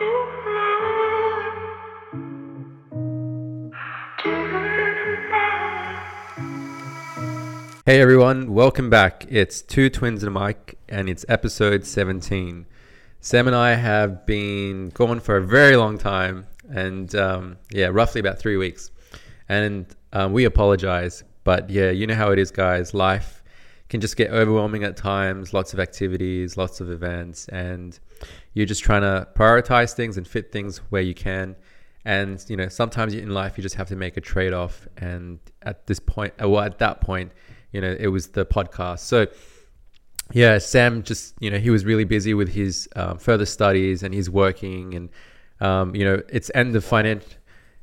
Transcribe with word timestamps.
Hey 0.00 0.06
everyone, 8.00 8.52
welcome 8.52 8.90
back. 8.90 9.24
It's 9.28 9.62
Two 9.62 9.88
Twins 9.88 10.24
and 10.24 10.36
a 10.36 10.40
Mic, 10.40 10.78
and 10.88 11.08
it's 11.08 11.24
episode 11.28 11.84
17. 11.84 12.66
Sam 13.20 13.46
and 13.46 13.54
I 13.54 13.74
have 13.74 14.26
been 14.26 14.88
gone 14.88 15.20
for 15.20 15.36
a 15.36 15.44
very 15.44 15.76
long 15.76 15.98
time, 15.98 16.48
and 16.68 17.14
um, 17.14 17.58
yeah, 17.70 17.86
roughly 17.86 18.20
about 18.20 18.40
three 18.40 18.56
weeks. 18.56 18.90
And 19.48 19.86
um, 20.12 20.32
we 20.32 20.44
apologize, 20.44 21.22
but 21.44 21.70
yeah, 21.70 21.90
you 21.90 22.08
know 22.08 22.16
how 22.16 22.32
it 22.32 22.40
is, 22.40 22.50
guys. 22.50 22.94
Life 22.94 23.43
can 23.88 24.00
just 24.00 24.16
get 24.16 24.30
overwhelming 24.30 24.82
at 24.82 24.96
times, 24.96 25.52
lots 25.52 25.72
of 25.72 25.80
activities, 25.80 26.56
lots 26.56 26.80
of 26.80 26.90
events, 26.90 27.48
and 27.48 27.98
you're 28.54 28.66
just 28.66 28.82
trying 28.82 29.02
to 29.02 29.28
prioritize 29.34 29.92
things 29.94 30.16
and 30.16 30.26
fit 30.26 30.50
things 30.50 30.78
where 30.90 31.02
you 31.02 31.14
can. 31.14 31.56
And 32.04 32.44
you 32.48 32.56
know, 32.56 32.68
sometimes 32.68 33.14
in 33.14 33.30
life 33.30 33.56
you 33.56 33.62
just 33.62 33.76
have 33.76 33.88
to 33.88 33.96
make 33.96 34.16
a 34.16 34.20
trade-off. 34.20 34.86
And 34.96 35.38
at 35.62 35.86
this 35.86 36.00
point, 36.00 36.34
well, 36.38 36.60
at 36.60 36.78
that 36.78 37.00
point, 37.00 37.32
you 37.72 37.80
know, 37.80 37.96
it 37.98 38.08
was 38.08 38.28
the 38.28 38.46
podcast. 38.46 39.00
So, 39.00 39.26
yeah, 40.32 40.58
Sam 40.58 41.02
just, 41.02 41.34
you 41.40 41.50
know, 41.50 41.58
he 41.58 41.70
was 41.70 41.84
really 41.84 42.04
busy 42.04 42.32
with 42.34 42.48
his 42.48 42.88
um, 42.96 43.18
further 43.18 43.46
studies 43.46 44.02
and 44.02 44.14
he's 44.14 44.30
working 44.30 44.94
and, 44.94 45.08
um, 45.60 45.94
you 45.94 46.04
know, 46.04 46.22
it's 46.28 46.50
end 46.54 46.74
of 46.76 46.84
finance. 46.84 47.24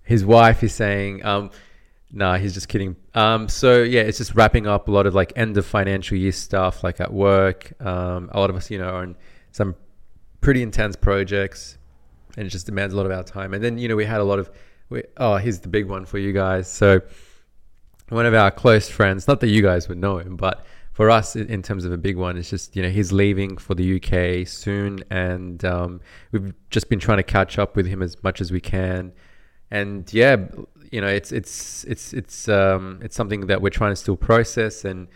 His 0.03 0.25
wife 0.25 0.63
is 0.63 0.73
saying, 0.73 1.23
um, 1.25 1.51
nah, 2.11 2.37
he's 2.37 2.53
just 2.53 2.67
kidding. 2.67 2.95
Um, 3.13 3.47
so 3.47 3.81
yeah, 3.83 4.01
it's 4.01 4.17
just 4.17 4.35
wrapping 4.35 4.67
up 4.67 4.87
a 4.87 4.91
lot 4.91 5.05
of 5.05 5.15
like 5.15 5.33
end 5.35 5.57
of 5.57 5.65
financial 5.65 6.17
year 6.17 6.31
stuff, 6.31 6.83
like 6.83 6.99
at 6.99 7.13
work. 7.13 7.73
Um, 7.81 8.29
a 8.33 8.39
lot 8.39 8.49
of 8.49 8.55
us, 8.55 8.69
you 8.69 8.77
know, 8.77 8.89
are 8.89 9.01
on 9.01 9.15
some 9.51 9.75
pretty 10.41 10.61
intense 10.61 10.95
projects 10.95 11.77
and 12.37 12.47
it 12.47 12.49
just 12.49 12.65
demands 12.65 12.93
a 12.93 12.97
lot 12.97 13.05
of 13.05 13.11
our 13.11 13.23
time. 13.23 13.53
And 13.53 13.63
then, 13.63 13.77
you 13.77 13.87
know, 13.87 13.95
we 13.95 14.05
had 14.05 14.21
a 14.21 14.23
lot 14.23 14.39
of, 14.39 14.49
we, 14.89 15.03
oh, 15.17 15.37
here's 15.37 15.59
the 15.59 15.67
big 15.67 15.87
one 15.87 16.05
for 16.05 16.17
you 16.17 16.33
guys. 16.33 16.71
So, 16.71 17.01
one 18.09 18.25
of 18.25 18.33
our 18.33 18.51
close 18.51 18.89
friends, 18.89 19.27
not 19.27 19.39
that 19.39 19.47
you 19.47 19.61
guys 19.61 19.87
would 19.87 19.97
know 19.97 20.17
him, 20.17 20.35
but 20.35 20.65
for 20.91 21.09
us 21.09 21.37
in 21.37 21.61
terms 21.63 21.85
of 21.85 21.93
a 21.93 21.97
big 21.97 22.17
one, 22.17 22.37
it's 22.37 22.49
just, 22.49 22.75
you 22.75 22.83
know, 22.83 22.89
he's 22.89 23.13
leaving 23.13 23.55
for 23.55 23.73
the 23.73 23.95
UK 23.95 24.45
soon. 24.45 25.01
And 25.09 25.63
um, 25.63 26.01
we've 26.31 26.53
just 26.69 26.89
been 26.89 26.99
trying 26.99 27.19
to 27.19 27.23
catch 27.23 27.57
up 27.57 27.77
with 27.77 27.85
him 27.85 28.01
as 28.01 28.21
much 28.21 28.41
as 28.41 28.51
we 28.51 28.59
can. 28.59 29.13
And 29.71 30.13
yeah, 30.13 30.35
you 30.91 31.01
know, 31.01 31.07
it's, 31.07 31.31
it's, 31.31 31.83
it's, 31.85 32.13
it's, 32.13 32.49
um, 32.49 32.99
it's 33.01 33.15
something 33.15 33.47
that 33.47 33.61
we're 33.61 33.69
trying 33.69 33.91
to 33.91 33.95
still 33.95 34.17
process. 34.17 34.85
And, 34.85 35.07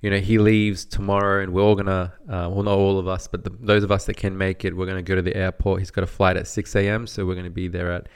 you 0.00 0.10
know, 0.10 0.18
he 0.18 0.38
leaves 0.38 0.84
tomorrow 0.84 1.42
and 1.42 1.52
we're 1.52 1.62
all 1.62 1.74
to, 1.86 2.12
uh, 2.28 2.48
well, 2.50 2.62
not 2.62 2.78
all 2.78 2.98
of 2.98 3.08
us, 3.08 3.26
but 3.26 3.44
the, 3.44 3.50
those 3.60 3.82
of 3.82 3.90
us 3.90 4.06
that 4.06 4.16
can 4.16 4.38
make 4.38 4.64
it, 4.64 4.76
we're 4.76 4.86
to 4.96 5.02
go 5.02 5.14
to 5.14 5.22
the 5.22 5.36
airport. 5.36 5.80
He's 5.80 5.90
got 5.90 6.04
a 6.04 6.06
flight 6.06 6.36
at 6.36 6.46
6 6.46 6.74
a.m. 6.76 7.06
So 7.06 7.26
we're 7.26 7.34
to 7.44 7.50
be 7.50 7.68
there 7.68 7.92
at 7.92 8.08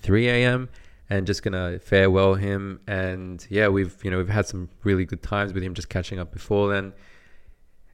3 0.00 0.28
a.m 0.28 0.68
and 1.10 1.26
just 1.26 1.42
gonna 1.42 1.78
farewell 1.80 2.34
him. 2.34 2.80
And 2.86 3.44
yeah, 3.50 3.68
we've 3.68 3.96
you 4.02 4.10
know 4.10 4.18
we've 4.18 4.28
had 4.28 4.46
some 4.46 4.70
really 4.84 5.04
good 5.04 5.22
times 5.22 5.52
with 5.52 5.62
him, 5.62 5.74
just 5.74 5.88
catching 5.88 6.18
up 6.18 6.32
before 6.32 6.72
then. 6.72 6.92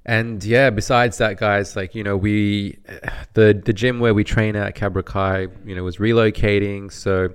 And 0.04 0.44
yeah, 0.44 0.70
besides 0.70 1.18
that, 1.18 1.38
guys, 1.38 1.74
like 1.74 1.94
you 1.94 2.04
know, 2.04 2.16
we 2.16 2.78
the 3.32 3.60
the 3.64 3.72
gym 3.72 3.98
where 3.98 4.14
we 4.14 4.22
train 4.22 4.54
at 4.54 4.74
Cobra 4.76 5.02
Kai, 5.02 5.48
you 5.64 5.74
know, 5.74 5.82
was 5.82 5.96
relocating, 5.96 6.92
so 6.92 7.30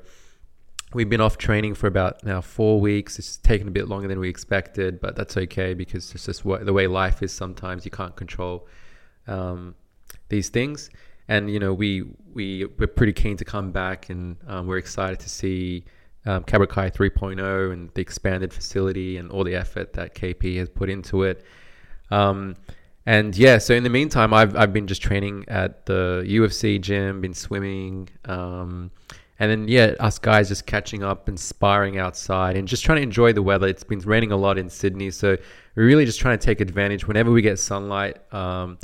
we've 0.93 1.09
been 1.09 1.21
off 1.21 1.37
training 1.37 1.75
for 1.75 1.87
about 1.87 2.23
now 2.23 2.41
four 2.41 2.79
weeks. 2.79 3.19
It's 3.19 3.37
taken 3.37 3.67
a 3.67 3.71
bit 3.71 3.87
longer 3.87 4.07
than 4.07 4.19
we 4.19 4.29
expected, 4.29 4.99
but 4.99 5.15
that's 5.15 5.37
okay 5.37 5.73
because 5.73 6.13
it's 6.13 6.25
just 6.25 6.45
what, 6.45 6.65
the 6.65 6.73
way 6.73 6.87
life 6.87 7.21
is. 7.23 7.31
Sometimes 7.31 7.85
you 7.85 7.91
can't 7.91 8.15
control 8.15 8.67
um, 9.27 9.75
these 10.29 10.49
things 10.49 10.89
and 11.31 11.49
you 11.49 11.59
know 11.59 11.73
we 11.73 12.03
we 12.33 12.65
we're 12.77 12.87
pretty 12.87 13.13
keen 13.13 13.37
to 13.37 13.45
come 13.45 13.71
back, 13.71 14.09
and 14.09 14.35
um, 14.47 14.67
we're 14.67 14.77
excited 14.77 15.19
to 15.19 15.29
see 15.29 15.85
um, 16.25 16.43
Cobra 16.43 16.67
Kai 16.67 16.89
3.0 16.89 17.71
and 17.71 17.89
the 17.93 18.01
expanded 18.01 18.53
facility 18.53 19.17
and 19.17 19.31
all 19.31 19.45
the 19.45 19.55
effort 19.55 19.93
that 19.93 20.13
KP 20.13 20.57
has 20.57 20.69
put 20.69 20.89
into 20.89 21.23
it. 21.23 21.45
Um, 22.11 22.55
and 23.05 23.35
yeah, 23.35 23.57
so 23.57 23.73
in 23.73 23.83
the 23.83 23.89
meantime, 23.89 24.33
I've 24.33 24.55
I've 24.57 24.73
been 24.73 24.87
just 24.87 25.01
training 25.01 25.45
at 25.47 25.85
the 25.85 26.23
UFC 26.27 26.79
gym, 26.81 27.21
been 27.21 27.33
swimming, 27.33 28.09
um, 28.25 28.91
and 29.41 29.49
then 29.49 29.67
yeah, 29.67 29.95
us 29.99 30.19
guys 30.19 30.49
just 30.49 30.67
catching 30.67 31.01
up 31.01 31.27
and 31.27 31.39
sparring 31.39 31.97
outside 31.97 32.55
and 32.55 32.67
just 32.67 32.85
trying 32.85 32.97
to 32.97 33.01
enjoy 33.01 33.33
the 33.33 33.41
weather. 33.41 33.65
It's 33.65 33.83
been 33.83 33.97
raining 33.97 34.31
a 34.31 34.37
lot 34.37 34.59
in 34.59 34.69
Sydney, 34.69 35.09
so 35.09 35.35
we're 35.75 35.87
really 35.87 36.05
just 36.05 36.19
trying 36.19 36.37
to 36.37 36.45
take 36.45 36.61
advantage 36.61 37.07
whenever 37.07 37.31
we 37.31 37.41
get 37.41 37.57
sunlight. 37.57 38.21
Um, 38.31 38.77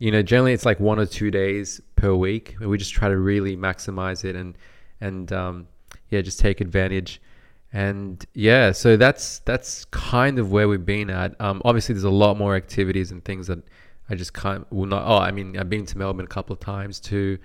you 0.00 0.10
know, 0.10 0.20
generally 0.20 0.52
it's 0.52 0.66
like 0.66 0.80
one 0.80 0.98
or 0.98 1.06
two 1.06 1.30
days 1.30 1.80
per 1.94 2.12
week. 2.12 2.56
We 2.60 2.76
just 2.76 2.92
try 2.92 3.08
to 3.08 3.16
really 3.16 3.56
maximize 3.56 4.24
it 4.24 4.34
and 4.34 4.58
and 5.00 5.32
um, 5.32 5.68
yeah, 6.08 6.22
just 6.22 6.40
take 6.40 6.60
advantage. 6.60 7.22
And 7.72 8.26
yeah, 8.34 8.72
so 8.72 8.96
that's 8.96 9.38
that's 9.38 9.84
kind 9.92 10.40
of 10.40 10.50
where 10.50 10.66
we've 10.68 10.84
been 10.84 11.08
at. 11.08 11.40
Um, 11.40 11.62
obviously, 11.64 11.92
there's 11.92 12.02
a 12.02 12.10
lot 12.10 12.36
more 12.36 12.56
activities 12.56 13.12
and 13.12 13.24
things 13.24 13.46
that 13.46 13.62
I 14.08 14.16
just 14.16 14.34
can't 14.34 14.66
will 14.72 14.86
not. 14.86 15.04
Oh, 15.06 15.18
I 15.18 15.30
mean, 15.30 15.56
I've 15.56 15.70
been 15.70 15.86
to 15.86 15.98
Melbourne 15.98 16.24
a 16.24 16.28
couple 16.28 16.52
of 16.52 16.58
times 16.58 16.98
too. 16.98 17.38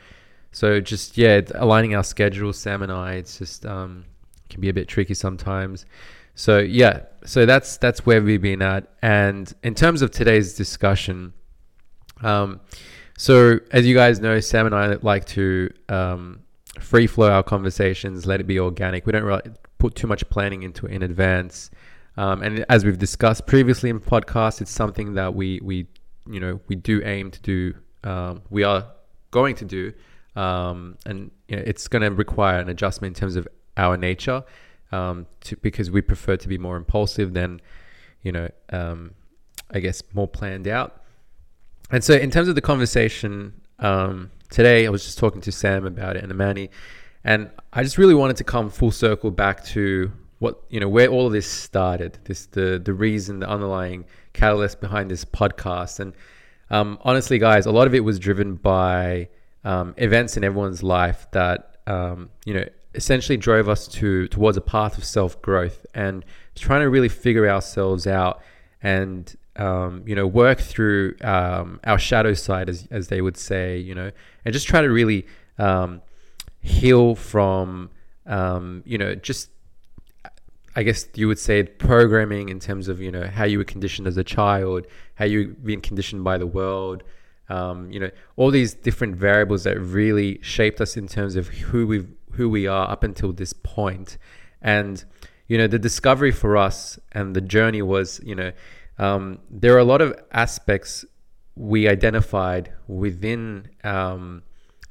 So 0.56 0.80
just 0.80 1.18
yeah, 1.18 1.42
aligning 1.56 1.96
our 1.96 2.04
schedules, 2.06 2.58
Sam 2.58 2.82
and 2.82 2.90
I, 2.90 3.16
it's 3.16 3.40
just 3.40 3.66
um, 3.66 4.06
can 4.48 4.62
be 4.62 4.70
a 4.70 4.74
bit 4.74 4.88
tricky 4.88 5.14
sometimes. 5.14 5.86
So 6.34 6.60
yeah, 6.60 7.02
so 7.26 7.46
that's 7.46 7.76
that's 7.76 8.06
where 8.06 8.22
we've 8.22 8.42
been 8.42 8.62
at. 8.62 8.88
And 9.02 9.54
in 9.64 9.76
terms 9.76 10.02
of 10.02 10.12
today's 10.12 10.54
discussion, 10.54 11.34
um, 12.22 12.62
so, 13.18 13.60
as 13.72 13.86
you 13.86 13.94
guys 13.94 14.22
know, 14.22 14.40
Sam 14.40 14.66
and 14.66 14.74
I 14.74 14.94
like 15.02 15.26
to 15.26 15.74
um, 15.90 16.40
free 16.80 17.06
flow 17.06 17.30
our 17.30 17.44
conversations, 17.44 18.26
let 18.26 18.40
it 18.40 18.48
be 18.48 18.58
organic. 18.58 19.06
We 19.06 19.12
don't 19.12 19.24
really 19.24 19.42
put 19.78 19.96
too 19.96 20.08
much 20.08 20.30
planning 20.30 20.64
into 20.64 20.86
it 20.86 20.94
in 20.94 21.04
advance. 21.04 21.70
Um, 22.16 22.42
and 22.42 22.66
as 22.70 22.86
we've 22.86 22.98
discussed 22.98 23.46
previously 23.46 23.90
in 23.90 24.00
podcasts, 24.00 24.62
it's 24.62 24.72
something 24.72 25.16
that 25.16 25.36
we 25.36 25.60
we 25.62 25.88
you 26.30 26.40
know 26.40 26.62
we 26.70 26.78
do 26.78 27.02
aim 27.04 27.30
to 27.32 27.42
do. 27.42 27.74
Um, 28.06 28.44
we 28.50 28.64
are 28.64 28.86
going 29.32 29.56
to 29.56 29.66
do, 29.66 29.92
um, 30.36 30.98
and 31.06 31.32
you 31.48 31.56
know, 31.58 31.64
it's 31.66 31.88
going 31.88 32.02
to 32.02 32.12
require 32.12 32.60
an 32.60 32.70
adjustment 32.70 33.16
in 33.16 33.20
terms 33.20 33.36
of 33.36 33.48
our 33.78 33.98
nature, 33.98 34.44
um, 34.92 35.28
to, 35.42 35.56
because 35.58 35.92
we 35.92 36.02
prefer 36.02 36.38
to 36.38 36.48
be 36.48 36.58
more 36.58 36.78
impulsive 36.78 37.34
than, 37.34 37.62
you 38.22 38.32
know, 38.32 38.50
um, 38.72 39.14
I 39.72 39.80
guess 39.80 40.02
more 40.14 40.28
planned 40.28 40.68
out. 40.68 41.02
And 41.92 42.04
so, 42.04 42.14
in 42.14 42.32
terms 42.32 42.48
of 42.48 42.56
the 42.56 42.62
conversation 42.62 43.54
um, 43.80 44.32
today, 44.50 44.88
I 44.88 44.90
was 44.90 45.04
just 45.04 45.18
talking 45.18 45.42
to 45.42 45.52
Sam 45.52 45.86
about 45.86 46.16
it 46.16 46.24
and 46.24 46.32
Amani, 46.32 46.70
and 47.24 47.50
I 47.74 47.84
just 47.84 47.98
really 47.98 48.16
wanted 48.16 48.38
to 48.38 48.44
come 48.44 48.70
full 48.70 48.92
circle 48.92 49.32
back 49.32 49.64
to 49.66 50.12
what 50.40 50.64
you 50.70 50.80
know 50.80 50.90
where 50.90 51.08
all 51.08 51.28
of 51.28 51.34
this 51.34 51.50
started. 51.50 52.18
This 52.26 52.48
the 52.48 52.82
the 52.84 52.94
reason, 52.94 53.40
the 53.40 53.50
underlying 53.50 54.06
catalyst 54.34 54.82
behind 54.82 55.10
this 55.10 55.26
podcast. 55.26 56.00
And 56.00 56.14
um, 56.70 57.00
honestly, 57.02 57.40
guys, 57.40 57.66
a 57.66 57.72
lot 57.72 57.88
of 57.88 57.96
it 57.96 58.04
was 58.04 58.20
driven 58.20 58.56
by 58.56 59.30
um, 59.66 59.94
events 59.98 60.38
in 60.38 60.46
everyone's 60.46 60.82
life 60.82 61.28
that 61.32 61.78
um, 61.88 62.30
you 62.46 62.54
know 62.54 62.66
essentially 62.94 63.38
drove 63.38 63.68
us 63.68 63.88
to 63.90 64.30
towards 64.30 64.56
a 64.56 64.62
path 64.62 64.98
of 64.98 65.04
self 65.04 65.42
growth 65.42 65.86
and 65.94 66.24
trying 66.56 66.80
to 66.80 66.90
really 66.90 67.10
figure 67.10 67.50
ourselves 67.50 68.08
out 68.08 68.42
and 68.82 69.36
um, 69.58 70.04
you 70.06 70.16
know, 70.16 70.28
work 70.28 70.60
through 70.60 71.16
um, 71.22 71.80
our 71.86 71.98
shadow 71.98 72.34
side, 72.34 72.70
as, 72.70 72.88
as 72.92 73.08
they 73.08 73.22
would 73.22 73.38
say, 73.38 73.78
you 73.78 73.96
know, 73.96 74.12
and 74.44 74.54
just 74.54 74.68
try 74.68 74.82
to 74.82 74.90
really 74.90 75.26
um, 75.58 76.02
heal 76.62 77.16
from, 77.16 77.90
um, 78.26 78.84
you 78.86 78.98
know, 78.98 79.16
just, 79.16 79.50
I 80.76 80.84
guess 80.84 81.08
you 81.16 81.28
would 81.28 81.40
say 81.40 81.64
programming 81.64 82.50
in 82.50 82.60
terms 82.60 82.90
of, 82.90 83.00
you 83.00 83.12
know, 83.12 83.28
how 83.28 83.46
you 83.46 83.58
were 83.58 83.64
conditioned 83.64 84.08
as 84.08 84.18
a 84.18 84.26
child, 84.26 84.88
how 85.16 85.26
you've 85.26 85.64
been 85.64 85.82
conditioned 85.82 86.24
by 86.26 86.38
the 86.38 86.48
world, 86.48 87.04
um, 87.50 87.92
you 87.92 88.00
know, 88.00 88.10
all 88.36 88.52
these 88.52 88.74
different 88.74 89.16
variables 89.16 89.64
that 89.64 89.80
really 89.80 90.40
shaped 90.42 90.82
us 90.82 90.98
in 90.98 91.08
terms 91.08 91.36
of 91.36 91.48
who 91.48 91.86
we 91.88 92.06
who 92.32 92.50
we 92.50 92.68
are 92.68 92.90
up 92.90 93.04
until 93.04 93.32
this 93.32 93.54
point. 93.54 94.18
And, 94.62 95.04
you 95.48 95.58
know, 95.58 95.68
the 95.68 95.80
discovery 95.80 96.32
for 96.32 96.58
us 96.58 97.00
and 97.12 97.36
the 97.36 97.42
journey 97.42 97.82
was, 97.82 98.20
you 98.26 98.36
know, 98.36 98.52
um, 98.98 99.40
there 99.50 99.74
are 99.76 99.80
a 99.80 99.86
lot 99.86 100.02
of 100.02 100.14
aspects 100.32 101.06
we 101.56 101.88
identified 101.88 102.74
within 102.88 103.70
um, 103.84 104.44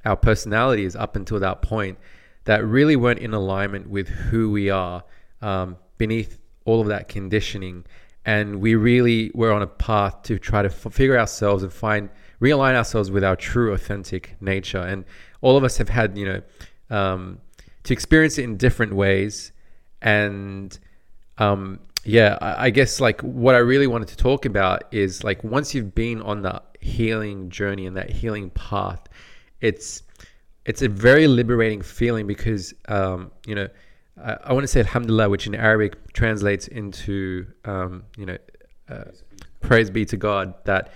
our 0.04 0.16
personalities 0.16 0.96
up 0.96 1.16
until 1.16 1.38
that 1.40 1.60
point 1.60 1.98
that 2.44 2.64
really 2.64 2.96
weren't 2.96 3.18
in 3.18 3.34
alignment 3.34 3.88
with 3.88 4.08
who 4.08 4.50
we 4.50 4.70
are 4.70 5.02
um, 5.42 5.76
beneath 5.98 6.38
all 6.64 6.80
of 6.80 6.88
that 6.88 7.08
conditioning. 7.08 7.84
And 8.24 8.60
we 8.60 8.74
really 8.74 9.30
were 9.34 9.52
on 9.52 9.62
a 9.62 9.66
path 9.66 10.22
to 10.22 10.38
try 10.38 10.62
to 10.62 10.68
f- 10.68 10.92
figure 10.92 11.18
ourselves 11.18 11.62
and 11.62 11.72
find, 11.72 12.08
realign 12.44 12.74
ourselves 12.74 13.10
with 13.10 13.24
our 13.24 13.36
true, 13.36 13.72
authentic 13.72 14.36
nature. 14.40 14.84
And 14.92 15.04
all 15.40 15.56
of 15.56 15.64
us 15.64 15.76
have 15.78 15.88
had, 15.88 16.18
you 16.18 16.26
know, 16.26 16.42
um, 16.90 17.38
to 17.84 17.92
experience 17.92 18.38
it 18.38 18.44
in 18.44 18.56
different 18.56 18.94
ways. 18.94 19.52
And 20.02 20.78
um, 21.38 21.80
yeah, 22.04 22.38
I, 22.40 22.66
I 22.66 22.70
guess 22.70 23.00
like 23.00 23.20
what 23.22 23.54
I 23.54 23.58
really 23.58 23.86
wanted 23.86 24.08
to 24.08 24.16
talk 24.16 24.44
about 24.44 24.92
is 24.92 25.24
like 25.24 25.42
once 25.42 25.74
you've 25.74 25.94
been 25.94 26.20
on 26.22 26.42
the 26.42 26.62
healing 26.80 27.48
journey 27.48 27.86
and 27.86 27.96
that 27.96 28.10
healing 28.10 28.50
path, 28.50 29.02
it's 29.60 30.02
it's 30.66 30.82
a 30.82 30.88
very 30.88 31.26
liberating 31.26 31.82
feeling 31.82 32.26
because 32.26 32.74
um, 32.88 33.30
you 33.46 33.54
know 33.54 33.68
I, 34.22 34.36
I 34.44 34.52
want 34.52 34.64
to 34.64 34.68
say 34.68 34.80
Alhamdulillah, 34.80 35.28
which 35.30 35.46
in 35.46 35.54
Arabic 35.54 36.12
translates 36.12 36.68
into 36.68 37.46
um, 37.64 38.04
you 38.16 38.26
know 38.26 38.38
uh, 38.88 39.04
praise 39.60 39.90
be 39.90 40.04
to 40.06 40.16
God 40.16 40.54
that 40.64 40.92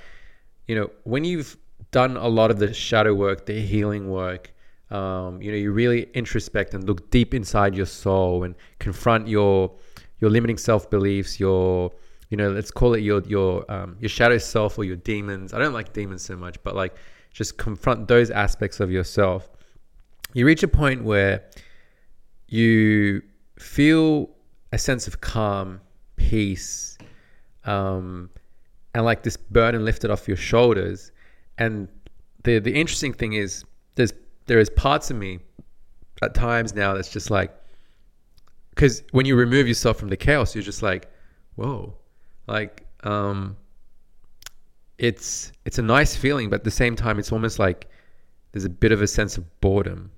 you 0.68 0.76
know 0.76 0.90
when 1.04 1.24
you've 1.24 1.56
done 1.90 2.16
a 2.16 2.28
lot 2.28 2.50
of 2.50 2.58
the 2.58 2.72
shadow 2.72 3.14
work, 3.14 3.46
the 3.46 3.60
healing 3.60 4.10
work. 4.10 4.52
Um, 4.90 5.42
you 5.42 5.50
know, 5.50 5.58
you 5.58 5.72
really 5.72 6.06
introspect 6.14 6.72
and 6.72 6.84
look 6.84 7.10
deep 7.10 7.34
inside 7.34 7.74
your 7.74 7.86
soul 7.86 8.44
and 8.44 8.54
confront 8.78 9.28
your 9.28 9.72
your 10.20 10.30
limiting 10.30 10.56
self 10.56 10.88
beliefs, 10.90 11.38
your 11.38 11.92
you 12.30 12.36
know, 12.36 12.50
let's 12.50 12.70
call 12.70 12.94
it 12.94 13.00
your 13.00 13.22
your 13.22 13.70
um, 13.70 13.96
your 14.00 14.08
shadow 14.08 14.38
self 14.38 14.78
or 14.78 14.84
your 14.84 14.96
demons. 14.96 15.52
I 15.52 15.58
don't 15.58 15.74
like 15.74 15.92
demons 15.92 16.22
so 16.22 16.36
much, 16.36 16.62
but 16.62 16.74
like 16.74 16.96
just 17.32 17.58
confront 17.58 18.08
those 18.08 18.30
aspects 18.30 18.80
of 18.80 18.90
yourself. 18.90 19.48
You 20.32 20.46
reach 20.46 20.62
a 20.62 20.68
point 20.68 21.04
where 21.04 21.44
you 22.48 23.22
feel 23.58 24.30
a 24.72 24.78
sense 24.78 25.06
of 25.06 25.20
calm, 25.20 25.80
peace, 26.16 26.98
um, 27.64 28.30
and 28.94 29.04
like 29.04 29.22
this 29.22 29.36
burden 29.36 29.84
lifted 29.84 30.10
off 30.10 30.28
your 30.28 30.36
shoulders. 30.36 31.12
And 31.58 31.88
the 32.44 32.58
the 32.58 32.74
interesting 32.74 33.12
thing 33.12 33.34
is, 33.34 33.64
there's 33.94 34.12
there 34.46 34.58
is 34.58 34.70
parts 34.70 35.10
of 35.10 35.16
me 35.16 35.40
at 36.22 36.34
times 36.34 36.74
now 36.74 36.94
that's 36.94 37.10
just 37.10 37.30
like, 37.30 37.54
because 38.70 39.02
when 39.12 39.26
you 39.26 39.36
remove 39.36 39.68
yourself 39.68 39.98
from 39.98 40.08
the 40.08 40.16
chaos, 40.16 40.54
you're 40.54 40.62
just 40.62 40.82
like, 40.82 41.10
whoa, 41.56 41.94
like 42.46 42.86
um, 43.04 43.56
it's 44.98 45.52
it's 45.64 45.78
a 45.78 45.82
nice 45.82 46.16
feeling, 46.16 46.50
but 46.50 46.56
at 46.60 46.64
the 46.64 46.70
same 46.70 46.96
time, 46.96 47.18
it's 47.18 47.32
almost 47.32 47.58
like 47.58 47.88
there's 48.52 48.64
a 48.64 48.70
bit 48.70 48.92
of 48.92 49.02
a 49.02 49.06
sense 49.06 49.36
of 49.36 49.60
boredom, 49.60 50.10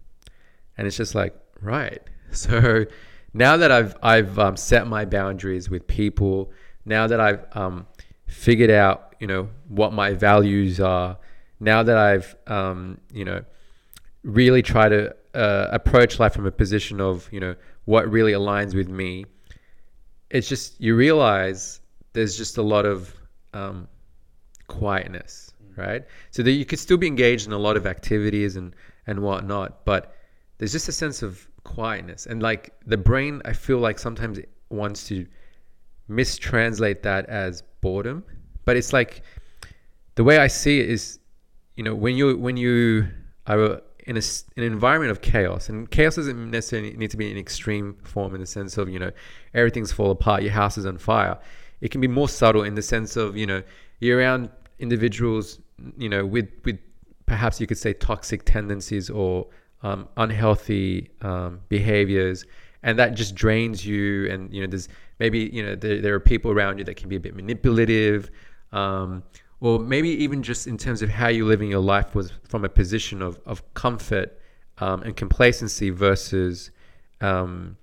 and 0.76 0.86
it's 0.86 0.96
just 0.96 1.14
like 1.14 1.34
right. 1.60 2.02
So 2.32 2.86
now 3.34 3.56
that 3.56 3.72
I've 3.72 3.96
I've 4.04 4.38
um, 4.38 4.56
set 4.56 4.86
my 4.86 5.04
boundaries 5.04 5.68
with 5.68 5.84
people, 5.88 6.52
now 6.84 7.08
that 7.08 7.18
I've 7.18 7.44
um, 7.56 7.86
figured 8.30 8.70
out 8.70 9.14
you 9.20 9.26
know 9.26 9.48
what 9.68 9.92
my 9.92 10.12
values 10.12 10.80
are, 10.80 11.18
now 11.58 11.82
that 11.82 11.96
I've 11.96 12.34
um, 12.46 13.00
you 13.12 13.24
know 13.24 13.44
really 14.22 14.62
try 14.62 14.88
to 14.88 15.14
uh, 15.34 15.68
approach 15.70 16.18
life 16.18 16.32
from 16.32 16.46
a 16.46 16.50
position 16.50 17.00
of 17.00 17.28
you 17.32 17.40
know 17.40 17.54
what 17.84 18.10
really 18.10 18.32
aligns 18.32 18.74
with 18.74 18.88
me, 18.88 19.26
it's 20.30 20.48
just 20.48 20.80
you 20.80 20.96
realize 20.96 21.80
there's 22.12 22.36
just 22.36 22.56
a 22.58 22.62
lot 22.62 22.86
of 22.86 23.14
um, 23.52 23.88
quietness, 24.68 25.52
right? 25.76 26.04
So 26.30 26.42
that 26.42 26.52
you 26.52 26.64
could 26.64 26.78
still 26.78 26.96
be 26.96 27.06
engaged 27.06 27.46
in 27.46 27.52
a 27.52 27.58
lot 27.58 27.76
of 27.76 27.86
activities 27.86 28.56
and 28.56 28.74
and 29.06 29.20
whatnot, 29.20 29.84
but 29.84 30.14
there's 30.58 30.72
just 30.72 30.88
a 30.88 30.92
sense 30.92 31.22
of 31.22 31.48
quietness 31.64 32.26
and 32.26 32.42
like 32.42 32.74
the 32.86 32.96
brain. 32.96 33.42
I 33.44 33.52
feel 33.52 33.78
like 33.78 33.98
sometimes 33.98 34.38
it 34.38 34.48
wants 34.70 35.04
to 35.08 35.26
mistranslate 36.10 37.02
that 37.02 37.26
as 37.26 37.62
boredom, 37.80 38.24
but 38.64 38.76
it's 38.76 38.92
like 38.92 39.22
the 40.16 40.24
way 40.24 40.38
I 40.38 40.48
see 40.48 40.80
it 40.80 40.90
is, 40.90 41.18
you 41.76 41.84
know, 41.84 41.94
when 41.94 42.16
you 42.16 42.36
when 42.36 42.56
you 42.56 43.08
are 43.46 43.80
in 44.06 44.16
a, 44.16 44.22
an 44.56 44.62
environment 44.62 45.10
of 45.10 45.22
chaos, 45.22 45.68
and 45.68 45.90
chaos 45.90 46.16
doesn't 46.16 46.50
necessarily 46.50 46.92
need 46.96 47.10
to 47.10 47.16
be 47.16 47.30
an 47.30 47.38
extreme 47.38 47.96
form 48.02 48.34
in 48.34 48.40
the 48.40 48.46
sense 48.46 48.76
of 48.76 48.88
you 48.88 48.98
know 48.98 49.10
everything's 49.54 49.92
fall 49.92 50.10
apart, 50.10 50.42
your 50.42 50.52
house 50.52 50.76
is 50.76 50.86
on 50.86 50.98
fire. 50.98 51.38
It 51.80 51.90
can 51.90 52.00
be 52.00 52.08
more 52.08 52.28
subtle 52.28 52.64
in 52.64 52.74
the 52.74 52.82
sense 52.82 53.16
of 53.16 53.36
you 53.36 53.46
know 53.46 53.62
you're 54.00 54.18
around 54.18 54.50
individuals 54.78 55.60
you 55.96 56.08
know 56.08 56.24
with 56.26 56.48
with 56.64 56.78
perhaps 57.26 57.60
you 57.60 57.66
could 57.66 57.78
say 57.78 57.92
toxic 57.92 58.44
tendencies 58.44 59.08
or 59.08 59.46
um, 59.82 60.08
unhealthy 60.16 61.08
um, 61.22 61.60
behaviors 61.68 62.44
and 62.82 62.98
that 62.98 63.14
just 63.14 63.34
drains 63.34 63.84
you 63.84 64.30
and 64.30 64.52
you 64.52 64.60
know 64.60 64.66
there's 64.66 64.88
maybe 65.18 65.50
you 65.52 65.62
know 65.64 65.74
there, 65.74 66.00
there 66.00 66.14
are 66.14 66.20
people 66.20 66.50
around 66.50 66.78
you 66.78 66.84
that 66.84 66.96
can 66.96 67.08
be 67.08 67.16
a 67.16 67.20
bit 67.20 67.34
manipulative 67.34 68.30
um, 68.72 69.22
or 69.60 69.78
maybe 69.78 70.08
even 70.08 70.42
just 70.42 70.66
in 70.66 70.78
terms 70.78 71.02
of 71.02 71.10
how 71.10 71.28
you're 71.28 71.46
living 71.46 71.70
your 71.70 71.80
life 71.80 72.14
was 72.14 72.32
from 72.48 72.64
a 72.64 72.68
position 72.68 73.20
of, 73.20 73.38
of 73.44 73.62
comfort 73.74 74.40
um, 74.78 75.02
and 75.02 75.16
complacency 75.16 75.90
versus 75.90 76.70
um, 77.20 77.76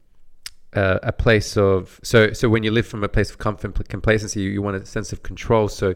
uh, 0.73 0.99
a 1.03 1.11
place 1.11 1.55
of 1.55 1.99
so 2.03 2.33
so 2.33 2.49
when 2.49 2.63
you 2.63 2.71
live 2.71 2.85
from 2.85 3.03
a 3.03 3.07
place 3.07 3.29
of 3.29 3.37
comfort 3.37 3.77
and 3.77 3.89
complacency 3.89 4.41
you, 4.41 4.49
you 4.49 4.61
want 4.61 4.75
a 4.75 4.85
sense 4.85 5.13
of 5.13 5.23
control. 5.23 5.67
So 5.67 5.95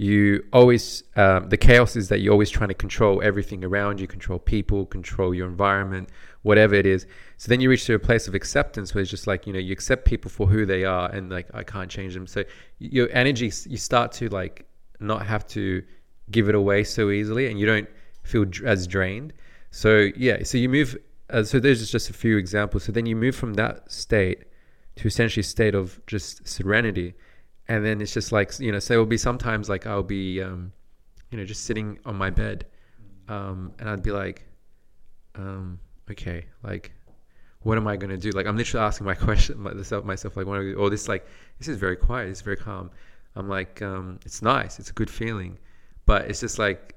you 0.00 0.42
always 0.54 1.04
um, 1.16 1.50
the 1.50 1.58
chaos 1.58 1.94
is 1.94 2.08
that 2.08 2.20
you're 2.20 2.32
always 2.32 2.48
trying 2.48 2.68
to 2.68 2.74
control 2.74 3.20
everything 3.22 3.62
around 3.62 4.00
you 4.00 4.06
control 4.06 4.38
people 4.38 4.86
control 4.86 5.34
your 5.34 5.46
environment 5.46 6.08
whatever 6.40 6.74
it 6.74 6.86
is. 6.86 7.06
So 7.36 7.50
then 7.50 7.60
you 7.60 7.68
reach 7.68 7.84
to 7.84 7.92
a 7.92 7.98
place 7.98 8.26
of 8.26 8.34
acceptance 8.34 8.94
where 8.94 9.02
it's 9.02 9.10
just 9.10 9.26
like 9.26 9.46
you 9.46 9.52
know 9.52 9.58
you 9.58 9.72
accept 9.72 10.06
people 10.06 10.30
for 10.30 10.46
who 10.46 10.64
they 10.64 10.86
are 10.86 11.10
and 11.10 11.30
like 11.30 11.48
i 11.52 11.62
can't 11.62 11.90
change 11.90 12.14
them. 12.14 12.26
So 12.26 12.44
your 12.78 13.10
energy 13.12 13.52
you 13.66 13.76
start 13.76 14.10
to 14.12 14.30
like 14.30 14.64
not 15.00 15.26
have 15.26 15.46
to 15.48 15.82
give 16.30 16.48
it 16.48 16.54
away 16.54 16.82
so 16.82 17.10
easily 17.10 17.48
and 17.48 17.60
you 17.60 17.66
don't 17.66 17.88
feel 18.22 18.46
as 18.64 18.86
drained. 18.86 19.34
So 19.70 20.08
yeah 20.16 20.44
so 20.44 20.56
you 20.56 20.70
move 20.70 20.96
uh, 21.28 21.44
so 21.44 21.60
there's 21.60 21.90
just 21.90 22.08
a 22.08 22.14
few 22.14 22.38
examples. 22.38 22.84
So 22.84 22.92
then 22.92 23.04
you 23.04 23.16
move 23.16 23.36
from 23.36 23.52
that 23.54 23.92
state 23.92 24.44
to 24.96 25.08
essentially 25.08 25.42
state 25.42 25.74
of 25.74 26.00
just 26.06 26.48
serenity, 26.48 27.14
and 27.70 27.86
then 27.86 28.00
it's 28.00 28.12
just 28.12 28.32
like 28.32 28.58
you 28.58 28.72
know. 28.72 28.80
So 28.80 28.94
it 28.94 28.96
will 28.96 29.06
be 29.06 29.16
sometimes 29.16 29.68
like 29.68 29.86
I'll 29.86 30.02
be, 30.02 30.42
um, 30.42 30.72
you 31.30 31.38
know, 31.38 31.44
just 31.44 31.64
sitting 31.64 32.00
on 32.04 32.16
my 32.16 32.28
bed, 32.28 32.66
um, 33.28 33.72
and 33.78 33.88
I'd 33.88 34.02
be 34.02 34.10
like, 34.10 34.44
um, 35.36 35.78
okay, 36.10 36.46
like, 36.64 36.90
what 37.60 37.78
am 37.78 37.86
I 37.86 37.96
gonna 37.96 38.16
do? 38.16 38.30
Like 38.30 38.46
I'm 38.46 38.56
literally 38.56 38.84
asking 38.84 39.06
my 39.06 39.14
question 39.26 39.60
myself, 39.60 40.04
myself 40.04 40.36
like, 40.36 40.46
what 40.46 40.58
oh, 40.58 40.88
this 40.88 41.06
like 41.06 41.24
this 41.58 41.68
is 41.68 41.76
very 41.76 41.96
quiet. 41.96 42.28
It's 42.28 42.40
very 42.40 42.56
calm. 42.56 42.90
I'm 43.36 43.48
like, 43.48 43.80
um, 43.82 44.18
it's 44.26 44.42
nice. 44.42 44.80
It's 44.80 44.90
a 44.90 44.94
good 44.94 45.08
feeling, 45.08 45.56
but 46.06 46.28
it's 46.28 46.40
just 46.40 46.58
like, 46.58 46.96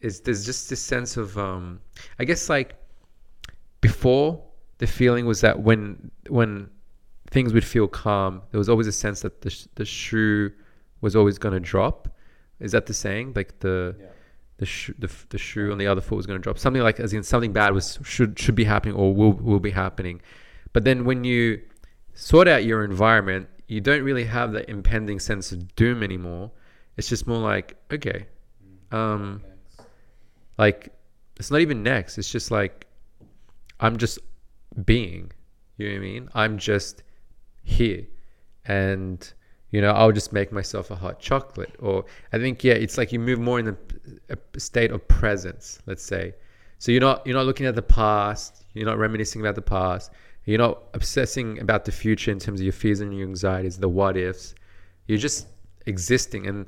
it's 0.00 0.20
there's 0.20 0.46
just 0.46 0.70
this 0.70 0.80
sense 0.80 1.16
of, 1.16 1.36
um, 1.36 1.80
I 2.20 2.24
guess 2.24 2.48
like 2.48 2.76
before 3.80 4.40
the 4.78 4.86
feeling 4.86 5.26
was 5.26 5.40
that 5.40 5.58
when 5.58 6.12
when 6.28 6.70
things 7.34 7.52
would 7.52 7.64
feel 7.64 7.88
calm, 7.88 8.40
there 8.52 8.58
was 8.58 8.68
always 8.68 8.86
a 8.86 8.92
sense 8.92 9.20
that 9.22 9.42
the 9.42 9.52
the 9.74 9.84
shoe 9.84 10.52
was 11.00 11.16
always 11.16 11.36
going 11.36 11.52
to 11.52 11.60
drop. 11.60 12.08
Is 12.60 12.72
that 12.72 12.86
the 12.86 12.94
saying? 12.94 13.32
Like 13.34 13.58
the 13.58 13.96
yeah. 13.98 14.06
the 14.58 14.66
shoe 14.66 14.94
the, 14.98 15.10
the 15.30 15.38
shoe 15.38 15.72
on 15.72 15.78
the 15.78 15.88
other 15.88 16.00
foot 16.00 16.16
was 16.16 16.26
going 16.26 16.38
to 16.38 16.42
drop. 16.42 16.58
Something 16.58 16.82
like 16.82 17.00
as 17.00 17.12
in 17.12 17.24
something 17.24 17.52
bad 17.52 17.74
was 17.74 17.98
should 18.04 18.38
should 18.38 18.54
be 18.54 18.64
happening 18.64 18.94
or 18.94 19.12
will 19.12 19.32
will 19.32 19.58
be 19.58 19.72
happening. 19.72 20.22
But 20.72 20.84
then 20.84 21.04
when 21.04 21.24
you 21.24 21.60
sort 22.14 22.46
out 22.46 22.64
your 22.64 22.84
environment, 22.84 23.48
you 23.66 23.80
don't 23.80 24.04
really 24.04 24.24
have 24.24 24.52
that 24.52 24.68
impending 24.68 25.18
sense 25.18 25.50
of 25.50 25.74
doom 25.74 26.02
anymore. 26.04 26.52
It's 26.96 27.08
just 27.08 27.26
more 27.26 27.38
like 27.38 27.76
okay, 27.92 28.26
mm. 28.64 28.96
um, 28.96 29.42
like 30.56 30.90
it's 31.36 31.50
not 31.50 31.60
even 31.60 31.82
next. 31.82 32.16
It's 32.16 32.30
just 32.30 32.52
like 32.52 32.86
I'm 33.80 33.96
just 33.96 34.20
being. 34.84 35.32
You 35.76 35.88
know 35.88 35.94
what 35.94 35.98
I 35.98 36.00
mean? 36.00 36.28
I'm 36.34 36.58
just 36.58 37.02
here. 37.64 38.06
And, 38.66 39.32
you 39.70 39.80
know, 39.80 39.90
I'll 39.90 40.12
just 40.12 40.32
make 40.32 40.52
myself 40.52 40.90
a 40.90 40.96
hot 40.96 41.18
chocolate. 41.18 41.74
Or 41.80 42.04
I 42.32 42.38
think, 42.38 42.62
yeah, 42.62 42.74
it's 42.74 42.96
like 42.96 43.12
you 43.12 43.18
move 43.18 43.40
more 43.40 43.58
in 43.58 43.68
a, 43.68 43.76
a 44.30 44.60
state 44.60 44.92
of 44.92 45.06
presence, 45.08 45.80
let's 45.86 46.04
say. 46.04 46.34
So 46.78 46.92
you're 46.92 47.00
not 47.00 47.26
you're 47.26 47.36
not 47.36 47.46
looking 47.46 47.66
at 47.66 47.74
the 47.74 47.82
past, 47.82 48.64
you're 48.74 48.86
not 48.86 48.98
reminiscing 48.98 49.40
about 49.40 49.54
the 49.54 49.62
past, 49.62 50.12
you're 50.44 50.58
not 50.58 50.82
obsessing 50.92 51.58
about 51.60 51.86
the 51.86 51.92
future 51.92 52.30
in 52.30 52.38
terms 52.38 52.60
of 52.60 52.64
your 52.64 52.72
fears 52.72 53.00
and 53.00 53.16
your 53.16 53.26
anxieties, 53.26 53.78
the 53.78 53.88
what 53.88 54.16
ifs. 54.16 54.54
You're 55.06 55.18
just 55.18 55.46
existing. 55.86 56.46
And 56.46 56.66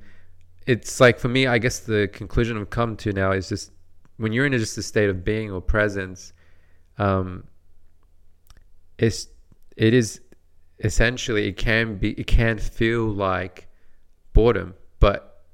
it's 0.66 1.00
like 1.00 1.18
for 1.18 1.28
me, 1.28 1.46
I 1.46 1.58
guess 1.58 1.80
the 1.80 2.08
conclusion 2.08 2.56
I've 2.56 2.70
come 2.70 2.96
to 2.96 3.12
now 3.12 3.32
is 3.32 3.48
just 3.48 3.72
when 4.16 4.32
you're 4.32 4.46
in 4.46 4.52
just 4.52 4.78
a 4.78 4.82
state 4.82 5.10
of 5.10 5.24
being 5.24 5.50
or 5.50 5.60
presence, 5.60 6.32
um, 6.98 7.44
it's 8.98 9.28
it 9.76 9.92
is 9.92 10.20
essentially 10.80 11.48
it 11.48 11.56
can 11.56 11.96
be 11.96 12.12
it 12.12 12.26
can 12.26 12.58
feel 12.58 13.06
like 13.06 13.68
boredom, 14.32 14.74
but 15.00 15.44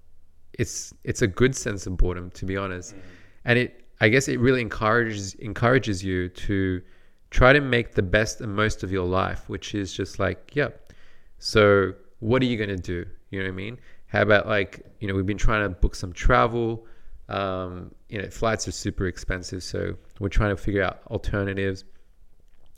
it's 0.58 0.92
it's 1.04 1.22
a 1.22 1.26
good 1.26 1.54
sense 1.54 1.86
of 1.86 1.96
boredom 1.96 2.30
to 2.32 2.44
be 2.44 2.56
honest, 2.56 2.94
mm-hmm. 2.94 3.06
and 3.44 3.58
it 3.58 3.84
I 4.00 4.08
guess 4.08 4.28
it 4.28 4.40
really 4.40 4.60
encourages 4.60 5.34
encourages 5.34 6.02
you 6.02 6.28
to 6.28 6.82
try 7.30 7.52
to 7.52 7.60
make 7.60 7.94
the 7.94 8.02
best 8.02 8.40
and 8.40 8.54
most 8.54 8.82
of 8.82 8.92
your 8.92 9.06
life, 9.06 9.48
which 9.48 9.74
is 9.74 9.92
just 9.92 10.18
like, 10.18 10.54
yep. 10.54 10.92
So 11.38 11.94
what 12.18 12.42
are 12.42 12.46
you 12.46 12.58
gonna 12.58 12.76
do? 12.76 13.06
You 13.30 13.38
know 13.38 13.46
what 13.46 13.52
I 13.52 13.56
mean? 13.56 13.78
How 14.06 14.22
about 14.22 14.46
like, 14.46 14.84
you 15.00 15.08
know, 15.08 15.14
we've 15.14 15.26
been 15.26 15.38
trying 15.38 15.62
to 15.62 15.70
book 15.70 15.94
some 15.94 16.12
travel. 16.12 16.86
Um, 17.28 17.94
you 18.10 18.20
know, 18.20 18.28
flights 18.28 18.68
are 18.68 18.72
super 18.72 19.06
expensive, 19.06 19.62
so 19.62 19.94
we're 20.20 20.28
trying 20.28 20.54
to 20.54 20.62
figure 20.62 20.82
out 20.82 21.00
alternatives. 21.10 21.84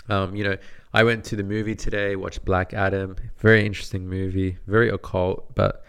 Um, 0.08 0.36
you 0.36 0.44
know, 0.44 0.56
I 0.92 1.02
went 1.02 1.24
to 1.26 1.36
the 1.36 1.42
movie 1.42 1.74
today, 1.74 2.16
watched 2.16 2.44
Black 2.44 2.74
Adam. 2.74 3.16
Very 3.38 3.64
interesting 3.64 4.06
movie, 4.06 4.58
very 4.66 4.90
occult, 4.90 5.54
but 5.54 5.84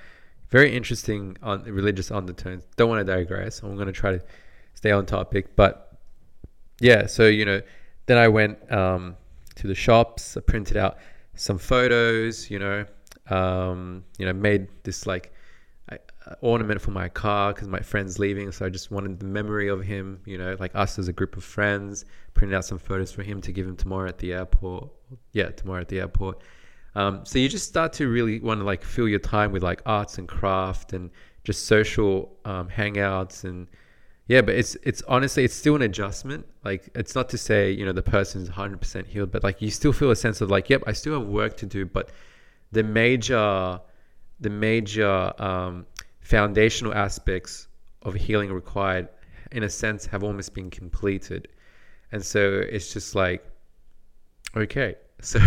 very 0.49 0.75
interesting 0.75 1.37
on 1.43 1.63
religious 1.63 2.11
undertones. 2.11 2.63
Don't 2.77 2.89
want 2.89 3.05
to 3.05 3.13
digress. 3.15 3.61
I'm 3.61 3.75
going 3.75 3.87
to 3.87 3.93
try 3.93 4.11
to 4.11 4.23
stay 4.73 4.91
on 4.91 5.05
topic, 5.05 5.55
but 5.55 5.97
yeah, 6.79 7.05
so 7.05 7.27
you 7.27 7.45
know, 7.45 7.61
then 8.05 8.17
I 8.17 8.27
went 8.27 8.71
um, 8.71 9.15
to 9.55 9.67
the 9.67 9.75
shops. 9.75 10.37
I 10.37 10.41
printed 10.41 10.77
out 10.77 10.97
some 11.35 11.57
photos. 11.57 12.49
You 12.49 12.59
know, 12.59 12.85
um, 13.29 14.03
you 14.17 14.25
know, 14.25 14.33
made 14.33 14.67
this 14.83 15.05
like 15.05 15.33
ornament 16.41 16.81
for 16.81 16.91
my 16.91 17.09
car 17.09 17.53
because 17.53 17.67
my 17.67 17.79
friend's 17.79 18.19
leaving. 18.19 18.51
So 18.51 18.65
I 18.65 18.69
just 18.69 18.91
wanted 18.91 19.19
the 19.19 19.25
memory 19.25 19.67
of 19.67 19.83
him. 19.83 20.19
You 20.25 20.37
know, 20.37 20.55
like 20.59 20.75
us 20.75 20.97
as 20.99 21.07
a 21.07 21.13
group 21.13 21.37
of 21.37 21.43
friends. 21.43 22.05
Printed 22.33 22.55
out 22.55 22.65
some 22.65 22.77
photos 22.77 23.11
for 23.11 23.23
him 23.23 23.41
to 23.41 23.51
give 23.51 23.67
him 23.67 23.75
tomorrow 23.75 24.09
at 24.09 24.17
the 24.17 24.33
airport. 24.33 24.89
Yeah, 25.31 25.49
tomorrow 25.49 25.81
at 25.81 25.87
the 25.87 25.99
airport. 25.99 26.41
Um, 26.95 27.25
so 27.25 27.39
you 27.39 27.49
just 27.49 27.67
start 27.67 27.91
to 27.93 28.07
really 28.07 28.39
want 28.39 28.61
to 28.61 28.65
like 28.65 28.83
fill 28.83 29.07
your 29.07 29.19
time 29.19 29.51
with 29.51 29.63
like 29.63 29.81
arts 29.85 30.17
and 30.17 30.27
craft 30.27 30.93
and 30.93 31.11
just 31.43 31.65
social 31.65 32.37
um, 32.45 32.69
hangouts 32.69 33.43
and 33.43 33.67
yeah, 34.27 34.41
but 34.41 34.55
it's 34.55 34.75
it's 34.81 35.03
honestly 35.07 35.43
it's 35.43 35.53
still 35.53 35.75
an 35.75 35.83
adjustment. 35.83 36.47
Like 36.63 36.89
it's 36.95 37.13
not 37.13 37.29
to 37.29 37.37
say 37.37 37.71
you 37.71 37.85
know 37.85 37.91
the 37.91 38.01
person's 38.01 38.49
hundred 38.49 38.81
percent 38.81 39.07
healed, 39.07 39.31
but 39.31 39.43
like 39.43 39.61
you 39.61 39.69
still 39.69 39.93
feel 39.93 40.09
a 40.09 40.15
sense 40.15 40.41
of 40.41 40.49
like, 40.49 40.69
yep, 40.69 40.83
I 40.87 40.93
still 40.93 41.19
have 41.19 41.27
work 41.27 41.57
to 41.57 41.65
do. 41.67 41.85
But 41.85 42.09
the 42.71 42.83
major 42.83 43.79
the 44.39 44.49
major 44.49 45.33
um, 45.41 45.85
foundational 46.25 46.93
aspects 46.93 47.67
of 48.01 48.15
healing 48.15 48.51
required, 48.51 49.07
in 49.51 49.63
a 49.63 49.69
sense, 49.69 50.05
have 50.07 50.23
almost 50.23 50.53
been 50.53 50.71
completed, 50.71 51.47
and 52.11 52.23
so 52.23 52.63
it's 52.67 52.91
just 52.91 53.13
like, 53.13 53.45
okay, 54.57 54.95
so 55.21 55.39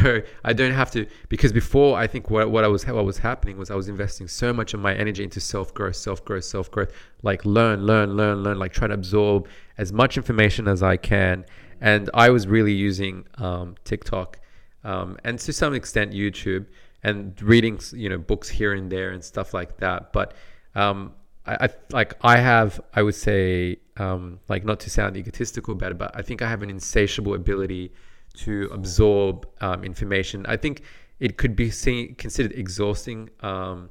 I 0.45 0.53
don't 0.53 0.73
have 0.73 0.91
to 0.93 1.07
because 1.29 1.53
before 1.53 1.99
I 1.99 2.07
think 2.07 2.31
what, 2.31 2.51
what 2.51 2.65
I 2.65 2.69
was 2.69 2.87
what 2.87 3.05
was 3.05 3.19
happening 3.19 3.59
was 3.59 3.71
I 3.71 3.75
was 3.75 3.89
investing 3.89 4.29
so 4.29 4.53
much 4.53 4.73
of 4.73 4.81
my 4.81 4.95
energy 4.95 5.25
into 5.25 5.41
self 5.41 5.75
growth, 5.75 5.97
self 5.97 6.25
growth, 6.25 6.45
self 6.45 6.71
growth, 6.71 6.93
like 7.23 7.45
learn, 7.45 7.85
learn, 7.85 8.17
learn, 8.17 8.43
learn, 8.45 8.59
like 8.59 8.73
try 8.73 8.87
to 8.87 8.95
absorb 8.95 9.49
as 9.77 9.93
much 9.93 10.17
information 10.17 10.69
as 10.69 10.83
I 10.83 10.97
can, 10.97 11.45
and 11.81 12.09
I 12.15 12.31
was 12.31 12.47
really 12.47 12.73
using 12.73 13.27
um, 13.37 13.75
TikTok 13.85 14.39
um, 14.85 15.19
and 15.25 15.39
to 15.41 15.53
some 15.53 15.75
extent 15.75 16.13
YouTube 16.13 16.67
and 17.03 17.41
reading 17.43 17.81
you 17.93 18.09
know 18.09 18.19
books 18.19 18.49
here 18.49 18.75
and 18.75 18.91
there 18.91 19.11
and 19.11 19.23
stuff 19.23 19.53
like 19.53 19.77
that, 19.79 20.13
but 20.13 20.35
um, 20.75 21.15
I, 21.47 21.67
I, 21.67 21.69
like 21.91 22.15
I 22.23 22.37
have 22.39 22.81
I 22.95 23.03
would 23.03 23.15
say 23.15 23.79
um, 23.97 24.41
like 24.49 24.65
not 24.65 24.81
to 24.81 24.91
sound 24.91 25.17
egotistical 25.17 25.73
about 25.73 25.93
it, 25.93 25.99
but 25.99 26.13
I 26.15 26.23
think 26.23 26.43
I 26.43 26.49
have 26.49 26.63
an 26.63 26.71
insatiable 26.71 27.35
ability 27.35 27.93
to 28.39 28.69
absorb 28.73 29.49
um, 29.61 29.85
information. 29.85 30.45
I 30.47 30.57
think 30.57 30.83
it 31.21 31.37
could 31.37 31.57
be 31.57 31.71
seen, 31.71 32.15
considered 32.15 32.53
exhausting 32.53 33.31
um, 33.41 33.91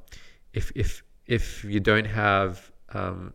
if 0.54 0.72
if 0.74 1.02
if 1.26 1.64
you 1.64 1.80
don't 1.80 2.06
have 2.06 2.70
um, 2.94 3.34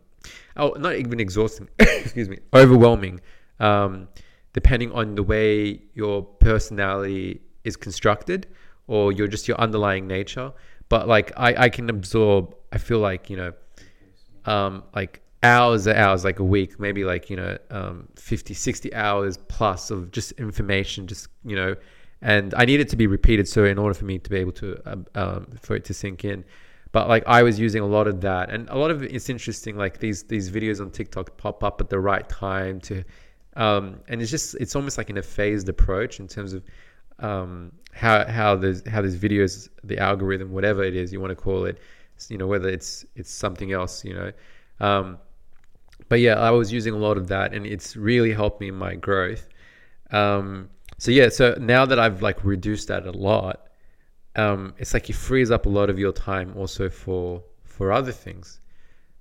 oh 0.58 0.70
not 0.80 0.96
even 0.96 1.20
exhausting 1.20 1.70
excuse 1.80 2.30
me 2.30 2.40
overwhelming 2.54 3.22
um, 3.60 4.08
depending 4.54 4.92
on 4.92 5.16
the 5.16 5.24
way 5.24 5.82
your 5.94 6.24
personality 6.24 7.42
is 7.64 7.76
constructed 7.76 8.48
or 8.88 9.12
your 9.12 9.28
just 9.28 9.48
your 9.48 9.60
underlying 9.60 10.08
nature. 10.08 10.52
But 10.94 11.08
like 11.08 11.32
I, 11.36 11.56
I 11.66 11.70
can 11.70 11.90
absorb. 11.90 12.56
I 12.72 12.78
feel 12.78 13.00
like 13.00 13.28
you 13.32 13.38
know, 13.38 13.54
um, 14.46 14.84
like 14.94 15.24
hours 15.42 15.88
and 15.88 15.98
hours 15.98 16.24
like 16.24 16.38
a 16.38 16.44
week 16.44 16.80
maybe 16.80 17.04
like 17.04 17.32
you 17.32 17.36
know 17.36 17.58
um, 17.72 18.08
50 18.16 18.54
60 18.54 18.94
hours 18.94 19.38
plus 19.48 19.90
of 19.90 20.12
just 20.12 20.34
information 20.34 21.08
just 21.08 21.28
you 21.44 21.56
know 21.56 21.76
and 22.22 22.54
i 22.54 22.64
need 22.64 22.80
it 22.80 22.88
to 22.88 22.96
be 22.96 23.08
repeated 23.08 23.46
so 23.46 23.66
in 23.66 23.78
order 23.78 23.94
for 23.94 24.06
me 24.06 24.18
to 24.20 24.30
be 24.30 24.38
able 24.38 24.54
to 24.54 24.80
um, 24.86 25.06
um, 25.16 25.48
for 25.60 25.76
it 25.76 25.84
to 25.84 25.94
sink 25.94 26.24
in 26.24 26.46
but 26.94 27.10
like 27.10 27.24
i 27.28 27.44
was 27.44 27.60
using 27.60 27.82
a 27.82 27.86
lot 27.86 28.08
of 28.08 28.22
that 28.22 28.50
and 28.52 28.70
a 28.70 28.78
lot 28.78 28.90
of 28.90 29.04
it's 29.04 29.30
interesting 29.30 29.76
like 29.76 30.00
these 30.00 30.24
these 30.24 30.50
videos 30.50 30.80
on 30.80 30.90
tiktok 30.92 31.36
pop 31.36 31.62
up 31.64 31.82
at 31.82 31.90
the 31.90 32.00
right 32.00 32.30
time 32.30 32.80
to 32.80 33.04
um, 33.56 34.00
and 34.08 34.22
it's 34.22 34.32
just 34.32 34.56
it's 34.62 34.76
almost 34.78 34.98
like 34.98 35.10
in 35.10 35.18
a 35.18 35.24
phased 35.24 35.68
approach 35.68 36.22
in 36.22 36.28
terms 36.28 36.54
of 36.54 36.64
um, 37.20 37.72
how 37.94 38.26
how 38.26 38.56
there's 38.56 38.88
how 38.88 39.02
these 39.02 39.18
videos 39.18 39.70
the 39.84 39.98
algorithm 39.98 40.52
whatever 40.52 40.84
it 40.84 40.96
is 40.96 41.14
you 41.14 41.20
want 41.20 41.32
to 41.32 41.36
call 41.36 41.66
it 41.66 41.78
you 42.30 42.38
know 42.38 42.48
whether 42.48 42.70
it's 42.70 43.06
it's 43.16 43.32
something 43.32 43.74
else 43.74 44.06
you 44.06 44.14
know 44.14 44.32
um, 44.80 45.18
but 46.10 46.20
yeah, 46.20 46.36
I 46.36 46.52
was 46.52 46.72
using 46.72 46.94
a 46.94 46.98
lot 46.98 47.18
of 47.18 47.28
that, 47.30 47.54
and 47.54 47.66
it's 47.66 47.96
really 47.96 48.34
helped 48.34 48.62
me 48.62 48.68
in 48.70 48.76
my 48.76 48.96
growth. 48.96 49.48
Um, 50.12 50.70
so 50.98 51.12
yeah, 51.12 51.30
so 51.30 51.56
now 51.60 51.86
that 51.86 52.00
I've 52.00 52.22
like 52.22 52.44
reduced 52.44 52.88
that 52.90 53.06
a 53.06 53.12
lot, 53.12 53.68
um, 54.36 54.74
it's 54.78 54.94
like 54.94 55.10
it 55.10 55.16
frees 55.16 55.52
up 55.52 55.66
a 55.66 55.70
lot 55.70 55.90
of 55.90 55.98
your 55.98 56.12
time 56.12 56.54
also 56.58 56.90
for 56.90 57.44
for 57.64 57.92
other 57.92 58.12
things, 58.12 58.60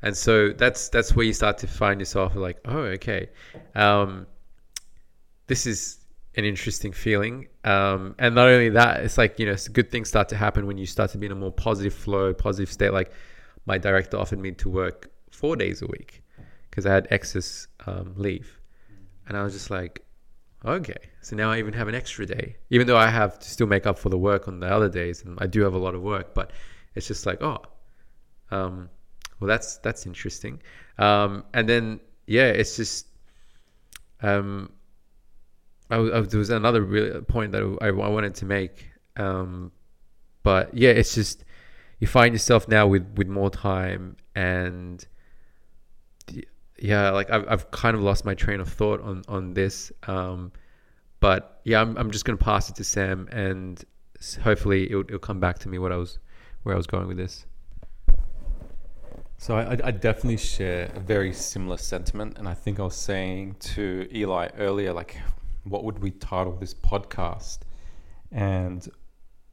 and 0.03 0.17
so 0.17 0.51
that's 0.51 0.89
that's 0.89 1.15
where 1.15 1.25
you 1.25 1.33
start 1.33 1.59
to 1.59 1.67
find 1.67 2.01
yourself 2.01 2.35
like, 2.35 2.59
oh, 2.67 2.81
okay, 2.97 3.29
um, 3.75 4.27
this 5.47 5.67
is 5.67 5.99
an 6.37 6.45
interesting 6.45 6.93
feeling. 6.93 7.49
Um, 7.65 8.15
and 8.19 8.35
not 8.35 8.49
only 8.49 8.71
that, 8.71 9.01
it's 9.05 9.19
like, 9.19 9.39
you 9.39 9.47
know, 9.47 9.57
good 9.73 9.91
things 9.91 10.09
start 10.09 10.29
to 10.31 10.37
happen 10.37 10.67
when 10.67 10.79
you 10.79 10.87
start 10.87 11.11
to 11.11 11.19
be 11.19 11.27
in 11.27 11.33
a 11.33 11.37
more 11.37 11.53
positive 11.53 11.95
flow, 11.95 12.33
positive 12.33 12.73
state. 12.73 12.93
Like 12.93 13.13
my 13.67 13.79
director 13.79 14.17
offered 14.17 14.39
me 14.39 14.53
to 14.53 14.69
work 14.69 15.11
four 15.31 15.57
days 15.57 15.83
a 15.83 15.87
week 15.87 16.23
because 16.71 16.87
I 16.87 16.93
had 16.93 17.09
excess 17.11 17.67
um, 17.87 18.15
leave. 18.17 18.59
And 19.29 19.37
I 19.37 19.43
was 19.43 19.53
just 19.53 19.71
like, 19.71 20.05
okay, 20.65 20.97
so 21.21 21.37
now 21.37 21.51
I 21.51 21.59
even 21.59 21.75
have 21.75 21.89
an 21.89 21.95
extra 21.95 22.27
day, 22.27 22.57
even 22.71 22.87
though 22.87 22.97
I 22.97 23.09
have 23.09 23.39
to 23.39 23.49
still 23.49 23.67
make 23.67 23.87
up 23.87 23.99
for 23.99 24.09
the 24.09 24.19
work 24.19 24.49
on 24.49 24.61
the 24.61 24.69
other 24.69 24.89
days, 24.89 25.23
and 25.23 25.39
I 25.41 25.47
do 25.47 25.63
have 25.63 25.75
a 25.75 25.79
lot 25.79 25.95
of 25.95 26.03
work. 26.03 26.35
But 26.35 26.53
it's 26.95 27.07
just 27.07 27.27
like, 27.27 27.43
oh, 27.43 27.59
um, 28.51 28.89
well, 29.39 29.49
that's 29.49 29.79
that's 29.79 30.07
interesting. 30.07 30.61
Um, 30.99 31.45
and 31.55 31.69
then 31.69 32.01
yeah, 32.27 32.47
it's 32.47 32.77
just, 32.77 33.07
um, 34.23 34.71
I, 35.93 36.19
I, 36.19 36.21
there 36.21 36.39
was 36.39 36.51
another 36.51 36.83
really 36.83 37.21
point 37.23 37.53
that 37.53 37.79
I, 37.81 37.89
I 37.89 38.09
wanted 38.09 38.35
to 38.37 38.45
make, 38.45 38.91
um, 39.17 39.73
but 40.43 40.75
yeah, 40.75 40.91
it's 40.91 41.15
just 41.15 41.45
you 42.01 42.07
find 42.07 42.35
yourself 42.35 42.67
now 42.67 42.87
with 42.87 43.07
with 43.17 43.29
more 43.29 43.51
time 43.51 44.17
and 44.35 45.07
yeah, 46.79 47.11
like 47.11 47.31
I've, 47.31 47.47
I've 47.49 47.71
kind 47.71 47.97
of 47.97 48.03
lost 48.03 48.25
my 48.25 48.35
train 48.35 48.61
of 48.61 48.69
thought 48.69 49.01
on 49.03 49.23
on 49.29 49.55
this. 49.55 49.93
Um, 50.09 50.53
but 51.21 51.61
yeah, 51.65 51.81
I'm 51.81 51.97
I'm 51.97 52.11
just 52.11 52.25
gonna 52.25 52.37
pass 52.37 52.69
it 52.69 52.77
to 52.77 52.85
Sam, 52.85 53.29
and 53.31 53.85
hopefully 54.43 54.87
it'll, 54.87 55.03
it'll 55.03 55.19
come 55.19 55.41
back 55.41 55.59
to 55.61 55.69
me 55.69 55.79
what 55.79 55.93
I 55.93 55.97
was 55.97 56.19
where 56.65 56.75
I 56.75 56.77
was 56.77 56.87
going 56.87 57.07
with 57.07 57.17
this. 57.17 57.47
So 59.39 59.57
I, 59.57 59.73
I 59.73 59.91
definitely 59.91 60.37
share 60.37 60.93
a 60.95 61.01
very 61.01 61.33
similar 61.33 61.77
sentiment, 61.77 62.39
and 62.39 62.49
I 62.49 62.55
think 62.55 62.79
I 62.79 62.85
was 62.85 62.95
saying 62.95 63.57
to 63.75 64.09
Eli 64.15 64.49
earlier, 64.57 64.93
like, 64.93 65.17
what 65.65 65.85
would 65.85 66.01
we 66.01 66.11
title 66.11 66.53
this 66.53 66.75
podcast? 66.75 67.59
And 68.31 68.89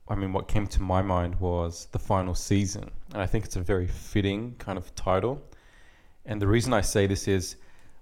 I 0.08 0.16
mean, 0.16 0.34
what 0.34 0.48
came 0.48 0.68
to 0.68 0.82
my 0.82 1.02
mind 1.02 1.40
was 1.40 1.88
the 1.92 2.00
final 2.00 2.34
season, 2.34 2.90
and 3.14 3.22
I 3.22 3.26
think 3.26 3.46
it's 3.46 3.56
a 3.56 3.62
very 3.62 3.88
fitting 3.88 4.56
kind 4.58 4.78
of 4.78 4.94
title 4.96 5.42
and 6.30 6.40
the 6.40 6.48
reason 6.48 6.74
I 6.74 6.82
say 6.82 7.08
this 7.08 7.28
is, 7.28 7.56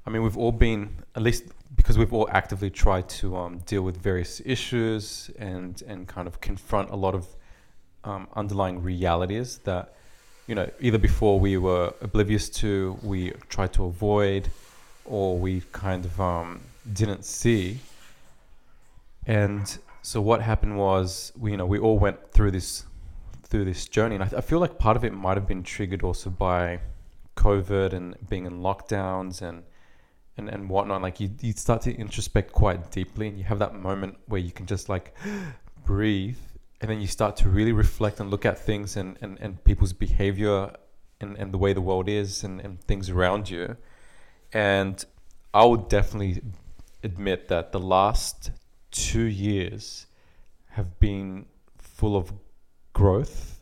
I 0.06 0.10
mean, 0.10 0.22
we've 0.22 0.38
all 0.38 0.52
been, 0.52 0.98
at 1.16 1.22
least 1.22 1.46
because 1.76 1.98
we've 1.98 2.14
all 2.14 2.28
actively 2.32 2.70
tried 2.70 3.08
to 3.10 3.38
um, 3.38 3.60
deal 3.60 3.84
with 3.84 3.96
various 3.98 4.42
issues 4.46 5.32
and, 5.40 5.82
and 5.88 6.08
kind 6.08 6.28
of 6.28 6.42
confront 6.42 6.90
a 6.90 6.96
lot 6.96 7.16
of 7.16 7.26
um, 8.04 8.28
underlying 8.36 8.84
realities 8.84 9.60
that, 9.60 9.96
you 10.48 10.56
know, 10.56 10.70
either 10.82 10.98
before 10.98 11.40
we 11.40 11.58
were 11.58 11.94
oblivious 12.02 12.50
to, 12.50 12.98
we 13.02 13.32
tried 13.48 13.72
to 13.74 13.86
avoid, 13.86 14.50
or 15.06 15.38
we 15.38 15.62
kind 15.72 16.04
of 16.04 16.20
um, 16.20 16.60
didn't 16.94 17.24
see. 17.24 17.80
And 19.28 19.78
so 20.02 20.22
what 20.22 20.42
happened 20.42 20.78
was, 20.78 21.34
we, 21.38 21.52
you 21.52 21.58
know, 21.58 21.66
we 21.66 21.78
all 21.78 22.00
went 22.00 22.32
through 22.32 22.52
this 22.52 22.86
through 23.44 23.64
this 23.64 23.86
journey, 23.88 24.16
and 24.16 24.24
I, 24.24 24.38
I 24.38 24.42
feel 24.42 24.60
like 24.60 24.78
part 24.78 24.98
of 24.98 25.06
it 25.06 25.14
might 25.14 25.38
have 25.38 25.48
been 25.48 25.64
triggered 25.64 26.04
also 26.04 26.30
by 26.30 26.80
COVID 27.38 27.94
and 27.94 28.16
being 28.30 28.46
in 28.46 28.62
lockdowns 28.62 29.42
and 29.42 29.64
and, 30.38 30.50
and 30.50 30.70
whatnot, 30.70 31.02
like 31.02 31.20
you, 31.20 31.32
you 31.42 31.52
start 31.54 31.82
to 31.82 31.94
introspect 31.94 32.52
quite 32.52 32.92
deeply 32.92 33.28
and 33.28 33.38
you 33.38 33.44
have 33.44 33.60
that 33.60 33.74
moment 33.76 34.18
where 34.28 34.40
you 34.40 34.52
can 34.52 34.66
just 34.66 34.88
like 34.88 35.16
breathe. 35.86 36.38
And 36.80 36.92
then 36.92 37.02
you 37.02 37.08
start 37.08 37.36
to 37.38 37.50
really 37.50 37.72
reflect 37.72 38.20
and 38.20 38.30
look 38.30 38.46
at 38.46 38.60
things 38.60 38.96
and, 38.98 39.18
and, 39.20 39.40
and 39.42 39.64
people's 39.64 39.94
behavior 39.94 40.72
and, 41.20 41.36
and 41.38 41.52
the 41.52 41.58
way 41.58 41.74
the 41.74 41.82
world 41.82 42.08
is 42.08 42.44
and, 42.44 42.62
and 42.62 42.80
things 42.84 43.10
around 43.10 43.50
you. 43.50 43.78
And 44.54 45.04
I 45.56 45.66
would 45.66 45.90
definitely 45.90 46.44
admit 47.04 47.48
that 47.48 47.72
the 47.72 47.80
last 47.80 48.52
two 48.98 49.24
years 49.24 50.08
have 50.70 51.00
been 51.00 51.46
full 51.78 52.16
of 52.16 52.34
growth 52.94 53.60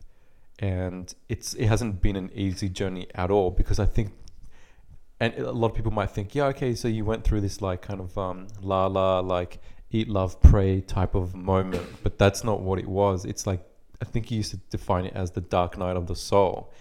and 0.58 1.14
it's 1.28 1.52
it 1.54 1.66
hasn't 1.66 2.00
been 2.00 2.16
an 2.16 2.30
easy 2.34 2.68
journey 2.68 3.06
at 3.14 3.30
all 3.30 3.50
because 3.50 3.78
I 3.78 3.84
think 3.84 4.12
and 5.20 5.34
a 5.34 5.52
lot 5.52 5.68
of 5.68 5.74
people 5.74 5.92
might 5.92 6.10
think 6.10 6.34
yeah 6.34 6.46
okay 6.46 6.74
so 6.74 6.88
you 6.88 7.04
went 7.04 7.22
through 7.24 7.42
this 7.42 7.60
like 7.60 7.82
kind 7.82 8.00
of 8.00 8.16
um, 8.16 8.48
la 8.62 8.86
la 8.86 9.20
like 9.20 9.60
eat 9.90 10.08
love 10.08 10.40
pray 10.40 10.80
type 10.80 11.14
of 11.14 11.34
moment 11.34 11.86
but 12.02 12.18
that's 12.18 12.42
not 12.42 12.60
what 12.60 12.78
it 12.78 12.88
was. 12.88 13.24
It's 13.24 13.46
like 13.46 13.62
I 14.00 14.04
think 14.06 14.30
you 14.30 14.38
used 14.38 14.52
to 14.52 14.60
define 14.70 15.04
it 15.04 15.14
as 15.14 15.30
the 15.32 15.42
dark 15.42 15.76
night 15.76 15.96
of 15.96 16.06
the 16.06 16.16
soul 16.16 16.72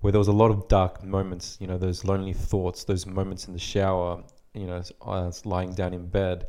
where 0.00 0.12
there 0.12 0.18
was 0.18 0.28
a 0.28 0.32
lot 0.32 0.50
of 0.50 0.68
dark 0.68 1.02
moments 1.02 1.56
you 1.60 1.66
know 1.66 1.78
those 1.78 2.04
lonely 2.04 2.34
thoughts 2.34 2.84
those 2.84 3.06
moments 3.06 3.46
in 3.46 3.52
the 3.54 3.58
shower 3.58 4.22
you 4.54 4.66
know, 4.66 4.82
lying 5.44 5.72
down 5.74 5.94
in 5.94 6.06
bed, 6.06 6.46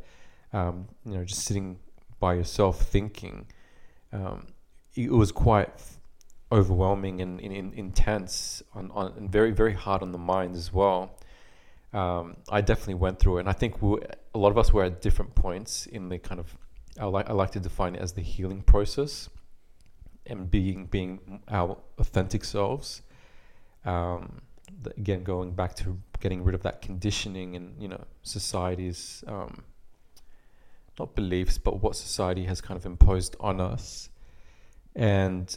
um, 0.54 0.86
you 1.04 1.14
know, 1.14 1.24
just 1.24 1.42
sitting 1.42 1.78
by 2.20 2.34
yourself 2.34 2.80
thinking. 2.80 3.46
Um, 4.12 4.46
it 4.94 5.10
was 5.10 5.32
quite 5.32 5.70
overwhelming 6.52 7.20
and, 7.20 7.40
and, 7.40 7.52
and 7.52 7.74
intense 7.74 8.62
on, 8.74 8.90
on, 8.92 9.12
and 9.16 9.30
very, 9.30 9.50
very 9.50 9.74
hard 9.74 10.00
on 10.02 10.12
the 10.12 10.18
mind 10.18 10.54
as 10.54 10.72
well. 10.72 11.18
Um, 11.92 12.36
I 12.48 12.60
definitely 12.60 12.94
went 12.94 13.18
through 13.18 13.38
it. 13.38 13.40
And 13.40 13.48
I 13.48 13.52
think 13.52 13.82
we, 13.82 13.98
a 14.34 14.38
lot 14.38 14.50
of 14.50 14.58
us 14.58 14.72
were 14.72 14.84
at 14.84 15.02
different 15.02 15.34
points 15.34 15.86
in 15.86 16.08
the 16.08 16.18
kind 16.18 16.38
of, 16.40 16.56
I 17.00 17.06
like, 17.06 17.28
I 17.28 17.32
like 17.32 17.50
to 17.52 17.60
define 17.60 17.96
it 17.96 18.00
as 18.00 18.12
the 18.12 18.22
healing 18.22 18.62
process 18.62 19.28
and 20.26 20.48
being, 20.48 20.86
being 20.86 21.42
our 21.48 21.76
authentic 21.98 22.44
selves. 22.44 23.02
Um, 23.84 24.40
again, 24.96 25.24
going 25.24 25.52
back 25.52 25.74
to 25.76 26.00
getting 26.20 26.44
rid 26.44 26.54
of 26.54 26.62
that 26.62 26.80
conditioning 26.80 27.56
and, 27.56 27.82
you 27.82 27.88
know, 27.88 28.04
society's, 28.22 29.24
um, 29.26 29.64
not 30.98 31.14
beliefs, 31.14 31.58
but 31.58 31.82
what 31.82 31.96
society 31.96 32.44
has 32.44 32.60
kind 32.60 32.78
of 32.78 32.86
imposed 32.86 33.36
on 33.40 33.60
us. 33.60 34.08
And 34.94 35.56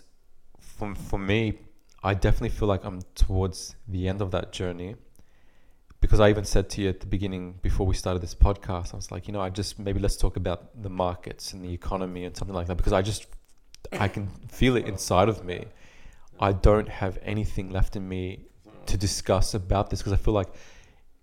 for, 0.60 0.96
for 0.96 1.20
me, 1.20 1.60
I 2.04 2.14
definitely 2.14 2.50
feel 2.50 2.68
like 2.68 2.84
I'm 2.86 3.02
towards 3.16 3.76
the 3.88 4.08
end 4.08 4.22
of 4.22 4.32
that 4.32 4.52
journey 4.52 4.96
because 6.00 6.20
I 6.20 6.30
even 6.30 6.46
said 6.46 6.70
to 6.72 6.82
you 6.82 6.90
at 6.90 7.00
the 7.00 7.08
beginning 7.08 7.60
before 7.62 7.88
we 7.88 7.96
started 7.96 8.22
this 8.22 8.36
podcast, 8.36 8.94
I 8.94 8.98
was 8.98 9.12
like, 9.12 9.28
you 9.28 9.34
know, 9.34 9.42
I 9.42 9.50
just 9.50 9.80
maybe 9.80 10.00
let's 10.00 10.16
talk 10.16 10.38
about 10.38 10.82
the 10.82 10.90
markets 10.90 11.54
and 11.54 11.64
the 11.64 11.74
economy 11.74 12.26
and 12.26 12.36
something 12.38 12.56
like 12.56 12.68
that 12.68 12.76
because 12.76 12.94
I 12.94 13.02
just 13.02 13.26
I 13.92 14.08
can 14.08 14.28
feel 14.50 14.76
it 14.76 14.86
inside 14.86 15.30
of 15.30 15.44
me. 15.44 15.66
I 16.40 16.52
don't 16.52 16.88
have 16.88 17.18
anything 17.24 17.72
left 17.72 17.96
in 17.96 18.08
me 18.08 18.46
to 18.86 18.98
discuss 18.98 19.54
about 19.54 19.90
this 19.90 20.00
because 20.00 20.14
I 20.14 20.18
feel 20.18 20.36
like 20.36 20.50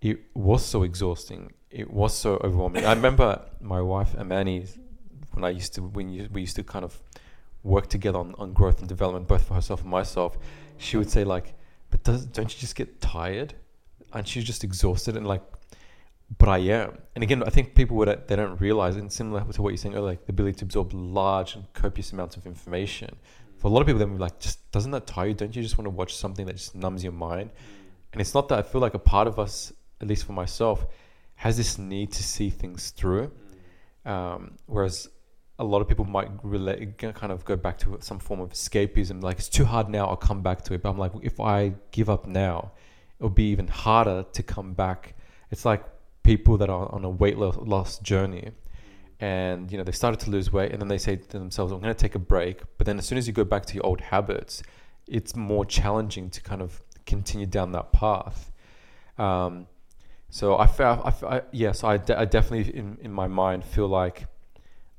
it 0.01 0.19
was 0.33 0.65
so 0.65 0.83
exhausting. 0.83 1.53
It 1.75 1.91
was 1.91 2.17
so 2.17 2.35
overwhelming. 2.41 2.85
I 2.85 2.93
remember 2.93 3.41
my 3.59 3.81
wife 3.81 4.15
Amani 4.15 4.65
when 5.33 5.43
I 5.43 5.49
used 5.49 5.73
to 5.75 5.81
when 5.81 6.07
you, 6.07 6.29
we 6.31 6.39
used 6.39 6.55
to 6.55 6.63
kind 6.63 6.85
of 6.85 7.01
work 7.63 7.89
together 7.89 8.17
on, 8.17 8.33
on 8.37 8.53
growth 8.53 8.79
and 8.79 8.87
development, 8.87 9.27
both 9.27 9.45
for 9.45 9.55
herself 9.55 9.81
and 9.81 9.89
myself. 9.89 10.37
She 10.77 10.95
would 10.95 11.09
say 11.09 11.25
like, 11.25 11.53
"But 11.91 12.03
does, 12.03 12.25
don't 12.27 12.53
you 12.53 12.57
just 12.57 12.77
get 12.77 13.01
tired?" 13.01 13.55
And 14.13 14.25
she's 14.25 14.45
just 14.45 14.63
exhausted 14.63 15.17
and 15.17 15.27
like, 15.27 15.41
"But 16.37 16.47
I 16.47 16.59
am." 16.59 16.97
And 17.13 17.25
again, 17.25 17.43
I 17.43 17.49
think 17.49 17.75
people 17.75 17.97
would 17.97 18.25
they 18.27 18.37
don't 18.37 18.57
realize, 18.61 18.95
and 18.95 19.11
similar 19.11 19.41
to 19.43 19.61
what 19.61 19.71
you're 19.71 19.77
saying 19.77 19.95
earlier, 19.95 20.11
like 20.11 20.25
the 20.25 20.31
ability 20.31 20.59
to 20.59 20.65
absorb 20.65 20.93
large 20.93 21.55
and 21.55 21.65
copious 21.73 22.13
amounts 22.13 22.37
of 22.37 22.45
information. 22.45 23.17
For 23.57 23.67
a 23.67 23.71
lot 23.71 23.81
of 23.81 23.87
people, 23.87 23.99
then 23.99 24.17
like, 24.17 24.39
just 24.39 24.71
doesn't 24.71 24.91
that 24.91 25.07
tire 25.07 25.27
you? 25.27 25.33
Don't 25.33 25.53
you 25.53 25.61
just 25.61 25.77
want 25.77 25.87
to 25.87 25.89
watch 26.01 26.15
something 26.15 26.45
that 26.45 26.55
just 26.55 26.73
numbs 26.73 27.03
your 27.03 27.11
mind? 27.11 27.49
Mm. 27.49 28.13
And 28.13 28.21
it's 28.21 28.33
not 28.33 28.47
that 28.47 28.59
I 28.59 28.61
feel 28.61 28.79
like 28.79 28.93
a 28.93 28.99
part 28.99 29.27
of 29.27 29.39
us 29.39 29.73
at 30.01 30.07
least 30.07 30.25
for 30.25 30.33
myself, 30.33 30.85
has 31.35 31.57
this 31.57 31.77
need 31.77 32.11
to 32.13 32.23
see 32.23 32.49
things 32.49 32.91
through. 32.91 33.31
Um, 34.05 34.57
whereas 34.67 35.09
a 35.57 35.63
lot 35.63 35.81
of 35.81 35.87
people 35.87 36.05
might 36.05 36.29
relate, 36.43 36.97
kind 36.97 37.31
of 37.31 37.45
go 37.45 37.55
back 37.55 37.77
to 37.79 37.97
some 38.01 38.19
form 38.19 38.41
of 38.41 38.51
escapism. 38.51 39.23
Like 39.23 39.37
it's 39.37 39.49
too 39.49 39.65
hard 39.65 39.89
now. 39.89 40.07
I'll 40.07 40.15
come 40.15 40.41
back 40.41 40.63
to 40.63 40.73
it. 40.73 40.81
But 40.81 40.89
I'm 40.89 40.97
like, 40.97 41.13
if 41.21 41.39
I 41.39 41.73
give 41.91 42.09
up 42.09 42.27
now, 42.27 42.71
it'll 43.19 43.29
be 43.29 43.49
even 43.49 43.67
harder 43.67 44.25
to 44.33 44.43
come 44.43 44.73
back. 44.73 45.15
It's 45.51 45.65
like 45.65 45.83
people 46.23 46.57
that 46.57 46.69
are 46.69 46.91
on 46.91 47.05
a 47.05 47.09
weight 47.09 47.37
loss 47.37 47.99
journey, 47.99 48.51
and 49.19 49.71
you 49.71 49.77
know 49.77 49.83
they 49.83 49.93
started 49.93 50.19
to 50.21 50.29
lose 50.29 50.51
weight, 50.51 50.71
and 50.71 50.81
then 50.81 50.89
they 50.89 50.97
say 50.97 51.15
to 51.15 51.39
themselves, 51.39 51.71
"I'm 51.71 51.79
going 51.79 51.93
to 51.93 51.99
take 51.99 52.15
a 52.15 52.19
break." 52.19 52.61
But 52.77 52.85
then 52.85 52.97
as 52.97 53.05
soon 53.05 53.17
as 53.17 53.27
you 53.27 53.33
go 53.33 53.45
back 53.45 53.65
to 53.67 53.75
your 53.75 53.85
old 53.85 54.01
habits, 54.01 54.61
it's 55.07 55.35
more 55.35 55.65
challenging 55.65 56.29
to 56.31 56.41
kind 56.41 56.61
of 56.61 56.81
continue 57.05 57.45
down 57.45 57.71
that 57.71 57.91
path. 57.93 58.51
Um, 59.17 59.67
so 60.35 60.57
I 60.57 60.67
felt, 60.67 60.99
I, 61.05 61.37
I, 61.37 61.41
yes, 61.53 61.85
I, 61.85 61.95
de- 61.95 62.19
I 62.19 62.25
definitely 62.25 62.77
in, 62.77 62.97
in 62.99 63.13
my 63.13 63.25
mind 63.25 63.63
feel 63.63 63.87
like, 63.87 64.27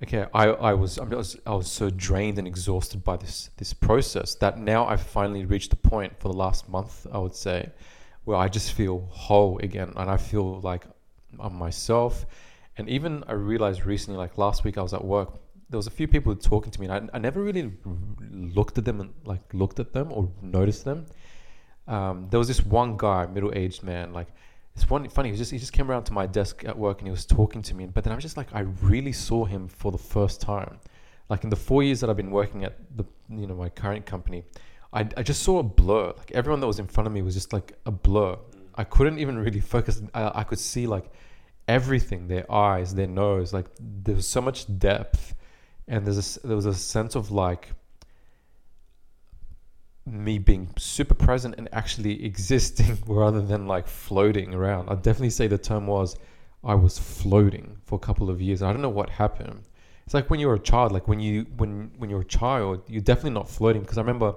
okay, 0.03 0.25
I, 0.33 0.47
I 0.47 0.73
was, 0.73 0.99
I 0.99 1.05
was, 1.05 1.37
I 1.45 1.55
was 1.55 1.71
so 1.71 1.91
drained 1.91 2.39
and 2.39 2.49
exhausted 2.49 3.05
by 3.05 3.19
this, 3.19 3.51
this 3.59 3.75
process 3.75 4.35
that 4.37 4.57
now 4.57 4.87
I've 4.87 5.03
finally 5.03 5.45
reached 5.45 5.69
the 5.69 5.77
point 5.77 6.19
for 6.19 6.29
the 6.29 6.39
last 6.39 6.71
month, 6.71 7.07
I 7.13 7.19
would 7.19 7.35
say, 7.35 7.69
where 8.25 8.39
I 8.39 8.49
just 8.49 8.73
feel 8.73 9.07
whole 9.11 9.59
again. 9.59 9.93
And 9.97 10.09
I 10.09 10.17
feel 10.17 10.59
like 10.63 10.87
I'm 11.39 11.55
myself. 11.55 12.25
And 12.79 12.89
even 12.89 13.23
I 13.29 13.33
realized 13.33 13.85
recently, 13.85 14.17
like 14.17 14.39
last 14.39 14.65
week 14.65 14.79
I 14.79 14.83
was 14.83 14.95
at 14.95 15.05
work, 15.05 15.35
there 15.69 15.77
was 15.77 15.87
a 15.87 15.91
few 15.91 16.09
people 16.09 16.35
talking 16.35 16.71
to 16.73 16.81
me 16.81 16.87
and 16.87 17.11
I, 17.13 17.17
I 17.17 17.19
never 17.19 17.43
really 17.43 17.75
looked 18.31 18.79
at 18.79 18.87
them 18.87 19.03
and 19.03 19.13
like 19.27 19.43
looked 19.53 19.81
at 19.81 19.93
them 19.93 20.13
or 20.13 20.31
noticed 20.41 20.87
them. 20.87 21.05
Um, 21.87 22.29
there 22.31 22.39
was 22.39 22.49
this 22.49 22.65
one 22.65 22.97
guy, 22.97 23.27
middle-aged 23.27 23.83
man, 23.83 24.15
like 24.15 24.29
it's 24.77 24.91
one 24.91 25.09
funny. 25.09 25.31
He 25.31 25.37
just 25.37 25.51
he 25.51 25.59
just 25.59 25.73
came 25.73 25.91
around 25.91 26.05
to 26.05 26.13
my 26.13 26.27
desk 26.27 26.63
at 26.67 26.77
work 26.77 26.99
and 26.99 27.09
he 27.09 27.11
was 27.11 27.25
talking 27.25 27.63
to 27.63 27.75
me. 27.75 27.87
But 27.87 28.05
then 28.05 28.13
I 28.13 28.17
was 28.17 28.23
just 28.23 28.37
like, 28.37 28.55
I 28.55 28.61
really 28.83 29.13
saw 29.13 29.47
him 29.47 29.69
for 29.69 29.91
the 29.91 29.99
first 29.99 30.43
time. 30.43 30.79
Like 31.31 31.45
in 31.45 31.51
the 31.51 31.57
four 31.57 31.83
years 31.83 32.01
that 32.01 32.11
I've 32.11 32.17
been 32.17 32.31
working 32.31 32.63
at 32.63 32.75
the 32.95 33.05
you 33.31 33.47
know 33.47 33.55
my 33.55 33.71
current 33.71 34.05
company, 34.05 34.45
I 34.93 35.09
I 35.17 35.23
just 35.23 35.43
saw 35.43 35.61
a 35.61 35.63
blur. 35.63 36.13
Like 36.19 36.31
everyone 36.33 36.61
that 36.61 36.67
was 36.67 36.79
in 36.79 36.87
front 36.87 37.07
of 37.07 37.15
me 37.15 37.23
was 37.23 37.33
just 37.33 37.55
like 37.55 37.73
a 37.87 37.91
blur. 37.91 38.35
Mm. 38.35 38.67
I 38.75 38.85
couldn't 38.85 39.19
even 39.19 39.39
really 39.39 39.61
focus. 39.61 40.03
I, 40.13 40.41
I 40.41 40.45
could 40.45 40.59
see 40.59 40.87
like 40.87 41.11
everything, 41.67 42.29
their 42.29 42.51
eyes, 42.53 42.95
their 42.95 43.07
nose. 43.07 43.55
Like 43.55 43.67
there 43.81 44.15
was 44.15 44.29
so 44.29 44.43
much 44.43 44.67
depth, 44.79 45.35
and 45.89 46.05
there's 46.07 46.37
a, 46.37 46.47
there 46.47 46.57
was 46.57 46.67
a 46.67 46.75
sense 46.75 47.15
of 47.15 47.31
like 47.31 47.71
me 50.07 50.39
being 50.39 50.71
super 50.79 51.15
present 51.15 51.57
and 51.59 51.69
actually 51.73 52.25
existing 52.31 52.99
rather 53.07 53.43
than 53.43 53.67
like 53.67 53.89
floating 53.89 54.55
around. 54.55 54.89
I'd 54.89 55.03
definitely 55.03 55.31
say 55.31 55.47
the 55.49 55.59
term 55.59 55.87
was 55.87 56.17
I 56.65 56.75
was 56.75 56.99
floating 56.99 57.77
for 57.85 57.97
a 57.97 57.99
couple 57.99 58.31
of 58.31 58.41
years. 58.41 58.63
I 58.63 58.73
don't 58.73 58.83
know 58.83 58.89
what 58.89 59.11
happened. 59.11 59.63
It's 60.05 60.15
like 60.15 60.31
when 60.31 60.39
you're 60.39 60.55
a 60.55 60.61
child, 60.61 60.93
like 60.93 61.09
when 61.09 61.21
you 61.21 61.47
when 61.57 61.91
when 61.99 62.11
you're 62.11 62.21
a 62.21 62.25
child, 62.25 62.83
you're 62.89 63.03
definitely 63.03 63.33
not 63.33 63.49
floating 63.49 63.83
because 63.83 63.99
I 63.99 64.03
remember 64.03 64.35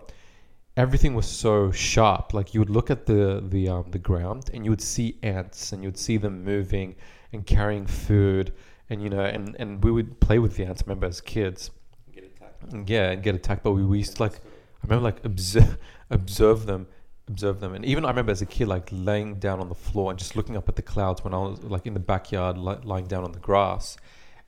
everything 0.77 1.13
was 1.13 1.27
so 1.27 1.71
sharp. 1.71 2.33
Like 2.33 2.53
you 2.53 2.59
would 2.59 2.69
look 2.69 2.89
at 2.89 3.05
the 3.05 3.43
the 3.47 3.69
um, 3.69 3.85
the 3.91 3.99
ground 3.99 4.49
and 4.53 4.65
you 4.65 4.71
would 4.71 4.81
see 4.81 5.17
ants 5.21 5.71
and 5.71 5.83
you 5.83 5.89
would 5.89 5.97
see 5.97 6.17
them 6.17 6.43
moving 6.43 6.95
and 7.33 7.45
carrying 7.45 7.85
food 7.85 8.53
and 8.89 9.03
you 9.03 9.09
know 9.09 9.21
and 9.21 9.55
and 9.59 9.83
we 9.83 9.91
would 9.91 10.19
play 10.19 10.39
with 10.39 10.55
the 10.55 10.65
ants. 10.65 10.81
I 10.81 10.85
remember 10.85 11.07
as 11.07 11.21
kids. 11.21 11.69
Get 12.11 12.23
attacked. 12.23 12.89
Yeah, 12.89 13.11
and 13.11 13.23
get 13.23 13.35
attacked. 13.35 13.63
But 13.63 13.73
we, 13.73 13.85
we 13.85 13.99
used 13.99 14.15
to 14.17 14.23
like 14.23 14.41
I 14.81 14.87
remember 14.87 15.03
like 15.03 15.25
observe 15.25 15.77
observe 16.09 16.65
them, 16.65 16.87
observe 17.27 17.59
them, 17.59 17.73
and 17.73 17.85
even 17.85 18.05
I 18.05 18.09
remember 18.09 18.31
as 18.31 18.41
a 18.41 18.45
kid 18.45 18.67
like 18.67 18.89
laying 18.91 19.35
down 19.35 19.59
on 19.59 19.69
the 19.69 19.75
floor 19.75 20.09
and 20.11 20.19
just 20.19 20.35
looking 20.35 20.57
up 20.57 20.69
at 20.69 20.75
the 20.75 20.81
clouds 20.81 21.23
when 21.23 21.33
I 21.33 21.37
was 21.37 21.63
like 21.63 21.85
in 21.85 21.93
the 21.93 21.99
backyard 21.99 22.57
li- 22.57 22.77
lying 22.83 23.05
down 23.05 23.23
on 23.23 23.31
the 23.31 23.39
grass, 23.39 23.97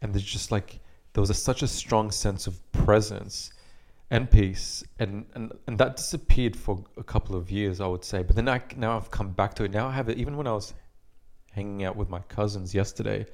and 0.02 0.14
there's 0.14 0.24
just 0.24 0.52
like 0.52 0.80
there 1.14 1.22
was 1.22 1.30
a, 1.30 1.34
such 1.36 1.62
a 1.62 1.68
strong 1.68 2.12
sense 2.12 2.48
of 2.48 2.72
presence 2.72 3.52
and 4.10 4.30
peace 4.30 4.84
and, 5.00 5.26
and 5.36 5.54
and 5.68 5.78
that 5.78 5.96
disappeared 5.96 6.56
for 6.56 6.84
a 6.98 7.04
couple 7.04 7.36
of 7.36 7.52
years 7.52 7.80
I 7.80 7.88
would 7.88 8.04
say. 8.04 8.24
But 8.24 8.36
then 8.36 8.50
I 8.50 8.62
now 8.76 8.98
I've 8.98 9.12
come 9.12 9.32
back 9.32 9.54
to 9.56 9.64
it. 9.64 9.72
Now 9.72 9.88
I 9.88 9.92
have 9.92 10.10
it. 10.10 10.18
Even 10.18 10.38
when 10.38 10.48
I 10.48 10.54
was 10.54 10.74
hanging 11.52 11.84
out 11.84 11.96
with 11.98 12.10
my 12.10 12.20
cousins 12.20 12.74
yesterday 12.74 13.26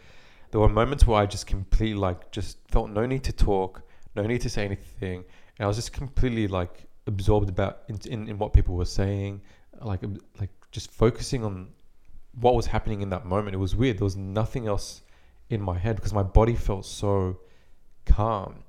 there 0.52 0.60
were 0.60 0.70
moments 0.70 1.06
where 1.06 1.22
I 1.22 1.26
just 1.26 1.46
completely 1.46 2.00
like 2.00 2.32
just 2.32 2.58
felt 2.70 2.90
no 2.90 3.06
need 3.06 3.24
to 3.26 3.34
talk 3.34 3.84
no 4.18 4.26
need 4.26 4.42
to 4.42 4.50
say 4.50 4.66
anything. 4.66 5.24
And 5.58 5.66
I 5.66 5.68
was 5.68 5.78
just 5.78 5.94
completely 5.94 6.48
like 6.48 6.87
absorbed 7.08 7.50
about 7.50 7.84
in, 7.88 8.00
in, 8.06 8.30
in 8.30 8.38
what 8.38 8.54
people 8.54 8.76
were 8.76 8.86
saying, 8.86 9.42
like 9.82 10.02
like 10.40 10.50
just 10.72 10.92
focusing 10.92 11.44
on 11.44 11.70
what 12.40 12.56
was 12.56 12.68
happening 12.68 13.02
in 13.02 13.10
that 13.10 13.26
moment. 13.26 13.56
It 13.56 13.60
was 13.60 13.76
weird. 13.76 13.98
There 13.98 14.06
was 14.06 14.16
nothing 14.16 14.68
else 14.68 15.02
in 15.50 15.62
my 15.62 15.78
head 15.78 15.96
because 15.96 16.14
my 16.14 16.24
body 16.24 16.56
felt 16.56 16.86
so 16.86 17.40
calm. 18.06 18.64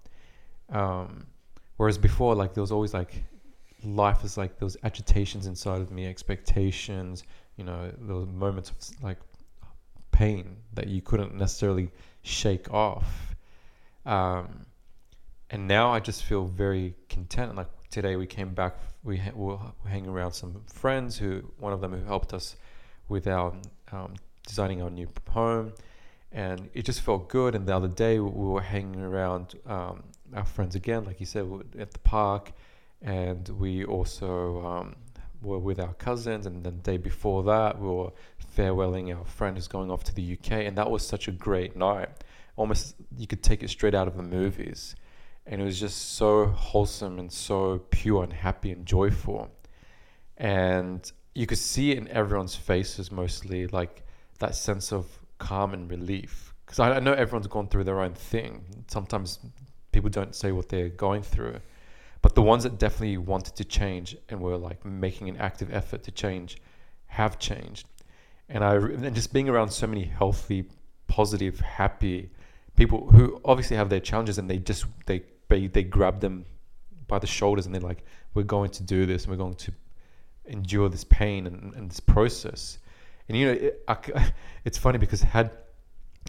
Um, 0.71 1.27
whereas 1.77 1.99
before, 1.99 2.35
like 2.35 2.55
there 2.55 2.63
was 2.63 2.73
always 2.73 2.95
like 2.95 3.25
life 3.85 4.25
is 4.25 4.37
like 4.37 4.59
there 4.59 4.67
was 4.67 4.77
agitations 4.85 5.47
inside 5.47 5.81
of 5.81 5.91
me, 5.91 6.07
expectations. 6.07 7.25
You 7.57 7.65
know, 7.65 7.93
there 8.01 8.17
were 8.17 8.27
moments 8.27 8.71
of 8.71 9.03
like 9.03 9.19
pain 10.13 10.57
that 10.75 10.89
you 10.89 11.03
couldn't 11.03 11.35
necessarily 11.35 11.91
shake 12.23 12.73
off. 12.73 13.35
Um, 14.07 14.67
and 15.51 15.67
now 15.67 15.93
I 15.93 16.01
just 16.01 16.25
feel 16.25 16.45
very 16.45 16.95
content. 17.09 17.51
And 17.51 17.59
like 17.59 17.71
today, 17.91 18.17
we 18.17 18.27
came 18.27 18.55
back. 18.55 18.77
We 19.03 19.19
ha- 19.19 19.33
were 19.35 19.59
hanging 19.87 20.11
around 20.11 20.33
some 20.33 20.63
friends 20.67 21.19
who 21.19 21.53
one 21.59 21.73
of 21.73 21.81
them 21.81 21.93
who 21.93 22.05
helped 22.05 22.33
us 22.33 22.57
with 23.09 23.27
our 23.27 23.55
um, 23.93 24.15
designing 24.47 24.83
our 24.83 24.91
new 24.91 25.09
home, 25.31 25.73
and 26.33 26.69
it 26.75 26.85
just 26.85 27.01
felt 27.01 27.29
good. 27.29 27.55
And 27.55 27.67
the 27.67 27.75
other 27.75 27.89
day, 27.89 28.19
we 28.19 28.47
were 28.47 28.61
hanging 28.61 29.01
around 29.01 29.55
um, 29.67 30.05
our 30.35 30.45
friends 30.45 30.75
again, 30.75 31.05
like 31.05 31.21
you 31.21 31.27
said, 31.27 31.49
we 31.49 31.61
at 31.79 31.93
the 31.93 31.99
park, 32.01 32.53
and 33.03 33.49
we 33.49 33.85
also 33.85 34.65
um, 34.67 34.97
were 35.43 35.59
with 35.59 35.79
our 35.81 35.95
cousins. 35.95 36.47
And 36.47 36.65
then 36.65 36.77
the 36.77 36.83
day 36.83 36.97
before 36.97 37.43
that, 37.45 37.79
we 37.79 37.89
were 37.89 38.13
farewelling 38.57 39.17
our 39.17 39.25
friend 39.25 39.57
who's 39.57 39.69
going 39.69 39.91
off 39.91 40.05
to 40.05 40.15
the 40.15 40.33
UK, 40.33 40.53
and 40.53 40.77
that 40.77 40.91
was 40.91 41.07
such 41.07 41.29
a 41.29 41.33
great 41.33 41.77
night. 41.77 42.09
Almost 42.57 42.97
you 43.17 43.27
could 43.27 43.43
take 43.43 43.63
it 43.63 43.71
straight 43.71 43.95
out 43.95 44.09
of 44.09 44.17
the 44.17 44.23
movies 44.23 44.97
and 45.49 45.61
it 45.61 45.65
was 45.65 45.81
just 45.81 46.17
so 46.17 46.47
wholesome 46.47 47.19
and 47.19 47.33
so 47.33 47.79
pure 47.91 48.23
and 48.23 48.33
happy 48.33 48.71
and 48.71 48.87
joyful 48.87 49.51
and 50.37 51.13
you 51.35 51.47
could 51.47 51.59
see 51.59 51.97
in 51.97 52.09
everyone's 52.09 52.55
faces 52.55 53.11
mostly 53.11 53.67
like 53.69 54.05
that 54.39 54.55
sense 54.55 54.93
of 54.93 55.07
calm 55.39 55.75
and 55.75 55.91
relief 55.91 56.55
because 56.69 56.79
I, 56.81 56.97
I 56.97 57.01
know 57.01 57.13
everyone's 57.13 57.47
gone 57.47 57.69
through 57.69 57.85
their 57.85 58.01
own 58.01 58.13
thing. 58.13 58.63
Sometimes 58.89 59.39
people 59.91 60.11
don't 60.11 60.35
say 60.35 60.53
what 60.53 60.69
they're 60.69 60.91
going 60.91 61.23
through, 61.23 61.61
but 62.21 62.35
the 62.35 62.43
ones 62.43 62.63
that 62.65 62.79
definitely 62.79 63.17
wanted 63.17 63.57
to 63.57 63.65
change 63.65 64.17
and 64.29 64.41
were 64.41 64.59
like 64.59 64.85
making 64.85 65.31
an 65.31 65.39
active 65.39 65.73
effort 65.73 66.03
to 66.03 66.11
change 66.11 66.59
have 67.07 67.39
changed. 67.39 67.87
And 68.51 68.63
I 68.63 68.75
and 68.75 69.15
just 69.15 69.33
being 69.33 69.49
around 69.49 69.71
so 69.71 69.87
many 69.87 70.05
healthy, 70.05 70.69
positive, 71.07 71.59
happy 71.61 72.31
people 72.77 73.11
who 73.11 73.41
obviously 73.45 73.77
have 73.77 73.89
their 73.89 74.01
challenges 74.01 74.39
and 74.39 74.49
they 74.49 74.59
just 74.59 74.85
they 75.07 75.23
they, 75.49 75.67
they 75.67 75.83
grab 75.83 76.21
them 76.21 76.45
by 77.07 77.19
the 77.19 77.27
shoulders 77.27 77.67
and 77.67 77.75
they're 77.75 77.83
like, 77.83 78.05
we're 78.35 78.43
going 78.43 78.71
to 78.71 78.83
do 78.83 79.07
this 79.07 79.25
and 79.25 79.31
we're 79.31 79.39
going 79.39 79.55
to 79.55 79.73
endure 80.47 80.89
this 80.89 81.05
pain 81.05 81.47
and, 81.47 81.75
and 81.75 81.91
this 81.91 82.01
process. 82.01 82.79
And 83.29 83.37
you 83.37 83.47
know, 83.47 83.53
it, 83.53 83.85
I, 83.89 84.33
it's 84.65 84.79
funny 84.79 84.99
because 84.99 85.23
had 85.23 85.51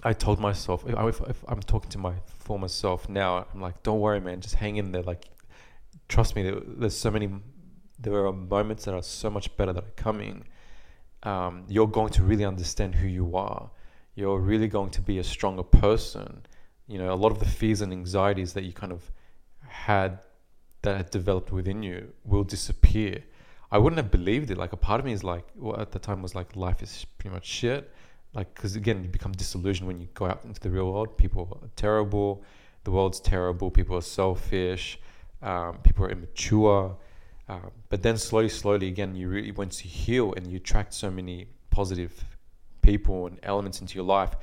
I 0.04 0.14
told 0.14 0.40
myself, 0.40 0.86
if, 0.88 1.22
if, 1.22 1.44
I'm 1.48 1.60
talking 1.60 1.90
to 1.92 1.98
my 1.98 2.14
former 2.26 2.70
self 2.70 3.10
now, 3.10 3.46
I'm 3.54 3.62
like, 3.62 3.84
don't 3.84 4.00
worry, 4.00 4.22
man, 4.22 4.40
just 4.40 4.56
hang 4.56 4.78
in 4.78 4.92
there. 4.92 5.04
Like, 5.04 5.26
trust 6.08 6.36
me, 6.36 6.44
there, 6.44 6.60
there's 6.66 6.98
so 6.98 7.12
many, 7.12 7.30
there 8.00 8.26
are 8.26 8.32
moments 8.32 8.86
that 8.86 8.94
are 8.94 9.04
so 9.04 9.30
much 9.30 9.56
better 9.58 9.74
that 9.74 9.84
are 9.84 9.94
coming. 9.98 10.46
Um, 11.24 11.66
you're 11.68 11.88
going 11.88 12.12
to 12.12 12.24
really 12.24 12.46
understand 12.46 12.96
who 12.96 13.08
you 13.08 13.36
are. 13.36 13.72
You're 14.16 14.40
really 14.40 14.70
going 14.70 14.92
to 14.92 15.02
be 15.02 15.20
a 15.20 15.24
stronger 15.24 15.64
person. 15.64 16.46
You 16.90 16.98
know, 16.98 17.14
a 17.14 17.16
lot 17.24 17.32
of 17.32 17.40
the 17.40 17.46
fears 17.46 17.82
and 17.82 17.94
anxieties 17.94 18.54
that 18.54 18.64
you 18.64 18.74
kind 18.74 18.92
of 18.92 19.10
had 19.68 20.20
that 20.82 20.98
had 20.98 21.10
developed 21.12 21.52
within 21.52 21.84
you 21.84 22.12
will 22.26 22.44
disappear. 22.44 23.24
I 23.72 23.78
wouldn't 23.78 23.98
have 23.98 24.10
believed 24.10 24.50
it. 24.50 24.58
Like 24.58 24.74
a 24.74 24.78
part 24.78 25.00
of 25.00 25.06
me 25.06 25.14
is 25.14 25.24
like, 25.24 25.46
well, 25.56 25.80
at 25.80 25.92
the 25.92 26.00
time 26.00 26.22
was 26.22 26.34
like, 26.34 26.56
life 26.56 26.82
is 26.82 27.06
pretty 27.18 27.34
much 27.34 27.46
shit. 27.46 27.92
Like, 28.34 28.54
because 28.56 28.76
again, 28.76 29.04
you 29.04 29.10
become 29.10 29.34
disillusioned 29.34 29.88
when 29.88 30.00
you 30.00 30.08
go 30.14 30.26
out 30.26 30.44
into 30.46 30.60
the 30.60 30.70
real 30.70 30.92
world. 30.92 31.18
People 31.18 31.60
are 31.62 31.70
terrible. 31.76 32.44
The 32.86 32.92
world's 32.92 33.20
terrible. 33.20 33.70
People 33.70 33.96
are 33.98 34.02
selfish. 34.02 35.00
Um, 35.42 35.78
people 35.84 36.06
are 36.06 36.10
immature. 36.10 36.98
Uh, 37.48 37.70
but 37.90 38.02
then 38.02 38.18
slowly, 38.18 38.50
slowly, 38.50 38.88
again, 38.88 39.16
you 39.16 39.30
really 39.30 39.52
once 39.52 39.84
you 39.84 39.92
heal 39.92 40.34
and 40.36 40.48
you 40.48 40.58
attract 40.58 40.94
so 40.94 41.12
many 41.12 41.48
positive 41.70 42.14
people 42.82 43.28
and 43.28 43.40
elements 43.44 43.82
into 43.82 43.96
your 43.96 44.06
life. 44.06 44.36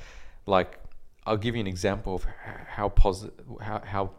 Like, 0.47 0.79
I'll 1.27 1.37
give 1.37 1.57
you 1.57 1.61
an 1.61 1.67
example 1.67 2.15
of 2.15 2.25
how 2.69 2.89
positive, 2.89 3.45
how, 3.61 3.83
how 3.85 4.11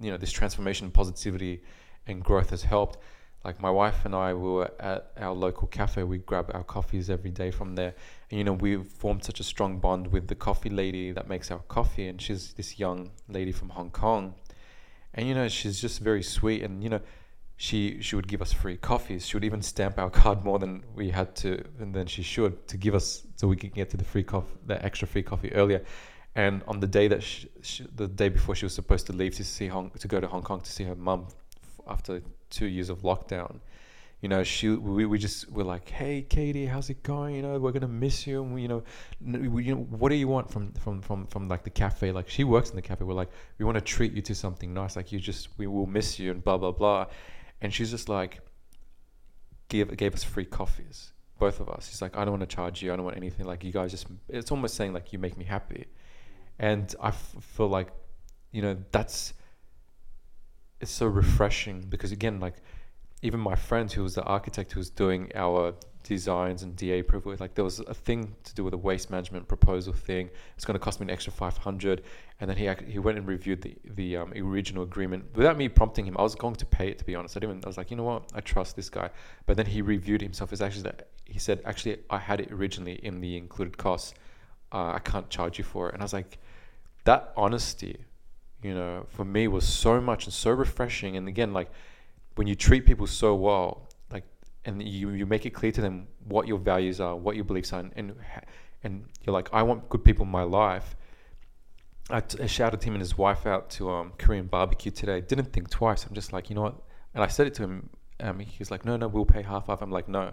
you 0.00 0.10
know 0.10 0.16
this 0.16 0.30
transformation, 0.30 0.90
positivity, 0.90 1.62
and 2.06 2.22
growth 2.22 2.50
has 2.50 2.62
helped. 2.62 2.98
Like 3.44 3.60
my 3.60 3.70
wife 3.70 4.04
and 4.04 4.14
I 4.14 4.34
we 4.34 4.48
were 4.48 4.70
at 4.78 5.12
our 5.16 5.34
local 5.34 5.66
cafe. 5.68 6.04
We 6.04 6.18
grab 6.18 6.50
our 6.54 6.62
coffees 6.62 7.10
every 7.10 7.30
day 7.30 7.50
from 7.50 7.74
there, 7.74 7.94
and 8.30 8.38
you 8.38 8.44
know 8.44 8.52
we've 8.52 8.86
formed 8.86 9.24
such 9.24 9.40
a 9.40 9.44
strong 9.44 9.80
bond 9.80 10.08
with 10.08 10.28
the 10.28 10.36
coffee 10.36 10.70
lady 10.70 11.10
that 11.12 11.28
makes 11.28 11.50
our 11.50 11.60
coffee, 11.60 12.06
and 12.06 12.22
she's 12.22 12.52
this 12.54 12.78
young 12.78 13.10
lady 13.28 13.52
from 13.52 13.70
Hong 13.70 13.90
Kong, 13.90 14.34
and 15.14 15.26
you 15.26 15.34
know 15.34 15.48
she's 15.48 15.80
just 15.80 16.00
very 16.00 16.22
sweet, 16.22 16.62
and 16.62 16.84
you 16.84 16.88
know 16.88 17.00
she 17.56 18.00
she 18.00 18.14
would 18.14 18.28
give 18.28 18.42
us 18.42 18.52
free 18.52 18.76
coffees. 18.76 19.26
She 19.26 19.36
would 19.36 19.44
even 19.44 19.62
stamp 19.62 19.98
our 19.98 20.10
card 20.10 20.44
more 20.44 20.60
than 20.60 20.84
we 20.94 21.10
had 21.10 21.34
to, 21.36 21.64
and 21.80 21.92
then 21.92 22.06
she 22.06 22.22
should 22.22 22.68
to 22.68 22.76
give 22.76 22.94
us 22.94 23.26
so 23.34 23.48
we 23.48 23.56
could 23.56 23.74
get 23.74 23.90
to 23.90 23.96
the 23.96 24.04
free 24.04 24.22
coffee, 24.22 24.54
the 24.66 24.84
extra 24.84 25.08
free 25.08 25.24
coffee 25.24 25.52
earlier. 25.52 25.82
And 26.34 26.62
on 26.68 26.80
the 26.80 26.86
day 26.86 27.08
that 27.08 27.22
she, 27.22 27.48
she, 27.62 27.86
the 27.94 28.06
day 28.06 28.28
before 28.28 28.54
she 28.54 28.64
was 28.64 28.74
supposed 28.74 29.06
to 29.06 29.12
leave 29.12 29.34
to 29.36 29.44
see 29.44 29.66
Hong 29.66 29.90
to 29.90 30.08
go 30.08 30.20
to 30.20 30.26
Hong 30.28 30.42
Kong 30.42 30.60
to 30.60 30.70
see 30.70 30.84
her 30.84 30.94
mum 30.94 31.28
after 31.86 32.22
two 32.50 32.66
years 32.66 32.90
of 32.90 33.02
lockdown, 33.02 33.60
you 34.20 34.28
know, 34.28 34.42
she 34.42 34.68
we, 34.68 35.06
we 35.06 35.18
just 35.18 35.50
were 35.50 35.64
like, 35.64 35.88
hey, 35.88 36.22
Katie, 36.22 36.66
how's 36.66 36.90
it 36.90 37.02
going? 37.02 37.36
You 37.36 37.42
know, 37.42 37.58
we're 37.58 37.72
gonna 37.72 37.88
miss 37.88 38.26
you. 38.26 38.42
And 38.42 38.54
we, 38.54 38.62
you 38.62 38.68
know, 38.68 38.82
we, 39.20 39.64
you 39.64 39.74
know, 39.74 39.82
what 39.82 40.10
do 40.10 40.16
you 40.16 40.28
want 40.28 40.50
from 40.50 40.72
from 40.74 41.00
from 41.00 41.26
from 41.26 41.48
like 41.48 41.64
the 41.64 41.70
cafe? 41.70 42.12
Like 42.12 42.28
she 42.28 42.44
works 42.44 42.70
in 42.70 42.76
the 42.76 42.82
cafe. 42.82 43.04
We're 43.04 43.14
like, 43.14 43.30
we 43.58 43.64
want 43.64 43.76
to 43.76 43.80
treat 43.80 44.12
you 44.12 44.22
to 44.22 44.34
something 44.34 44.74
nice. 44.74 44.96
Like 44.96 45.12
you 45.12 45.18
just, 45.20 45.48
we 45.56 45.66
will 45.66 45.86
miss 45.86 46.18
you 46.18 46.30
and 46.30 46.42
blah 46.42 46.58
blah 46.58 46.72
blah. 46.72 47.06
And 47.60 47.72
she's 47.72 47.90
just 47.90 48.08
like, 48.08 48.40
give 49.68 49.96
gave 49.96 50.14
us 50.14 50.24
free 50.24 50.44
coffees, 50.44 51.12
both 51.38 51.60
of 51.60 51.68
us. 51.68 51.88
She's 51.88 52.02
like, 52.02 52.16
I 52.16 52.24
don't 52.24 52.38
want 52.38 52.48
to 52.48 52.54
charge 52.54 52.82
you. 52.82 52.92
I 52.92 52.96
don't 52.96 53.04
want 53.04 53.16
anything. 53.16 53.46
Like 53.46 53.62
you 53.62 53.72
guys 53.72 53.92
just, 53.92 54.06
it's 54.28 54.50
almost 54.50 54.74
saying 54.74 54.92
like 54.92 55.12
you 55.12 55.18
make 55.18 55.36
me 55.36 55.44
happy 55.44 55.86
and 56.58 56.94
I 57.00 57.08
f- 57.08 57.34
feel 57.40 57.68
like 57.68 57.88
you 58.52 58.62
know 58.62 58.76
that's 58.92 59.34
it's 60.80 60.90
so 60.90 61.06
refreshing 61.06 61.82
because 61.88 62.12
again 62.12 62.40
like 62.40 62.54
even 63.22 63.40
my 63.40 63.54
friend 63.54 63.90
who 63.90 64.02
was 64.02 64.14
the 64.14 64.22
architect 64.22 64.72
who 64.72 64.80
was 64.80 64.90
doing 64.90 65.30
our 65.34 65.74
designs 66.04 66.62
and 66.62 66.76
DA 66.76 67.00
approval 67.00 67.34
like 67.38 67.54
there 67.54 67.64
was 67.64 67.80
a 67.80 67.94
thing 67.94 68.34
to 68.44 68.54
do 68.54 68.64
with 68.64 68.72
a 68.72 68.78
waste 68.78 69.10
management 69.10 69.46
proposal 69.46 69.92
thing. 69.92 70.30
It's 70.56 70.64
going 70.64 70.74
to 70.74 70.78
cost 70.78 71.00
me 71.00 71.04
an 71.04 71.10
extra 71.10 71.32
500 71.32 72.02
and 72.40 72.48
then 72.48 72.56
he 72.56 72.70
he 72.90 72.98
went 72.98 73.18
and 73.18 73.26
reviewed 73.26 73.60
the 73.62 73.76
the 73.84 74.16
um, 74.16 74.32
original 74.34 74.84
agreement 74.84 75.24
without 75.34 75.58
me 75.58 75.68
prompting 75.68 76.06
him. 76.06 76.16
I 76.16 76.22
was 76.22 76.34
going 76.34 76.54
to 76.56 76.66
pay 76.66 76.88
it 76.88 76.98
to 76.98 77.04
be 77.04 77.14
honest. 77.14 77.36
I 77.36 77.40
didn't 77.40 77.64
I 77.64 77.68
was 77.68 77.76
like 77.76 77.90
you 77.90 77.96
know 77.96 78.04
what? 78.04 78.30
I 78.34 78.40
trust 78.40 78.76
this 78.76 78.88
guy. 78.88 79.10
But 79.46 79.56
then 79.56 79.66
he 79.66 79.82
reviewed 79.82 80.22
himself. 80.22 80.52
As 80.52 80.62
actually 80.62 80.84
that 80.84 81.08
he 81.24 81.38
said 81.38 81.60
actually 81.64 81.98
I 82.08 82.18
had 82.18 82.40
it 82.40 82.52
originally 82.52 82.94
in 82.94 83.20
the 83.20 83.36
included 83.36 83.76
costs. 83.76 84.14
Uh, 84.72 84.92
I 84.92 85.00
can't 85.00 85.28
charge 85.28 85.58
you 85.58 85.64
for 85.64 85.88
it. 85.88 85.94
And 85.94 86.02
I 86.02 86.04
was 86.04 86.12
like 86.12 86.38
that 87.04 87.32
honesty, 87.36 88.04
you 88.62 88.74
know, 88.74 89.06
for 89.08 89.24
me 89.24 89.48
was 89.48 89.66
so 89.66 90.00
much 90.00 90.24
and 90.24 90.34
so 90.34 90.50
refreshing. 90.50 91.16
And 91.16 91.28
again, 91.28 91.52
like 91.52 91.70
when 92.34 92.46
you 92.46 92.54
treat 92.54 92.86
people 92.86 93.06
so 93.06 93.34
well, 93.34 93.88
like, 94.12 94.24
and 94.64 94.82
you, 94.82 95.10
you 95.10 95.26
make 95.26 95.46
it 95.46 95.50
clear 95.50 95.72
to 95.72 95.80
them 95.80 96.08
what 96.24 96.46
your 96.46 96.58
values 96.58 97.00
are, 97.00 97.16
what 97.16 97.36
your 97.36 97.44
beliefs 97.44 97.72
are, 97.72 97.80
and, 97.80 97.92
and, 97.96 98.14
and 98.84 99.04
you're 99.24 99.32
like, 99.32 99.48
I 99.52 99.62
want 99.62 99.88
good 99.88 100.04
people 100.04 100.24
in 100.24 100.30
my 100.30 100.42
life. 100.42 100.96
I, 102.10 102.20
t- 102.20 102.42
I 102.42 102.46
shouted 102.46 102.82
him 102.82 102.94
and 102.94 103.00
his 103.00 103.18
wife 103.18 103.46
out 103.46 103.70
to 103.70 103.90
um, 103.90 104.12
Korean 104.18 104.46
barbecue 104.46 104.90
today. 104.90 105.20
Didn't 105.20 105.52
think 105.52 105.68
twice. 105.68 106.04
I'm 106.04 106.14
just 106.14 106.32
like, 106.32 106.48
you 106.48 106.56
know 106.56 106.62
what? 106.62 106.80
And 107.14 107.22
I 107.22 107.26
said 107.26 107.46
it 107.46 107.54
to 107.54 107.64
him. 107.64 107.90
Um, 108.20 108.38
he 108.40 108.56
was 108.58 108.70
like, 108.70 108.84
no, 108.84 108.96
no, 108.96 109.08
we'll 109.08 109.26
pay 109.26 109.42
half 109.42 109.68
off. 109.68 109.82
I'm 109.82 109.90
like, 109.90 110.08
no. 110.08 110.32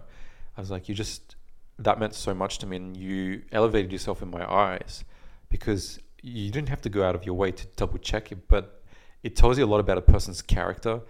I 0.58 0.62
was 0.62 0.72
like, 0.72 0.88
you 0.88 0.96
just, 0.96 1.36
that 1.80 2.00
meant 2.00 2.16
so 2.16 2.34
much 2.34 2.60
to 2.60 2.66
me. 2.66 2.78
And 2.78 2.96
you 2.96 3.44
elevated 3.52 3.92
yourself 3.92 4.22
in 4.22 4.30
my 4.30 4.50
eyes 4.50 5.04
because 5.50 6.00
you 6.26 6.52
didn't 6.52 6.70
have 6.70 6.82
to 6.82 6.90
go 6.90 7.04
out 7.04 7.14
of 7.14 7.26
your 7.26 7.36
way 7.36 7.52
to 7.52 7.68
double 7.76 8.00
check 8.00 8.32
it, 8.32 8.48
but 8.48 8.82
it 9.22 9.36
tells 9.36 9.58
you 9.60 9.66
a 9.66 9.68
lot 9.68 9.80
about 9.80 9.98
a 9.98 10.02
person's 10.02 10.42
character. 10.42 11.02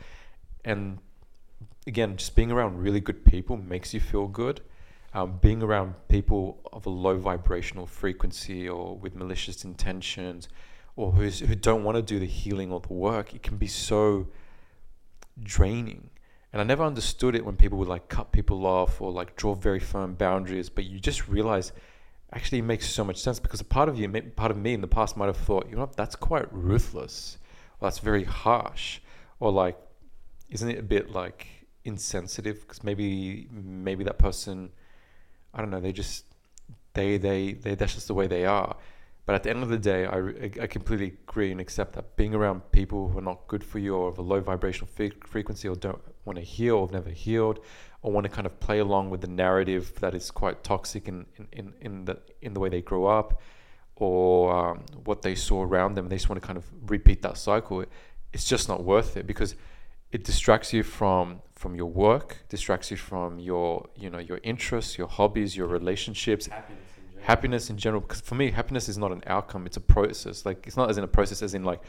And 0.66 1.00
again, 1.88 2.18
just 2.18 2.36
being 2.36 2.52
around 2.52 2.78
really 2.80 3.00
good 3.00 3.24
people 3.24 3.56
makes 3.56 3.94
you 3.94 4.02
feel 4.02 4.28
good. 4.28 4.62
Um, 5.14 5.40
being 5.42 5.64
around 5.64 5.96
people 6.10 6.60
of 6.74 6.86
a 6.86 6.90
low 6.90 7.18
vibrational 7.18 7.86
frequency 7.86 8.68
or 8.68 8.98
with 8.98 9.16
malicious 9.16 9.64
intentions 9.64 10.50
or 10.98 11.14
who 11.14 11.30
don't 11.56 11.86
want 11.86 11.96
to 11.96 12.02
do 12.02 12.20
the 12.20 12.26
healing 12.26 12.74
or 12.74 12.82
the 12.82 12.92
work, 12.92 13.34
it 13.34 13.42
can 13.42 13.56
be 13.56 13.68
so 13.68 14.28
draining. 15.42 16.10
And 16.52 16.62
I 16.62 16.66
never 16.66 16.84
understood 16.84 17.36
it 17.36 17.46
when 17.46 17.56
people 17.56 17.78
would 17.78 17.88
like 17.88 18.10
cut 18.10 18.34
people 18.34 18.66
off 18.66 19.02
or 19.02 19.14
like 19.14 19.38
draw 19.38 19.56
very 19.56 19.80
firm 19.80 20.16
boundaries, 20.16 20.70
but 20.70 20.84
you 20.84 21.00
just 21.00 21.30
realize 21.30 21.72
actually 22.36 22.62
makes 22.62 22.88
so 22.90 23.04
much 23.04 23.18
sense 23.18 23.40
because 23.40 23.62
a 23.62 23.66
part 23.66 23.88
of 23.88 23.98
you, 23.98 24.10
part 24.36 24.52
of 24.52 24.58
me 24.58 24.74
in 24.74 24.82
the 24.82 24.88
past 24.88 25.16
might 25.16 25.28
have 25.28 25.38
thought, 25.38 25.70
you 25.70 25.76
know, 25.76 25.90
that's 25.96 26.16
quite 26.16 26.52
ruthless, 26.54 27.38
that's 27.82 28.00
very 28.00 28.26
harsh, 28.26 29.00
or 29.40 29.52
like, 29.52 29.78
isn't 30.50 30.70
it 30.70 30.78
a 30.78 30.84
bit 30.84 31.12
like 31.12 31.48
insensitive? 31.86 32.62
Because 32.62 32.84
maybe, 32.84 33.48
maybe 33.52 34.04
that 34.04 34.18
person, 34.18 34.70
I 35.54 35.62
don't 35.62 35.70
know, 35.70 35.80
they 35.80 35.94
just, 35.94 36.26
they, 36.94 37.18
they, 37.18 37.54
they, 37.54 37.76
that's 37.76 37.96
just 37.96 38.08
the 38.08 38.14
way 38.14 38.28
they 38.28 38.46
are. 38.46 38.76
But 39.26 39.36
at 39.36 39.44
the 39.44 39.50
end 39.50 39.64
of 39.64 39.70
the 39.70 39.78
day, 39.78 40.06
I, 40.06 40.52
I 40.62 40.68
completely 40.68 41.18
agree 41.28 41.52
and 41.52 41.60
accept 41.60 41.94
that 41.94 42.16
being 42.16 42.36
around 42.36 42.72
people 42.72 43.10
who 43.10 43.18
are 43.18 43.24
not 43.24 43.48
good 43.48 43.64
for 43.64 43.80
you 43.80 43.96
or 43.96 44.10
of 44.10 44.20
a 44.20 44.22
low 44.22 44.40
vibrational 44.40 44.88
frequency 45.26 45.68
or 45.68 45.76
don't 45.76 46.02
want 46.26 46.38
to 46.38 46.44
heal 46.44 46.76
or 46.76 46.86
have 46.86 46.92
never 46.92 47.10
healed 47.10 47.60
or 48.06 48.12
want 48.12 48.24
to 48.24 48.30
kind 48.30 48.46
of 48.46 48.60
play 48.60 48.78
along 48.78 49.10
with 49.10 49.22
the 49.22 49.28
narrative 49.28 49.92
that 50.00 50.14
is 50.14 50.30
quite 50.30 50.64
toxic 50.64 51.08
in, 51.08 51.26
in, 51.38 51.48
in, 51.52 51.74
in 51.82 52.06
the 52.06 52.20
in 52.40 52.54
the 52.54 52.60
way 52.60 52.70
they 52.70 52.82
grow 52.82 53.08
up 53.08 53.42
or 53.96 54.56
um, 54.56 54.86
what 55.06 55.24
they 55.24 55.34
saw 55.34 55.64
around 55.64 55.96
them. 55.96 56.08
They 56.08 56.18
just 56.18 56.30
want 56.30 56.40
to 56.40 56.46
kind 56.46 56.56
of 56.56 56.66
repeat 56.88 57.24
that 57.24 57.36
cycle. 57.36 57.84
It's 58.32 58.46
just 58.46 58.70
not 58.70 58.84
worth 58.84 59.18
it 59.18 59.26
because 59.26 59.56
it 60.12 60.24
distracts 60.24 60.72
you 60.72 60.84
from 60.84 61.42
from 61.56 61.74
your 61.74 61.88
work, 61.88 62.46
distracts 62.48 62.92
you 62.92 62.98
from 62.98 63.40
your 63.40 63.90
you 63.96 64.12
know 64.12 64.20
your 64.20 64.40
interests, 64.44 65.00
your 65.00 65.08
hobbies, 65.08 65.58
your 65.58 65.66
relationships. 65.66 66.46
Happiness 66.46 66.78
in 66.98 67.08
general. 67.10 67.26
Happiness 67.26 67.70
in 67.72 67.78
general, 67.78 68.02
because 68.02 68.22
for 68.22 68.36
me, 68.36 68.52
happiness 68.52 68.88
is 68.88 69.00
not 69.00 69.12
an 69.12 69.24
outcome; 69.26 69.66
it's 69.66 69.78
a 69.78 69.88
process. 69.98 70.46
Like 70.46 70.68
it's 70.68 70.78
not 70.78 70.92
as 70.92 71.00
in 71.00 71.04
a 71.04 71.08
process, 71.18 71.42
as 71.42 71.56
in 71.56 71.64
like 71.64 71.82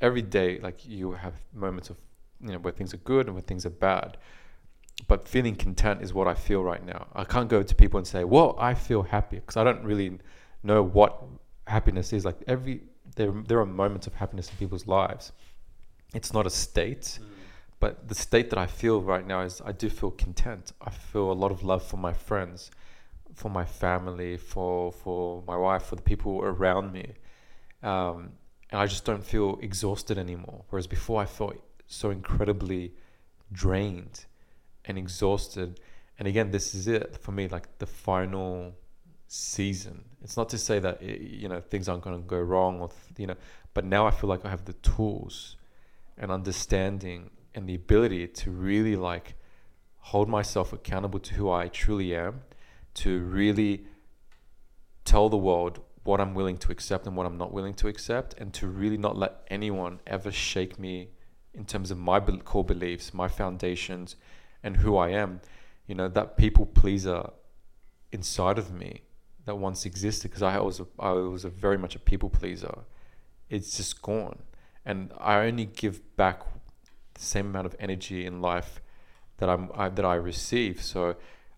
every 0.00 0.22
day, 0.22 0.60
like 0.60 0.86
you 0.86 1.10
have 1.10 1.34
moments 1.52 1.90
of 1.90 1.96
you 2.40 2.52
know 2.52 2.58
where 2.58 2.72
things 2.72 2.94
are 2.94 2.98
good 2.98 3.26
and 3.26 3.34
where 3.34 3.42
things 3.42 3.66
are 3.66 3.76
bad 3.88 4.16
but 5.08 5.28
feeling 5.28 5.54
content 5.54 6.02
is 6.02 6.12
what 6.12 6.26
I 6.26 6.34
feel 6.34 6.62
right 6.62 6.84
now. 6.84 7.06
I 7.14 7.24
can't 7.24 7.48
go 7.48 7.62
to 7.62 7.74
people 7.74 7.98
and 7.98 8.06
say, 8.06 8.24
"Well, 8.24 8.56
I 8.58 8.74
feel 8.74 9.02
happy," 9.02 9.36
because 9.36 9.56
I 9.56 9.64
don't 9.64 9.84
really 9.84 10.18
know 10.62 10.82
what 10.82 11.22
happiness 11.66 12.12
is. 12.12 12.24
Like 12.24 12.42
every 12.46 12.82
there, 13.14 13.30
there 13.30 13.58
are 13.60 13.66
moments 13.66 14.06
of 14.06 14.14
happiness 14.14 14.50
in 14.50 14.56
people's 14.56 14.86
lives. 14.86 15.32
It's 16.14 16.32
not 16.32 16.46
a 16.46 16.50
state, 16.50 17.18
mm. 17.20 17.26
but 17.78 18.08
the 18.08 18.14
state 18.14 18.50
that 18.50 18.58
I 18.58 18.66
feel 18.66 19.00
right 19.02 19.26
now 19.26 19.42
is 19.42 19.60
I 19.64 19.72
do 19.72 19.88
feel 19.88 20.10
content. 20.10 20.72
I 20.80 20.90
feel 20.90 21.30
a 21.30 21.34
lot 21.34 21.50
of 21.50 21.62
love 21.62 21.82
for 21.82 21.98
my 21.98 22.12
friends, 22.12 22.70
for 23.34 23.50
my 23.50 23.64
family, 23.64 24.36
for 24.38 24.92
for 24.92 25.42
my 25.46 25.56
wife, 25.56 25.84
for 25.84 25.96
the 25.96 26.02
people 26.02 26.40
around 26.42 26.92
me, 26.92 27.12
um, 27.82 28.32
and 28.70 28.80
I 28.80 28.86
just 28.86 29.04
don't 29.04 29.24
feel 29.24 29.58
exhausted 29.60 30.18
anymore. 30.18 30.64
Whereas 30.70 30.86
before, 30.86 31.20
I 31.20 31.26
felt 31.26 31.56
so 31.86 32.10
incredibly 32.10 32.92
drained 33.52 34.26
and 34.86 34.98
exhausted. 34.98 35.80
And 36.18 36.26
again, 36.28 36.50
this 36.50 36.74
is 36.74 36.88
it 36.88 37.16
for 37.20 37.32
me, 37.32 37.48
like 37.48 37.78
the 37.78 37.86
final 37.86 38.74
season. 39.28 40.04
It's 40.22 40.36
not 40.36 40.48
to 40.50 40.58
say 40.58 40.78
that 40.78 41.02
eh, 41.02 41.18
you 41.20 41.48
know 41.48 41.60
things 41.60 41.88
aren't 41.88 42.02
going 42.02 42.20
to 42.20 42.26
go 42.26 42.40
wrong, 42.40 42.80
or 42.80 42.90
you 43.16 43.26
know, 43.26 43.36
but 43.74 43.84
now 43.84 44.06
I 44.06 44.10
feel 44.10 44.28
like 44.28 44.44
I 44.44 44.50
have 44.50 44.64
the 44.64 44.72
tools 44.74 45.56
and 46.16 46.30
understanding 46.30 47.30
and 47.54 47.68
the 47.68 47.74
ability 47.74 48.26
to 48.28 48.50
really 48.50 48.96
like 48.96 49.34
hold 49.98 50.28
myself 50.28 50.72
accountable 50.72 51.18
to 51.18 51.34
who 51.34 51.50
I 51.50 51.68
truly 51.68 52.14
am, 52.14 52.42
to 52.94 53.20
really 53.20 53.86
tell 55.04 55.28
the 55.28 55.36
world 55.36 55.80
what 56.04 56.20
I'm 56.20 56.34
willing 56.34 56.56
to 56.58 56.70
accept 56.70 57.06
and 57.06 57.16
what 57.16 57.26
I'm 57.26 57.36
not 57.36 57.52
willing 57.52 57.74
to 57.74 57.88
accept, 57.88 58.34
and 58.34 58.54
to 58.54 58.66
really 58.68 58.96
not 58.96 59.16
let 59.16 59.42
anyone 59.48 60.00
ever 60.06 60.30
shake 60.30 60.78
me 60.78 61.08
in 61.52 61.64
terms 61.64 61.90
of 61.90 61.98
my 61.98 62.20
core 62.20 62.64
beliefs, 62.64 63.12
my 63.12 63.28
foundations, 63.28 64.14
and 64.66 64.78
who 64.78 64.96
I 64.96 65.10
am. 65.10 65.40
You 65.86 65.94
know, 65.94 66.08
that 66.08 66.36
people 66.36 66.66
pleaser 66.66 67.30
inside 68.10 68.58
of 68.58 68.74
me 68.74 69.02
that 69.44 69.56
once 69.56 69.86
existed 69.86 70.28
because 70.28 70.42
I 70.42 70.58
was 70.58 70.80
a, 70.80 70.86
I 70.98 71.12
was 71.12 71.44
a 71.44 71.48
very 71.48 71.78
much 71.78 71.94
a 71.94 72.00
people 72.00 72.28
pleaser. 72.28 72.78
It's 73.48 73.76
just 73.76 74.02
gone, 74.02 74.40
and 74.84 75.12
I 75.18 75.46
only 75.46 75.66
give 75.66 76.16
back 76.16 76.42
the 77.14 77.20
same 77.20 77.46
amount 77.46 77.66
of 77.66 77.76
energy 77.78 78.26
in 78.26 78.42
life 78.42 78.82
that 79.38 79.48
I'm 79.48 79.70
I, 79.72 79.88
that 79.88 80.04
I 80.04 80.16
receive. 80.16 80.82
So 80.82 81.14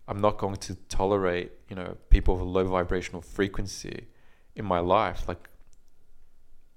I'm 0.07 0.21
not 0.21 0.37
going 0.37 0.57
to 0.67 0.75
tolerate 0.99 1.51
you 1.67 1.75
know 1.75 1.97
people 2.11 2.35
of 2.35 2.41
a 2.41 2.49
low 2.57 2.65
vibrational 2.65 3.23
frequency 3.23 4.05
in 4.55 4.65
my 4.65 4.79
life. 4.79 5.27
Like 5.27 5.49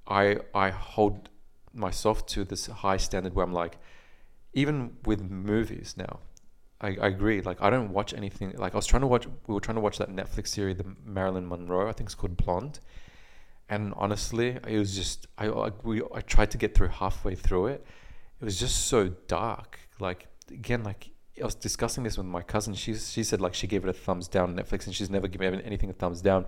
I 0.06 0.38
I 0.54 0.70
hold 0.70 1.28
myself 1.74 2.24
to 2.26 2.44
this 2.44 2.66
high 2.66 2.96
standard 2.96 3.34
where 3.34 3.44
I'm 3.44 3.52
like, 3.52 3.76
even 4.54 4.96
with 5.04 5.22
movies 5.22 5.94
now, 5.96 6.20
I, 6.80 6.96
I 7.00 7.06
agree. 7.06 7.40
Like 7.40 7.62
I 7.62 7.70
don't 7.70 7.92
watch 7.92 8.12
anything. 8.12 8.52
Like 8.56 8.74
I 8.74 8.76
was 8.76 8.86
trying 8.86 9.02
to 9.02 9.06
watch. 9.06 9.26
We 9.46 9.54
were 9.54 9.60
trying 9.60 9.76
to 9.76 9.80
watch 9.80 9.98
that 9.98 10.10
Netflix 10.10 10.48
series, 10.48 10.76
the 10.76 10.86
Marilyn 11.04 11.48
Monroe. 11.48 11.88
I 11.88 11.92
think 11.92 12.08
it's 12.08 12.14
called 12.14 12.36
Blonde. 12.36 12.80
And 13.68 13.94
honestly, 13.96 14.58
it 14.66 14.78
was 14.78 14.94
just 14.94 15.26
I 15.38 15.46
I, 15.46 15.70
we, 15.82 16.02
I 16.14 16.20
tried 16.20 16.50
to 16.50 16.58
get 16.58 16.74
through 16.74 16.88
halfway 16.88 17.34
through 17.34 17.68
it. 17.68 17.86
It 18.40 18.44
was 18.44 18.58
just 18.58 18.86
so 18.86 19.08
dark. 19.28 19.78
Like 20.00 20.26
again, 20.50 20.82
like 20.82 21.10
I 21.40 21.44
was 21.44 21.54
discussing 21.54 22.04
this 22.04 22.18
with 22.18 22.26
my 22.26 22.42
cousin. 22.42 22.74
She 22.74 22.94
she 22.94 23.22
said 23.22 23.40
like 23.40 23.54
she 23.54 23.66
gave 23.66 23.84
it 23.84 23.88
a 23.88 23.92
thumbs 23.92 24.28
down 24.28 24.50
on 24.50 24.56
Netflix, 24.56 24.86
and 24.86 24.94
she's 24.94 25.10
never 25.10 25.28
given 25.28 25.60
anything 25.60 25.88
a 25.88 25.92
thumbs 25.92 26.20
down, 26.20 26.46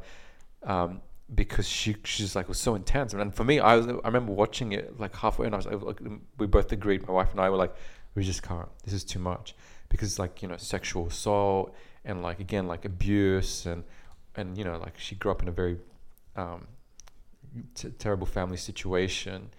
um, 0.64 1.01
because 1.35 1.69
she 1.69 1.97
she's 2.05 2.35
like 2.35 2.49
was 2.49 2.59
so 2.59 2.75
intense. 2.75 3.14
And 3.14 3.35
for 3.35 3.45
me, 3.45 3.61
I 3.61 3.77
was 3.77 3.87
I 3.87 4.07
remember 4.07 4.33
watching 4.33 4.73
it 4.73 4.99
like 4.99 5.14
halfway, 5.14 5.47
and 5.47 5.55
I 5.55 5.59
was 5.59 5.67
like, 5.67 6.01
we 6.38 6.47
both 6.47 6.73
agreed. 6.73 7.07
My 7.07 7.14
wife 7.14 7.31
and 7.31 7.40
I 7.40 7.49
were 7.49 7.57
like, 7.57 7.75
we 8.14 8.22
just 8.22 8.42
can't. 8.42 8.68
This 8.85 8.94
is 8.94 9.05
too 9.05 9.18
much. 9.18 9.55
Because 9.88 10.09
it's 10.09 10.18
like 10.18 10.42
you 10.42 10.48
know 10.48 10.57
sexual 10.57 11.07
assault 11.07 11.74
and 12.05 12.22
like 12.22 12.40
again 12.40 12.66
like 12.66 12.85
abuse 12.85 13.66
and 13.66 13.85
and 14.35 14.59
you 14.59 14.64
know 14.64 14.79
like 14.79 14.98
she 14.98 15.14
grew 15.14 15.31
up 15.31 15.42
in 15.42 15.48
a 15.48 15.53
very 15.53 15.79
um, 16.37 16.66
t- 17.74 17.90
terrible 17.90 18.27
family 18.27 18.57
situation. 18.57 19.50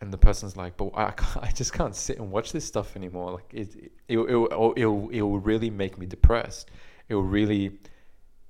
And 0.00 0.12
the 0.12 0.18
person's 0.18 0.56
like 0.56 0.76
but 0.76 0.90
I, 0.94 1.14
I 1.40 1.50
just 1.52 1.72
can't 1.72 1.94
sit 1.94 2.18
and 2.18 2.30
watch 2.30 2.52
this 2.52 2.64
stuff 2.64 2.96
anymore. 2.96 3.32
Like 3.32 3.52
it 3.52 3.74
it 3.76 3.92
it 4.08 4.18
it'll, 4.18 4.74
it'll, 4.76 5.10
it'll 5.12 5.38
really 5.38 5.70
make 5.70 5.96
me 5.96 6.06
depressed. 6.06 6.70
It 7.08 7.14
will 7.14 7.22
really 7.22 7.78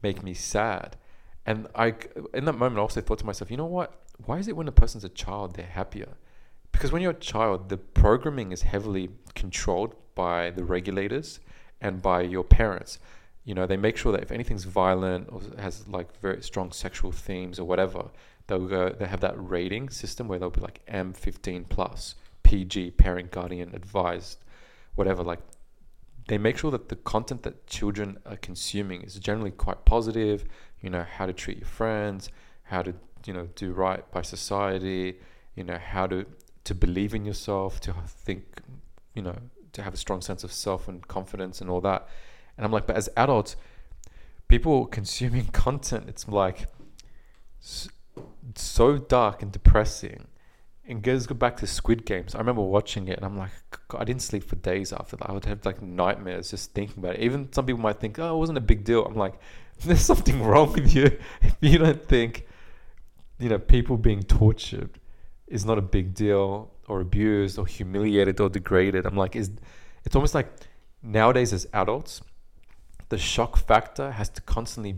make 0.03 0.23
me 0.23 0.35
sad. 0.35 0.97
And 1.45 1.69
I 1.75 1.95
in 2.35 2.47
that 2.47 2.55
moment 2.55 2.79
I 2.79 2.83
also 2.83 3.01
thought 3.01 3.19
to 3.21 3.27
myself 3.27 3.51
you 3.51 3.57
know 3.57 3.67
what? 3.67 3.93
Why 4.25 4.39
is 4.39 4.49
it 4.49 4.57
when 4.57 4.67
a 4.67 4.73
person's 4.73 5.05
a 5.05 5.09
child 5.11 5.55
they're 5.55 5.67
happier 5.67 6.17
because 6.77 6.93
when 6.93 7.03
you're 7.03 7.13
a 7.13 7.15
child 7.15 7.69
the 7.69 7.77
programming 7.77 8.53
is 8.53 8.63
heavily 8.63 9.09
controlled 9.35 9.95
by 10.17 10.51
the 10.51 10.65
regulators 10.65 11.39
and 11.81 12.03
by 12.03 12.23
your 12.23 12.43
parents. 12.43 12.99
You 13.45 13.55
know, 13.55 13.67
they 13.67 13.77
make 13.77 13.97
sure 13.97 14.11
that 14.11 14.23
if 14.23 14.33
anything's 14.33 14.65
violent 14.65 15.29
or 15.31 15.41
has 15.59 15.87
like 15.87 16.19
very 16.21 16.43
strong 16.43 16.73
sexual 16.73 17.13
themes 17.13 17.61
or 17.61 17.65
whatever, 17.65 18.11
they'll 18.49 18.67
go. 18.67 18.91
They 18.91 19.07
have 19.07 19.21
that 19.21 19.35
rating 19.37 19.91
system 19.91 20.27
where 20.27 20.41
they'll 20.41 20.51
be 20.51 20.61
like 20.61 20.85
M15 20.87 21.69
plus, 21.69 22.17
PG, 22.43 22.93
parent, 22.93 23.31
guardian, 23.31 23.73
advised, 23.73 24.39
whatever. 24.97 25.23
Like, 25.23 25.41
they 26.27 26.39
make 26.39 26.59
sure 26.59 26.73
that 26.73 26.89
the 26.89 26.97
content 26.97 27.45
that 27.45 27.69
children 27.69 28.19
are 28.27 28.37
consuming 28.37 29.03
is 29.03 29.15
generally 29.15 29.53
quite 29.53 29.85
positive. 29.85 30.45
You 30.81 30.91
know, 30.91 31.05
how 31.09 31.27
to 31.27 31.33
treat 31.33 31.59
your 31.59 31.69
friends, 31.69 32.31
how 32.65 32.83
to 32.83 32.95
you 33.27 33.33
know 33.33 33.49
do 33.55 33.73
right 33.73 34.11
by 34.11 34.23
society. 34.23 35.21
You 35.55 35.65
know, 35.65 35.79
how 35.79 36.09
to 36.09 36.27
to 36.67 36.75
believe 36.75 37.15
in 37.15 37.25
yourself, 37.25 37.81
to 37.81 37.95
think, 38.07 38.61
you 39.15 39.23
know, 39.23 39.37
to 39.73 39.83
have 39.83 39.95
a 39.95 39.97
strong 39.97 40.21
sense 40.21 40.43
of 40.43 40.53
self 40.53 40.89
and 40.89 41.07
confidence 41.07 41.61
and 41.61 41.71
all 41.71 41.81
that. 41.81 42.09
And 42.57 42.67
I'm 42.67 42.73
like, 42.73 42.87
but 42.87 42.97
as 42.97 43.09
adults, 43.17 43.57
people 44.49 44.87
consuming 44.87 45.47
content, 45.53 46.07
it's 46.09 46.29
like 46.29 46.67
so 48.55 48.99
dark 48.99 49.43
and 49.43 49.53
depressing. 49.53 50.27
And 50.89 51.03
goes 51.03 51.27
go 51.27 51.35
back 51.35 51.57
to 51.59 51.67
Squid 51.67 52.05
Games. 52.05 52.35
I 52.37 52.39
remember 52.39 52.63
watching 52.63 53.09
it, 53.09 53.17
and 53.17 53.27
I'm 53.27 53.37
like, 53.37 53.51
God, 53.89 54.01
I 54.01 54.05
didn't 54.05 54.23
sleep 54.23 54.45
for 54.45 54.55
days 54.55 54.93
after 54.93 55.17
that. 55.17 55.29
I 55.29 55.33
would 55.33 55.45
have 55.45 55.67
like 55.67 55.83
nightmares 55.83 56.51
just 56.51 56.75
thinking 56.75 57.03
about 57.03 57.17
it. 57.17 57.23
Even 57.23 57.53
some 57.53 57.67
people 57.67 57.83
might 57.83 57.99
think, 57.99 58.21
oh, 58.21 58.37
it 58.37 58.39
wasn't 58.39 58.59
a 58.59 58.61
big 58.61 58.85
deal. 58.85 59.05
I'm 59.05 59.17
like, 59.17 59.35
there's 59.85 60.01
something 60.01 60.43
wrong 60.43 60.73
with 60.73 60.95
you 60.95 61.05
if 61.43 61.57
you 61.61 61.79
don't 61.79 62.07
think, 62.07 62.47
you 63.39 63.49
know, 63.49 63.59
people 63.59 63.97
being 63.97 64.23
tortured 64.23 64.91
is 65.47 65.65
not 65.65 65.79
a 65.79 65.83
big 65.83 66.15
deal 66.15 66.71
or 66.89 67.01
abused 67.01 67.59
or 67.59 67.67
humiliated 67.67 68.41
or 68.41 68.49
degraded. 68.49 69.07
I'm 69.07 69.17
like, 69.17 69.37
is 69.37 69.51
it's 70.05 70.15
almost 70.15 70.35
like 70.35 70.49
nowadays 71.03 71.53
as 71.53 71.67
adults, 71.73 72.21
the 73.09 73.19
shock 73.19 73.57
factor 73.57 74.11
has 74.13 74.29
to 74.31 74.41
constantly 74.43 74.97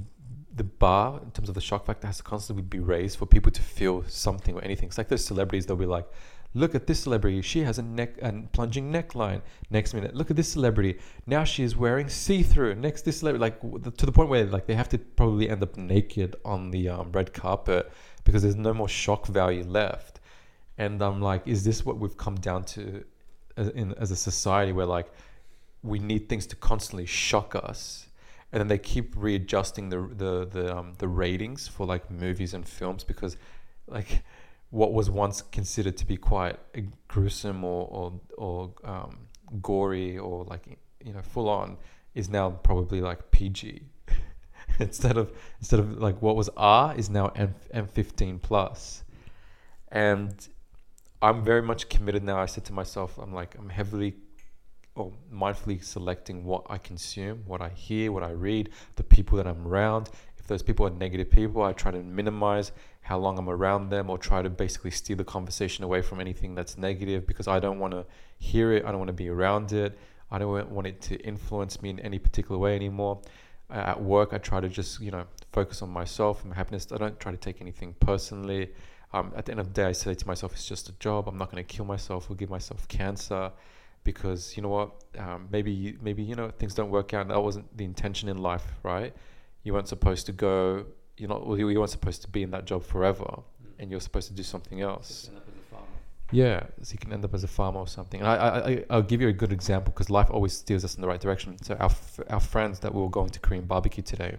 the 0.55 0.65
bar 0.65 1.21
in 1.23 1.31
terms 1.31 1.49
of 1.49 1.55
the 1.55 1.61
shock 1.61 1.87
factor 1.87 2.07
has 2.07 2.19
to 2.19 2.23
constantly 2.23 2.63
be 2.63 2.81
raised 2.81 3.19
for 3.19 3.27
people 3.27 3.53
to 3.53 3.63
feel 3.63 4.05
something 4.09 4.57
or 4.57 4.63
anything. 4.63 4.89
It's 4.89 4.99
like 4.99 5.09
those 5.09 5.25
celebrities, 5.25 5.67
they'll 5.67 5.77
be 5.77 5.87
like, 5.87 6.07
look 6.55 6.75
at 6.75 6.87
this 6.87 7.01
celebrity, 7.01 7.41
she 7.43 7.61
has 7.61 7.79
a 7.79 7.83
neck 7.83 8.17
and 8.21 8.51
plunging 8.53 8.93
neckline. 8.93 9.43
Next 9.71 9.95
minute, 9.95 10.15
look 10.15 10.31
at 10.31 10.37
this 10.37 10.49
celebrity, 10.49 10.99
now 11.27 11.45
she 11.45 11.63
is 11.63 11.77
wearing 11.77 12.09
see-through. 12.09 12.75
Next, 12.75 13.03
this 13.03 13.21
celebrity, 13.21 13.41
like 13.41 13.61
to 13.97 14.07
the 14.07 14.13
point 14.13 14.31
where 14.31 14.45
like 14.47 14.67
they 14.67 14.75
have 14.75 14.89
to 14.91 14.99
probably 14.99 15.49
end 15.49 15.63
up 15.63 15.77
naked 15.77 16.37
on 16.45 16.71
the 16.71 16.89
um, 16.89 17.13
red 17.13 17.33
carpet 17.33 17.93
because 18.25 18.43
there's 18.43 18.57
no 18.57 18.75
more 18.75 18.89
shock 18.89 19.27
value 19.27 19.65
left 19.65 20.18
and 20.79 21.03
I'm 21.03 21.21
like, 21.21 21.47
is 21.47 21.65
this 21.65 21.85
what 21.85 21.99
we've 21.99 22.17
come 22.17 22.37
down 22.37 22.65
to 22.65 23.05
as, 23.57 23.69
in, 23.71 23.93
as 23.95 24.13
a 24.13 24.17
society 24.17 24.73
where 24.73 24.87
like 24.87 25.13
we 25.83 25.99
need 25.99 26.29
things 26.29 26.47
to 26.47 26.57
constantly 26.57 27.05
shock 27.05 27.55
us, 27.57 28.07
and 28.53 28.61
then 28.61 28.69
they 28.69 28.79
keep 28.79 29.15
readjusting 29.17 29.91
the 29.91 30.09
the 30.17 30.47
the 30.47 30.77
um, 30.77 30.95
the 30.99 31.09
ratings 31.09 31.67
for 31.67 31.85
like 31.85 32.11
movies 32.11 32.55
and 32.55 32.67
films 32.67 33.05
because 33.05 33.37
like 33.89 34.23
what 34.71 34.93
was 34.93 35.11
once 35.11 35.43
considered 35.43 35.97
to 35.97 36.07
be 36.07 36.17
quite 36.17 36.57
gruesome 37.09 37.65
or 37.65 37.89
or, 37.91 38.21
or 38.37 38.71
um, 38.85 39.19
gory 39.61 40.17
or 40.17 40.45
like 40.45 40.79
you 41.05 41.13
know 41.13 41.23
full 41.23 41.49
on 41.49 41.77
is 42.15 42.29
now 42.29 42.51
probably 42.51 43.01
like 43.01 43.31
PG 43.33 43.83
instead 44.79 45.17
of 45.17 45.33
instead 45.59 45.81
of 45.81 45.99
like 45.99 46.23
what 46.23 46.37
was 46.37 46.49
R 46.57 46.95
is 46.97 47.11
now 47.11 47.33
M 47.35 47.55
M15 47.75 48.41
plus. 48.41 49.03
And 49.91 50.35
I'm 51.21 51.45
very 51.45 51.63
much 51.63 51.89
committed 51.89 52.23
now. 52.23 52.39
I 52.39 52.47
said 52.47 52.65
to 52.67 52.73
myself, 52.73 53.19
I'm 53.19 53.33
like, 53.33 53.57
I'm 53.59 53.69
heavily 53.69 54.15
or 54.95 55.13
mindfully 55.33 55.83
selecting 55.83 56.45
what 56.45 56.65
I 56.69 56.79
consume, 56.79 57.43
what 57.47 57.61
I 57.61 57.71
hear, 57.71 58.13
what 58.13 58.23
I 58.23 58.31
read, 58.31 58.71
the 58.97 59.03
people 59.03 59.37
that 59.39 59.47
I'm 59.47 59.67
around. 59.67 60.11
If 60.39 60.47
those 60.47 60.63
people 60.63 60.87
are 60.87 60.91
negative 60.91 61.31
people, 61.31 61.63
I 61.63 61.73
try 61.73 61.91
to 61.91 61.99
minimize 61.99 62.73
how 63.01 63.19
long 63.19 63.39
I'm 63.39 63.49
around 63.49 63.89
them 63.89 64.11
or 64.11 64.19
try 64.19 64.43
to 64.43 64.51
basically 64.51 64.91
steer 64.91 65.17
the 65.17 65.25
conversation 65.25 65.83
away 65.83 66.03
from 66.03 66.21
anything 66.21 66.55
that's 66.55 66.79
negative 66.79 67.27
because 67.27 67.49
I 67.49 67.59
don't 67.59 67.79
want 67.79 67.95
to 67.95 68.05
hear 68.39 68.73
it. 68.73 68.85
I 68.85 68.91
don't 68.91 68.99
want 68.99 69.09
to 69.09 69.13
be 69.15 69.29
around 69.29 69.73
it. 69.73 69.99
I 70.31 70.39
don't 70.39 70.71
want 70.71 70.87
it 70.87 71.01
to 71.03 71.17
influence 71.17 71.81
me 71.81 71.91
in 71.91 72.01
any 72.01 72.19
particular 72.19 72.59
way 72.59 72.77
anymore. 72.77 73.21
at 73.71 74.01
work, 74.01 74.33
I 74.33 74.39
try 74.39 74.61
to 74.61 74.69
just, 74.69 75.01
you 75.01 75.11
know, 75.11 75.25
focus 75.53 75.83
on 75.83 75.91
myself 75.91 76.43
and 76.43 76.51
my 76.51 76.57
happiness. 76.57 76.87
I 76.93 76.97
don't 76.97 77.19
try 77.19 77.33
to 77.33 77.39
take 77.39 77.61
anything 77.61 77.95
personally 78.01 78.71
um, 79.13 79.33
at 79.37 79.47
the 79.47 79.53
end 79.53 79.61
of 79.61 79.69
the 79.69 79.73
day, 79.73 79.87
I 79.87 79.93
say 79.93 80.15
to 80.15 80.27
myself, 80.27 80.53
it's 80.53 80.67
just 80.67 80.89
a 80.89 80.93
job. 80.93 81.29
I'm 81.29 81.39
not 81.39 81.51
going 81.51 81.65
to 81.65 81.75
kill 81.77 81.85
myself 81.85 82.31
or 82.31 82.35
give 82.35 82.51
myself 82.51 82.87
cancer 82.89 83.53
because 84.05 84.57
you 84.57 84.63
know 84.63 84.69
what? 84.69 84.93
Um, 85.19 85.49
maybe 85.51 85.97
maybe 86.01 86.23
you 86.23 86.35
know 86.35 86.51
things 86.51 86.75
don't 86.75 86.91
work 86.91 87.15
out. 87.15 87.29
That 87.29 87.43
wasn't 87.43 87.77
the 87.77 87.85
intention 87.85 88.29
in 88.29 88.39
life, 88.39 88.67
right? 88.83 89.15
You 89.65 89.73
weren't 89.75 89.89
supposed 89.89 90.27
to 90.27 90.33
go. 90.33 90.87
You're 91.17 91.29
not. 91.29 91.47
Well, 91.47 91.59
you 91.59 91.67
weren't 91.67 91.91
supposed 91.91 92.23
to 92.23 92.29
be 92.29 92.43
in 92.43 92.51
that 92.53 92.65
job 92.65 92.85
forever, 92.85 93.25
mm. 93.25 93.43
and 93.79 93.91
you're 93.91 94.01
supposed 94.01 94.29
to 94.29 94.35
do 94.35 94.43
something 94.43 94.81
else. 94.81 95.31
Yeah, 96.31 96.65
so 96.83 96.93
you 96.93 96.99
can 96.99 97.13
end 97.13 97.25
up 97.25 97.33
as 97.33 97.43
a 97.43 97.49
farmer 97.49 97.81
or 97.81 97.89
something. 97.89 98.21
And 98.21 98.29
I, 98.29 98.35
I, 98.35 98.85
I'll 98.91 99.03
give 99.03 99.23
you 99.23 99.29
a 99.29 99.33
good 99.33 99.51
example 99.51 99.93
because 99.95 100.11
life 100.11 100.29
always 100.31 100.53
steers 100.53 100.85
us 100.85 100.95
in 100.95 101.01
the 101.01 101.09
right 101.09 101.21
direction. 101.21 101.57
So 101.63 101.75
our, 101.77 101.91
our 102.29 102.41
friends 102.41 102.81
that 102.81 102.95
we 102.95 103.01
were 103.01 103.09
going 103.09 103.31
to 103.31 103.41
Korean 103.41 103.65
barbecue 103.65 104.03
today, 104.03 104.37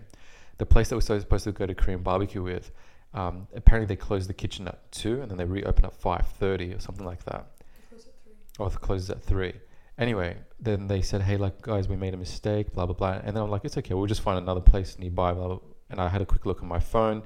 the 0.60 0.68
place 0.68 0.90
that 0.90 0.96
we're 0.96 1.20
supposed 1.20 1.46
to 1.46 1.52
go 1.52 1.66
to 1.66 1.74
Korean 1.74 2.04
barbecue 2.04 2.44
with, 2.44 2.70
um, 3.14 3.48
apparently 3.56 3.88
they 3.88 4.00
close 4.00 4.28
the 4.28 4.34
kitchen 4.34 4.68
at 4.68 4.92
two 4.92 5.22
and 5.22 5.30
then 5.30 5.38
they 5.38 5.46
reopen 5.46 5.86
at 5.86 5.94
five 5.94 6.28
thirty 6.40 6.74
or 6.74 6.80
something 6.80 7.06
like 7.06 7.24
that. 7.26 7.48
Or 8.60 8.68
it 8.68 8.82
closes 8.82 9.10
at 9.10 9.24
three. 9.24 9.54
Anyway, 9.98 10.38
then 10.60 10.88
they 10.88 11.02
said, 11.02 11.22
"Hey, 11.22 11.38
like 11.38 11.62
guys, 11.62 11.88
we 11.88 11.96
made 11.96 12.14
a 12.14 12.18
mistake." 12.18 12.74
Blah 12.74 12.86
blah 12.86 12.96
blah. 12.96 13.22
And 13.24 13.36
then 13.36 13.44
I'm 13.44 13.50
like, 13.50 13.66
"It's 13.66 13.78
okay. 13.78 13.94
We'll 13.94 14.06
just 14.06 14.22
find 14.22 14.38
another 14.38 14.62
place 14.62 14.98
nearby." 15.00 15.34
Blah, 15.34 15.48
blah. 15.48 15.60
And 15.90 16.00
I 16.00 16.08
had 16.08 16.22
a 16.22 16.26
quick 16.26 16.46
look 16.46 16.62
on 16.62 16.68
my 16.68 16.80
phone, 16.80 17.24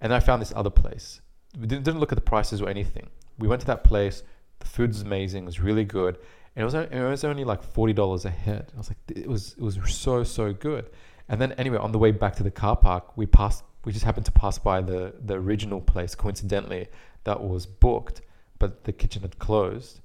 and 0.00 0.12
I 0.12 0.20
found 0.20 0.42
this 0.42 0.52
other 0.56 0.70
place. 0.70 1.20
We 1.58 1.66
didn't, 1.66 1.84
didn't 1.84 2.00
look 2.00 2.10
at 2.12 2.16
the 2.16 2.22
prices 2.22 2.60
or 2.60 2.68
anything. 2.68 3.08
We 3.38 3.48
went 3.48 3.60
to 3.60 3.66
that 3.68 3.84
place. 3.84 4.22
The 4.58 4.66
food's 4.66 5.02
amazing. 5.02 5.44
It 5.44 5.46
was 5.46 5.60
really 5.60 5.84
good. 5.84 6.18
And 6.54 6.62
it 6.62 6.64
was, 6.64 6.74
it 6.74 6.92
was 6.92 7.24
only 7.24 7.44
like 7.44 7.62
forty 7.62 7.92
dollars 7.92 8.24
a 8.24 8.30
head. 8.30 8.72
I 8.74 8.78
was 8.78 8.88
like, 8.90 8.98
it 9.08 9.28
was 9.28 9.54
it 9.56 9.62
was 9.62 9.78
so 9.94 10.24
so 10.24 10.52
good. 10.52 10.90
And 11.28 11.40
then 11.40 11.52
anyway, 11.52 11.78
on 11.78 11.92
the 11.92 11.98
way 11.98 12.10
back 12.10 12.36
to 12.36 12.42
the 12.42 12.50
car 12.50 12.76
park, 12.76 13.16
we 13.16 13.26
passed. 13.26 13.62
We 13.84 13.92
just 13.92 14.04
happened 14.04 14.26
to 14.26 14.32
pass 14.32 14.58
by 14.58 14.80
the 14.80 15.14
the 15.24 15.34
original 15.34 15.80
place 15.80 16.14
coincidentally 16.14 16.88
that 17.24 17.42
was 17.42 17.66
booked, 17.66 18.22
but 18.58 18.84
the 18.84 18.92
kitchen 18.92 19.22
had 19.22 19.38
closed. 19.38 20.00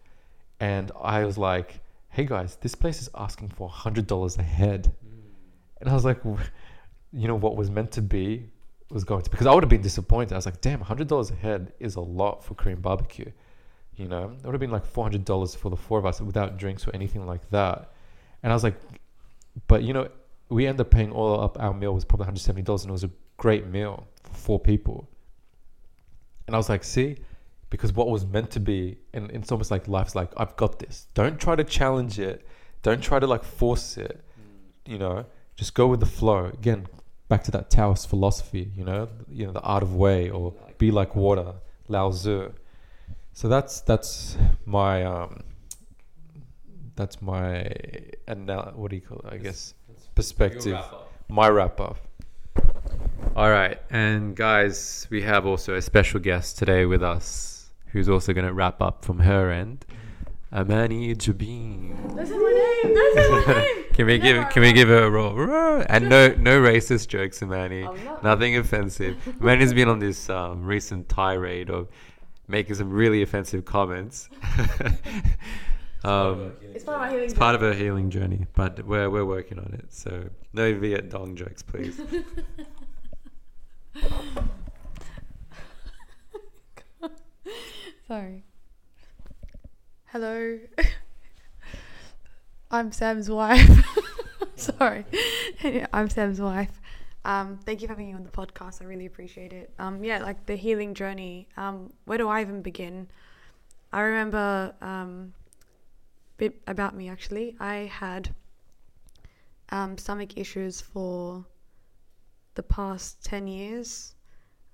And 0.59 0.91
I 1.01 1.25
was 1.25 1.37
like, 1.37 1.81
"Hey 2.09 2.25
guys, 2.25 2.57
this 2.61 2.75
place 2.75 3.01
is 3.01 3.09
asking 3.15 3.49
for 3.49 3.69
hundred 3.69 4.07
dollars 4.07 4.37
a 4.37 4.43
head," 4.43 4.93
mm. 5.05 5.19
and 5.79 5.89
I 5.89 5.93
was 5.93 6.05
like, 6.05 6.23
"You 7.13 7.27
know 7.27 7.35
what 7.35 7.55
was 7.55 7.69
meant 7.69 7.91
to 7.93 8.01
be 8.01 8.49
was 8.89 9.03
going 9.03 9.21
to 9.21 9.29
because 9.29 9.47
I 9.47 9.53
would 9.53 9.63
have 9.63 9.69
been 9.69 9.81
disappointed. 9.81 10.33
I 10.33 10.37
was 10.37 10.45
like, 10.45 10.61
damn, 10.61 10.81
hundred 10.81 11.07
dollars 11.07 11.31
a 11.31 11.35
head 11.35 11.73
is 11.79 11.95
a 11.95 12.01
lot 12.01 12.43
for 12.43 12.53
Korean 12.53 12.79
barbecue. 12.79 13.31
You 13.95 14.07
know, 14.07 14.35
it 14.37 14.45
would 14.45 14.53
have 14.53 14.59
been 14.59 14.71
like 14.71 14.85
four 14.85 15.03
hundred 15.03 15.25
dollars 15.25 15.55
for 15.55 15.69
the 15.69 15.75
four 15.75 15.99
of 15.99 16.05
us 16.05 16.21
without 16.21 16.57
drinks 16.57 16.87
or 16.87 16.95
anything 16.95 17.25
like 17.25 17.49
that. 17.49 17.91
And 18.43 18.51
I 18.51 18.55
was 18.55 18.63
like, 18.63 18.75
but 19.67 19.83
you 19.83 19.93
know, 19.93 20.09
we 20.49 20.67
ended 20.67 20.81
up 20.81 20.91
paying 20.91 21.11
all 21.11 21.41
up. 21.41 21.59
Our 21.59 21.73
meal 21.73 21.93
was 21.93 22.05
probably 22.05 22.23
one 22.23 22.27
hundred 22.27 22.41
seventy 22.41 22.61
dollars, 22.61 22.83
and 22.83 22.89
it 22.89 22.93
was 22.93 23.03
a 23.03 23.09
great 23.37 23.67
meal 23.67 24.07
for 24.23 24.33
four 24.33 24.59
people. 24.59 25.07
And 26.47 26.55
I 26.55 26.59
was 26.59 26.69
like, 26.69 26.83
see, 26.83 27.17
because 27.69 27.93
what 27.93 28.09
was 28.09 28.25
meant 28.25 28.51
to 28.51 28.59
be, 28.59 28.97
and 29.13 29.29
it's 29.31 29.51
almost 29.51 29.71
like 29.71 29.87
life's 29.87 30.15
like, 30.15 30.31
I've 30.37 30.55
got 30.55 30.79
this. 30.79 31.07
Don't 31.13 31.39
try 31.39 31.55
to 31.55 31.63
challenge 31.63 32.19
it. 32.19 32.47
Don't 32.83 33.01
try 33.01 33.19
to 33.19 33.27
like 33.27 33.43
force 33.43 33.97
it. 33.97 34.23
You 34.85 34.97
know, 34.97 35.25
just 35.55 35.73
go 35.73 35.87
with 35.87 35.99
the 35.99 36.05
flow. 36.05 36.45
Again, 36.45 36.87
back 37.27 37.43
to 37.43 37.51
that 37.51 37.69
Taoist 37.69 38.07
philosophy, 38.09 38.71
you 38.75 38.85
know, 38.85 39.09
you 39.29 39.45
know, 39.45 39.51
the 39.51 39.61
art 39.61 39.83
of 39.83 39.95
way 39.95 40.29
or 40.29 40.53
be 40.77 40.91
like 40.91 41.15
water, 41.15 41.55
Lao 41.87 42.11
Tzu. 42.11 42.53
So 43.33 43.47
that's 43.47 43.81
that's 43.81 44.37
my 44.65 45.03
um, 45.03 45.43
that's 46.95 47.21
my 47.21 47.71
and 48.27 48.45
now 48.45 48.71
what 48.75 48.89
do 48.89 48.95
you 48.95 49.01
call 49.01 49.19
it? 49.19 49.33
I 49.33 49.37
guess 49.37 49.73
perspective. 50.15 50.79
My 51.29 51.49
wrap 51.49 51.79
up. 51.81 51.97
All 53.35 53.49
right, 53.51 53.79
and 53.89 54.35
guys, 54.35 55.07
we 55.09 55.21
have 55.21 55.45
also 55.45 55.75
a 55.75 55.81
special 55.81 56.19
guest 56.19 56.57
today 56.57 56.85
with 56.85 57.03
us, 57.03 57.69
who's 57.87 58.09
also 58.09 58.33
going 58.33 58.47
to 58.47 58.53
wrap 58.53 58.81
up 58.81 59.05
from 59.05 59.19
her 59.19 59.51
end. 59.51 59.85
Amani 60.51 61.13
Jabin. 61.13 62.15
That's 62.15 62.29
my 62.31 62.81
name. 62.83 62.95
That's 62.95 63.29
my 63.47 63.53
name. 63.75 63.83
Can 63.93 64.05
we 64.07 64.17
give 64.17 64.49
can 64.49 64.61
we 64.61 64.71
give 64.73 64.87
her 64.87 65.03
a 65.03 65.09
roll? 65.09 65.33
Roar. 65.35 65.85
And 65.89 66.07
no 66.09 66.29
no 66.37 66.59
racist 66.61 67.09
jokes, 67.09 67.43
Amani. 67.43 67.87
Nothing 68.23 68.55
offensive. 68.57 69.17
Amani's 69.41 69.73
been 69.73 69.89
on 69.89 69.99
this 69.99 70.29
um, 70.29 70.63
recent 70.63 71.09
tirade 71.09 71.69
of 71.69 71.89
making 72.47 72.75
some 72.75 72.89
really 72.89 73.21
offensive 73.23 73.65
comments. 73.65 74.29
um, 76.05 76.53
It's 76.73 76.83
part 76.85 76.95
of 76.95 77.01
my 77.01 77.09
healing. 77.09 77.23
it's 77.25 77.33
part 77.33 77.55
of 77.55 77.61
her 77.61 77.73
healing 77.73 78.09
journey, 78.09 78.45
but 78.55 78.85
we're 78.85 79.09
we're 79.09 79.25
working 79.25 79.59
on 79.59 79.73
it. 79.73 79.93
So 79.93 80.29
no 80.53 80.73
Viet 80.79 81.09
Dong 81.09 81.35
jokes, 81.35 81.61
please. 81.61 81.99
Sorry. 88.07 88.45
Hello. 90.05 90.59
I'm 92.71 92.93
Sam's 92.93 93.29
wife. 93.29 93.85
Sorry. 94.55 95.05
I'm 95.93 96.09
Sam's 96.09 96.39
wife. 96.39 96.79
Um, 97.25 97.59
thank 97.65 97.81
you 97.81 97.87
for 97.87 97.93
having 97.93 98.07
me 98.07 98.13
on 98.13 98.23
the 98.23 98.29
podcast. 98.29 98.81
I 98.81 98.85
really 98.85 99.07
appreciate 99.07 99.51
it. 99.51 99.73
Um, 99.77 100.05
yeah, 100.05 100.19
like 100.19 100.45
the 100.45 100.55
healing 100.55 100.93
journey. 100.93 101.49
Um, 101.57 101.91
where 102.05 102.17
do 102.17 102.29
I 102.29 102.39
even 102.39 102.61
begin? 102.61 103.09
I 103.91 103.99
remember 104.01 104.73
um, 104.81 105.33
bit 106.37 106.61
about 106.65 106.95
me 106.95 107.09
actually. 107.09 107.57
I 107.59 107.91
had 107.91 108.33
um, 109.69 109.97
stomach 109.97 110.37
issues 110.37 110.79
for 110.79 111.43
the 112.57 112.63
past 112.63 113.23
ten 113.23 113.47
years. 113.47 114.15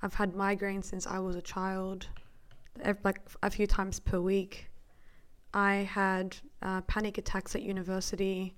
I've 0.02 0.16
had 0.16 0.34
migraines 0.34 0.86
since 0.86 1.06
I 1.06 1.20
was 1.20 1.36
a 1.36 1.42
child, 1.42 2.08
like 3.04 3.22
a 3.44 3.50
few 3.50 3.68
times 3.68 4.00
per 4.00 4.20
week. 4.20 4.70
I 5.54 5.76
had 5.76 6.36
uh, 6.64 6.82
panic 6.82 7.20
attacks 7.20 7.56
at 7.56 7.62
university. 7.62 8.56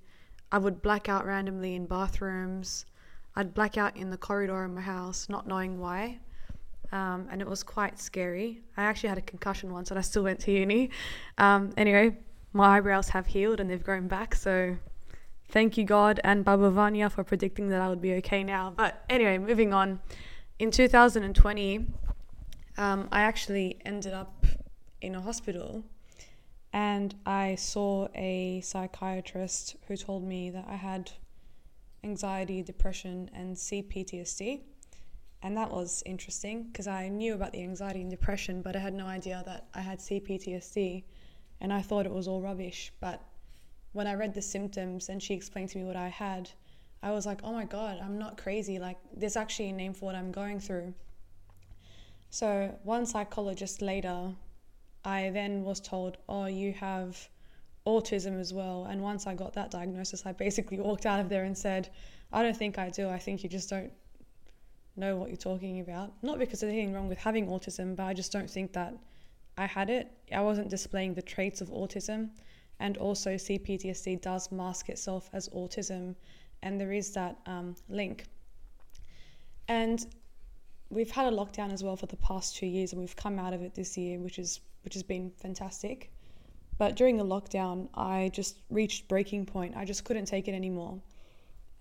I 0.51 0.57
would 0.57 0.81
black 0.81 1.09
out 1.09 1.25
randomly 1.25 1.75
in 1.75 1.85
bathrooms. 1.85 2.85
I'd 3.35 3.53
black 3.53 3.77
out 3.77 3.97
in 3.97 4.09
the 4.09 4.17
corridor 4.17 4.63
of 4.63 4.71
my 4.71 4.81
house, 4.81 5.27
not 5.27 5.45
knowing 5.45 5.77
why. 5.77 6.19
Um, 6.91 7.27
and 7.29 7.41
it 7.41 7.47
was 7.47 7.63
quite 7.63 7.99
scary. 7.99 8.61
I 8.77 8.83
actually 8.83 9.09
had 9.09 9.17
a 9.17 9.27
concussion 9.33 9.73
once 9.73 9.89
and 9.89 9.99
I 9.99 10.01
still 10.01 10.23
went 10.23 10.39
to 10.41 10.51
uni. 10.51 10.91
Um, 11.37 11.71
anyway, 11.75 12.17
my 12.53 12.77
eyebrows 12.77 13.09
have 13.09 13.25
healed 13.25 13.59
and 13.59 13.69
they've 13.69 13.83
grown 13.83 14.07
back. 14.07 14.35
So 14.35 14.77
thank 15.49 15.77
you, 15.77 15.83
God 15.83 16.19
and 16.23 16.43
Baba 16.43 16.71
Vanga, 16.71 17.11
for 17.11 17.23
predicting 17.23 17.69
that 17.69 17.81
I 17.81 17.89
would 17.89 18.01
be 18.01 18.13
okay 18.15 18.43
now. 18.43 18.73
But 18.75 19.03
anyway, 19.09 19.37
moving 19.37 19.73
on. 19.73 19.99
In 20.59 20.71
2020, 20.71 21.85
um, 22.77 23.07
I 23.11 23.21
actually 23.21 23.79
ended 23.85 24.13
up 24.13 24.45
in 25.01 25.15
a 25.15 25.21
hospital 25.21 25.83
and 26.73 27.15
I 27.25 27.55
saw 27.55 28.07
a 28.15 28.61
psychiatrist 28.61 29.77
who 29.87 29.95
told 29.95 30.23
me 30.23 30.49
that 30.49 30.65
I 30.67 30.75
had 30.75 31.11
anxiety, 32.03 32.61
depression, 32.61 33.29
and 33.33 33.55
CPTSD. 33.55 34.61
And 35.41 35.55
that 35.57 35.71
was 35.71 36.03
interesting 36.05 36.63
because 36.63 36.87
I 36.87 37.07
knew 37.07 37.33
about 37.33 37.51
the 37.53 37.61
anxiety 37.61 38.01
and 38.01 38.09
depression, 38.09 38.61
but 38.61 38.75
I 38.75 38.79
had 38.79 38.93
no 38.93 39.05
idea 39.05 39.43
that 39.45 39.67
I 39.73 39.81
had 39.81 39.99
CPTSD 39.99 41.03
and 41.61 41.71
I 41.71 41.81
thought 41.81 42.05
it 42.05 42.11
was 42.11 42.27
all 42.27 42.41
rubbish. 42.41 42.91
But 42.99 43.21
when 43.95 44.07
I 44.07 44.13
read 44.13 44.33
the 44.33 44.41
symptoms 44.41 45.07
and 45.07 45.23
she 45.23 45.33
explained 45.33 45.69
to 45.69 45.77
me 45.77 45.85
what 45.85 45.95
I 45.95 46.09
had, 46.09 46.49
I 47.01 47.11
was 47.11 47.25
like, 47.25 47.39
oh 47.45 47.53
my 47.53 47.63
God, 47.63 47.97
I'm 48.03 48.19
not 48.19 48.37
crazy. 48.37 48.77
Like, 48.77 48.97
there's 49.15 49.37
actually 49.37 49.69
a 49.69 49.71
name 49.71 49.93
for 49.93 50.07
what 50.07 50.15
I'm 50.15 50.33
going 50.33 50.59
through. 50.59 50.93
So, 52.29 52.77
one 52.83 53.05
psychologist 53.05 53.81
later, 53.81 54.33
I 55.05 55.29
then 55.29 55.63
was 55.63 55.79
told, 55.79 56.17
oh, 56.27 56.47
you 56.47 56.73
have 56.73 57.29
autism 57.87 58.37
as 58.37 58.53
well. 58.53 58.83
And 58.89 59.01
once 59.01 59.27
I 59.27 59.33
got 59.33 59.53
that 59.53 59.71
diagnosis, 59.71 60.25
I 60.25 60.33
basically 60.33 60.77
walked 60.77 61.05
out 61.05 61.21
of 61.21 61.29
there 61.29 61.45
and 61.45 61.57
said, 61.57 61.87
I 62.33 62.43
don't 62.43 62.57
think 62.57 62.77
I 62.77 62.89
do. 62.89 63.07
I 63.07 63.17
think 63.17 63.43
you 63.43 63.49
just 63.49 63.69
don't 63.69 63.93
know 64.97 65.15
what 65.15 65.29
you're 65.29 65.37
talking 65.37 65.79
about. 65.79 66.11
Not 66.21 66.37
because 66.37 66.59
there's 66.59 66.73
anything 66.73 66.93
wrong 66.93 67.07
with 67.07 67.19
having 67.19 67.47
autism, 67.47 67.95
but 67.95 68.03
I 68.03 68.13
just 68.13 68.33
don't 68.33 68.49
think 68.49 68.73
that 68.73 68.93
I 69.57 69.67
had 69.67 69.89
it. 69.89 70.11
I 70.33 70.41
wasn't 70.41 70.69
displaying 70.69 71.13
the 71.13 71.21
traits 71.21 71.61
of 71.61 71.69
autism. 71.69 72.31
And 72.79 72.97
also, 72.97 73.35
CPTSD 73.35 74.21
does 74.21 74.51
mask 74.51 74.89
itself 74.89 75.29
as 75.33 75.47
autism, 75.49 76.15
and 76.61 76.79
there 76.79 76.91
is 76.91 77.13
that 77.13 77.37
um, 77.45 77.75
link. 77.89 78.25
And 79.67 80.05
we've 80.89 81.11
had 81.11 81.31
a 81.31 81.35
lockdown 81.35 81.71
as 81.71 81.83
well 81.83 81.95
for 81.95 82.05
the 82.05 82.17
past 82.17 82.55
two 82.55 82.67
years, 82.67 82.91
and 82.91 82.99
we've 82.99 83.15
come 83.15 83.39
out 83.39 83.53
of 83.53 83.61
it 83.61 83.73
this 83.75 83.97
year, 83.97 84.19
which 84.19 84.39
is 84.39 84.59
which 84.83 84.93
has 84.93 85.03
been 85.03 85.31
fantastic. 85.31 86.11
But 86.77 86.95
during 86.95 87.17
the 87.17 87.25
lockdown, 87.25 87.87
I 87.95 88.29
just 88.33 88.59
reached 88.69 89.07
breaking 89.07 89.45
point. 89.45 89.75
I 89.75 89.85
just 89.85 90.03
couldn't 90.03 90.25
take 90.25 90.47
it 90.47 90.53
anymore. 90.53 91.01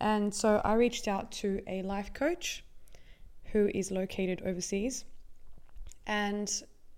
And 0.01 0.35
so 0.35 0.61
I 0.65 0.75
reached 0.75 1.09
out 1.09 1.33
to 1.33 1.61
a 1.67 1.83
life 1.83 2.13
coach 2.15 2.65
who 3.53 3.71
is 3.75 3.91
located 3.91 4.43
overseas. 4.45 5.05
And 6.07 6.51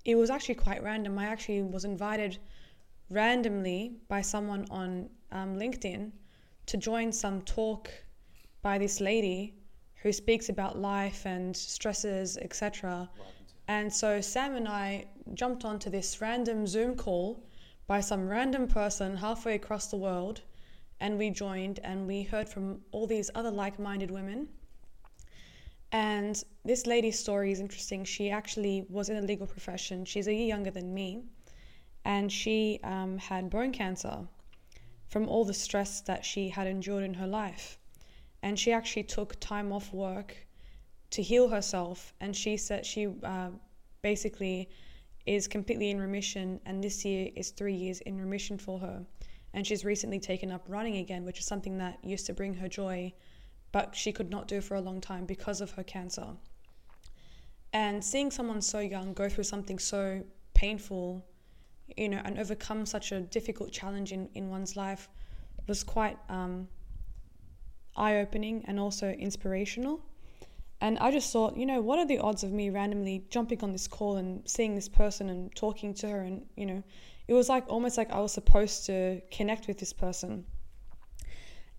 it 0.04 0.14
was 0.14 0.30
actually 0.30 0.56
quite 0.56 0.82
random. 0.82 1.18
I 1.18 1.26
actually 1.26 1.62
was 1.62 1.84
invited 1.84 2.38
randomly 3.10 3.96
by 4.08 4.20
someone 4.20 4.66
on 4.70 5.08
um, 5.32 5.56
LinkedIn 5.56 6.10
to 6.66 6.76
join 6.76 7.12
some 7.12 7.42
talk 7.42 7.90
by 8.62 8.78
this 8.78 9.00
lady 9.00 9.54
who 10.02 10.12
speaks 10.12 10.48
about 10.48 10.78
life 10.78 11.26
and 11.26 11.56
stresses, 11.56 12.36
etc. 12.38 13.08
And 13.68 13.92
so 13.92 14.20
Sam 14.20 14.56
and 14.56 14.68
I 14.68 15.06
jumped 15.34 15.64
onto 15.64 15.90
this 15.90 16.20
random 16.20 16.66
Zoom 16.66 16.96
call 16.96 17.42
by 17.86 18.00
some 18.00 18.28
random 18.28 18.66
person 18.66 19.16
halfway 19.16 19.54
across 19.54 19.86
the 19.88 19.96
world, 19.96 20.42
and 21.00 21.18
we 21.18 21.30
joined 21.30 21.80
and 21.84 22.06
we 22.06 22.22
heard 22.22 22.48
from 22.48 22.80
all 22.92 23.06
these 23.06 23.30
other 23.34 23.50
like 23.50 23.78
minded 23.78 24.10
women. 24.10 24.48
And 25.92 26.42
this 26.64 26.86
lady's 26.86 27.18
story 27.18 27.52
is 27.52 27.60
interesting. 27.60 28.04
She 28.04 28.30
actually 28.30 28.84
was 28.88 29.08
in 29.08 29.16
the 29.16 29.22
legal 29.22 29.46
profession, 29.46 30.04
she's 30.04 30.26
a 30.26 30.34
year 30.34 30.46
younger 30.46 30.70
than 30.70 30.92
me, 30.92 31.22
and 32.06 32.30
she 32.30 32.78
um, 32.84 33.18
had 33.18 33.50
bone 33.50 33.72
cancer 33.72 34.16
from 35.08 35.28
all 35.28 35.44
the 35.44 35.52
stress 35.52 36.00
that 36.02 36.24
she 36.24 36.48
had 36.48 36.68
endured 36.68 37.02
in 37.02 37.12
her 37.12 37.26
life. 37.26 37.78
And 38.44 38.56
she 38.56 38.72
actually 38.72 39.02
took 39.02 39.38
time 39.40 39.72
off 39.72 39.92
work 39.92 40.36
to 41.10 41.20
heal 41.20 41.48
herself. 41.48 42.14
And 42.20 42.34
she 42.34 42.56
said 42.56 42.86
she 42.86 43.08
uh, 43.24 43.50
basically 44.02 44.70
is 45.26 45.48
completely 45.48 45.90
in 45.90 46.00
remission, 46.00 46.60
and 46.64 46.82
this 46.82 47.04
year 47.04 47.28
is 47.34 47.50
three 47.50 47.74
years 47.74 48.00
in 48.02 48.20
remission 48.20 48.56
for 48.56 48.78
her. 48.78 49.04
And 49.52 49.66
she's 49.66 49.84
recently 49.84 50.20
taken 50.20 50.52
up 50.52 50.64
running 50.68 50.98
again, 50.98 51.24
which 51.24 51.40
is 51.40 51.44
something 51.44 51.76
that 51.78 51.98
used 52.04 52.26
to 52.26 52.32
bring 52.32 52.54
her 52.54 52.68
joy, 52.68 53.12
but 53.72 53.96
she 53.96 54.12
could 54.12 54.30
not 54.30 54.46
do 54.46 54.60
for 54.60 54.76
a 54.76 54.80
long 54.80 55.00
time 55.00 55.26
because 55.26 55.60
of 55.60 55.72
her 55.72 55.82
cancer. 55.82 56.28
And 57.72 58.04
seeing 58.04 58.30
someone 58.30 58.62
so 58.62 58.78
young 58.78 59.12
go 59.12 59.28
through 59.28 59.44
something 59.44 59.80
so 59.80 60.22
painful, 60.54 61.26
you 61.96 62.08
know, 62.08 62.20
and 62.24 62.38
overcome 62.38 62.86
such 62.86 63.12
a 63.12 63.20
difficult 63.20 63.72
challenge 63.72 64.12
in, 64.12 64.28
in 64.34 64.50
one's 64.50 64.76
life 64.76 65.08
was 65.66 65.82
quite 65.82 66.18
um, 66.28 66.68
eye 67.96 68.16
opening 68.16 68.64
and 68.66 68.78
also 68.78 69.10
inspirational. 69.10 70.00
And 70.80 70.98
I 70.98 71.10
just 71.10 71.32
thought, 71.32 71.56
you 71.56 71.64
know, 71.64 71.80
what 71.80 71.98
are 71.98 72.06
the 72.06 72.18
odds 72.18 72.44
of 72.44 72.52
me 72.52 72.68
randomly 72.68 73.24
jumping 73.30 73.62
on 73.62 73.72
this 73.72 73.88
call 73.88 74.16
and 74.16 74.46
seeing 74.48 74.74
this 74.74 74.88
person 74.88 75.30
and 75.30 75.54
talking 75.56 75.94
to 75.94 76.08
her? 76.08 76.20
And, 76.20 76.44
you 76.56 76.66
know, 76.66 76.82
it 77.28 77.34
was 77.34 77.48
like 77.48 77.64
almost 77.68 77.96
like 77.96 78.10
I 78.10 78.20
was 78.20 78.32
supposed 78.32 78.84
to 78.86 79.20
connect 79.30 79.68
with 79.68 79.78
this 79.78 79.92
person. 79.92 80.44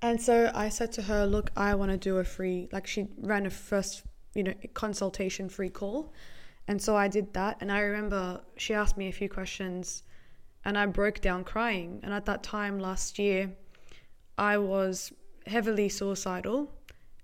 And 0.01 0.21
so 0.21 0.51
I 0.53 0.69
said 0.69 0.91
to 0.93 1.03
her, 1.03 1.25
look, 1.25 1.51
I 1.55 1.75
want 1.75 1.91
to 1.91 1.97
do 1.97 2.17
a 2.17 2.23
free, 2.23 2.69
like 2.71 2.87
she 2.87 3.07
ran 3.19 3.45
a 3.45 3.49
first, 3.49 4.03
you 4.33 4.43
know, 4.43 4.53
consultation 4.73 5.49
free 5.49 5.69
call. 5.69 6.13
And 6.67 6.81
so 6.81 6.95
I 6.95 7.07
did 7.07 7.33
that. 7.33 7.57
And 7.61 7.71
I 7.71 7.79
remember 7.79 8.41
she 8.57 8.73
asked 8.73 8.97
me 8.97 9.07
a 9.07 9.11
few 9.11 9.29
questions 9.29 10.03
and 10.65 10.77
I 10.77 10.85
broke 10.85 11.21
down 11.21 11.43
crying. 11.43 11.99
And 12.03 12.13
at 12.13 12.25
that 12.25 12.43
time 12.43 12.79
last 12.79 13.17
year, 13.17 13.51
I 14.37 14.57
was 14.57 15.13
heavily 15.45 15.89
suicidal 15.89 16.73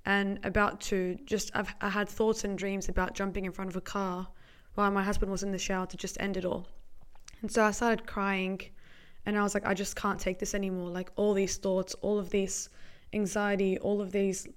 and 0.05 0.39
about 0.43 0.81
to 0.81 1.17
just, 1.25 1.51
I've, 1.53 1.73
I 1.81 1.89
had 1.89 2.09
thoughts 2.09 2.43
and 2.43 2.57
dreams 2.57 2.89
about 2.89 3.15
jumping 3.15 3.45
in 3.45 3.51
front 3.51 3.69
of 3.69 3.75
a 3.75 3.81
car 3.81 4.27
while 4.75 4.91
my 4.91 5.03
husband 5.03 5.31
was 5.31 5.43
in 5.43 5.51
the 5.51 5.57
shower 5.57 5.85
to 5.87 5.97
just 5.97 6.19
end 6.19 6.37
it 6.37 6.45
all. 6.45 6.67
And 7.41 7.51
so 7.51 7.63
I 7.63 7.71
started 7.71 8.07
crying 8.07 8.61
and 9.25 9.37
I 9.37 9.43
was 9.43 9.53
like, 9.53 9.65
I 9.65 9.73
just 9.73 9.95
can't 9.95 10.19
take 10.19 10.39
this 10.39 10.53
anymore. 10.53 10.89
Like 10.89 11.11
all 11.15 11.33
these 11.33 11.57
thoughts, 11.57 11.93
all 11.95 12.17
of 12.17 12.29
this 12.29 12.69
anxiety, 13.13 13.77
all 13.79 14.01
of 14.01 14.11
these 14.11 14.47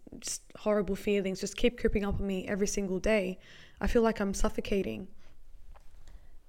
horrible 0.57 0.97
feelings 0.97 1.41
just 1.41 1.57
keep 1.57 1.79
creeping 1.79 2.05
up 2.05 2.21
on 2.21 2.27
me 2.27 2.47
every 2.49 2.67
single 2.67 2.99
day. 2.99 3.39
I 3.81 3.87
feel 3.87 4.03
like 4.03 4.21
I'm 4.21 4.35
suffocating. 4.35 5.09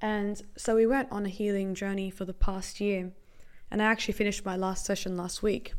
And 0.01 0.41
so 0.55 0.75
we 0.75 0.85
went 0.85 1.11
on 1.11 1.25
a 1.25 1.29
healing 1.29 1.73
journey 1.73 2.09
for 2.09 2.25
the 2.25 2.33
past 2.33 2.79
year. 2.79 3.11
And 3.71 3.81
I 3.81 3.85
actually 3.85 4.13
finished 4.13 4.45
my 4.45 4.55
last 4.55 4.85
session 4.85 5.17
last 5.17 5.43
week. 5.43 5.73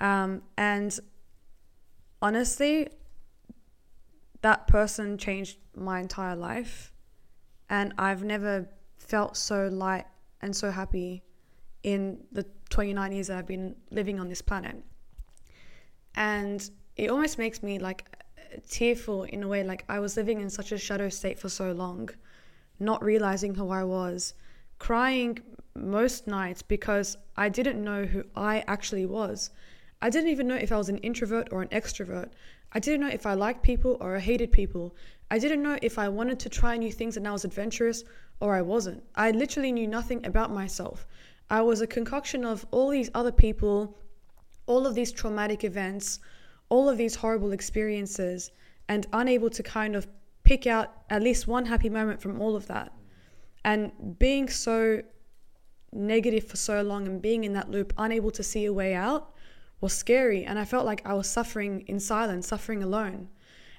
Um, 0.00 0.42
and 0.56 0.98
honestly, 2.20 2.88
that 4.42 4.66
person 4.66 5.18
changed 5.18 5.58
my 5.74 6.00
entire 6.00 6.36
life. 6.36 6.92
And 7.70 7.94
I've 7.98 8.22
never 8.22 8.68
felt 8.98 9.36
so 9.36 9.68
light 9.68 10.06
and 10.40 10.54
so 10.54 10.70
happy 10.70 11.22
in 11.82 12.18
the 12.32 12.44
29 12.70 13.12
years 13.12 13.28
that 13.28 13.38
I've 13.38 13.46
been 13.46 13.76
living 13.90 14.20
on 14.20 14.28
this 14.28 14.42
planet. 14.42 14.76
And 16.14 16.68
it 16.96 17.10
almost 17.10 17.38
makes 17.38 17.62
me 17.62 17.78
like 17.78 18.04
tearful 18.68 19.24
in 19.24 19.42
a 19.42 19.48
way, 19.48 19.62
like 19.64 19.84
I 19.88 19.98
was 19.98 20.16
living 20.16 20.40
in 20.40 20.50
such 20.50 20.72
a 20.72 20.78
shadow 20.78 21.08
state 21.08 21.38
for 21.38 21.48
so 21.48 21.72
long, 21.72 22.10
not 22.78 23.02
realizing 23.02 23.54
who 23.54 23.70
I 23.70 23.84
was, 23.84 24.34
crying 24.78 25.38
most 25.74 26.26
nights 26.26 26.62
because 26.62 27.16
I 27.36 27.48
didn't 27.48 27.82
know 27.82 28.04
who 28.04 28.24
I 28.34 28.64
actually 28.66 29.06
was. 29.06 29.50
I 30.00 30.10
didn't 30.10 30.30
even 30.30 30.46
know 30.46 30.56
if 30.56 30.70
I 30.70 30.76
was 30.76 30.88
an 30.88 30.98
introvert 30.98 31.48
or 31.50 31.62
an 31.62 31.68
extrovert. 31.68 32.30
I 32.72 32.78
didn't 32.78 33.00
know 33.00 33.08
if 33.08 33.26
I 33.26 33.34
liked 33.34 33.62
people 33.62 33.96
or 34.00 34.16
I 34.16 34.20
hated 34.20 34.52
people. 34.52 34.94
I 35.30 35.38
didn't 35.38 35.62
know 35.62 35.78
if 35.82 35.98
I 35.98 36.08
wanted 36.08 36.38
to 36.40 36.48
try 36.48 36.76
new 36.76 36.92
things 36.92 37.16
and 37.16 37.26
I 37.26 37.32
was 37.32 37.44
adventurous 37.44 38.04
or 38.40 38.54
I 38.54 38.62
wasn't. 38.62 39.02
I 39.14 39.30
literally 39.30 39.72
knew 39.72 39.86
nothing 39.86 40.24
about 40.24 40.52
myself. 40.52 41.06
I 41.50 41.62
was 41.62 41.80
a 41.80 41.86
concoction 41.86 42.44
of 42.44 42.66
all 42.70 42.90
these 42.90 43.10
other 43.14 43.32
people, 43.32 43.98
all 44.66 44.86
of 44.86 44.94
these 44.94 45.12
traumatic 45.12 45.64
events, 45.64 46.20
all 46.68 46.88
of 46.88 46.98
these 46.98 47.14
horrible 47.16 47.52
experiences, 47.52 48.50
and 48.88 49.06
unable 49.12 49.50
to 49.50 49.62
kind 49.62 49.94
of 49.96 50.06
pick 50.42 50.66
out 50.66 51.02
at 51.10 51.22
least 51.22 51.46
one 51.46 51.66
happy 51.66 51.90
moment 51.90 52.20
from 52.20 52.40
all 52.40 52.56
of 52.56 52.66
that. 52.66 52.92
And 53.64 54.18
being 54.18 54.48
so 54.48 55.02
negative 55.92 56.44
for 56.44 56.56
so 56.56 56.82
long 56.82 57.06
and 57.06 57.20
being 57.20 57.44
in 57.44 57.52
that 57.54 57.70
loop, 57.70 57.92
unable 57.98 58.30
to 58.30 58.42
see 58.42 58.64
a 58.64 58.72
way 58.72 58.94
out, 58.94 59.34
was 59.80 59.92
scary. 59.92 60.44
And 60.44 60.58
I 60.58 60.64
felt 60.64 60.86
like 60.86 61.02
I 61.04 61.14
was 61.14 61.28
suffering 61.28 61.84
in 61.86 62.00
silence, 62.00 62.48
suffering 62.48 62.82
alone. 62.82 63.28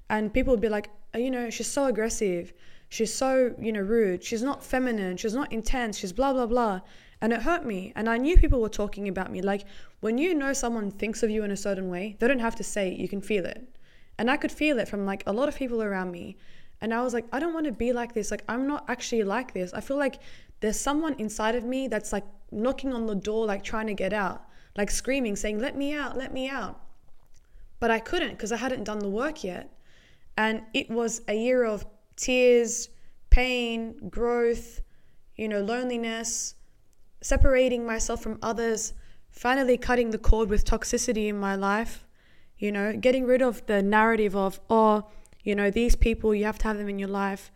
And 0.09 0.33
people 0.33 0.51
would 0.51 0.61
be 0.61 0.69
like, 0.69 0.89
oh, 1.13 1.19
you 1.19 1.31
know, 1.31 1.49
she's 1.49 1.67
so 1.67 1.85
aggressive. 1.85 2.53
She's 2.89 3.13
so, 3.13 3.53
you 3.59 3.71
know, 3.71 3.81
rude. 3.81 4.23
She's 4.23 4.41
not 4.41 4.63
feminine. 4.63 5.17
She's 5.17 5.33
not 5.33 5.51
intense. 5.51 5.97
She's 5.97 6.13
blah, 6.13 6.33
blah, 6.33 6.47
blah. 6.47 6.81
And 7.21 7.33
it 7.33 7.41
hurt 7.41 7.65
me. 7.65 7.91
And 7.95 8.09
I 8.09 8.17
knew 8.17 8.37
people 8.37 8.61
were 8.61 8.69
talking 8.69 9.07
about 9.07 9.31
me. 9.31 9.41
Like 9.41 9.65
when 9.99 10.17
you 10.17 10.33
know 10.33 10.53
someone 10.53 10.91
thinks 10.91 11.23
of 11.23 11.29
you 11.29 11.43
in 11.43 11.51
a 11.51 11.57
certain 11.57 11.89
way, 11.89 12.15
they 12.19 12.27
don't 12.27 12.39
have 12.39 12.55
to 12.55 12.63
say 12.63 12.91
it, 12.91 12.99
you 12.99 13.09
can 13.09 13.21
feel 13.21 13.45
it. 13.45 13.67
And 14.17 14.29
I 14.29 14.37
could 14.37 14.51
feel 14.51 14.79
it 14.79 14.87
from 14.87 15.05
like 15.05 15.23
a 15.25 15.33
lot 15.33 15.47
of 15.47 15.55
people 15.55 15.81
around 15.81 16.11
me. 16.11 16.37
And 16.81 16.93
I 16.93 17.01
was 17.01 17.13
like, 17.13 17.25
I 17.31 17.39
don't 17.39 17.53
want 17.53 17.65
to 17.65 17.71
be 17.71 17.91
like 17.91 18.13
this. 18.13 18.31
Like, 18.31 18.43
I'm 18.47 18.67
not 18.67 18.85
actually 18.87 19.23
like 19.23 19.53
this. 19.53 19.73
I 19.73 19.81
feel 19.81 19.97
like 19.97 20.19
there's 20.61 20.79
someone 20.79 21.13
inside 21.15 21.55
of 21.55 21.63
me 21.63 21.87
that's 21.87 22.13
like 22.13 22.25
knocking 22.51 22.93
on 22.93 23.05
the 23.05 23.15
door, 23.15 23.45
like 23.45 23.63
trying 23.63 23.87
to 23.87 23.93
get 23.93 24.13
out, 24.13 24.43
like 24.77 24.91
screaming, 24.91 25.35
saying, 25.35 25.59
let 25.59 25.75
me 25.75 25.93
out, 25.93 26.17
let 26.17 26.33
me 26.33 26.49
out. 26.49 26.79
But 27.79 27.91
I 27.91 27.99
couldn't 27.99 28.31
because 28.31 28.51
I 28.51 28.57
hadn't 28.57 28.83
done 28.83 28.99
the 28.99 29.09
work 29.09 29.43
yet. 29.43 29.73
And 30.37 30.63
it 30.73 30.89
was 30.89 31.21
a 31.27 31.33
year 31.33 31.63
of 31.63 31.85
tears, 32.15 32.89
pain, 33.29 34.09
growth, 34.09 34.81
you 35.35 35.47
know, 35.47 35.61
loneliness, 35.61 36.55
separating 37.21 37.85
myself 37.85 38.21
from 38.21 38.39
others, 38.41 38.93
finally 39.29 39.77
cutting 39.77 40.11
the 40.11 40.17
cord 40.17 40.49
with 40.49 40.65
toxicity 40.65 41.27
in 41.27 41.37
my 41.37 41.55
life, 41.55 42.05
you 42.57 42.71
know, 42.71 42.95
getting 42.95 43.25
rid 43.25 43.41
of 43.41 43.65
the 43.67 43.81
narrative 43.81 44.35
of, 44.35 44.59
oh, 44.69 45.09
you 45.43 45.55
know, 45.55 45.69
these 45.71 45.95
people, 45.95 46.35
you 46.35 46.45
have 46.45 46.59
to 46.59 46.67
have 46.67 46.77
them 46.77 46.89
in 46.89 46.99
your 46.99 47.09
life 47.09 47.51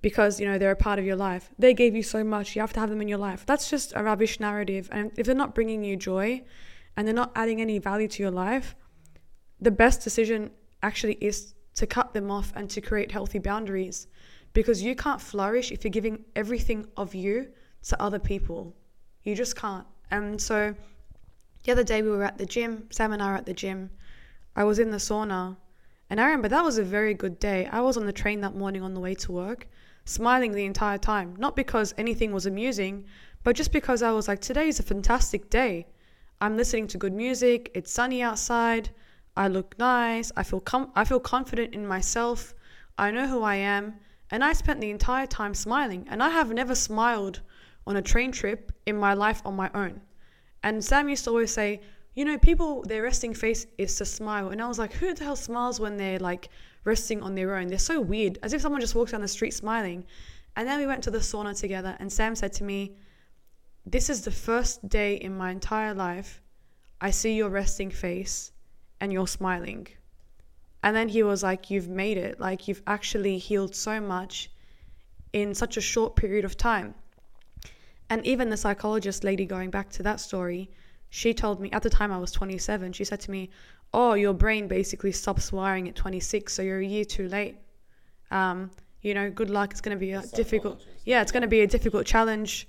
because, 0.00 0.40
you 0.40 0.46
know, 0.46 0.58
they're 0.58 0.70
a 0.70 0.76
part 0.76 0.98
of 0.98 1.04
your 1.04 1.16
life. 1.16 1.50
They 1.58 1.74
gave 1.74 1.94
you 1.94 2.02
so 2.02 2.24
much, 2.24 2.54
you 2.54 2.60
have 2.60 2.72
to 2.74 2.80
have 2.80 2.90
them 2.90 3.00
in 3.00 3.08
your 3.08 3.18
life. 3.18 3.44
That's 3.46 3.70
just 3.70 3.92
a 3.96 4.02
rubbish 4.02 4.40
narrative. 4.40 4.88
And 4.92 5.12
if 5.16 5.26
they're 5.26 5.34
not 5.34 5.54
bringing 5.54 5.84
you 5.84 5.96
joy 5.96 6.42
and 6.96 7.06
they're 7.06 7.14
not 7.14 7.32
adding 7.34 7.60
any 7.60 7.78
value 7.78 8.08
to 8.08 8.22
your 8.22 8.32
life, 8.32 8.74
the 9.60 9.70
best 9.70 10.02
decision 10.02 10.50
actually 10.82 11.14
is 11.20 11.54
to 11.74 11.86
cut 11.86 12.12
them 12.12 12.30
off 12.30 12.52
and 12.56 12.68
to 12.70 12.80
create 12.80 13.12
healthy 13.12 13.38
boundaries 13.38 14.06
because 14.52 14.82
you 14.82 14.96
can't 14.96 15.20
flourish 15.20 15.70
if 15.70 15.84
you're 15.84 15.90
giving 15.90 16.24
everything 16.34 16.86
of 16.96 17.14
you 17.14 17.48
to 17.82 18.02
other 18.02 18.18
people. 18.18 18.74
You 19.28 19.34
just 19.34 19.56
can't. 19.56 19.86
And 20.10 20.40
so 20.40 20.74
the 21.62 21.72
other 21.72 21.84
day 21.84 22.00
we 22.00 22.08
were 22.08 22.24
at 22.24 22.38
the 22.38 22.46
gym, 22.46 22.86
Sam 22.88 23.12
and 23.12 23.22
I 23.22 23.30
were 23.30 23.36
at 23.36 23.44
the 23.44 23.52
gym. 23.52 23.90
I 24.56 24.64
was 24.64 24.78
in 24.78 24.90
the 24.90 24.96
sauna 24.96 25.58
and 26.08 26.18
I 26.18 26.24
remember 26.24 26.48
that 26.48 26.64
was 26.64 26.78
a 26.78 26.82
very 26.82 27.12
good 27.12 27.38
day. 27.38 27.66
I 27.70 27.82
was 27.82 27.98
on 27.98 28.06
the 28.06 28.12
train 28.22 28.40
that 28.40 28.54
morning 28.54 28.80
on 28.80 28.94
the 28.94 29.00
way 29.00 29.14
to 29.16 29.32
work, 29.32 29.68
smiling 30.06 30.52
the 30.52 30.64
entire 30.64 30.96
time. 30.96 31.36
Not 31.36 31.56
because 31.56 31.92
anything 31.98 32.32
was 32.32 32.46
amusing, 32.46 33.04
but 33.44 33.54
just 33.54 33.70
because 33.70 34.02
I 34.02 34.12
was 34.12 34.28
like, 34.28 34.40
today 34.40 34.66
is 34.66 34.80
a 34.80 34.82
fantastic 34.82 35.50
day. 35.50 35.88
I'm 36.40 36.56
listening 36.56 36.86
to 36.86 36.96
good 36.96 37.12
music, 37.12 37.70
it's 37.74 37.92
sunny 37.92 38.22
outside, 38.22 38.88
I 39.36 39.48
look 39.48 39.78
nice, 39.78 40.32
I 40.38 40.42
feel 40.42 40.60
com- 40.60 40.90
I 40.96 41.04
feel 41.04 41.20
confident 41.20 41.74
in 41.74 41.86
myself, 41.86 42.54
I 42.96 43.10
know 43.10 43.26
who 43.26 43.42
I 43.42 43.56
am, 43.56 44.00
and 44.30 44.42
I 44.42 44.54
spent 44.54 44.80
the 44.80 44.90
entire 44.90 45.26
time 45.26 45.52
smiling. 45.52 46.06
And 46.08 46.22
I 46.22 46.30
have 46.30 46.50
never 46.50 46.74
smiled 46.74 47.42
on 47.88 47.96
a 47.96 48.02
train 48.02 48.30
trip 48.30 48.70
in 48.86 48.96
my 48.96 49.14
life 49.14 49.40
on 49.44 49.56
my 49.56 49.70
own. 49.74 50.00
And 50.62 50.84
Sam 50.84 51.08
used 51.08 51.24
to 51.24 51.30
always 51.30 51.52
say, 51.52 51.80
you 52.14 52.24
know, 52.24 52.38
people, 52.38 52.82
their 52.82 53.02
resting 53.02 53.32
face 53.32 53.66
is 53.78 53.96
to 53.96 54.04
smile. 54.04 54.50
And 54.50 54.60
I 54.60 54.68
was 54.68 54.78
like, 54.78 54.92
who 54.92 55.14
the 55.14 55.24
hell 55.24 55.36
smiles 55.36 55.80
when 55.80 55.96
they're 55.96 56.18
like 56.18 56.50
resting 56.84 57.22
on 57.22 57.34
their 57.34 57.56
own? 57.56 57.68
They're 57.68 57.78
so 57.78 58.00
weird, 58.00 58.38
as 58.42 58.52
if 58.52 58.60
someone 58.60 58.80
just 58.80 58.94
walks 58.94 59.12
down 59.12 59.22
the 59.22 59.28
street 59.28 59.54
smiling. 59.54 60.04
And 60.54 60.68
then 60.68 60.78
we 60.80 60.86
went 60.86 61.02
to 61.04 61.10
the 61.10 61.18
sauna 61.18 61.58
together, 61.58 61.96
and 62.00 62.12
Sam 62.12 62.34
said 62.34 62.52
to 62.54 62.64
me, 62.64 62.96
This 63.86 64.10
is 64.10 64.22
the 64.22 64.32
first 64.32 64.88
day 64.88 65.14
in 65.14 65.36
my 65.36 65.50
entire 65.50 65.94
life 65.94 66.42
I 67.00 67.10
see 67.10 67.36
your 67.36 67.48
resting 67.48 67.90
face 67.90 68.52
and 69.00 69.12
you're 69.12 69.28
smiling. 69.28 69.86
And 70.82 70.94
then 70.96 71.08
he 71.08 71.22
was 71.22 71.42
like, 71.42 71.70
You've 71.70 71.88
made 71.88 72.18
it. 72.18 72.38
Like, 72.40 72.68
you've 72.68 72.82
actually 72.86 73.38
healed 73.38 73.74
so 73.74 74.00
much 74.00 74.50
in 75.32 75.54
such 75.54 75.76
a 75.76 75.80
short 75.80 76.16
period 76.16 76.44
of 76.44 76.56
time. 76.56 76.94
And 78.10 78.24
even 78.26 78.48
the 78.48 78.56
psychologist 78.56 79.24
lady, 79.24 79.44
going 79.44 79.70
back 79.70 79.90
to 79.90 80.02
that 80.02 80.20
story, 80.20 80.70
she 81.10 81.32
told 81.34 81.60
me 81.60 81.70
at 81.72 81.82
the 81.82 81.90
time 81.90 82.12
I 82.12 82.18
was 82.18 82.32
27, 82.32 82.92
she 82.92 83.04
said 83.04 83.20
to 83.20 83.30
me, 83.30 83.50
Oh, 83.94 84.14
your 84.14 84.34
brain 84.34 84.68
basically 84.68 85.12
stops 85.12 85.50
wiring 85.50 85.88
at 85.88 85.94
26, 85.94 86.52
so 86.52 86.62
you're 86.62 86.80
a 86.80 86.84
year 86.84 87.04
too 87.04 87.28
late. 87.28 87.56
Um, 88.30 88.70
you 89.00 89.14
know, 89.14 89.30
good 89.30 89.48
luck. 89.48 89.70
It's 89.70 89.80
going 89.80 89.96
to 89.96 90.00
be 90.00 90.12
a 90.12 90.22
difficult. 90.22 90.84
Yeah, 91.04 91.22
it's 91.22 91.32
going 91.32 91.42
to 91.42 91.48
be 91.48 91.60
a 91.60 91.66
difficult 91.66 92.04
challenge. 92.04 92.68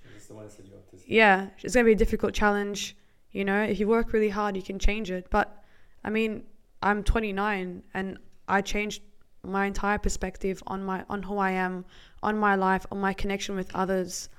Yeah, 1.05 1.47
it's 1.59 1.73
going 1.73 1.85
to 1.85 1.89
be 1.89 1.93
a 1.93 1.97
difficult 1.97 2.33
challenge. 2.33 2.95
You 3.31 3.43
know, 3.43 3.61
if 3.63 3.79
you 3.79 3.87
work 3.87 4.13
really 4.13 4.29
hard, 4.29 4.55
you 4.55 4.61
can 4.61 4.79
change 4.79 5.11
it. 5.11 5.27
But 5.29 5.63
I 6.03 6.09
mean, 6.09 6.43
I'm 6.81 7.03
29 7.03 7.83
and 7.93 8.17
I 8.47 8.61
changed 8.61 9.01
my 9.43 9.65
entire 9.65 9.97
perspective 9.97 10.61
on 10.67 10.83
my 10.83 11.03
on 11.09 11.23
who 11.23 11.37
I 11.37 11.51
am, 11.51 11.85
on 12.23 12.37
my 12.37 12.55
life, 12.55 12.85
on 12.91 12.99
my 12.99 13.13
connection 13.13 13.55
with 13.55 13.73
others, 13.75 14.29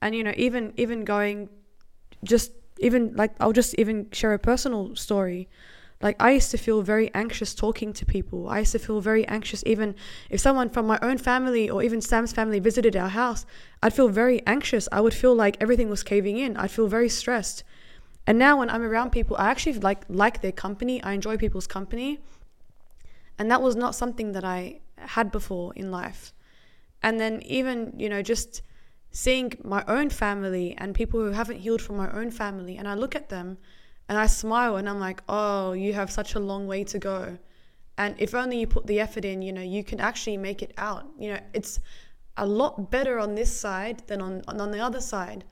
and 0.00 0.14
you 0.14 0.24
know 0.24 0.34
even 0.36 0.72
even 0.76 1.04
going, 1.04 1.48
just 2.24 2.52
even 2.78 3.14
like 3.14 3.32
I'll 3.40 3.52
just 3.52 3.74
even 3.74 4.08
share 4.12 4.32
a 4.32 4.38
personal 4.38 4.94
story. 4.96 5.48
Like 6.00 6.16
I 6.20 6.30
used 6.30 6.52
to 6.52 6.58
feel 6.58 6.82
very 6.82 7.12
anxious 7.12 7.54
talking 7.54 7.92
to 7.94 8.06
people. 8.06 8.48
I 8.48 8.60
used 8.60 8.72
to 8.72 8.78
feel 8.78 9.00
very 9.00 9.26
anxious 9.26 9.64
even 9.66 9.96
if 10.30 10.40
someone 10.40 10.70
from 10.70 10.86
my 10.86 10.98
own 11.02 11.18
family 11.18 11.68
or 11.68 11.82
even 11.82 12.00
Sam's 12.00 12.32
family 12.32 12.60
visited 12.60 12.94
our 12.94 13.08
house. 13.08 13.44
I'd 13.82 13.94
feel 13.94 14.08
very 14.08 14.46
anxious. 14.46 14.88
I 14.92 15.00
would 15.00 15.14
feel 15.14 15.34
like 15.34 15.56
everything 15.60 15.90
was 15.90 16.04
caving 16.04 16.38
in. 16.38 16.56
I'd 16.56 16.70
feel 16.70 16.86
very 16.86 17.08
stressed. 17.08 17.64
And 18.28 18.38
now 18.38 18.58
when 18.58 18.70
I'm 18.70 18.82
around 18.82 19.10
people, 19.10 19.36
I 19.38 19.50
actually 19.50 19.80
like 19.80 20.04
like 20.08 20.40
their 20.40 20.52
company. 20.52 21.02
I 21.02 21.14
enjoy 21.14 21.36
people's 21.36 21.66
company. 21.66 22.20
And 23.38 23.50
that 23.50 23.62
was 23.62 23.74
not 23.74 23.94
something 23.94 24.32
that 24.32 24.44
I 24.44 24.80
had 24.96 25.32
before 25.32 25.72
in 25.74 25.90
life. 25.90 26.32
And 27.02 27.18
then 27.18 27.42
even, 27.42 27.94
you 27.96 28.08
know, 28.08 28.22
just 28.22 28.62
seeing 29.10 29.52
my 29.64 29.84
own 29.88 30.10
family 30.10 30.74
and 30.78 30.94
people 30.94 31.20
who 31.20 31.30
haven't 31.30 31.60
healed 31.60 31.82
from 31.82 31.96
my 31.96 32.10
own 32.12 32.30
family 32.30 32.76
and 32.76 32.86
I 32.86 32.94
look 32.94 33.14
at 33.16 33.28
them 33.28 33.58
and 34.08 34.18
I 34.18 34.26
smile 34.26 34.76
and 34.76 34.88
I'm 34.88 35.00
like, 35.00 35.22
"Oh, 35.28 35.72
you 35.72 35.92
have 35.94 36.10
such 36.10 36.34
a 36.34 36.40
long 36.40 36.66
way 36.66 36.84
to 36.84 36.98
go." 36.98 37.38
And 37.96 38.14
if 38.18 38.34
only 38.34 38.60
you 38.60 38.66
put 38.66 38.86
the 38.86 39.00
effort 39.00 39.24
in, 39.24 39.42
you 39.42 39.52
know, 39.52 39.62
you 39.62 39.82
can 39.84 40.00
actually 40.00 40.36
make 40.36 40.62
it 40.62 40.72
out. 40.78 41.06
You 41.18 41.34
know, 41.34 41.40
it's 41.52 41.80
a 42.36 42.46
lot 42.46 42.90
better 42.90 43.18
on 43.18 43.34
this 43.34 43.52
side 43.52 44.02
than 44.06 44.20
on 44.20 44.42
on 44.46 44.70
the 44.70 44.80
other 44.80 45.00
side. 45.00 45.44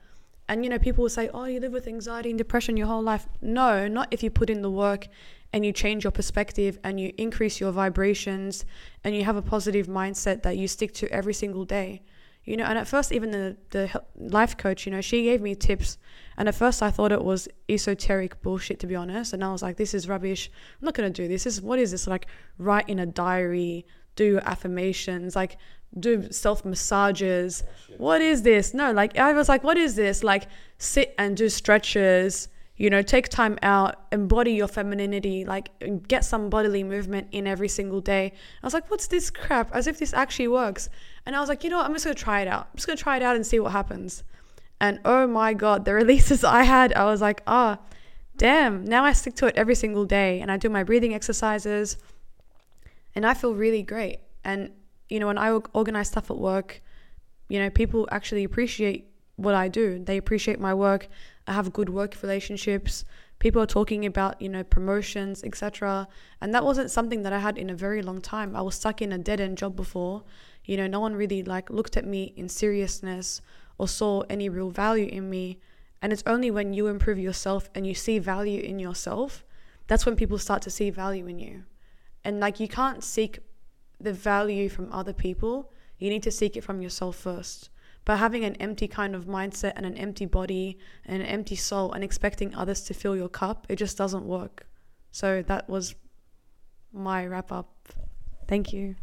And 0.49 0.63
you 0.63 0.69
know, 0.69 0.79
people 0.79 1.03
will 1.03 1.09
say, 1.09 1.29
"Oh, 1.33 1.45
you 1.45 1.59
live 1.59 1.73
with 1.73 1.87
anxiety 1.87 2.29
and 2.29 2.37
depression 2.37 2.77
your 2.77 2.87
whole 2.87 3.01
life." 3.01 3.27
No, 3.41 3.87
not 3.87 4.07
if 4.11 4.23
you 4.23 4.31
put 4.31 4.49
in 4.49 4.61
the 4.61 4.71
work 4.71 5.07
and 5.53 5.65
you 5.65 5.71
change 5.71 6.03
your 6.03 6.11
perspective 6.11 6.79
and 6.83 6.99
you 6.99 7.13
increase 7.17 7.59
your 7.59 7.71
vibrations 7.71 8.65
and 9.03 9.15
you 9.15 9.23
have 9.23 9.35
a 9.35 9.41
positive 9.41 9.87
mindset 9.87 10.43
that 10.43 10.57
you 10.57 10.67
stick 10.67 10.93
to 10.93 11.11
every 11.11 11.33
single 11.33 11.65
day. 11.65 12.01
You 12.47 12.55
know, 12.55 12.63
and 12.63 12.77
at 12.77 12.87
first 12.87 13.11
even 13.11 13.31
the 13.31 13.57
the 13.71 14.01
life 14.15 14.55
coach, 14.55 14.85
you 14.85 14.91
know, 14.91 15.01
she 15.01 15.23
gave 15.23 15.41
me 15.41 15.53
tips 15.53 15.97
and 16.37 16.47
at 16.47 16.55
first 16.55 16.81
I 16.81 16.91
thought 16.91 17.11
it 17.11 17.23
was 17.23 17.49
esoteric 17.67 18.41
bullshit 18.41 18.79
to 18.79 18.87
be 18.87 18.95
honest, 18.95 19.33
and 19.33 19.43
I 19.43 19.51
was 19.51 19.61
like 19.61 19.75
this 19.75 19.93
is 19.93 20.07
rubbish. 20.07 20.49
I'm 20.79 20.85
not 20.85 20.93
going 20.93 21.11
to 21.11 21.21
do 21.21 21.27
this. 21.27 21.43
This 21.43 21.55
is 21.57 21.61
what 21.61 21.77
is 21.77 21.91
this 21.91 22.07
like 22.07 22.27
write 22.57 22.87
in 22.87 22.99
a 22.99 23.05
diary, 23.05 23.85
do 24.15 24.39
affirmations, 24.39 25.35
like 25.35 25.57
do 25.99 26.31
self 26.31 26.63
massages. 26.63 27.63
What 27.97 28.21
is 28.21 28.43
this? 28.43 28.73
No, 28.73 28.91
like 28.91 29.17
I 29.17 29.33
was 29.33 29.49
like, 29.49 29.63
what 29.63 29.77
is 29.77 29.95
this? 29.95 30.23
Like 30.23 30.47
sit 30.77 31.15
and 31.17 31.35
do 31.35 31.49
stretches. 31.49 32.47
You 32.79 32.91
know, 32.91 33.01
take 33.01 33.27
time 33.27 33.57
out, 33.63 34.05
embody 34.11 34.51
your 34.51 34.67
femininity, 34.67 35.45
like 35.45 35.71
get 36.07 36.23
some 36.23 36.51
bodily 36.51 36.83
movement 36.83 37.27
in 37.31 37.47
every 37.47 37.69
single 37.69 38.01
day. 38.01 38.33
I 38.61 38.65
was 38.67 38.75
like, 38.75 38.91
what's 38.91 39.07
this 39.07 39.31
crap? 39.31 39.73
As 39.73 39.87
if 39.87 39.97
this 39.97 40.13
actually 40.13 40.49
works. 40.49 40.87
And 41.27 41.35
I 41.35 41.41
was 41.41 41.49
like, 41.49 41.65
you 41.65 41.69
know 41.69 41.75
what? 41.75 41.85
I'm 41.85 41.91
just 41.91 42.05
gonna 42.05 42.15
try 42.15 42.39
it 42.39 42.47
out. 42.47 42.69
I'm 42.71 42.77
just 42.77 42.87
gonna 42.87 42.95
try 42.95 43.17
it 43.17 43.21
out 43.21 43.35
and 43.35 43.45
see 43.45 43.59
what 43.59 43.73
happens. 43.73 44.23
And 44.79 45.01
oh 45.03 45.27
my 45.27 45.53
god, 45.53 45.83
the 45.83 45.93
releases 46.01 46.45
I 46.45 46.63
had, 46.63 46.93
I 46.93 47.03
was 47.03 47.19
like, 47.19 47.41
ah, 47.45 47.77
oh, 47.77 47.95
damn. 48.37 48.85
Now 48.85 49.03
I 49.03 49.11
stick 49.11 49.35
to 49.35 49.47
it 49.47 49.57
every 49.57 49.75
single 49.75 50.05
day, 50.05 50.39
and 50.39 50.49
I 50.49 50.55
do 50.55 50.69
my 50.69 50.83
breathing 50.83 51.13
exercises, 51.13 51.97
and 53.13 53.25
I 53.25 53.33
feel 53.33 53.53
really 53.53 53.83
great. 53.83 54.19
And 54.45 54.71
you 55.09 55.19
know, 55.19 55.27
when 55.27 55.37
I 55.37 55.51
organize 55.51 56.07
stuff 56.07 56.31
at 56.31 56.37
work, 56.37 56.81
you 57.49 57.59
know, 57.59 57.69
people 57.69 58.07
actually 58.09 58.45
appreciate 58.45 59.09
what 59.35 59.53
I 59.53 59.67
do. 59.67 59.99
They 60.01 60.15
appreciate 60.15 60.61
my 60.61 60.73
work. 60.73 61.09
I 61.45 61.53
have 61.53 61.73
good 61.73 61.89
work 61.89 62.15
relationships. 62.21 63.03
People 63.39 63.61
are 63.61 63.67
talking 63.67 64.05
about, 64.05 64.41
you 64.41 64.47
know, 64.47 64.63
promotions, 64.63 65.43
etc. 65.43 66.07
And 66.39 66.53
that 66.53 66.63
wasn't 66.63 66.89
something 66.89 67.23
that 67.23 67.33
I 67.33 67.39
had 67.39 67.57
in 67.57 67.69
a 67.69 67.75
very 67.75 68.01
long 68.01 68.21
time. 68.21 68.55
I 68.55 68.61
was 68.61 68.75
stuck 68.75 69.01
in 69.01 69.11
a 69.11 69.17
dead 69.17 69.41
end 69.41 69.57
job 69.57 69.75
before. 69.75 70.23
You 70.67 70.77
know, 70.77 70.85
no 70.85 70.99
one 70.99 71.15
really 71.15 71.41
like 71.41 71.71
looked 71.71 71.97
at 71.97 72.05
me 72.05 72.33
in 72.35 72.47
seriousness 72.49 73.41
or 73.79 73.87
saw 73.87 74.21
any 74.29 74.49
real 74.49 74.69
value 74.69 75.07
in 75.07 75.29
me. 75.29 75.59
And 76.01 76.13
it's 76.13 76.23
only 76.27 76.51
when 76.51 76.73
you 76.73 76.87
improve 76.87 77.17
yourself 77.17 77.69
and 77.73 77.87
you 77.87 77.95
see 77.95 78.19
value 78.19 78.61
in 78.61 78.77
yourself, 78.77 79.43
that's 79.87 80.05
when 80.05 80.15
people 80.15 80.37
start 80.37 80.61
to 80.63 80.69
see 80.69 80.89
value 80.89 81.25
in 81.25 81.39
you. 81.39 81.63
And 82.23 82.39
like 82.39 82.59
you 82.59 82.67
can't 82.67 83.03
seek 83.03 83.39
the 83.99 84.13
value 84.13 84.69
from 84.69 84.91
other 84.91 85.13
people, 85.13 85.71
you 85.97 86.09
need 86.09 86.23
to 86.23 86.31
seek 86.31 86.55
it 86.55 86.63
from 86.63 86.81
yourself 86.81 87.15
first. 87.15 87.69
But 88.05 88.17
having 88.17 88.43
an 88.45 88.55
empty 88.55 88.87
kind 88.87 89.15
of 89.15 89.25
mindset 89.25 89.73
and 89.75 89.85
an 89.85 89.97
empty 89.97 90.25
body 90.25 90.77
and 91.05 91.21
an 91.21 91.27
empty 91.27 91.55
soul 91.55 91.93
and 91.93 92.03
expecting 92.03 92.53
others 92.53 92.81
to 92.83 92.93
fill 92.93 93.15
your 93.15 93.29
cup, 93.29 93.65
it 93.69 93.77
just 93.77 93.97
doesn't 93.97 94.25
work. 94.25 94.67
So 95.11 95.41
that 95.43 95.67
was 95.67 95.95
my 96.93 97.25
wrap 97.25 97.51
up. 97.51 97.89
Thank 98.47 98.71
you. 98.71 98.95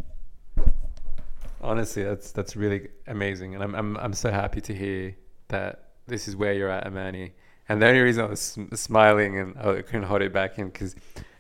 Honestly, 1.65 2.05
that's 2.05 2.31
that's 2.33 2.57
really 2.57 2.89
amazing, 3.07 3.55
and 3.55 3.63
I'm 3.65 3.75
I'm 3.75 3.97
I'm 3.97 4.13
so 4.13 4.31
happy 4.31 4.61
to 4.61 4.75
hear 4.75 5.17
that 5.49 5.89
this 6.07 6.29
is 6.29 6.37
where 6.37 6.53
you're 6.53 6.69
at, 6.69 6.87
Amani. 6.87 7.33
And 7.69 7.81
the 7.81 7.87
only 7.87 8.01
reason 8.01 8.25
I 8.25 8.29
was 8.29 8.59
smiling 8.75 9.39
and 9.39 9.57
I 9.59 9.81
couldn't 9.83 10.03
hold 10.03 10.21
it 10.21 10.33
back 10.33 10.59
in 10.59 10.67
because 10.67 10.95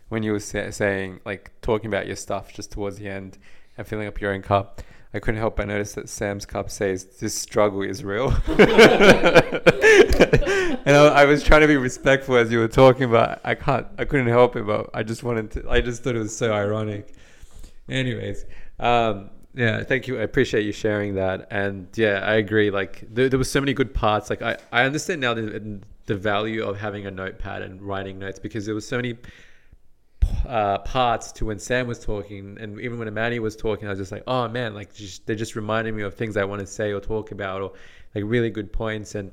when 0.08 0.22
you 0.22 0.32
were 0.32 0.40
say, 0.40 0.70
saying 0.70 1.20
like 1.26 1.52
talking 1.60 1.88
about 1.88 2.06
your 2.06 2.16
stuff 2.16 2.52
just 2.52 2.72
towards 2.72 2.96
the 2.96 3.08
end 3.08 3.36
and 3.76 3.86
filling 3.86 4.06
up 4.06 4.20
your 4.20 4.32
own 4.32 4.40
cup, 4.40 4.80
I 5.12 5.18
couldn't 5.18 5.38
help 5.38 5.56
but 5.56 5.68
notice 5.68 5.92
that 5.94 6.08
Sam's 6.08 6.46
cup 6.46 6.70
says 6.70 7.04
this 7.18 7.34
struggle 7.34 7.82
is 7.82 8.02
real. 8.02 8.30
and 8.48 8.56
I, 10.86 11.12
I, 11.14 11.24
was 11.26 11.44
trying 11.44 11.60
to 11.60 11.66
be 11.66 11.76
respectful 11.76 12.36
as 12.36 12.50
you 12.50 12.58
were 12.58 12.68
talking, 12.68 13.10
but 13.10 13.40
I 13.44 13.54
can't. 13.54 13.86
I 13.98 14.06
couldn't 14.06 14.28
help 14.28 14.56
it. 14.56 14.66
But 14.66 14.90
I 14.94 15.02
just 15.02 15.22
wanted 15.22 15.50
to. 15.52 15.70
I 15.70 15.82
just 15.82 16.02
thought 16.02 16.16
it 16.16 16.20
was 16.20 16.36
so 16.36 16.52
ironic. 16.52 17.14
Anyways, 17.88 18.44
um, 18.80 19.30
yeah, 19.54 19.84
thank 19.84 20.08
you. 20.08 20.18
I 20.18 20.22
appreciate 20.22 20.64
you 20.64 20.72
sharing 20.72 21.14
that. 21.14 21.46
And 21.50 21.86
yeah, 21.94 22.20
I 22.24 22.34
agree. 22.34 22.70
Like 22.70 23.04
there, 23.08 23.28
there 23.28 23.38
was 23.38 23.50
so 23.50 23.60
many 23.60 23.72
good 23.72 23.94
parts. 23.94 24.28
Like 24.28 24.42
I, 24.42 24.56
I 24.72 24.84
understand 24.84 25.20
now 25.20 25.34
the, 25.34 25.80
the 26.06 26.16
value 26.16 26.64
of 26.64 26.78
having 26.78 27.06
a 27.06 27.10
notepad 27.10 27.62
and 27.62 27.80
writing 27.80 28.18
notes 28.18 28.40
because 28.40 28.66
there 28.66 28.74
was 28.74 28.86
so 28.86 28.96
many 28.96 29.16
uh, 30.46 30.78
parts 30.78 31.30
to 31.32 31.46
when 31.46 31.60
Sam 31.60 31.86
was 31.86 32.00
talking 32.00 32.58
and 32.60 32.80
even 32.80 32.98
when 32.98 33.06
Amani 33.06 33.38
was 33.38 33.54
talking, 33.54 33.86
I 33.86 33.90
was 33.90 33.98
just 34.00 34.10
like, 34.10 34.24
oh 34.26 34.48
man, 34.48 34.74
like 34.74 34.92
just, 34.92 35.24
they're 35.26 35.36
just 35.36 35.54
reminding 35.54 35.94
me 35.94 36.02
of 36.02 36.14
things 36.14 36.36
I 36.36 36.44
want 36.44 36.60
to 36.60 36.66
say 36.66 36.92
or 36.92 37.00
talk 37.00 37.30
about 37.30 37.62
or 37.62 37.72
like 38.14 38.24
really 38.26 38.50
good 38.50 38.72
points. 38.72 39.14
And 39.14 39.30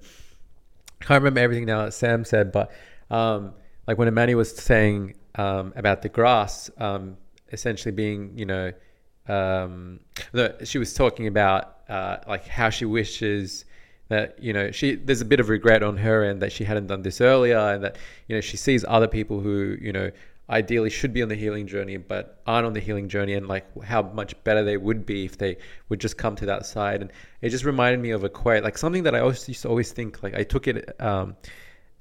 I 1.01 1.05
can't 1.05 1.21
remember 1.23 1.39
everything 1.39 1.65
now 1.65 1.85
that 1.85 1.93
Sam 1.93 2.23
said, 2.25 2.51
but 2.51 2.71
um, 3.09 3.53
like 3.87 3.97
when 3.97 4.07
Amani 4.07 4.35
was 4.35 4.55
saying 4.55 5.15
um, 5.33 5.73
about 5.75 6.03
the 6.03 6.09
grass, 6.09 6.69
um, 6.77 7.17
essentially 7.51 7.91
being, 7.91 8.37
you 8.37 8.45
know, 8.45 8.71
um, 9.27 9.99
the, 10.31 10.57
she 10.63 10.77
was 10.77 10.93
talking 10.93 11.27
about 11.27 11.77
uh, 11.89 12.17
like 12.27 12.47
how 12.47 12.69
she 12.69 12.85
wishes 12.85 13.65
that 14.09 14.41
you 14.43 14.51
know 14.51 14.71
she 14.71 14.95
there's 14.95 15.21
a 15.21 15.25
bit 15.25 15.39
of 15.39 15.47
regret 15.47 15.83
on 15.83 15.95
her 15.95 16.23
end 16.23 16.41
that 16.41 16.51
she 16.51 16.65
hadn't 16.65 16.87
done 16.87 17.01
this 17.01 17.21
earlier 17.21 17.57
and 17.57 17.83
that 17.83 17.97
you 18.27 18.35
know 18.35 18.41
she 18.41 18.57
sees 18.57 18.83
other 18.87 19.07
people 19.07 19.39
who 19.39 19.77
you 19.79 19.93
know 19.93 20.11
ideally 20.49 20.89
should 20.89 21.13
be 21.13 21.21
on 21.21 21.29
the 21.29 21.35
healing 21.35 21.65
journey 21.65 21.95
but 21.95 22.41
aren't 22.45 22.65
on 22.65 22.73
the 22.73 22.79
healing 22.79 23.07
journey 23.07 23.35
and 23.35 23.47
like 23.47 23.65
how 23.83 24.01
much 24.01 24.35
better 24.43 24.63
they 24.65 24.75
would 24.75 25.05
be 25.05 25.23
if 25.23 25.37
they 25.37 25.55
would 25.87 25.99
just 25.99 26.17
come 26.17 26.35
to 26.35 26.45
that 26.45 26.65
side. 26.65 27.01
And 27.01 27.09
it 27.41 27.49
just 27.49 27.63
reminded 27.63 28.01
me 28.01 28.11
of 28.11 28.25
a 28.25 28.29
quote 28.29 28.63
like 28.63 28.77
something 28.77 29.03
that 29.03 29.15
i 29.15 29.19
always 29.19 29.47
used 29.47 29.61
to 29.61 29.69
always 29.69 29.91
think 29.93 30.21
like 30.21 30.35
i 30.35 30.43
took 30.43 30.67
it 30.67 31.01
um, 31.01 31.35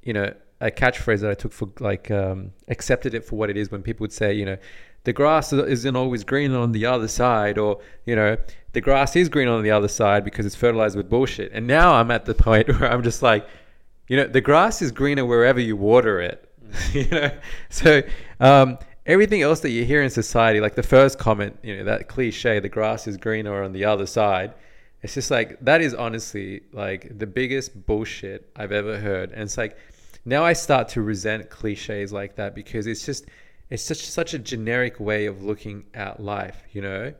you 0.02 0.12
know 0.12 0.34
a 0.60 0.70
catchphrase 0.70 1.20
that 1.20 1.30
i 1.30 1.34
took 1.34 1.52
for 1.52 1.68
like 1.78 2.10
um, 2.10 2.50
accepted 2.68 3.14
it 3.14 3.24
for 3.24 3.36
what 3.36 3.50
it 3.50 3.56
is 3.56 3.70
when 3.70 3.82
people 3.82 4.02
would 4.02 4.12
say 4.12 4.34
you 4.34 4.44
know 4.44 4.56
the 5.04 5.12
grass 5.12 5.52
isn't 5.52 5.96
always 5.96 6.24
green 6.24 6.52
on 6.52 6.72
the 6.72 6.86
other 6.86 7.08
side, 7.08 7.58
or 7.58 7.80
you 8.04 8.14
know, 8.14 8.36
the 8.72 8.80
grass 8.80 9.16
is 9.16 9.28
green 9.28 9.48
on 9.48 9.62
the 9.62 9.70
other 9.70 9.88
side 9.88 10.24
because 10.24 10.46
it's 10.46 10.54
fertilized 10.54 10.96
with 10.96 11.08
bullshit. 11.08 11.52
And 11.52 11.66
now 11.66 11.94
I'm 11.94 12.10
at 12.10 12.24
the 12.24 12.34
point 12.34 12.68
where 12.80 12.90
I'm 12.90 13.02
just 13.02 13.22
like, 13.22 13.46
you 14.08 14.16
know, 14.16 14.26
the 14.26 14.40
grass 14.40 14.82
is 14.82 14.92
greener 14.92 15.24
wherever 15.24 15.60
you 15.60 15.76
water 15.76 16.20
it. 16.20 16.46
You 16.92 17.08
know, 17.08 17.30
so 17.68 18.02
um, 18.38 18.78
everything 19.04 19.42
else 19.42 19.58
that 19.60 19.70
you 19.70 19.84
hear 19.84 20.02
in 20.02 20.10
society, 20.10 20.60
like 20.60 20.76
the 20.76 20.84
first 20.84 21.18
comment, 21.18 21.58
you 21.64 21.76
know, 21.76 21.84
that 21.84 22.06
cliche, 22.06 22.60
the 22.60 22.68
grass 22.68 23.08
is 23.08 23.16
greener 23.16 23.64
on 23.64 23.72
the 23.72 23.84
other 23.84 24.06
side. 24.06 24.54
It's 25.02 25.14
just 25.14 25.32
like 25.32 25.58
that 25.64 25.80
is 25.80 25.94
honestly 25.94 26.62
like 26.72 27.18
the 27.18 27.26
biggest 27.26 27.86
bullshit 27.86 28.50
I've 28.54 28.70
ever 28.70 28.98
heard. 28.98 29.32
And 29.32 29.42
it's 29.42 29.58
like 29.58 29.76
now 30.24 30.44
I 30.44 30.52
start 30.52 30.88
to 30.90 31.02
resent 31.02 31.50
cliches 31.50 32.12
like 32.12 32.36
that 32.36 32.54
because 32.54 32.86
it's 32.86 33.04
just 33.04 33.26
it's 33.70 33.84
such 33.84 34.04
such 34.04 34.34
a 34.34 34.38
generic 34.38 34.98
way 34.98 35.26
of 35.26 35.42
looking 35.42 35.84
at 35.94 36.20
life, 36.20 36.62
you 36.72 36.82
know. 36.82 37.14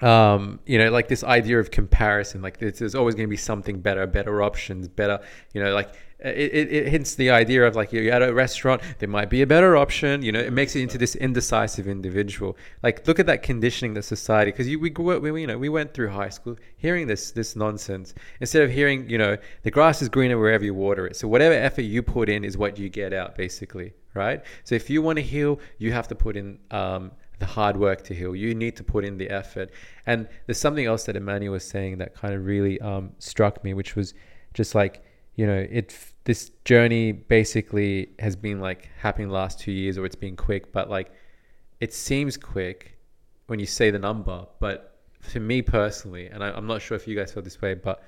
Um, 0.00 0.58
you 0.66 0.78
know, 0.78 0.90
like 0.90 1.08
this 1.08 1.22
idea 1.22 1.58
of 1.60 1.70
comparison, 1.70 2.42
like 2.42 2.58
there's, 2.58 2.80
there's 2.80 2.94
always 2.94 3.14
going 3.14 3.26
to 3.26 3.30
be 3.30 3.36
something 3.36 3.80
better, 3.80 4.06
better 4.06 4.42
options, 4.42 4.88
better, 4.88 5.20
you 5.52 5.62
know, 5.62 5.72
like 5.72 5.94
it, 6.18 6.52
it, 6.52 6.72
it, 6.72 6.88
hints 6.88 7.14
the 7.14 7.30
idea 7.30 7.64
of 7.64 7.76
like 7.76 7.92
you're 7.92 8.12
at 8.12 8.20
a 8.20 8.34
restaurant, 8.34 8.82
there 8.98 9.08
might 9.08 9.30
be 9.30 9.42
a 9.42 9.46
better 9.46 9.76
option, 9.76 10.20
you 10.20 10.32
know, 10.32 10.40
it 10.40 10.52
makes 10.52 10.74
it 10.74 10.80
into 10.80 10.98
this 10.98 11.14
indecisive 11.14 11.86
individual. 11.86 12.56
Like, 12.82 13.06
look 13.06 13.20
at 13.20 13.26
that 13.26 13.44
conditioning 13.44 13.94
that 13.94 14.02
society, 14.02 14.50
because 14.50 14.66
we, 14.66 14.76
we, 14.76 15.40
you 15.40 15.46
know, 15.46 15.58
we 15.58 15.68
went 15.68 15.94
through 15.94 16.08
high 16.08 16.28
school 16.28 16.56
hearing 16.76 17.06
this, 17.06 17.30
this 17.30 17.54
nonsense 17.54 18.14
instead 18.40 18.62
of 18.62 18.72
hearing, 18.72 19.08
you 19.08 19.16
know, 19.16 19.36
the 19.62 19.70
grass 19.70 20.02
is 20.02 20.08
greener 20.08 20.38
wherever 20.38 20.64
you 20.64 20.74
water 20.74 21.06
it. 21.06 21.14
So 21.14 21.28
whatever 21.28 21.54
effort 21.54 21.82
you 21.82 22.02
put 22.02 22.28
in 22.28 22.44
is 22.44 22.58
what 22.58 22.78
you 22.78 22.88
get 22.88 23.12
out, 23.12 23.36
basically 23.36 23.94
right? 24.14 24.42
So 24.64 24.74
if 24.74 24.88
you 24.88 25.02
want 25.02 25.16
to 25.18 25.22
heal, 25.22 25.60
you 25.78 25.92
have 25.92 26.08
to 26.08 26.14
put 26.14 26.36
in 26.36 26.58
um, 26.70 27.12
the 27.38 27.46
hard 27.46 27.76
work 27.76 28.02
to 28.04 28.14
heal. 28.14 28.34
You 28.34 28.54
need 28.54 28.76
to 28.76 28.84
put 28.84 29.04
in 29.04 29.18
the 29.18 29.28
effort. 29.30 29.70
And 30.06 30.28
there's 30.46 30.58
something 30.58 30.86
else 30.86 31.04
that 31.04 31.16
Emmanuel 31.16 31.52
was 31.52 31.68
saying 31.68 31.98
that 31.98 32.14
kind 32.14 32.34
of 32.34 32.44
really 32.44 32.80
um, 32.80 33.12
struck 33.18 33.62
me, 33.64 33.74
which 33.74 33.96
was 33.96 34.14
just 34.54 34.74
like, 34.74 35.04
you 35.34 35.46
know, 35.46 35.66
it 35.68 35.96
this 36.24 36.50
journey 36.64 37.12
basically 37.12 38.10
has 38.18 38.34
been 38.36 38.60
like 38.60 38.88
happening 38.98 39.28
the 39.28 39.34
last 39.34 39.58
two 39.58 39.72
years, 39.72 39.98
or 39.98 40.06
it's 40.06 40.16
been 40.16 40.36
quick, 40.36 40.72
but 40.72 40.88
like 40.88 41.10
it 41.80 41.92
seems 41.92 42.36
quick 42.36 42.96
when 43.46 43.58
you 43.58 43.66
say 43.66 43.90
the 43.90 43.98
number, 43.98 44.46
but 44.60 45.00
for 45.20 45.40
me 45.40 45.60
personally, 45.60 46.28
and 46.28 46.42
I, 46.42 46.50
I'm 46.50 46.66
not 46.66 46.80
sure 46.80 46.96
if 46.96 47.06
you 47.08 47.16
guys 47.16 47.32
felt 47.32 47.44
this 47.44 47.60
way, 47.60 47.74
but 47.74 48.02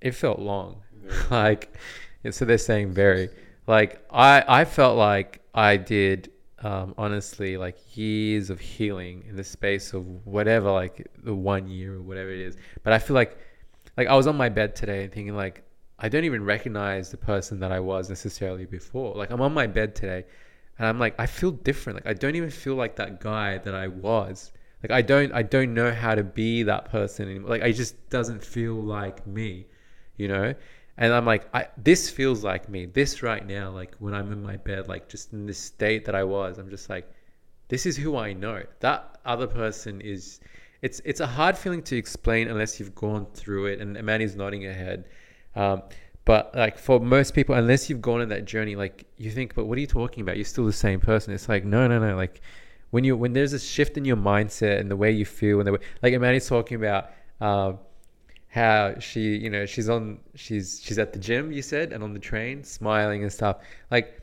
it 0.00 0.12
felt 0.12 0.38
long. 0.38 0.82
like, 1.30 1.76
so 2.30 2.44
they're 2.44 2.58
saying 2.58 2.92
very. 2.92 3.28
Like 3.66 4.04
I, 4.10 4.44
I 4.46 4.64
felt 4.64 4.96
like 4.96 5.40
I 5.54 5.76
did 5.76 6.30
um, 6.64 6.94
honestly 6.96 7.58
like 7.58 7.76
years 7.94 8.48
of 8.48 8.58
healing 8.58 9.24
in 9.28 9.36
the 9.36 9.44
space 9.44 9.92
of 9.92 10.06
whatever 10.26 10.70
like 10.70 11.06
the 11.22 11.34
one 11.34 11.68
year 11.68 11.96
or 11.96 12.02
whatever 12.02 12.30
it 12.30 12.40
is. 12.40 12.56
But 12.82 12.94
i 12.94 12.98
feel 12.98 13.14
like 13.14 13.36
like 13.98 14.08
i 14.08 14.14
was 14.14 14.26
on 14.26 14.36
my 14.36 14.48
bed 14.48 14.74
today 14.74 15.04
and 15.04 15.12
thinking 15.12 15.36
like 15.36 15.62
i 15.98 16.08
don't 16.08 16.24
even 16.24 16.42
recognize 16.42 17.10
the 17.10 17.18
person 17.18 17.60
that 17.60 17.70
i 17.70 17.78
was 17.78 18.08
necessarily 18.08 18.64
before. 18.64 19.14
Like 19.14 19.30
i'm 19.30 19.42
on 19.42 19.52
my 19.52 19.66
bed 19.66 19.94
today 19.94 20.24
and 20.78 20.88
i'm 20.88 20.98
like 20.98 21.14
i 21.18 21.26
feel 21.26 21.50
different. 21.50 21.98
Like 21.98 22.06
i 22.06 22.14
don't 22.14 22.34
even 22.34 22.50
feel 22.50 22.76
like 22.76 22.96
that 22.96 23.20
guy 23.20 23.58
that 23.58 23.74
i 23.74 23.88
was. 23.88 24.50
Like 24.82 24.90
i 24.90 25.02
don't 25.02 25.32
i 25.32 25.42
don't 25.42 25.74
know 25.74 25.92
how 25.92 26.14
to 26.14 26.24
be 26.24 26.62
that 26.62 26.86
person 26.86 27.28
anymore. 27.28 27.50
Like 27.50 27.62
it 27.62 27.74
just 27.74 28.08
doesn't 28.08 28.42
feel 28.42 28.74
like 28.74 29.26
me 29.26 29.66
you 30.16 30.28
know 30.28 30.54
and 30.96 31.12
I'm 31.12 31.26
like, 31.26 31.48
I, 31.54 31.66
this 31.76 32.08
feels 32.08 32.44
like 32.44 32.68
me. 32.68 32.86
This 32.86 33.22
right 33.22 33.44
now, 33.44 33.70
like 33.70 33.96
when 33.98 34.14
I'm 34.14 34.32
in 34.32 34.42
my 34.42 34.56
bed, 34.56 34.88
like 34.88 35.08
just 35.08 35.32
in 35.32 35.46
this 35.46 35.58
state 35.58 36.04
that 36.04 36.14
I 36.14 36.22
was, 36.22 36.58
I'm 36.58 36.70
just 36.70 36.88
like, 36.88 37.10
this 37.68 37.84
is 37.84 37.96
who 37.96 38.16
I 38.16 38.32
know. 38.32 38.62
That 38.80 39.18
other 39.24 39.46
person 39.46 40.00
is. 40.00 40.40
It's 40.82 41.00
it's 41.04 41.20
a 41.20 41.26
hard 41.26 41.56
feeling 41.56 41.82
to 41.84 41.96
explain 41.96 42.48
unless 42.48 42.78
you've 42.78 42.94
gone 42.94 43.26
through 43.32 43.66
it. 43.66 43.80
And 43.80 44.00
Manny's 44.04 44.36
nodding 44.36 44.62
her 44.62 44.72
head. 44.72 45.06
Um, 45.56 45.82
but 46.24 46.54
like 46.54 46.78
for 46.78 47.00
most 47.00 47.34
people, 47.34 47.54
unless 47.54 47.90
you've 47.90 48.02
gone 48.02 48.20
on 48.20 48.28
that 48.28 48.44
journey, 48.44 48.76
like 48.76 49.06
you 49.16 49.30
think, 49.30 49.54
but 49.54 49.64
what 49.64 49.78
are 49.78 49.80
you 49.80 49.86
talking 49.86 50.20
about? 50.20 50.36
You're 50.36 50.44
still 50.44 50.66
the 50.66 50.72
same 50.72 51.00
person. 51.00 51.32
It's 51.32 51.48
like 51.48 51.64
no, 51.64 51.88
no, 51.88 51.98
no. 51.98 52.16
Like 52.16 52.40
when 52.90 53.02
you 53.02 53.16
when 53.16 53.32
there's 53.32 53.52
a 53.52 53.58
shift 53.58 53.96
in 53.96 54.04
your 54.04 54.16
mindset 54.16 54.78
and 54.78 54.90
the 54.90 54.96
way 54.96 55.10
you 55.10 55.24
feel 55.24 55.58
and 55.58 55.66
the 55.66 55.72
way 55.72 55.78
like 56.02 56.18
Manny's 56.20 56.46
talking 56.46 56.76
about. 56.76 57.10
Um, 57.40 57.78
how 58.54 58.94
she 59.00 59.34
you 59.36 59.50
know 59.50 59.66
she's 59.66 59.88
on 59.88 60.20
she's 60.36 60.80
she's 60.80 60.96
at 60.96 61.12
the 61.12 61.18
gym 61.18 61.50
you 61.50 61.60
said 61.60 61.92
and 61.92 62.04
on 62.04 62.12
the 62.12 62.20
train 62.20 62.62
smiling 62.62 63.24
and 63.24 63.32
stuff. 63.32 63.56
Like 63.90 64.20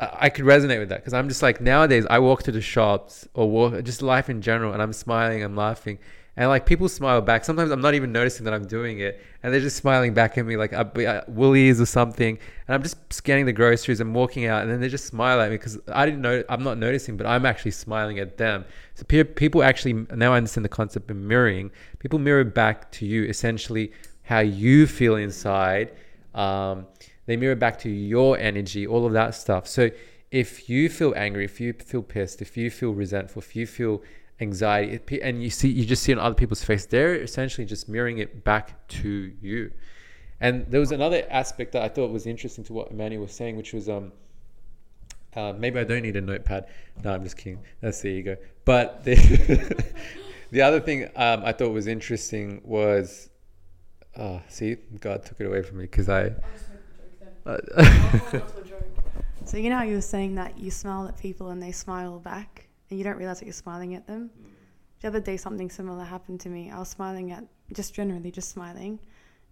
I, 0.00 0.30
could 0.30 0.46
resonate 0.46 0.78
with 0.78 0.88
that 0.88 1.00
because 1.00 1.12
I'm 1.12 1.28
just 1.28 1.42
like 1.42 1.60
nowadays 1.60 2.06
I 2.08 2.20
walk 2.20 2.42
to 2.44 2.52
the 2.52 2.62
shops 2.62 3.28
or 3.34 3.50
walk 3.50 3.82
just 3.84 4.00
life 4.00 4.30
in 4.30 4.40
general 4.40 4.72
and 4.72 4.80
I'm 4.80 4.94
smiling 4.94 5.42
I'm 5.42 5.56
laughing 5.56 5.98
and 6.36 6.48
like 6.48 6.66
people 6.66 6.88
smile 6.88 7.20
back. 7.20 7.44
Sometimes 7.44 7.70
I'm 7.70 7.80
not 7.80 7.94
even 7.94 8.10
noticing 8.12 8.44
that 8.44 8.54
I'm 8.54 8.66
doing 8.66 8.98
it, 9.00 9.20
and 9.42 9.52
they're 9.52 9.60
just 9.60 9.76
smiling 9.76 10.14
back 10.14 10.36
at 10.36 10.44
me 10.44 10.56
like 10.56 10.72
uh, 10.72 10.84
Woolies 11.28 11.80
or 11.80 11.86
something. 11.86 12.38
And 12.66 12.74
I'm 12.74 12.82
just 12.82 12.96
scanning 13.12 13.46
the 13.46 13.52
groceries 13.52 14.00
and 14.00 14.14
walking 14.14 14.46
out, 14.46 14.62
and 14.62 14.70
then 14.70 14.80
they 14.80 14.88
just 14.88 15.06
smile 15.06 15.40
at 15.40 15.50
me 15.50 15.56
because 15.56 15.78
I 15.88 16.04
didn't 16.04 16.22
know. 16.22 16.42
I'm 16.48 16.64
not 16.64 16.78
noticing, 16.78 17.16
but 17.16 17.26
I'm 17.26 17.46
actually 17.46 17.70
smiling 17.70 18.18
at 18.18 18.36
them. 18.36 18.64
So 18.94 19.04
pe- 19.04 19.24
people 19.24 19.62
actually 19.62 19.92
now 20.14 20.32
I 20.32 20.38
understand 20.38 20.64
the 20.64 20.70
concept 20.70 21.10
of 21.10 21.16
mirroring. 21.16 21.70
People 21.98 22.18
mirror 22.18 22.44
back 22.44 22.90
to 22.92 23.06
you 23.06 23.24
essentially 23.24 23.92
how 24.22 24.40
you 24.40 24.86
feel 24.86 25.16
inside. 25.16 25.92
Um, 26.34 26.86
they 27.26 27.36
mirror 27.36 27.54
back 27.54 27.78
to 27.80 27.88
your 27.88 28.38
energy, 28.38 28.86
all 28.86 29.06
of 29.06 29.12
that 29.12 29.34
stuff. 29.34 29.66
So 29.66 29.90
if 30.30 30.68
you 30.68 30.88
feel 30.88 31.14
angry, 31.16 31.44
if 31.44 31.60
you 31.60 31.72
feel 31.72 32.02
pissed, 32.02 32.42
if 32.42 32.56
you 32.56 32.70
feel 32.70 32.92
resentful, 32.92 33.40
if 33.40 33.54
you 33.54 33.66
feel 33.66 34.02
anxiety. 34.40 35.22
And 35.22 35.42
you 35.42 35.50
see 35.50 35.68
you 35.68 35.84
just 35.84 36.02
see 36.02 36.12
on 36.12 36.18
other 36.18 36.34
people's 36.34 36.64
face. 36.64 36.86
They're 36.86 37.14
essentially 37.16 37.66
just 37.66 37.88
mirroring 37.88 38.18
it 38.18 38.44
back 38.44 38.86
to 38.88 39.32
you. 39.40 39.72
And 40.40 40.66
there 40.68 40.80
was 40.80 40.92
another 40.92 41.24
aspect 41.30 41.72
that 41.72 41.82
i 41.82 41.88
thought 41.88 42.10
was 42.10 42.26
interesting 42.26 42.64
to 42.64 42.72
what 42.72 42.90
emmanuel 42.90 43.22
was 43.22 43.32
saying 43.32 43.56
which 43.56 43.72
was 43.72 43.88
um 43.88 44.12
uh, 45.36 45.52
maybe 45.56 45.78
i 45.78 45.84
don't 45.84 46.02
need 46.02 46.16
a 46.16 46.20
notepad. 46.20 46.66
No 47.02 47.14
i'm 47.14 47.22
just 47.22 47.36
kidding. 47.36 47.60
That's 47.80 48.00
the 48.00 48.08
ego 48.08 48.36
but 48.64 49.04
the, 49.04 49.14
the 50.50 50.62
other 50.62 50.80
thing 50.80 51.04
um, 51.16 51.42
i 51.44 51.52
thought 51.52 51.70
was 51.70 51.86
interesting 51.86 52.60
was 52.64 53.30
oh 54.16 54.42
see 54.48 54.76
god 55.00 55.24
took 55.24 55.40
it 55.40 55.46
away 55.46 55.62
from 55.62 55.78
me 55.78 55.84
because 55.84 56.08
i 56.08 56.30
joke. 57.46 58.42
so 59.44 59.58
you 59.58 59.68
know 59.68 59.76
how 59.76 59.82
you 59.82 59.96
were 59.96 60.00
saying 60.00 60.34
that 60.34 60.58
you 60.58 60.70
smile 60.70 61.06
at 61.06 61.18
people 61.18 61.50
and 61.50 61.62
they 61.62 61.72
smile 61.72 62.18
back 62.18 62.63
and 62.94 63.00
you 63.00 63.04
don't 63.04 63.16
realize 63.16 63.40
that 63.40 63.46
you're 63.46 63.52
smiling 63.52 63.96
at 63.96 64.06
them. 64.06 64.30
Mm. 64.40 64.50
The 65.00 65.08
other 65.08 65.18
day, 65.18 65.36
something 65.36 65.68
similar 65.68 66.04
happened 66.04 66.38
to 66.42 66.48
me. 66.48 66.70
I 66.70 66.78
was 66.78 66.88
smiling 66.88 67.32
at, 67.32 67.44
just 67.72 67.92
generally, 67.92 68.30
just 68.30 68.50
smiling. 68.50 69.00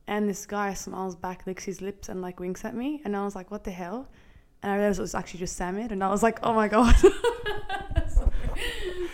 And 0.07 0.29
this 0.29 0.47
guy 0.47 0.73
smiles 0.75 1.17
back, 1.17 1.45
licks 1.45 1.65
his 1.65 1.83
lips, 1.83 2.09
and 2.09 2.23
like 2.23 2.39
winks 2.39 2.65
at 2.65 2.77
me. 2.77 3.03
And 3.05 3.17
I 3.17 3.25
was 3.25 3.35
like, 3.35 3.51
what 3.51 3.65
the 3.65 3.73
hell? 3.73 4.09
And 4.63 4.71
I 4.71 4.77
realized 4.77 5.01
it 5.01 5.03
was 5.03 5.17
actually 5.17 5.41
just 5.41 5.59
Samid. 5.59 5.91
And 5.91 6.05
I 6.05 6.09
was 6.09 6.23
like, 6.23 6.39
oh 6.45 6.53
my 6.53 6.69
God. 6.69 6.95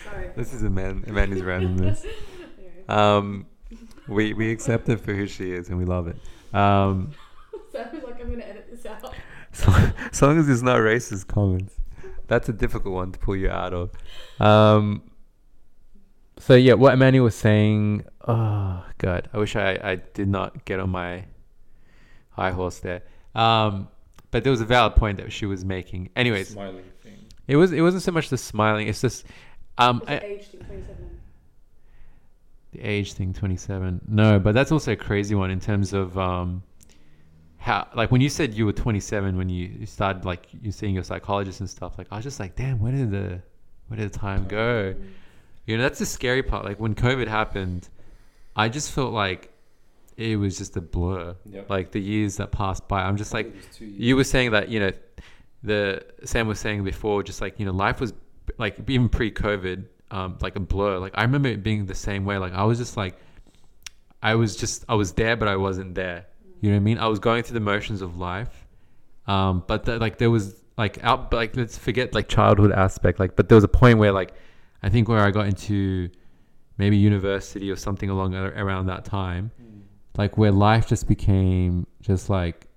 Sorry. 0.03 0.29
This 0.35 0.53
is 0.53 0.63
Amani. 0.63 1.01
A 1.07 1.11
man 1.11 1.33
is 1.33 1.41
randomness. 1.41 2.05
Um, 2.87 3.45
we, 4.07 4.33
we 4.33 4.49
accept 4.51 4.87
her 4.87 4.97
for 4.97 5.13
who 5.13 5.27
she 5.27 5.51
is 5.51 5.69
and 5.69 5.77
we 5.77 5.85
love 5.85 6.07
it. 6.07 6.15
Um, 6.55 7.11
Sam's 7.71 8.03
like, 8.03 8.19
I'm 8.19 8.25
going 8.25 8.39
to 8.39 8.49
edit 8.49 8.67
this 8.71 8.83
out. 8.87 9.13
So, 9.51 9.71
as 10.11 10.19
long 10.23 10.39
as 10.39 10.49
it's 10.49 10.63
not 10.63 10.77
racist 10.77 11.27
comments 11.27 11.75
that's 12.29 12.47
a 12.47 12.53
difficult 12.53 12.93
one 12.93 13.11
to 13.11 13.19
pull 13.19 13.35
you 13.35 13.49
out 13.49 13.73
of. 13.73 13.91
Um, 14.39 15.03
so 16.37 16.55
yeah, 16.55 16.73
what 16.73 16.93
Emmanuel 16.93 17.25
was 17.25 17.35
saying. 17.35 18.05
Oh 18.25 18.85
God, 18.97 19.29
I 19.33 19.37
wish 19.37 19.55
I, 19.55 19.77
I 19.83 19.95
did 19.95 20.29
not 20.29 20.63
get 20.63 20.79
on 20.79 20.89
my 20.91 21.25
high 22.29 22.51
horse 22.51 22.79
there. 22.79 23.01
Um, 23.35 23.89
but 24.31 24.43
there 24.43 24.51
was 24.51 24.61
a 24.61 24.65
valid 24.65 24.95
point 24.95 25.17
that 25.17 25.31
she 25.33 25.45
was 25.45 25.65
making. 25.65 26.09
Anyways, 26.15 26.49
smiling 26.49 26.85
thing. 27.03 27.25
It 27.47 27.57
was 27.57 27.73
it 27.73 27.81
wasn't 27.81 28.03
so 28.03 28.11
much 28.11 28.29
the 28.29 28.37
smiling. 28.37 28.87
It's 28.87 29.01
just 29.01 29.25
um. 29.77 30.01
I, 30.07 30.19
age 30.19 30.47
thing, 30.47 30.85
the 32.71 32.81
age 32.81 33.13
thing, 33.13 33.33
twenty 33.33 33.57
seven. 33.57 33.99
No, 34.07 34.39
but 34.39 34.53
that's 34.53 34.71
also 34.71 34.93
a 34.93 34.95
crazy 34.95 35.35
one 35.35 35.51
in 35.51 35.59
terms 35.59 35.93
of 35.93 36.17
um 36.17 36.63
how 37.59 37.87
like 37.93 38.09
when 38.09 38.21
you 38.21 38.29
said 38.29 38.53
you 38.53 38.65
were 38.65 38.73
27 38.73 39.37
when 39.37 39.49
you 39.49 39.85
started 39.85 40.23
like 40.25 40.47
you 40.61 40.71
seeing 40.71 40.95
your 40.95 41.03
psychologist 41.03 41.59
and 41.59 41.69
stuff 41.69 41.97
like 41.97 42.07
i 42.09 42.15
was 42.15 42.23
just 42.23 42.39
like 42.39 42.55
damn 42.55 42.79
where 42.79 42.93
did 42.93 43.11
the 43.11 43.41
where 43.87 43.97
did 43.97 44.11
the 44.11 44.17
time 44.17 44.47
go? 44.47 44.95
You 45.65 45.77
know 45.77 45.83
that's 45.83 45.97
the 45.97 46.05
scary 46.05 46.43
part. 46.43 46.63
Like 46.63 46.79
when 46.79 46.95
covid 46.95 47.27
happened 47.27 47.89
i 48.55 48.69
just 48.69 48.91
felt 48.91 49.13
like 49.13 49.51
it 50.17 50.35
was 50.37 50.57
just 50.57 50.75
a 50.77 50.81
blur. 50.81 51.35
Yep. 51.45 51.69
like 51.69 51.91
the 51.91 52.01
years 52.01 52.37
that 52.37 52.51
passed 52.51 52.87
by 52.87 53.03
i'm 53.03 53.17
just 53.17 53.33
like 53.33 53.53
you 53.79 54.15
were 54.15 54.23
saying 54.23 54.51
that 54.51 54.69
you 54.69 54.79
know 54.79 54.91
the 55.63 56.03
sam 56.23 56.47
was 56.47 56.59
saying 56.59 56.83
before 56.83 57.23
just 57.23 57.41
like 57.41 57.59
you 57.59 57.65
know 57.65 57.71
life 57.71 57.99
was 57.99 58.13
like 58.57 58.79
even 58.87 59.09
pre-covid 59.09 59.85
um, 60.11 60.37
like 60.41 60.55
a 60.55 60.59
blur. 60.59 60.97
Like 60.97 61.13
i 61.15 61.21
remember 61.23 61.49
it 61.49 61.61
being 61.61 61.85
the 61.85 61.95
same 61.95 62.25
way. 62.25 62.37
Like 62.37 62.53
i 62.53 62.63
was 62.63 62.77
just 62.77 62.97
like 62.97 63.15
i 64.23 64.35
was 64.35 64.55
just 64.55 64.83
i 64.89 64.95
was 64.95 65.13
there 65.13 65.35
but 65.35 65.47
i 65.47 65.55
wasn't 65.55 65.95
there 65.95 66.25
you 66.61 66.69
know 66.69 66.75
what 66.75 66.81
I 66.81 66.83
mean? 66.83 66.97
I 66.97 67.07
was 67.07 67.19
going 67.19 67.43
through 67.43 67.55
the 67.55 67.59
motions 67.59 68.01
of 68.01 68.17
life, 68.17 68.67
um, 69.27 69.63
but 69.67 69.85
the, 69.85 69.97
like 69.97 70.17
there 70.17 70.31
was 70.31 70.55
like 70.77 71.03
out 71.03 71.31
like 71.33 71.55
let's 71.55 71.77
forget 71.77 72.13
like 72.13 72.27
childhood 72.27 72.71
aspect. 72.71 73.19
Like, 73.19 73.35
but 73.35 73.49
there 73.49 73.55
was 73.55 73.63
a 73.63 73.69
point 73.69 73.99
where 73.99 74.11
like 74.11 74.33
I 74.83 74.89
think 74.89 75.07
where 75.07 75.19
I 75.19 75.31
got 75.31 75.47
into 75.47 76.09
maybe 76.77 76.97
university 76.97 77.69
or 77.69 77.75
something 77.75 78.09
along 78.09 78.35
around 78.35 78.87
that 78.87 79.05
time, 79.05 79.51
mm. 79.61 79.81
like 80.17 80.37
where 80.37 80.51
life 80.51 80.87
just 80.87 81.07
became 81.07 81.85
just 82.01 82.29
like 82.29 82.67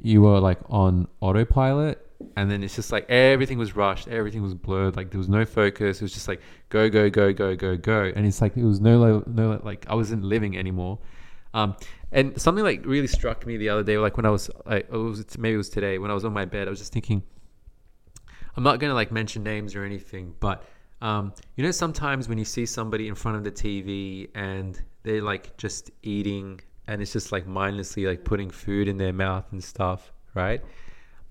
you 0.00 0.22
were 0.22 0.38
like 0.38 0.58
on 0.68 1.08
autopilot 1.20 2.04
and 2.36 2.50
then 2.50 2.62
it's 2.62 2.74
just 2.74 2.90
like 2.90 3.08
everything 3.08 3.58
was 3.58 3.76
rushed 3.76 4.08
everything 4.08 4.42
was 4.42 4.54
blurred 4.54 4.96
like 4.96 5.10
there 5.10 5.18
was 5.18 5.28
no 5.28 5.44
focus 5.44 6.00
it 6.00 6.02
was 6.02 6.12
just 6.12 6.28
like 6.28 6.40
go 6.68 6.88
go 6.88 7.08
go 7.08 7.32
go 7.32 7.54
go 7.54 7.76
go 7.76 8.12
and 8.14 8.26
it's 8.26 8.40
like 8.40 8.56
it 8.56 8.64
was 8.64 8.80
no 8.80 9.22
no 9.26 9.60
like 9.62 9.86
i 9.88 9.94
wasn't 9.94 10.22
living 10.22 10.56
anymore 10.56 10.98
um, 11.54 11.76
and 12.12 12.40
something 12.40 12.64
like 12.64 12.84
really 12.84 13.06
struck 13.06 13.46
me 13.46 13.56
the 13.56 13.68
other 13.68 13.82
day, 13.82 13.98
like 13.98 14.16
when 14.16 14.26
I 14.26 14.30
was, 14.30 14.50
I, 14.66 14.76
it 14.76 14.90
was 14.90 15.38
maybe 15.38 15.54
it 15.54 15.58
was 15.58 15.68
today 15.68 15.98
when 15.98 16.10
I 16.10 16.14
was 16.14 16.24
on 16.24 16.32
my 16.32 16.44
bed, 16.44 16.68
I 16.68 16.70
was 16.70 16.78
just 16.78 16.92
thinking, 16.92 17.22
I'm 18.56 18.62
not 18.62 18.80
gonna 18.80 18.94
like 18.94 19.12
mention 19.12 19.42
names 19.42 19.74
or 19.74 19.84
anything, 19.84 20.34
but 20.40 20.64
um, 21.00 21.32
you 21.56 21.64
know, 21.64 21.70
sometimes 21.70 22.28
when 22.28 22.38
you 22.38 22.44
see 22.44 22.66
somebody 22.66 23.08
in 23.08 23.14
front 23.14 23.36
of 23.36 23.44
the 23.44 23.52
TV 23.52 24.28
and 24.34 24.80
they're 25.04 25.22
like 25.22 25.56
just 25.56 25.90
eating 26.02 26.60
and 26.88 27.00
it's 27.00 27.12
just 27.12 27.30
like 27.30 27.46
mindlessly 27.46 28.06
like 28.06 28.24
putting 28.24 28.50
food 28.50 28.88
in 28.88 28.96
their 28.96 29.12
mouth 29.12 29.44
and 29.52 29.62
stuff, 29.62 30.12
right? 30.34 30.62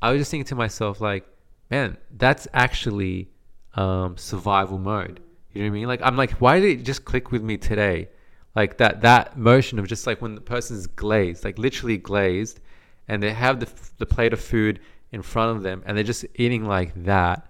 I 0.02 0.12
was 0.12 0.22
just 0.22 0.32
thinking 0.32 0.46
to 0.46 0.56
myself, 0.56 1.02
like, 1.02 1.26
man, 1.72 1.98
that's 2.18 2.48
actually 2.54 3.30
um, 3.74 4.16
survival 4.18 4.78
mode. 4.78 5.20
You 5.54 5.64
know 5.64 5.70
what 5.70 5.72
I 5.72 5.80
mean? 5.80 5.88
Like, 5.88 6.02
I'm 6.04 6.16
like, 6.16 6.32
why 6.34 6.60
did 6.60 6.80
it 6.80 6.84
just 6.84 7.04
click 7.04 7.32
with 7.32 7.42
me 7.42 7.58
today? 7.58 8.10
Like 8.58 8.78
that 8.78 8.94
that 9.02 9.38
motion 9.38 9.80
of 9.80 9.86
just 9.88 10.06
like 10.08 10.22
when 10.22 10.36
the 10.36 10.42
person's 10.56 10.86
glazed 10.88 11.44
like 11.48 11.58
literally 11.58 11.98
glazed 11.98 12.60
and 13.08 13.24
they 13.24 13.32
have 13.32 13.60
the, 13.62 13.70
the 13.98 14.06
plate 14.06 14.34
of 14.34 14.40
food 14.54 14.80
in 15.12 15.22
front 15.22 15.56
of 15.56 15.64
them 15.64 15.82
and 15.86 15.96
they're 15.96 16.12
just 16.14 16.26
eating 16.36 16.64
like 16.66 16.92
that 17.04 17.48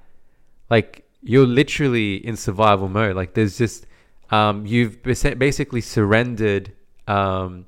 like 0.70 1.08
you're 1.22 1.46
literally 1.46 2.26
in 2.26 2.36
survival 2.36 2.88
mode. 2.88 3.16
Like 3.16 3.34
there's 3.34 3.58
just 3.58 3.86
um, 4.32 4.66
you've 4.66 5.02
basi- 5.04 5.38
basically 5.38 5.82
surrendered 5.82 6.72
um, 7.08 7.66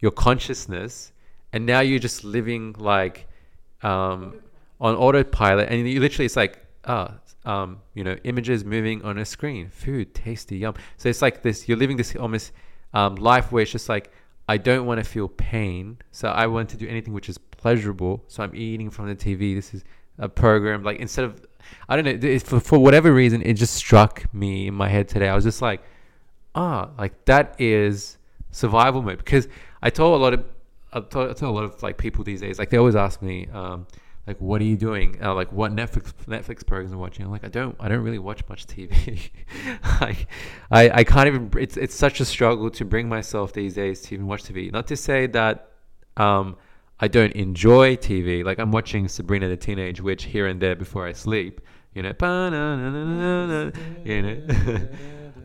your 0.00 0.10
consciousness, 0.10 1.12
and 1.52 1.66
now 1.66 1.80
you're 1.80 1.98
just 1.98 2.24
living 2.24 2.74
like 2.78 3.26
um, 3.82 4.34
on 4.80 4.94
autopilot, 4.94 5.68
and 5.70 5.88
you 5.88 6.00
literally 6.00 6.26
it's 6.26 6.36
like 6.36 6.64
ah. 6.84 7.14
um, 7.44 7.80
you 7.94 8.04
know, 8.04 8.16
images 8.24 8.64
moving 8.64 9.02
on 9.04 9.18
a 9.18 9.24
screen, 9.24 9.68
food, 9.68 10.14
tasty, 10.14 10.58
yum. 10.58 10.74
So 10.96 11.08
it's 11.08 11.22
like 11.22 11.42
this. 11.42 11.68
You're 11.68 11.78
living 11.78 11.96
this 11.96 12.14
almost 12.16 12.52
um, 12.94 13.16
life 13.16 13.52
where 13.52 13.62
it's 13.62 13.72
just 13.72 13.88
like 13.88 14.10
I 14.48 14.56
don't 14.56 14.86
want 14.86 15.02
to 15.02 15.04
feel 15.04 15.28
pain, 15.28 15.98
so 16.12 16.28
I 16.28 16.46
want 16.46 16.68
to 16.70 16.76
do 16.76 16.86
anything 16.86 17.12
which 17.12 17.28
is 17.28 17.38
pleasurable. 17.38 18.22
So 18.28 18.42
I'm 18.42 18.54
eating 18.54 18.90
from 18.90 19.08
the 19.08 19.16
TV. 19.16 19.54
This 19.54 19.74
is 19.74 19.84
a 20.18 20.28
program. 20.28 20.82
Like 20.82 21.00
instead 21.00 21.24
of, 21.24 21.44
I 21.88 21.96
don't 21.96 22.22
know, 22.22 22.38
for 22.38 22.60
for 22.60 22.78
whatever 22.78 23.12
reason, 23.12 23.42
it 23.42 23.54
just 23.54 23.74
struck 23.74 24.32
me 24.32 24.68
in 24.68 24.74
my 24.74 24.88
head 24.88 25.08
today. 25.08 25.28
I 25.28 25.34
was 25.34 25.44
just 25.44 25.62
like, 25.62 25.82
ah, 26.54 26.90
like 26.98 27.24
that 27.24 27.56
is 27.58 28.18
survival 28.50 29.02
mode. 29.02 29.18
Because 29.18 29.48
I 29.82 29.90
told 29.90 30.20
a 30.20 30.22
lot 30.22 30.34
of, 30.34 30.44
I 30.92 31.00
told, 31.00 31.30
I 31.30 31.32
told 31.32 31.56
a 31.56 31.58
lot 31.60 31.64
of 31.64 31.82
like 31.82 31.96
people 31.96 32.22
these 32.22 32.40
days, 32.40 32.58
like 32.58 32.70
they 32.70 32.76
always 32.76 32.96
ask 32.96 33.22
me, 33.22 33.48
um, 33.52 33.86
like, 34.26 34.40
what 34.40 34.60
are 34.62 34.64
you 34.64 34.76
doing? 34.76 35.18
Uh, 35.22 35.34
like, 35.34 35.52
what 35.52 35.72
Netflix 35.72 36.12
Netflix 36.26 36.66
programs 36.66 36.94
are 36.94 36.98
watching? 36.98 37.26
I'm 37.26 37.30
like, 37.30 37.44
I 37.44 37.48
don't, 37.48 37.76
I 37.78 37.88
don't 37.88 38.02
really 38.02 38.18
watch 38.18 38.42
much 38.48 38.66
TV. 38.66 39.30
like, 40.00 40.28
I, 40.70 40.90
I 40.90 41.04
can't 41.04 41.26
even. 41.26 41.50
It's 41.58 41.76
it's 41.76 41.94
such 41.94 42.20
a 42.20 42.24
struggle 42.24 42.70
to 42.70 42.84
bring 42.86 43.06
myself 43.08 43.52
these 43.52 43.74
days 43.74 44.00
to 44.02 44.14
even 44.14 44.26
watch 44.26 44.44
TV. 44.44 44.72
Not 44.72 44.86
to 44.86 44.96
say 44.96 45.26
that, 45.28 45.68
um, 46.16 46.56
I 47.00 47.08
don't 47.08 47.32
enjoy 47.32 47.96
TV. 47.96 48.42
Like, 48.42 48.58
I'm 48.58 48.72
watching 48.72 49.08
Sabrina 49.08 49.48
the 49.48 49.58
Teenage 49.58 50.00
Witch 50.00 50.24
here 50.24 50.46
and 50.46 50.58
there 50.58 50.74
before 50.74 51.06
I 51.06 51.12
sleep. 51.12 51.60
You 51.92 52.02
know, 52.02 52.12
you 54.04 54.22
know. 54.22 54.42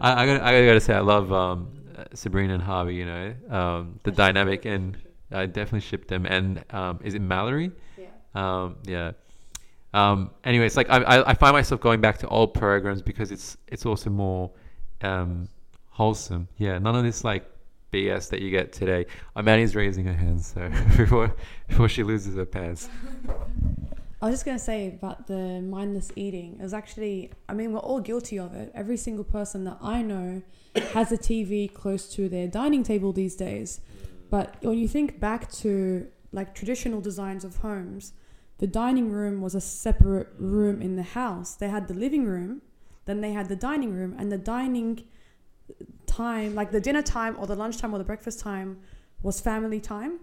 I, 0.02 0.24
I 0.24 0.26
gotta, 0.26 0.46
I 0.46 0.66
gotta 0.66 0.80
say, 0.80 0.94
I 0.94 1.02
love 1.02 1.34
um, 1.34 1.70
Sabrina 2.14 2.54
and 2.54 2.64
Harvey. 2.64 2.96
You 2.96 3.06
know, 3.06 3.34
um, 3.50 4.00
the 4.04 4.12
dynamic, 4.12 4.64
and 4.64 4.98
I 5.32 5.48
definitely 5.48 5.82
ship 5.82 6.08
them. 6.08 6.26
And 6.26 6.64
um, 6.70 7.02
is 7.04 7.14
it 7.14 7.22
Mallory? 7.22 7.72
Um, 8.36 8.78
yeah. 8.86 9.12
Um, 9.94 10.32
anyway, 10.44 10.68
it's 10.68 10.78
like 10.78 10.90
I, 10.90 11.24
I, 11.26 11.34
find 11.34 11.54
myself 11.54 11.82
going 11.82 12.00
back 12.00 12.20
to 12.20 12.28
old 12.28 12.54
programs 12.54 13.02
because 13.02 13.32
it's 13.32 13.58
it's 13.68 13.88
also 13.88 14.12
more 14.12 14.52
um, 15.02 15.50
wholesome. 15.90 16.48
Yeah, 16.58 16.78
none 16.78 16.96
of 16.96 17.04
this 17.04 17.24
like 17.24 17.50
BS 17.92 18.30
that 18.30 18.42
you 18.42 18.52
get 18.52 18.72
today. 18.72 19.08
Amani's 19.36 19.76
raising 19.76 20.06
her 20.06 20.14
hand, 20.14 20.42
so 20.42 20.70
before 20.98 21.36
before 21.68 21.90
she 21.90 22.04
loses 22.04 22.36
her 22.36 22.46
pants. 22.46 22.88
I 24.22 24.26
was 24.26 24.34
just 24.34 24.46
gonna 24.46 24.60
say 24.60 24.90
about 24.90 25.28
the 25.28 25.62
mindless 25.62 26.12
eating. 26.16 26.58
It 26.60 26.64
was 26.64 26.74
actually, 26.74 27.32
I 27.48 27.54
mean, 27.54 27.72
we're 27.72 27.80
all 27.80 28.02
guilty 28.02 28.38
of 28.38 28.54
it. 28.54 28.72
Every 28.76 28.98
single 28.98 29.24
person 29.24 29.64
that 29.64 29.78
I 29.82 30.02
know 30.02 30.42
has 30.94 31.12
a 31.12 31.18
TV 31.18 31.74
close 31.74 32.10
to 32.16 32.28
their 32.28 32.48
dining 32.48 32.84
table 32.84 33.14
these 33.14 33.36
days. 33.36 33.80
But 34.30 34.58
when 34.62 34.78
you 34.78 34.88
think 34.88 35.20
back 35.20 35.52
to 35.54 36.08
like 36.32 36.54
traditional 36.54 37.02
designs 37.02 37.44
of 37.44 37.58
homes, 37.58 38.14
the 38.60 38.68
dining 38.68 39.10
room 39.10 39.42
was 39.42 39.56
a 39.56 39.62
separate 39.62 40.30
room 40.38 40.82
in 40.82 40.96
the 40.96 41.04
house. 41.04 41.56
They 41.56 41.70
had 41.70 41.88
the 41.88 41.94
living 41.94 42.26
room, 42.26 42.62
then 43.06 43.22
they 43.22 43.32
had 43.32 43.48
the 43.48 43.56
dining 43.56 43.94
room, 43.94 44.16
and 44.18 44.32
the 44.32 44.38
dining 44.38 45.06
time, 46.06 46.56
like 46.56 46.72
the 46.72 46.82
dinner 46.82 47.02
time 47.02 47.36
or 47.40 47.48
the 47.48 47.56
lunchtime 47.56 47.94
or 47.94 47.98
the 47.98 48.04
breakfast 48.04 48.40
time, 48.40 48.80
was 49.22 49.40
family 49.40 49.80
time. 49.80 50.20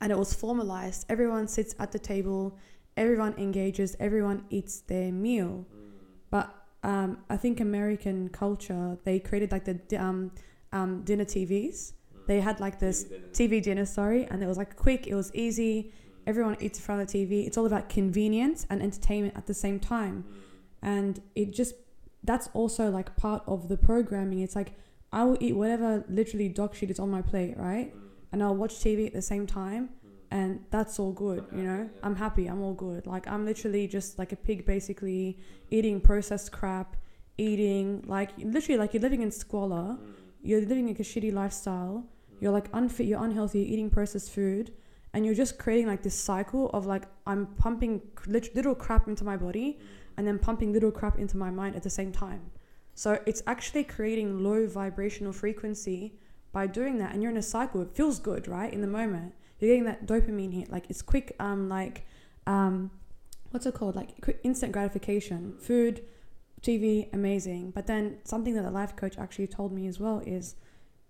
And 0.00 0.10
it 0.10 0.18
was 0.18 0.32
formalized. 0.32 1.04
Everyone 1.10 1.46
sits 1.46 1.74
at 1.78 1.92
the 1.92 1.98
table, 1.98 2.56
everyone 2.96 3.34
engages, 3.36 3.96
everyone 4.00 4.44
eats 4.48 4.80
their 4.80 5.12
meal. 5.12 5.66
But 6.30 6.54
um, 6.82 7.18
I 7.28 7.36
think 7.36 7.60
American 7.60 8.30
culture, 8.30 8.96
they 9.04 9.18
created 9.18 9.52
like 9.52 9.66
the 9.66 9.96
um, 9.98 10.32
um, 10.72 11.02
dinner 11.02 11.24
TVs. 11.26 11.92
They 12.30 12.40
had 12.40 12.60
like 12.60 12.78
this 12.78 12.98
TV 13.32 13.60
dinner, 13.60 13.86
sorry, 13.86 14.22
and 14.30 14.42
it 14.44 14.46
was 14.46 14.58
like 14.62 14.76
quick, 14.76 15.06
it 15.12 15.16
was 15.16 15.30
easy 15.34 15.92
everyone 16.26 16.56
eats 16.60 16.78
in 16.78 16.84
front 16.84 17.00
of 17.02 17.08
the 17.08 17.18
TV. 17.18 17.46
It's 17.46 17.58
all 17.58 17.66
about 17.66 17.88
convenience 17.88 18.66
and 18.70 18.82
entertainment 18.82 19.34
at 19.36 19.46
the 19.46 19.54
same 19.54 19.78
time. 19.80 20.24
And 20.82 21.20
it 21.34 21.52
just, 21.52 21.74
that's 22.22 22.48
also 22.54 22.90
like 22.90 23.16
part 23.16 23.42
of 23.46 23.68
the 23.68 23.76
programming. 23.76 24.40
It's 24.40 24.54
like, 24.54 24.74
I 25.12 25.24
will 25.24 25.38
eat 25.40 25.56
whatever 25.56 26.04
literally 26.08 26.48
dog 26.48 26.74
shit 26.74 26.90
is 26.90 27.00
on 27.00 27.10
my 27.10 27.22
plate, 27.22 27.54
right? 27.56 27.92
And 28.30 28.42
I'll 28.42 28.54
watch 28.54 28.74
TV 28.74 29.06
at 29.06 29.12
the 29.12 29.22
same 29.22 29.46
time. 29.46 29.90
And 30.30 30.64
that's 30.70 31.00
all 31.00 31.12
good, 31.12 31.44
you 31.50 31.64
know? 31.64 31.90
I'm 32.04 32.14
happy, 32.14 32.46
I'm 32.46 32.62
all 32.62 32.74
good. 32.74 33.08
Like, 33.08 33.26
I'm 33.26 33.44
literally 33.44 33.88
just 33.88 34.16
like 34.16 34.30
a 34.30 34.36
pig, 34.36 34.64
basically, 34.64 35.36
eating 35.70 36.00
processed 36.00 36.52
crap, 36.52 36.96
eating, 37.36 38.04
like, 38.06 38.30
literally, 38.38 38.78
like, 38.78 38.94
you're 38.94 39.02
living 39.02 39.22
in 39.22 39.32
squalor, 39.32 39.98
you're 40.40 40.60
living 40.60 40.86
like 40.86 41.00
a 41.00 41.02
shitty 41.02 41.32
lifestyle, 41.32 42.04
you're 42.40 42.52
like 42.52 42.68
unfit, 42.72 43.06
you're 43.06 43.22
unhealthy, 43.22 43.60
you're 43.60 43.68
eating 43.68 43.90
processed 43.90 44.30
food 44.30 44.72
and 45.12 45.24
you're 45.24 45.34
just 45.34 45.58
creating 45.58 45.86
like 45.86 46.02
this 46.02 46.14
cycle 46.14 46.70
of 46.70 46.86
like 46.86 47.04
I'm 47.26 47.46
pumping 47.46 48.02
little 48.26 48.74
crap 48.74 49.08
into 49.08 49.24
my 49.24 49.36
body 49.36 49.78
and 50.16 50.26
then 50.26 50.38
pumping 50.38 50.72
little 50.72 50.90
crap 50.90 51.18
into 51.18 51.36
my 51.36 51.50
mind 51.50 51.76
at 51.76 51.82
the 51.82 51.90
same 51.90 52.12
time. 52.12 52.50
So 52.94 53.18
it's 53.26 53.42
actually 53.46 53.84
creating 53.84 54.42
low 54.42 54.66
vibrational 54.66 55.32
frequency 55.32 56.18
by 56.52 56.66
doing 56.66 56.98
that 56.98 57.12
and 57.12 57.22
you're 57.22 57.30
in 57.30 57.38
a 57.38 57.42
cycle. 57.42 57.82
It 57.82 57.94
feels 57.94 58.18
good, 58.18 58.48
right? 58.48 58.72
In 58.72 58.80
the 58.80 58.86
moment. 58.86 59.34
You're 59.58 59.70
getting 59.70 59.84
that 59.84 60.06
dopamine 60.06 60.54
hit. 60.54 60.70
Like 60.70 60.88
it's 60.88 61.02
quick 61.02 61.36
um 61.38 61.68
like 61.68 62.06
um 62.46 62.90
what's 63.50 63.66
it 63.66 63.74
called? 63.74 63.96
Like 63.96 64.20
quick 64.20 64.40
instant 64.42 64.72
gratification. 64.72 65.54
Food, 65.58 66.04
TV, 66.62 67.12
amazing. 67.12 67.72
But 67.72 67.86
then 67.86 68.18
something 68.24 68.54
that 68.54 68.62
the 68.62 68.70
life 68.70 68.96
coach 68.96 69.18
actually 69.18 69.48
told 69.48 69.72
me 69.72 69.86
as 69.86 69.98
well 69.98 70.22
is 70.26 70.54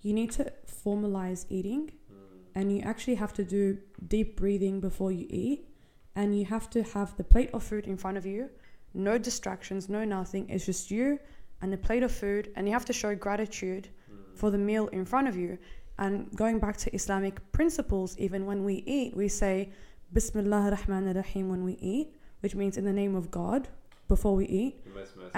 you 0.02 0.12
need 0.12 0.30
to 0.32 0.52
formalize 0.66 1.46
eating 1.48 1.90
hmm. 2.08 2.14
and 2.54 2.74
you 2.74 2.80
actually 2.82 3.16
have 3.16 3.32
to 3.34 3.44
do 3.44 3.78
deep 4.08 4.36
breathing 4.36 4.80
before 4.80 5.12
you 5.12 5.26
eat 5.28 5.68
and 6.16 6.38
you 6.38 6.44
have 6.44 6.68
to 6.70 6.82
have 6.82 7.16
the 7.16 7.24
plate 7.24 7.50
of 7.52 7.62
food 7.62 7.86
in 7.86 7.96
front 7.96 8.16
of 8.16 8.26
you. 8.26 8.50
No 8.94 9.18
distractions 9.18 9.88
no 9.88 10.04
nothing. 10.04 10.48
It's 10.48 10.66
just 10.66 10.90
you 10.90 11.18
and 11.62 11.72
the 11.72 11.76
plate 11.76 12.02
of 12.02 12.12
food 12.12 12.50
and 12.56 12.66
you 12.66 12.72
have 12.72 12.84
to 12.86 12.92
show 12.92 13.14
gratitude 13.14 13.88
hmm. 14.08 14.34
for 14.34 14.50
the 14.50 14.58
meal 14.58 14.88
in 14.88 15.04
front 15.04 15.28
of 15.28 15.36
you. 15.36 15.58
And 15.98 16.34
going 16.34 16.58
back 16.58 16.78
to 16.78 16.94
islamic 16.94 17.52
principles 17.52 18.16
even 18.18 18.46
when 18.46 18.64
we 18.64 18.76
eat 18.86 19.14
we 19.14 19.28
say 19.28 19.70
bismillah 20.14 20.70
rahman 20.70 21.12
rahim 21.12 21.50
when 21.50 21.62
we 21.62 21.74
eat 21.74 22.16
which 22.40 22.54
means 22.54 22.78
in 22.78 22.86
the 22.86 22.92
name 22.92 23.14
of 23.14 23.30
god 23.30 23.68
before 24.10 24.34
we 24.40 24.46
eat. 24.62 24.74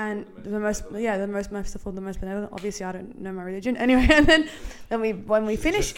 And 0.04 0.26
the 0.50 0.60
most 0.66 0.82
yeah 1.08 1.16
the 1.24 1.30
most 1.38 1.52
merciful 1.58 1.92
the 2.00 2.04
most 2.08 2.18
benevolent. 2.22 2.50
Obviously 2.58 2.84
i 2.90 2.92
don't 2.96 3.20
know 3.24 3.32
my 3.38 3.44
religion. 3.50 3.76
Anyway 3.86 4.08
and 4.18 4.26
then 4.30 4.42
then 4.88 5.00
we 5.04 5.10
when 5.32 5.44
we 5.50 5.56
finish 5.68 5.88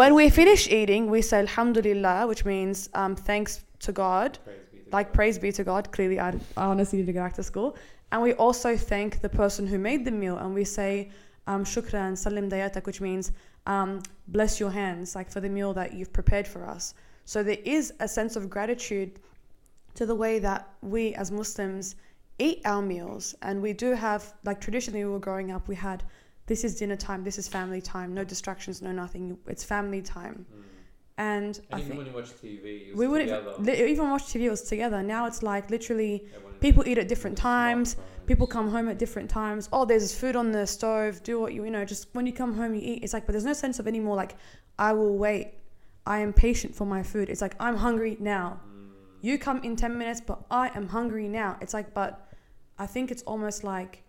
when 0.00 0.12
we 0.20 0.26
finish 0.42 0.62
eating 0.78 1.02
we 1.16 1.20
say 1.30 1.38
alhamdulillah 1.46 2.18
which 2.30 2.42
means 2.52 2.88
um, 3.00 3.12
thanks 3.30 3.52
to 3.86 3.90
god. 4.04 4.38
Like 4.96 5.12
praise 5.18 5.36
be 5.44 5.50
to 5.58 5.64
god. 5.70 5.90
Clearly 5.96 6.18
I, 6.26 6.30
I 6.62 6.64
honestly 6.72 6.98
need 6.98 7.10
to 7.12 7.16
go 7.18 7.22
back 7.26 7.36
to 7.40 7.44
school. 7.52 7.70
And 8.12 8.22
we 8.28 8.32
also 8.46 8.70
thank 8.92 9.20
the 9.26 9.32
person 9.42 9.66
who 9.66 9.78
made 9.90 10.04
the 10.08 10.16
meal 10.22 10.36
and 10.42 10.54
we 10.60 10.64
say 10.78 11.10
um, 11.50 11.64
shukran 11.72 12.16
salim 12.24 12.48
dayatak 12.54 12.84
which 12.90 13.00
means 13.08 13.32
um, 13.74 13.90
bless 14.36 14.60
your 14.62 14.72
hands 14.82 15.16
like 15.18 15.28
for 15.34 15.40
the 15.46 15.52
meal 15.58 15.72
that 15.80 15.88
you've 15.96 16.12
prepared 16.20 16.46
for 16.54 16.62
us. 16.74 16.94
So 17.24 17.42
there 17.42 17.62
is 17.76 17.84
a 18.06 18.08
sense 18.18 18.36
of 18.36 18.50
gratitude 18.56 19.10
to 19.94 20.06
the 20.06 20.14
way 20.14 20.38
that 20.38 20.68
we 20.80 21.14
as 21.14 21.30
muslims 21.30 21.96
eat 22.46 22.58
our 22.64 22.82
meals 22.82 23.34
and 23.42 23.62
we 23.66 23.72
do 23.72 23.88
have 23.92 24.34
like 24.44 24.60
traditionally 24.60 25.04
we 25.04 25.10
were 25.10 25.24
growing 25.28 25.50
up 25.50 25.68
we 25.68 25.74
had 25.74 26.02
this 26.46 26.64
is 26.64 26.76
dinner 26.80 26.96
time 26.96 27.22
this 27.24 27.38
is 27.38 27.46
family 27.48 27.80
time 27.80 28.14
no 28.14 28.24
distractions 28.24 28.82
no 28.82 28.92
nothing 28.92 29.24
it's 29.46 29.64
family 29.64 30.02
time. 30.02 30.46
Hmm. 30.52 30.60
And, 31.18 31.60
I 31.70 31.80
think 31.82 31.98
when 31.98 32.06
you 32.06 32.12
watch 32.12 32.30
TV, 32.42 32.96
we 32.96 33.06
wouldn't 33.06 33.60
li- 33.60 33.90
even 33.92 34.10
watch 34.10 34.24
TV 34.24 34.44
it 34.44 34.50
was 34.50 34.62
together. 34.62 35.02
Now 35.02 35.26
it's 35.26 35.42
like 35.42 35.70
literally 35.70 36.24
people 36.60 36.82
eat 36.86 36.96
at 36.96 37.06
different 37.06 37.36
times 37.36 37.96
people 38.26 38.46
come 38.46 38.70
home 38.70 38.88
at 38.88 38.98
different 38.98 39.28
times. 39.28 39.68
Oh 39.72 39.84
there's 39.84 40.14
food 40.14 40.36
on 40.36 40.52
the 40.52 40.66
stove 40.66 41.22
do 41.22 41.40
what 41.40 41.52
you 41.52 41.64
you 41.64 41.70
know 41.70 41.84
just 41.84 42.08
when 42.12 42.26
you 42.26 42.32
come 42.32 42.54
home 42.54 42.74
you 42.74 42.80
eat. 42.82 43.02
It's 43.02 43.12
like 43.12 43.26
but 43.26 43.32
there's 43.32 43.44
no 43.44 43.52
sense 43.52 43.78
of 43.78 43.86
anymore 43.86 44.16
like 44.16 44.36
I 44.78 44.92
will 44.92 45.16
wait. 45.16 45.54
I 46.06 46.18
am 46.18 46.32
patient 46.32 46.74
for 46.74 46.84
my 46.84 47.02
food. 47.02 47.28
It's 47.28 47.40
like 47.40 47.54
I'm 47.60 47.76
hungry 47.76 48.16
now. 48.20 48.60
Hmm. 48.64 48.90
You 49.20 49.38
come 49.38 49.62
in 49.62 49.76
10 49.76 49.98
minutes 49.98 50.20
but 50.20 50.44
I 50.50 50.70
am 50.74 50.88
hungry 50.88 51.28
now. 51.28 51.58
It's 51.60 51.74
like 51.74 51.94
but 51.94 52.31
I 52.82 52.86
think 52.86 53.10
it's 53.12 53.24
almost 53.32 53.62
like 53.62 54.02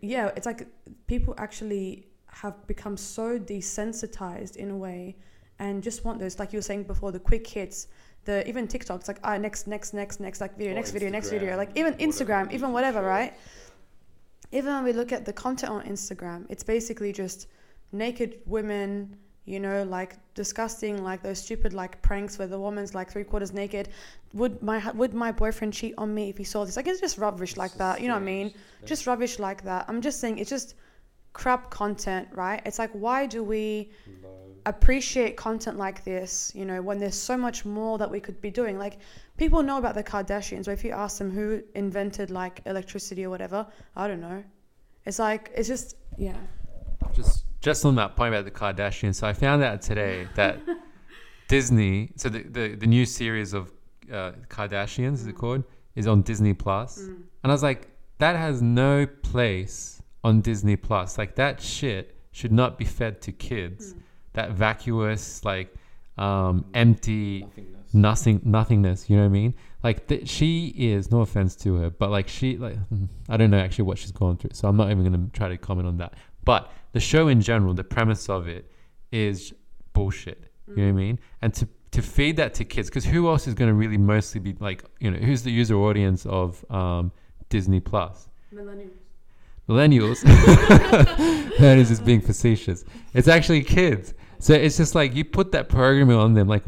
yeah, 0.00 0.30
it's 0.36 0.46
like 0.46 0.66
people 1.06 1.34
actually 1.36 2.08
have 2.26 2.66
become 2.66 2.96
so 2.96 3.38
desensitized 3.38 4.56
in 4.56 4.70
a 4.70 4.76
way 4.76 5.16
and 5.58 5.82
just 5.82 5.98
want 6.04 6.18
those 6.18 6.38
like 6.38 6.52
you 6.52 6.58
were 6.58 6.68
saying 6.70 6.84
before 6.84 7.12
the 7.12 7.20
quick 7.20 7.46
hits 7.46 7.88
the 8.24 8.36
even 8.48 8.66
TikToks 8.66 9.06
like 9.08 9.20
ah 9.22 9.36
next 9.36 9.66
next 9.66 9.92
next 9.92 10.20
next 10.20 10.40
like 10.40 10.56
video 10.56 10.72
Or 10.72 10.76
next 10.80 10.92
video 10.92 11.10
next 11.10 11.28
video 11.30 11.56
like 11.62 11.70
even 11.80 11.92
Instagram. 12.08 12.44
It 12.50 12.54
even 12.54 12.72
whatever 12.72 13.00
sure. 13.00 13.16
right? 13.16 13.32
Even 14.52 14.70
when 14.74 14.84
we 14.84 14.92
look 15.00 15.12
at 15.12 15.22
the 15.28 15.34
content 15.44 15.70
on 15.76 15.82
Instagram 15.94 16.46
it's 16.48 16.64
basically 16.74 17.12
just 17.12 17.48
naked 17.92 18.30
women 18.46 19.16
you 19.44 19.58
know, 19.58 19.82
like 19.82 20.16
disgusting, 20.34 21.02
like 21.02 21.22
those 21.22 21.40
stupid 21.40 21.72
like 21.72 22.00
pranks 22.00 22.38
where 22.38 22.46
the 22.46 22.58
woman's 22.58 22.94
like 22.94 23.10
three 23.10 23.24
quarters 23.24 23.52
naked. 23.52 23.88
Would 24.34 24.62
my 24.62 24.90
would 24.92 25.14
my 25.14 25.32
boyfriend 25.32 25.72
cheat 25.72 25.94
on 25.98 26.14
me 26.14 26.28
if 26.28 26.38
he 26.38 26.44
saw 26.44 26.64
this? 26.64 26.76
Like 26.76 26.86
it's 26.86 27.00
just 27.00 27.18
rubbish 27.18 27.56
like 27.56 27.74
that. 27.74 28.00
You 28.00 28.08
know 28.08 28.14
what 28.14 28.22
I 28.22 28.26
mean? 28.26 28.54
Just 28.84 29.06
rubbish 29.06 29.38
like 29.38 29.62
that. 29.64 29.86
I'm 29.88 30.00
just 30.00 30.20
saying 30.20 30.38
it's 30.38 30.50
just 30.50 30.74
crap 31.32 31.70
content, 31.70 32.28
right? 32.32 32.62
It's 32.64 32.78
like 32.78 32.90
why 32.92 33.26
do 33.26 33.42
we 33.42 33.90
appreciate 34.64 35.36
content 35.36 35.76
like 35.76 36.04
this? 36.04 36.52
You 36.54 36.64
know, 36.64 36.80
when 36.80 36.98
there's 36.98 37.18
so 37.18 37.36
much 37.36 37.64
more 37.64 37.98
that 37.98 38.10
we 38.10 38.20
could 38.20 38.40
be 38.40 38.50
doing. 38.50 38.78
Like 38.78 38.98
people 39.38 39.60
know 39.64 39.78
about 39.78 39.96
the 39.96 40.04
Kardashians, 40.04 40.66
but 40.66 40.72
if 40.72 40.84
you 40.84 40.92
ask 40.92 41.18
them 41.18 41.32
who 41.32 41.62
invented 41.74 42.30
like 42.30 42.60
electricity 42.66 43.24
or 43.24 43.30
whatever, 43.30 43.66
I 43.96 44.06
don't 44.06 44.20
know. 44.20 44.44
It's 45.04 45.18
like 45.18 45.50
it's 45.56 45.66
just 45.66 45.96
yeah. 46.16 46.36
just 47.12 47.44
just 47.62 47.84
on 47.84 47.94
that 47.94 48.16
point 48.16 48.34
about 48.34 48.44
the 48.44 48.50
Kardashians, 48.50 49.14
so 49.14 49.26
I 49.26 49.32
found 49.32 49.62
out 49.62 49.80
today 49.80 50.28
that 50.34 50.58
Disney, 51.48 52.10
so 52.16 52.28
the, 52.28 52.42
the, 52.42 52.74
the 52.74 52.86
new 52.86 53.06
series 53.06 53.54
of 53.54 53.72
uh, 54.12 54.32
Kardashians, 54.48 55.14
is 55.14 55.26
it 55.28 55.34
called, 55.34 55.62
is 55.94 56.06
on 56.06 56.22
Disney 56.22 56.54
Plus, 56.54 56.98
and 56.98 57.24
I 57.44 57.48
was 57.48 57.62
like, 57.62 57.88
that 58.18 58.36
has 58.36 58.60
no 58.60 59.06
place 59.06 60.02
on 60.24 60.40
Disney 60.40 60.76
Plus. 60.76 61.18
Like 61.18 61.36
that 61.36 61.60
shit 61.60 62.16
should 62.32 62.52
not 62.52 62.78
be 62.78 62.84
fed 62.84 63.20
to 63.22 63.32
kids. 63.32 63.94
That 64.34 64.52
vacuous, 64.52 65.44
like 65.44 65.74
um, 66.18 66.64
empty, 66.74 67.46
nothing, 67.92 68.40
nothingness. 68.44 69.10
You 69.10 69.16
know 69.16 69.22
what 69.22 69.26
I 69.26 69.32
mean? 69.32 69.54
Like 69.82 70.06
th- 70.06 70.28
she 70.28 70.68
is. 70.68 71.10
No 71.10 71.20
offense 71.20 71.54
to 71.56 71.74
her, 71.76 71.90
but 71.90 72.10
like 72.10 72.28
she, 72.28 72.56
like 72.56 72.76
I 73.28 73.36
don't 73.36 73.50
know 73.50 73.58
actually 73.58 73.84
what 73.84 73.98
she's 73.98 74.12
gone 74.12 74.36
through, 74.36 74.50
so 74.54 74.68
I'm 74.68 74.76
not 74.76 74.90
even 74.90 75.04
gonna 75.04 75.28
try 75.32 75.48
to 75.48 75.58
comment 75.58 75.88
on 75.88 75.98
that. 75.98 76.14
But 76.44 76.72
the 76.92 77.00
show 77.00 77.28
in 77.28 77.40
general, 77.40 77.74
the 77.74 77.84
premise 77.84 78.28
of 78.28 78.48
it 78.48 78.70
is 79.10 79.52
bullshit. 79.92 80.50
You 80.68 80.76
know 80.76 80.82
what 80.84 80.88
I 80.88 80.92
mean? 80.92 81.18
And 81.42 81.52
to 81.54 81.68
to 81.92 82.00
feed 82.00 82.36
that 82.38 82.54
to 82.54 82.64
kids, 82.64 82.88
because 82.88 83.04
who 83.04 83.28
else 83.28 83.46
is 83.46 83.54
going 83.54 83.68
to 83.68 83.74
really 83.74 83.98
mostly 83.98 84.40
be 84.40 84.56
like, 84.60 84.82
you 84.98 85.10
know, 85.10 85.18
who's 85.18 85.42
the 85.42 85.50
user 85.50 85.76
audience 85.76 86.24
of 86.24 86.64
um, 86.70 87.12
Disney 87.50 87.80
Plus? 87.80 88.28
Millennials. 88.54 88.88
Millennials. 89.68 90.22
that 91.58 91.76
is 91.76 91.90
just 91.90 92.04
being 92.04 92.22
facetious. 92.22 92.84
It's 93.12 93.28
actually 93.28 93.62
kids. 93.62 94.14
So 94.38 94.54
it's 94.54 94.78
just 94.78 94.94
like 94.94 95.14
you 95.14 95.24
put 95.24 95.52
that 95.52 95.68
programming 95.68 96.16
on 96.16 96.32
them. 96.32 96.48
Like, 96.48 96.62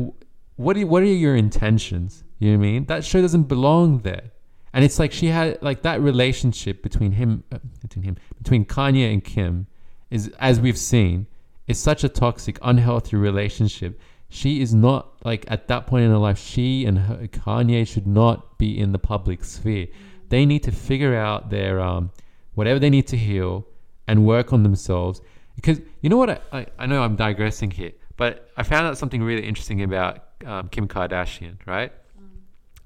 what 0.56 0.76
are 0.76 0.86
what 0.86 1.02
are 1.02 1.06
your 1.06 1.36
intentions? 1.36 2.22
You 2.38 2.52
know 2.52 2.58
what 2.58 2.66
I 2.66 2.70
mean? 2.70 2.84
That 2.84 3.04
show 3.04 3.22
doesn't 3.22 3.44
belong 3.44 4.00
there. 4.00 4.30
And 4.74 4.84
it's 4.84 4.98
like 4.98 5.12
she 5.12 5.28
had 5.28 5.62
like 5.62 5.82
that 5.82 6.00
relationship 6.00 6.82
between 6.82 7.12
him, 7.12 7.44
uh, 7.50 7.58
between 7.80 8.02
him, 8.02 8.16
between 8.38 8.64
Kanye 8.64 9.12
and 9.12 9.24
Kim, 9.24 9.68
is 10.14 10.28
as 10.38 10.60
we've 10.60 10.78
seen, 10.78 11.26
is 11.66 11.78
such 11.78 12.04
a 12.04 12.08
toxic, 12.08 12.56
unhealthy 12.62 13.16
relationship. 13.16 14.00
She 14.28 14.60
is 14.60 14.72
not 14.72 15.12
like 15.24 15.44
at 15.48 15.66
that 15.68 15.86
point 15.88 16.04
in 16.04 16.10
her 16.10 16.18
life. 16.18 16.38
She 16.38 16.84
and 16.86 16.98
her, 16.98 17.26
Kanye 17.26 17.86
should 17.86 18.06
not 18.06 18.56
be 18.56 18.78
in 18.78 18.92
the 18.92 18.98
public 18.98 19.44
sphere. 19.44 19.88
They 20.28 20.46
need 20.46 20.62
to 20.62 20.72
figure 20.72 21.16
out 21.16 21.50
their 21.50 21.80
um, 21.80 22.12
whatever 22.54 22.78
they 22.78 22.90
need 22.90 23.08
to 23.08 23.16
heal 23.16 23.66
and 24.06 24.24
work 24.24 24.52
on 24.52 24.62
themselves. 24.62 25.20
Because 25.56 25.80
you 26.00 26.08
know 26.08 26.16
what? 26.16 26.30
I, 26.30 26.38
I, 26.52 26.66
I 26.78 26.86
know 26.86 27.02
I'm 27.02 27.16
digressing 27.16 27.72
here, 27.72 27.92
but 28.16 28.50
I 28.56 28.62
found 28.62 28.86
out 28.86 28.96
something 28.96 29.22
really 29.22 29.44
interesting 29.44 29.82
about 29.82 30.24
um, 30.46 30.68
Kim 30.68 30.86
Kardashian, 30.86 31.56
right? 31.66 31.92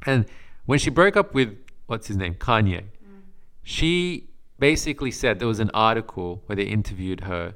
And 0.07 0.25
when 0.65 0.79
she 0.79 0.89
broke 0.89 1.17
up 1.17 1.35
with 1.35 1.57
what's 1.89 2.07
his 2.07 2.17
name, 2.17 2.35
Kanye, 2.35 2.85
she 3.63 4.29
basically 4.59 5.11
said 5.11 5.39
there 5.39 5.49
was 5.49 5.61
an 5.61 5.71
article 5.75 6.43
where 6.47 6.57
they 6.57 6.65
interviewed 6.65 7.21
her. 7.23 7.55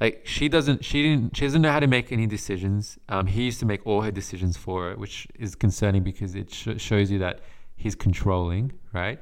Like 0.00 0.22
she 0.24 0.48
doesn't, 0.48 0.84
she 0.84 1.02
didn't, 1.02 1.36
she 1.36 1.44
doesn't 1.44 1.60
know 1.60 1.70
how 1.70 1.80
to 1.80 1.86
make 1.86 2.10
any 2.10 2.26
decisions. 2.26 2.98
Um, 3.08 3.26
he 3.26 3.44
used 3.44 3.60
to 3.60 3.66
make 3.66 3.86
all 3.86 4.00
her 4.00 4.10
decisions 4.10 4.56
for 4.56 4.90
her, 4.90 4.96
which 4.96 5.28
is 5.34 5.54
concerning 5.54 6.02
because 6.02 6.34
it 6.34 6.52
sh- 6.52 6.68
shows 6.78 7.10
you 7.10 7.18
that 7.18 7.40
he's 7.76 7.94
controlling, 7.94 8.72
right? 8.92 9.20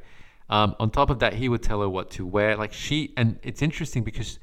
Um, 0.51 0.77
on 0.79 0.91
top 0.91 1.11
of 1.11 1.19
that, 1.19 1.35
he 1.35 1.49
would 1.49 1.63
tell 1.63 1.81
her 1.81 1.89
what 1.89 2.11
to 2.13 2.25
wear. 2.27 2.57
Like 2.57 2.73
she, 2.73 3.13
and 3.17 3.39
it's 3.43 3.61
interesting 3.61 4.05
because 4.05 4.39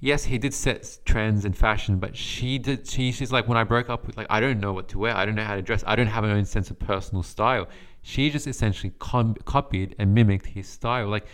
yes, 0.00 0.24
he 0.24 0.38
did 0.38 0.54
set 0.54 0.98
trends 1.04 1.44
in 1.44 1.52
fashion, 1.52 1.98
but 1.98 2.16
she 2.16 2.58
did. 2.58 2.88
She, 2.88 3.12
she's 3.12 3.32
like, 3.32 3.48
when 3.48 3.58
I 3.58 3.64
broke 3.64 3.90
up 3.90 4.06
with, 4.06 4.16
like, 4.16 4.26
I 4.30 4.40
don't 4.40 4.60
know 4.60 4.72
what 4.72 4.88
to 4.88 4.98
wear. 4.98 5.16
I 5.16 5.24
don't 5.24 5.34
know 5.34 5.44
how 5.44 5.54
to 5.54 5.62
dress. 5.62 5.82
I 5.86 5.96
don't 5.96 6.06
have 6.06 6.24
my 6.24 6.32
own 6.32 6.44
sense 6.44 6.70
of 6.70 6.78
personal 6.78 7.22
style. 7.22 7.68
She 8.02 8.30
just 8.30 8.46
essentially 8.46 8.92
com- 8.98 9.36
copied 9.44 9.96
and 9.98 10.14
mimicked 10.14 10.46
his 10.46 10.68
style. 10.68 11.08
Like, 11.08 11.26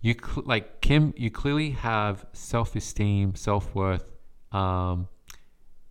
you, 0.00 0.14
cl- 0.14 0.44
like 0.46 0.80
Kim, 0.80 1.12
you 1.16 1.30
clearly 1.30 1.70
have 1.70 2.24
self-esteem, 2.32 3.34
self-worth 3.34 4.04
um, 4.52 5.08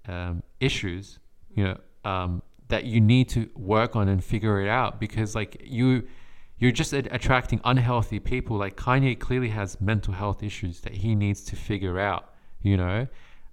um, 0.08 0.44
issues. 0.60 1.20
You 1.56 1.64
know 1.66 1.78
um, 2.06 2.42
that 2.70 2.86
you 2.86 3.02
need 3.02 3.30
to 3.30 3.50
work 3.56 3.96
on 3.96 4.08
and 4.08 4.24
figure 4.24 4.62
it 4.62 4.70
out 4.70 5.00
because, 5.00 5.36
like, 5.36 5.62
you 5.64 6.08
you're 6.60 6.72
just 6.72 6.92
attracting 6.94 7.62
unhealthy 7.64 8.20
people. 8.20 8.58
Like 8.58 8.76
Kanye 8.76 9.18
clearly 9.18 9.48
has 9.50 9.80
mental 9.80 10.14
health 10.14 10.44
issues 10.44 10.82
that 10.82 10.94
he 10.94 11.16
needs 11.16 11.42
to 11.46 11.56
figure 11.56 12.00
out. 12.00 12.34
You 12.62 12.78
know, 12.78 13.08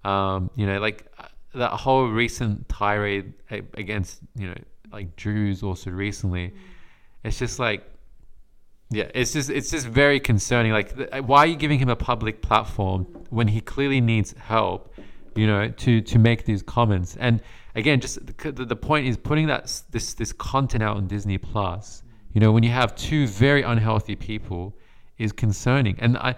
um, 0.04 0.50
you 0.56 0.66
know, 0.66 0.80
like 0.80 1.06
uh, 1.18 1.26
that 1.54 1.70
whole 1.70 2.08
recent 2.08 2.68
tirade 2.68 3.32
against 3.50 4.20
you 4.34 4.48
know 4.48 4.56
like 4.92 5.14
Jews 5.16 5.62
also 5.62 5.90
recently. 5.90 6.52
It's 7.24 7.38
just 7.38 7.58
like, 7.58 7.84
yeah, 8.90 9.10
it's 9.14 9.32
just 9.32 9.50
it's 9.50 9.70
just 9.70 9.86
very 9.86 10.20
concerning. 10.20 10.72
Like, 10.72 10.92
why 11.24 11.38
are 11.38 11.46
you 11.46 11.56
giving 11.56 11.78
him 11.78 11.88
a 11.88 11.96
public 11.96 12.42
platform 12.42 13.04
when 13.30 13.48
he 13.48 13.60
clearly 13.60 14.00
needs 14.00 14.34
help? 14.38 14.94
You 15.34 15.46
know, 15.46 15.68
to 15.68 16.00
to 16.00 16.18
make 16.18 16.44
these 16.44 16.62
comments. 16.62 17.16
And 17.16 17.42
again, 17.74 18.00
just 18.00 18.24
the, 18.26 18.52
the 18.52 18.64
the 18.64 18.76
point 18.76 19.06
is 19.06 19.16
putting 19.16 19.48
that 19.48 19.82
this 19.90 20.14
this 20.14 20.32
content 20.32 20.82
out 20.82 20.96
on 20.96 21.06
Disney 21.06 21.38
Plus 21.38 22.02
you 22.36 22.40
know 22.40 22.52
when 22.52 22.62
you 22.62 22.70
have 22.70 22.94
two 22.94 23.26
very 23.26 23.62
unhealthy 23.62 24.14
people 24.14 24.76
is 25.16 25.32
concerning 25.32 25.96
and 26.00 26.18
i 26.18 26.34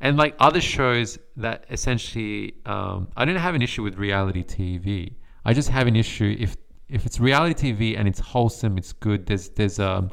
and 0.00 0.16
like 0.16 0.34
other 0.40 0.62
shows 0.62 1.18
that 1.36 1.66
essentially 1.70 2.54
um, 2.64 3.06
i 3.18 3.24
don't 3.26 3.36
have 3.36 3.54
an 3.54 3.60
issue 3.60 3.82
with 3.82 3.96
reality 3.98 4.42
tv 4.42 5.12
i 5.44 5.52
just 5.52 5.68
have 5.68 5.86
an 5.86 5.94
issue 5.94 6.34
if 6.40 6.56
if 6.88 7.04
it's 7.04 7.20
reality 7.20 7.54
tv 7.70 7.98
and 7.98 8.08
it's 8.08 8.18
wholesome 8.18 8.78
it's 8.78 8.94
good 8.94 9.26
there's 9.26 9.50
there's 9.50 9.78
um 9.78 10.10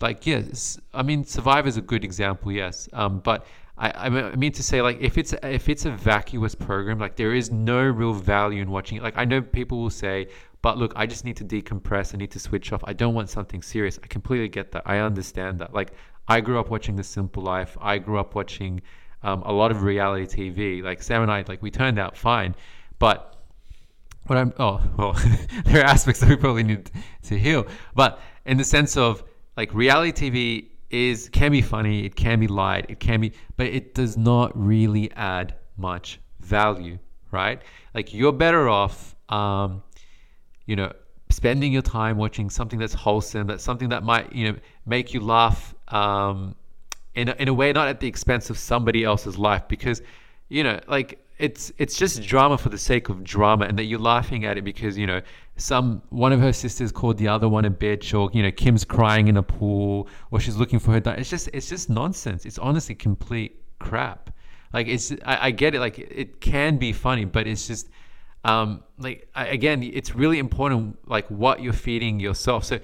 like 0.00 0.26
yes 0.26 0.78
i 0.92 1.02
mean 1.02 1.24
survivor 1.24 1.68
is 1.68 1.76
a 1.76 1.82
good 1.82 2.04
example 2.04 2.50
yes 2.52 2.88
um 2.92 3.20
but 3.20 3.46
I, 3.76 4.06
I 4.06 4.36
mean- 4.36 4.52
to 4.52 4.62
say 4.62 4.82
like 4.82 5.00
if 5.00 5.18
it's 5.18 5.34
if 5.42 5.68
it's 5.68 5.84
a 5.84 5.90
vacuous 5.90 6.54
program 6.54 6.98
like 6.98 7.16
there 7.16 7.34
is 7.34 7.50
no 7.50 7.82
real 7.82 8.12
value 8.12 8.62
in 8.62 8.70
watching 8.70 8.98
it. 8.98 9.02
Like 9.02 9.18
i 9.18 9.24
know 9.24 9.42
people 9.42 9.78
will 9.80 9.90
say 9.90 10.28
but 10.62 10.78
look 10.78 10.92
i 10.94 11.06
just 11.06 11.24
need 11.24 11.36
to 11.38 11.44
decompress 11.44 12.14
i 12.14 12.18
need 12.18 12.30
to 12.30 12.38
switch 12.38 12.72
off 12.72 12.82
i 12.84 12.92
don't 12.92 13.14
want 13.14 13.30
something 13.30 13.62
serious. 13.62 13.98
I 14.02 14.06
completely 14.06 14.48
get 14.48 14.70
that 14.72 14.82
i 14.86 14.98
understand 14.98 15.58
that. 15.60 15.74
Like 15.74 15.92
i 16.28 16.40
grew 16.40 16.58
up 16.58 16.70
watching 16.70 16.96
the 16.96 17.04
simple 17.04 17.42
life 17.42 17.76
i 17.80 17.98
grew 17.98 18.18
up 18.18 18.34
watching 18.34 18.80
um, 19.22 19.42
a 19.42 19.52
lot 19.52 19.70
of 19.70 19.82
reality 19.82 20.26
tv 20.26 20.82
like 20.82 21.02
sam 21.02 21.22
and 21.22 21.32
i 21.32 21.44
like 21.48 21.62
we 21.62 21.70
turned 21.70 21.98
out 21.98 22.16
fine 22.16 22.54
but 22.98 23.34
what 24.26 24.38
I'm 24.38 24.52
oh 24.58 24.80
well 24.96 25.12
there 25.64 25.82
are 25.82 25.86
aspects 25.86 26.20
that 26.20 26.28
we 26.28 26.36
probably 26.36 26.62
need 26.62 26.90
to 27.24 27.38
heal 27.38 27.66
but 27.94 28.20
in 28.46 28.56
the 28.56 28.64
sense 28.64 28.96
of 28.96 29.24
like 29.56 29.72
reality 29.74 30.30
TV 30.30 30.68
is 30.90 31.28
can 31.30 31.50
be 31.50 31.62
funny 31.62 32.04
it 32.04 32.14
can 32.14 32.38
be 32.38 32.46
light 32.46 32.86
it 32.88 33.00
can 33.00 33.20
be 33.20 33.32
but 33.56 33.66
it 33.66 33.94
does 33.94 34.16
not 34.16 34.52
really 34.54 35.10
add 35.12 35.54
much 35.76 36.20
value 36.40 36.98
right? 37.34 37.60
Like 37.94 38.14
you're 38.14 38.32
better 38.32 38.68
off 38.68 39.14
um 39.28 39.82
you 40.66 40.76
know 40.76 40.90
spending 41.30 41.72
your 41.72 41.82
time 41.82 42.16
watching 42.16 42.48
something 42.48 42.78
that's 42.78 42.94
wholesome 42.94 43.46
that's 43.46 43.64
something 43.64 43.88
that 43.88 44.02
might 44.02 44.32
you 44.32 44.52
know 44.52 44.58
make 44.86 45.12
you 45.14 45.20
laugh 45.20 45.74
um 45.88 46.54
in 47.14 47.28
a, 47.28 47.32
in 47.38 47.48
a 47.48 47.54
way 47.54 47.72
not 47.72 47.88
at 47.88 48.00
the 48.00 48.06
expense 48.06 48.50
of 48.50 48.58
somebody 48.58 49.02
else's 49.02 49.36
life 49.38 49.66
because 49.66 50.02
you 50.48 50.62
know 50.62 50.78
like 50.86 51.23
it's 51.38 51.72
it's 51.78 51.96
just 51.96 52.22
drama 52.22 52.56
for 52.56 52.68
the 52.68 52.78
sake 52.78 53.08
of 53.08 53.24
drama 53.24 53.64
and 53.64 53.78
that 53.78 53.84
you're 53.84 53.98
laughing 53.98 54.44
at 54.44 54.56
it 54.56 54.62
because 54.62 54.96
you 54.96 55.06
know 55.06 55.20
some 55.56 56.00
one 56.10 56.32
of 56.32 56.40
her 56.40 56.52
sisters 56.52 56.92
called 56.92 57.18
the 57.18 57.26
other 57.26 57.48
one 57.48 57.64
a 57.64 57.70
bitch 57.70 58.18
or 58.18 58.30
you 58.32 58.42
know 58.42 58.52
Kim's 58.52 58.84
crying 58.84 59.26
in 59.26 59.36
a 59.36 59.42
pool 59.42 60.08
or 60.30 60.38
she's 60.38 60.56
looking 60.56 60.78
for 60.78 60.92
her 60.92 61.00
di- 61.00 61.14
it's 61.14 61.30
just 61.30 61.48
it's 61.52 61.68
just 61.68 61.90
nonsense. 61.90 62.46
It's 62.46 62.58
honestly 62.58 62.94
complete 62.94 63.60
crap. 63.80 64.30
Like 64.72 64.86
it's 64.86 65.12
I, 65.24 65.48
I 65.48 65.50
get 65.50 65.74
it. 65.74 65.80
Like 65.80 65.98
it 65.98 66.40
can 66.40 66.76
be 66.76 66.92
funny 66.92 67.24
but 67.24 67.46
it's 67.48 67.66
just 67.66 67.88
um 68.44 68.84
like 68.98 69.28
I, 69.34 69.46
again 69.46 69.82
it's 69.82 70.14
really 70.14 70.38
important 70.38 70.98
like 71.08 71.26
what 71.28 71.60
you're 71.60 71.72
feeding 71.72 72.20
yourself. 72.20 72.64
So 72.64 72.78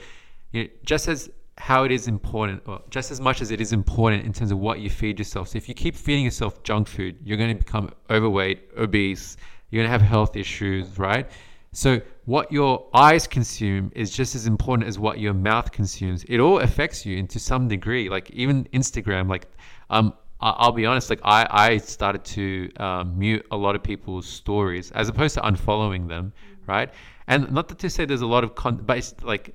you 0.50 0.64
know, 0.64 0.70
just 0.84 1.06
as 1.06 1.30
how 1.60 1.84
it 1.84 1.92
is 1.92 2.08
important, 2.08 2.62
or 2.66 2.80
just 2.88 3.10
as 3.10 3.20
much 3.20 3.42
as 3.42 3.50
it 3.50 3.60
is 3.60 3.72
important 3.72 4.24
in 4.24 4.32
terms 4.32 4.50
of 4.50 4.58
what 4.58 4.80
you 4.80 4.88
feed 4.88 5.18
yourself. 5.18 5.48
So 5.48 5.58
if 5.58 5.68
you 5.68 5.74
keep 5.74 5.94
feeding 5.94 6.24
yourself 6.24 6.62
junk 6.62 6.88
food, 6.88 7.18
you're 7.22 7.36
going 7.36 7.56
to 7.56 7.62
become 7.64 7.90
overweight, 8.08 8.70
obese. 8.78 9.36
You're 9.70 9.82
going 9.82 9.88
to 9.88 9.92
have 9.92 10.00
health 10.00 10.36
issues, 10.36 10.98
right? 10.98 11.28
So 11.72 12.00
what 12.24 12.50
your 12.50 12.88
eyes 12.94 13.26
consume 13.26 13.92
is 13.94 14.10
just 14.10 14.34
as 14.34 14.46
important 14.46 14.88
as 14.88 14.98
what 14.98 15.20
your 15.20 15.34
mouth 15.34 15.70
consumes. 15.70 16.24
It 16.24 16.40
all 16.40 16.60
affects 16.60 17.04
you 17.04 17.18
into 17.18 17.38
some 17.38 17.68
degree. 17.68 18.08
Like 18.08 18.30
even 18.30 18.64
Instagram, 18.72 19.28
like 19.28 19.46
um, 19.90 20.14
I'll 20.40 20.72
be 20.72 20.86
honest, 20.86 21.10
like 21.10 21.20
I, 21.22 21.46
I 21.50 21.76
started 21.76 22.24
to 22.24 22.72
um, 22.76 23.18
mute 23.18 23.46
a 23.50 23.56
lot 23.56 23.76
of 23.76 23.82
people's 23.82 24.26
stories 24.26 24.90
as 24.92 25.10
opposed 25.10 25.34
to 25.34 25.42
unfollowing 25.42 26.08
them, 26.08 26.32
right? 26.66 26.90
And 27.26 27.52
not 27.52 27.78
to 27.78 27.90
say 27.90 28.06
there's 28.06 28.22
a 28.22 28.26
lot 28.26 28.44
of 28.44 28.54
con, 28.54 28.76
but 28.78 28.96
it's 28.96 29.14
like 29.22 29.54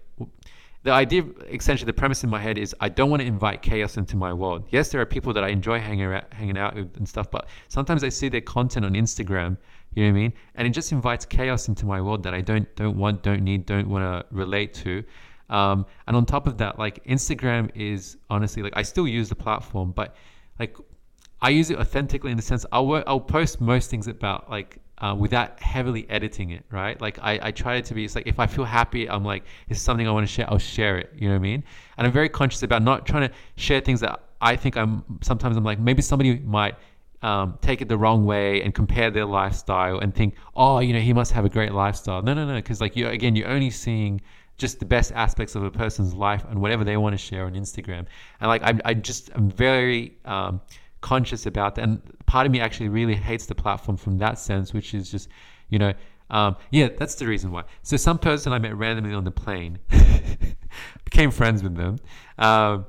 the 0.85 0.91
idea, 0.91 1.25
essentially, 1.51 1.87
the 1.87 1.93
premise 1.93 2.23
in 2.23 2.29
my 2.29 2.39
head 2.39 2.59
is 2.59 2.75
I 2.79 2.89
don't 2.89 3.09
want 3.09 3.21
to 3.21 3.27
invite 3.27 3.63
chaos 3.63 3.97
into 3.97 4.15
my 4.15 4.31
world. 4.31 4.67
Yes, 4.69 4.89
there 4.89 5.01
are 5.01 5.05
people 5.05 5.33
that 5.33 5.43
I 5.43 5.47
enjoy 5.47 5.79
hanging 5.79 6.05
out, 6.05 6.31
hanging 6.31 6.59
out 6.59 6.75
with 6.75 6.95
and 6.97 7.09
stuff, 7.09 7.31
but 7.31 7.47
sometimes 7.69 8.03
I 8.03 8.09
see 8.09 8.29
their 8.29 8.41
content 8.41 8.85
on 8.85 8.93
Instagram. 8.93 9.57
You 9.95 10.03
know 10.03 10.11
what 10.11 10.17
I 10.17 10.21
mean? 10.21 10.33
And 10.53 10.67
it 10.67 10.69
just 10.69 10.91
invites 10.91 11.25
chaos 11.25 11.69
into 11.69 11.87
my 11.87 11.99
world 11.99 12.21
that 12.21 12.35
I 12.35 12.41
don't 12.41 12.67
don't 12.75 12.97
want, 12.97 13.23
don't 13.23 13.41
need, 13.41 13.65
don't 13.65 13.89
want 13.89 14.03
to 14.03 14.35
relate 14.35 14.75
to. 14.75 15.03
Um, 15.49 15.87
and 16.05 16.15
on 16.15 16.23
top 16.23 16.45
of 16.45 16.59
that, 16.59 16.77
like 16.77 17.03
Instagram 17.05 17.71
is 17.73 18.17
honestly 18.29 18.61
like 18.61 18.73
I 18.75 18.83
still 18.83 19.07
use 19.07 19.27
the 19.27 19.35
platform, 19.35 19.91
but 19.91 20.15
like 20.59 20.77
I 21.41 21.49
use 21.49 21.71
it 21.71 21.79
authentically 21.79 22.29
in 22.29 22.37
the 22.37 22.43
sense 22.43 22.63
I'll 22.71 22.85
work, 22.85 23.05
I'll 23.07 23.19
post 23.19 23.59
most 23.59 23.89
things 23.89 24.07
about 24.07 24.51
like 24.51 24.77
uh, 24.99 25.15
without 25.17 25.59
heavily 25.59 26.09
editing 26.09 26.51
it, 26.51 26.63
right? 26.71 26.99
Like 27.01 27.19
I, 27.21 27.39
I 27.41 27.51
try 27.51 27.75
it 27.75 27.85
to 27.85 27.93
be, 27.93 28.05
it's 28.05 28.15
like 28.15 28.27
if 28.27 28.39
I 28.39 28.47
feel 28.47 28.65
happy, 28.65 29.09
I'm 29.09 29.25
like, 29.25 29.43
it's 29.67 29.81
something 29.81 30.07
I 30.07 30.11
want 30.11 30.27
to 30.27 30.31
share, 30.31 30.49
I'll 30.49 30.57
share 30.57 30.97
it. 30.97 31.11
You 31.15 31.27
know 31.27 31.35
what 31.35 31.39
I 31.39 31.43
mean? 31.43 31.63
And 31.97 32.07
I'm 32.07 32.13
very 32.13 32.29
conscious 32.29 32.63
about 32.63 32.81
not 32.81 33.05
trying 33.05 33.27
to 33.27 33.35
share 33.57 33.81
things 33.81 33.99
that 34.01 34.19
I 34.41 34.55
think 34.55 34.77
I'm, 34.77 35.03
sometimes 35.21 35.57
I'm 35.57 35.63
like, 35.63 35.79
maybe 35.79 36.01
somebody 36.01 36.39
might 36.39 36.75
um, 37.21 37.57
take 37.61 37.81
it 37.81 37.89
the 37.89 37.97
wrong 37.97 38.25
way 38.25 38.61
and 38.61 38.73
compare 38.73 39.11
their 39.11 39.25
lifestyle 39.25 39.99
and 39.99 40.13
think, 40.13 40.35
oh, 40.55 40.79
you 40.79 40.93
know, 40.93 40.99
he 40.99 41.13
must 41.13 41.31
have 41.33 41.43
a 41.43 41.49
great 41.49 41.73
lifestyle. 41.73 42.21
No, 42.21 42.33
no, 42.33 42.45
no. 42.45 42.61
Cause 42.61 42.79
like 42.79 42.95
you, 42.95 43.07
again, 43.07 43.35
you're 43.35 43.49
only 43.49 43.71
seeing 43.71 44.21
just 44.57 44.79
the 44.79 44.85
best 44.85 45.11
aspects 45.11 45.55
of 45.55 45.63
a 45.63 45.71
person's 45.71 46.13
life 46.13 46.45
and 46.49 46.61
whatever 46.61 46.85
they 46.85 46.95
want 46.95 47.13
to 47.13 47.17
share 47.17 47.45
on 47.45 47.53
Instagram. 47.53 48.05
And 48.39 48.47
like, 48.47 48.61
I'm, 48.63 48.79
I 48.85 48.93
just, 48.93 49.29
I'm 49.35 49.49
very, 49.49 50.17
um, 50.23 50.61
conscious 51.05 51.45
about 51.45 51.75
that. 51.75 51.83
And 51.83 52.01
part 52.25 52.47
of 52.47 52.51
me 52.51 52.59
actually 52.59 52.89
really 52.89 53.13
hates 53.13 53.45
the 53.45 53.53
platform 53.53 53.95
from 53.95 54.17
that 54.17 54.39
sense, 54.39 54.73
which 54.73 54.95
is 54.95 55.11
just, 55.11 55.29
you 55.69 55.77
know, 55.77 55.93
um, 56.31 56.55
yeah, 56.71 56.89
that's 56.97 57.13
the 57.13 57.27
reason 57.27 57.51
why. 57.51 57.63
So 57.83 57.95
some 57.95 58.17
person 58.17 58.51
I 58.51 58.57
met 58.57 58.75
randomly 58.75 59.13
on 59.13 59.23
the 59.23 59.29
plane, 59.29 59.77
became 61.05 61.29
friends 61.29 61.61
with 61.61 61.75
them. 61.75 61.99
Um, 62.39 62.87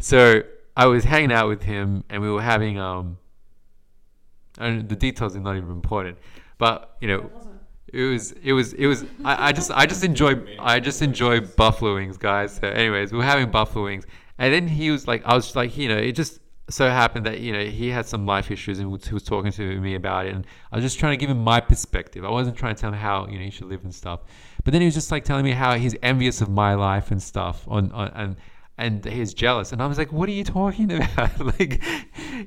so 0.00 0.42
I 0.76 0.86
was 0.86 1.04
hanging 1.04 1.30
out 1.30 1.46
with 1.46 1.62
him, 1.62 2.02
and 2.10 2.20
we 2.20 2.28
were 2.28 2.42
having 2.42 2.80
um, 2.80 3.18
and 4.58 4.88
the 4.88 4.96
details 4.96 5.36
are 5.36 5.40
not 5.40 5.56
even 5.56 5.70
important, 5.70 6.18
but 6.58 6.96
you 7.00 7.08
know. 7.08 7.30
It 7.92 8.02
was, 8.02 8.32
it 8.42 8.52
was, 8.52 8.72
it 8.72 8.86
was. 8.86 9.04
I, 9.24 9.48
I 9.48 9.52
just, 9.52 9.70
I 9.70 9.86
just 9.86 10.02
enjoy, 10.02 10.34
I 10.58 10.80
just 10.80 11.00
enjoy 11.02 11.40
buffalo 11.40 11.94
wings, 11.94 12.18
guys. 12.18 12.56
So, 12.56 12.68
anyways, 12.68 13.12
we 13.12 13.18
were 13.18 13.24
having 13.24 13.48
buffalo 13.50 13.84
wings, 13.84 14.04
and 14.38 14.52
then 14.52 14.66
he 14.66 14.90
was 14.90 15.06
like, 15.06 15.22
I 15.24 15.34
was 15.34 15.54
like, 15.54 15.78
you 15.78 15.88
know, 15.88 15.96
it 15.96 16.12
just, 16.12 16.40
so 16.68 16.88
happened 16.88 17.26
that 17.26 17.40
you 17.40 17.52
know 17.52 17.64
he 17.64 17.90
had 17.90 18.06
some 18.06 18.26
life 18.26 18.50
issues 18.50 18.78
and 18.78 18.88
he 19.04 19.14
was 19.14 19.22
talking 19.22 19.52
to 19.52 19.80
me 19.80 19.94
about 19.94 20.26
it. 20.26 20.34
And 20.34 20.46
i 20.72 20.76
was 20.76 20.84
just 20.84 20.98
trying 20.98 21.12
to 21.12 21.16
give 21.16 21.30
him 21.30 21.42
my 21.42 21.60
perspective. 21.60 22.24
I 22.24 22.30
wasn't 22.30 22.56
trying 22.56 22.74
to 22.74 22.80
tell 22.80 22.90
him 22.90 22.98
how 22.98 23.26
you 23.26 23.38
know 23.38 23.44
he 23.44 23.50
should 23.50 23.68
live 23.68 23.84
and 23.84 23.94
stuff. 23.94 24.20
But 24.64 24.72
then 24.72 24.80
he 24.80 24.86
was 24.86 24.94
just 24.94 25.12
like 25.12 25.24
telling 25.24 25.44
me 25.44 25.52
how 25.52 25.74
he's 25.76 25.94
envious 26.02 26.40
of 26.40 26.48
my 26.48 26.74
life 26.74 27.10
and 27.10 27.22
stuff 27.22 27.66
on, 27.68 27.92
on 27.92 28.08
and 28.14 28.36
and 28.78 29.04
he's 29.04 29.32
jealous. 29.32 29.72
And 29.72 29.82
i 29.82 29.86
was 29.86 29.98
like 29.98 30.12
what 30.12 30.28
are 30.28 30.32
you 30.32 30.44
talking 30.44 30.90
about? 30.96 31.30
Like 31.58 31.82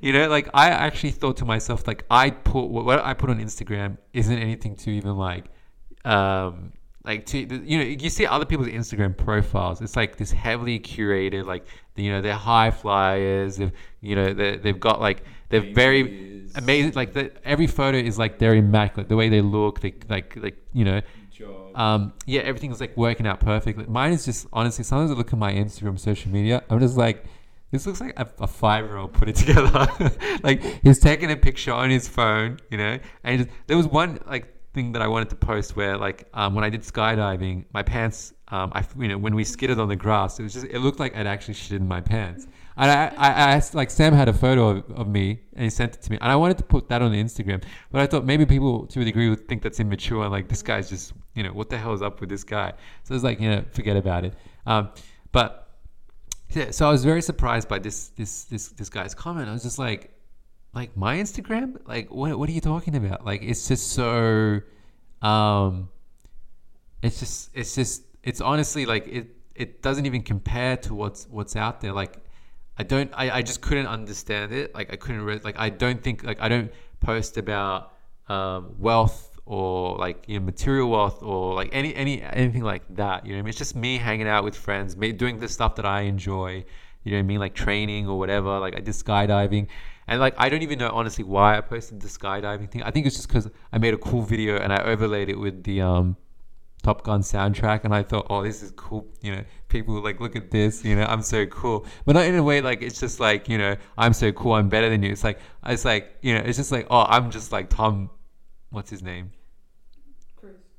you 0.02 0.14
know 0.14 0.28
like 0.28 0.50
i 0.54 0.70
actually 0.70 1.12
thought 1.12 1.38
to 1.38 1.46
myself 1.46 1.88
like 1.88 2.06
i 2.12 2.30
put 2.30 2.66
what 2.66 3.00
i 3.00 3.14
put 3.14 3.30
on 3.30 3.40
instagram 3.40 3.98
isn't 4.14 4.38
anything 4.38 4.76
to 4.76 4.92
even 4.92 5.18
like 5.18 5.46
um 6.06 6.74
like 7.04 7.26
to 7.28 7.38
you 7.38 7.78
know 7.78 7.84
you 7.84 8.10
see 8.10 8.26
other 8.26 8.46
people's 8.46 8.68
instagram 8.68 9.16
profiles. 9.16 9.82
It's 9.82 9.96
like 9.96 10.18
this 10.18 10.32
heavily 10.32 10.80
curated 10.80 11.46
like 11.46 11.66
you 11.96 12.12
know 12.12 12.22
they're 12.22 12.34
high 12.34 12.72
flyers. 12.72 13.58
They've 13.58 13.72
you 14.02 14.16
know 14.16 14.34
they 14.34 14.58
they've 14.58 14.80
got 14.80 15.00
like 15.00 15.24
they're 15.50 15.74
very 15.74 16.46
amazing. 16.56 16.94
Like 16.94 17.14
the, 17.14 17.32
every 17.46 17.68
photo 17.68 17.98
is 17.98 18.20
like 18.20 18.38
they're 18.38 18.56
immaculate. 18.56 19.08
The 19.08 19.16
way 19.16 19.30
they 19.30 19.42
look 19.42 19.80
they 19.80 19.96
like 20.10 20.36
like 20.36 20.58
you 20.74 20.86
know. 20.86 21.02
Um 21.76 22.14
yeah 22.26 22.42
everything's 22.42 22.82
like 22.82 22.98
working 22.98 23.26
out 23.26 23.40
perfectly. 23.40 23.86
Mine 23.86 24.12
is 24.12 24.26
just 24.26 24.48
honestly 24.52 24.84
sometimes 24.84 25.12
i 25.12 25.14
look 25.14 25.32
at 25.32 25.40
my 25.40 25.54
instagram 25.54 25.98
social 25.98 26.32
media 26.32 26.64
i'm 26.70 26.80
just 26.82 26.98
like 26.98 27.24
this 27.72 27.86
looks 27.86 28.02
like 28.02 28.20
a, 28.20 28.28
a 28.40 28.48
five-year-old 28.48 29.14
put 29.14 29.30
it 29.30 29.36
together. 29.44 29.88
Like 30.44 30.62
he's 30.84 31.00
taking 31.00 31.32
a 31.32 31.38
picture 31.38 31.72
on 31.72 31.90
his 31.90 32.10
phone 32.10 32.60
you 32.70 32.78
know 32.78 33.00
and 33.24 33.46
just, 33.46 33.50
there 33.68 33.78
was 33.78 33.88
one 33.88 34.20
like 34.28 34.54
thing 34.80 34.94
that 34.94 35.02
I 35.02 35.08
wanted 35.08 35.30
to 35.32 35.36
post 35.36 35.76
where 35.76 35.98
like 35.98 36.20
um, 36.34 36.56
when 36.56 36.64
I 36.64 36.70
did 36.70 36.82
skydiving, 36.82 37.66
my 37.74 37.84
pants, 37.84 38.34
um, 38.48 38.72
I 38.74 38.82
you 38.98 39.10
know 39.10 39.18
when 39.18 39.36
we 39.36 39.44
skidded 39.44 39.78
on 39.84 39.90
the 39.90 39.96
grass, 40.06 40.40
it 40.40 40.44
was 40.44 40.54
just 40.54 40.68
it 40.76 40.80
looked 40.80 41.00
like 41.04 41.16
I'd 41.18 41.28
actually 41.28 41.56
shit 41.56 41.74
in 41.82 41.88
my 41.88 42.02
pants. 42.02 42.48
And 42.78 42.90
I, 42.90 43.08
I, 43.18 43.30
asked, 43.56 43.76
like 43.76 43.90
Sam 43.92 44.14
had 44.14 44.30
a 44.30 44.34
photo 44.46 44.70
of, 44.70 44.90
of 44.92 45.08
me 45.10 45.42
and 45.54 45.64
he 45.66 45.70
sent 45.70 45.96
it 45.96 46.02
to 46.04 46.12
me, 46.12 46.18
and 46.22 46.32
I 46.32 46.38
wanted 46.38 46.58
to 46.60 46.64
put 46.64 46.88
that 46.88 47.02
on 47.02 47.12
Instagram, 47.12 47.62
but 47.92 48.00
I 48.02 48.08
thought 48.08 48.24
maybe 48.24 48.46
people 48.46 48.88
to 48.88 49.02
a 49.02 49.04
degree 49.04 49.30
would 49.30 49.50
think 49.50 49.62
that's 49.64 49.82
immature 49.82 50.24
and 50.24 50.32
like 50.32 50.48
this 50.48 50.62
guy's 50.62 50.88
just 50.90 51.12
you 51.36 51.44
know 51.44 51.52
what 51.52 51.70
the 51.70 51.78
hell 51.78 51.94
is 51.94 52.02
up 52.02 52.22
with 52.22 52.30
this 52.30 52.46
guy? 52.46 52.72
So 53.04 53.14
it's 53.16 53.24
like 53.24 53.42
you 53.42 53.50
know 53.50 53.66
forget 53.74 53.98
about 53.98 54.24
it. 54.24 54.34
Um, 54.66 54.92
but 55.34 55.50
yeah, 56.52 56.72
so 56.72 56.88
I 56.88 56.92
was 56.92 57.04
very 57.04 57.22
surprised 57.22 57.68
by 57.68 57.80
this 57.80 58.10
this 58.20 58.46
this 58.46 58.70
this 58.70 58.90
guy's 58.90 59.14
comment. 59.14 59.50
I 59.50 59.54
was 59.54 59.64
just 59.64 59.80
like, 59.88 60.02
like 60.74 60.96
my 60.96 61.18
Instagram, 61.18 61.78
like 61.88 62.12
what 62.12 62.38
what 62.38 62.50
are 62.50 62.52
you 62.52 62.62
talking 62.62 62.96
about? 62.96 63.26
Like 63.26 63.42
it's 63.42 63.68
just 63.68 63.92
so, 63.92 64.62
um, 65.22 65.90
it's 67.02 67.20
just 67.20 67.50
it's 67.54 67.76
just 67.76 68.04
it's 68.24 68.42
honestly 68.42 68.86
like 68.86 69.08
it 69.08 69.36
it 69.56 69.82
doesn't 69.82 70.06
even 70.06 70.22
compare 70.22 70.78
to 70.78 70.94
what's 70.94 71.28
what's 71.30 71.56
out 71.56 71.82
there. 71.82 71.94
Like 71.94 72.18
I 72.78 72.84
don't 72.84 73.12
I, 73.14 73.38
I 73.38 73.42
just 73.42 73.62
couldn't 73.62 73.88
understand 73.88 74.54
it. 74.54 74.74
Like 74.76 74.94
I 74.94 74.96
couldn't 74.96 75.22
re- 75.22 75.42
like 75.44 75.60
I 75.60 75.70
don't 75.70 76.04
think 76.04 76.24
like 76.24 76.40
I 76.40 76.48
don't 76.48 76.72
post 77.00 77.38
about 77.38 77.94
um, 78.28 78.76
wealth 78.78 79.40
or 79.46 79.98
like 79.98 80.24
you 80.28 80.40
know 80.40 80.46
material 80.46 80.90
wealth 80.90 81.24
or 81.24 81.56
like 81.56 81.70
any 81.74 81.96
any 81.96 82.22
anything 82.22 82.64
like 82.64 82.84
that. 82.96 83.26
You 83.26 83.34
know 83.34 83.40
I 83.40 83.42
mean? 83.42 83.50
It's 83.50 83.58
just 83.58 83.76
me 83.76 83.98
hanging 83.98 84.28
out 84.28 84.44
with 84.44 84.56
friends, 84.56 84.96
me 84.96 85.12
doing 85.12 85.40
the 85.40 85.48
stuff 85.48 85.76
that 85.76 85.86
I 85.86 86.02
enjoy. 86.02 86.64
You 87.04 87.12
know 87.12 87.18
what 87.18 87.22
I 87.22 87.24
mean? 87.24 87.40
Like 87.40 87.56
training 87.56 88.08
or 88.08 88.20
whatever. 88.20 88.60
Like 88.60 88.76
I 88.76 88.82
did 88.82 88.94
skydiving. 88.94 89.68
And 90.10 90.20
like 90.20 90.34
I 90.40 90.50
don't 90.50 90.64
even 90.64 90.80
know 90.80 90.90
honestly 90.90 91.24
why 91.24 91.56
I 91.56 91.62
posted 91.62 92.02
the 92.02 92.08
skydiving 92.08 92.70
thing. 92.72 92.82
I 92.82 92.90
think 92.90 93.06
it's 93.06 93.16
just 93.16 93.28
because 93.28 93.48
I 93.72 93.78
made 93.78 93.94
a 93.94 93.98
cool 93.98 94.24
video 94.24 94.58
and 94.58 94.74
I 94.74 94.82
overlaid 94.82 95.30
it 95.30 95.38
with 95.38 95.64
the 95.64 95.82
um, 95.82 96.18
Top 96.82 97.04
Gun 97.04 97.22
soundtrack, 97.22 97.84
and 97.84 97.94
I 97.94 98.02
thought, 98.02 98.26
oh, 98.32 98.42
this 98.42 98.64
is 98.64 98.72
cool. 98.72 99.06
You 99.22 99.36
know, 99.36 99.44
people 99.68 100.02
like 100.02 100.20
look 100.20 100.36
at 100.36 100.50
this. 100.50 100.84
You 100.84 100.96
know, 100.96 101.04
I'm 101.04 101.22
so 101.22 101.46
cool, 101.46 101.86
but 102.06 102.16
not 102.16 102.26
in 102.26 102.34
a 102.36 102.42
way 102.42 102.60
like 102.60 102.82
it's 102.82 103.00
just 103.00 103.20
like 103.20 103.48
you 103.48 103.60
know, 103.60 103.76
I'm 104.00 104.14
so 104.14 104.32
cool, 104.32 104.54
I'm 104.54 104.68
better 104.68 104.90
than 104.90 105.04
you. 105.04 105.12
It's 105.12 105.24
like 105.24 105.40
it's 105.68 105.86
like 105.86 106.16
you 106.24 106.34
know, 106.34 106.42
it's 106.42 106.58
just 106.58 106.72
like 106.72 106.88
oh, 106.90 107.06
I'm 107.08 107.30
just 107.30 107.52
like 107.52 107.70
Tom. 107.70 108.10
What's 108.72 108.90
his 108.90 109.04
name? 109.04 109.30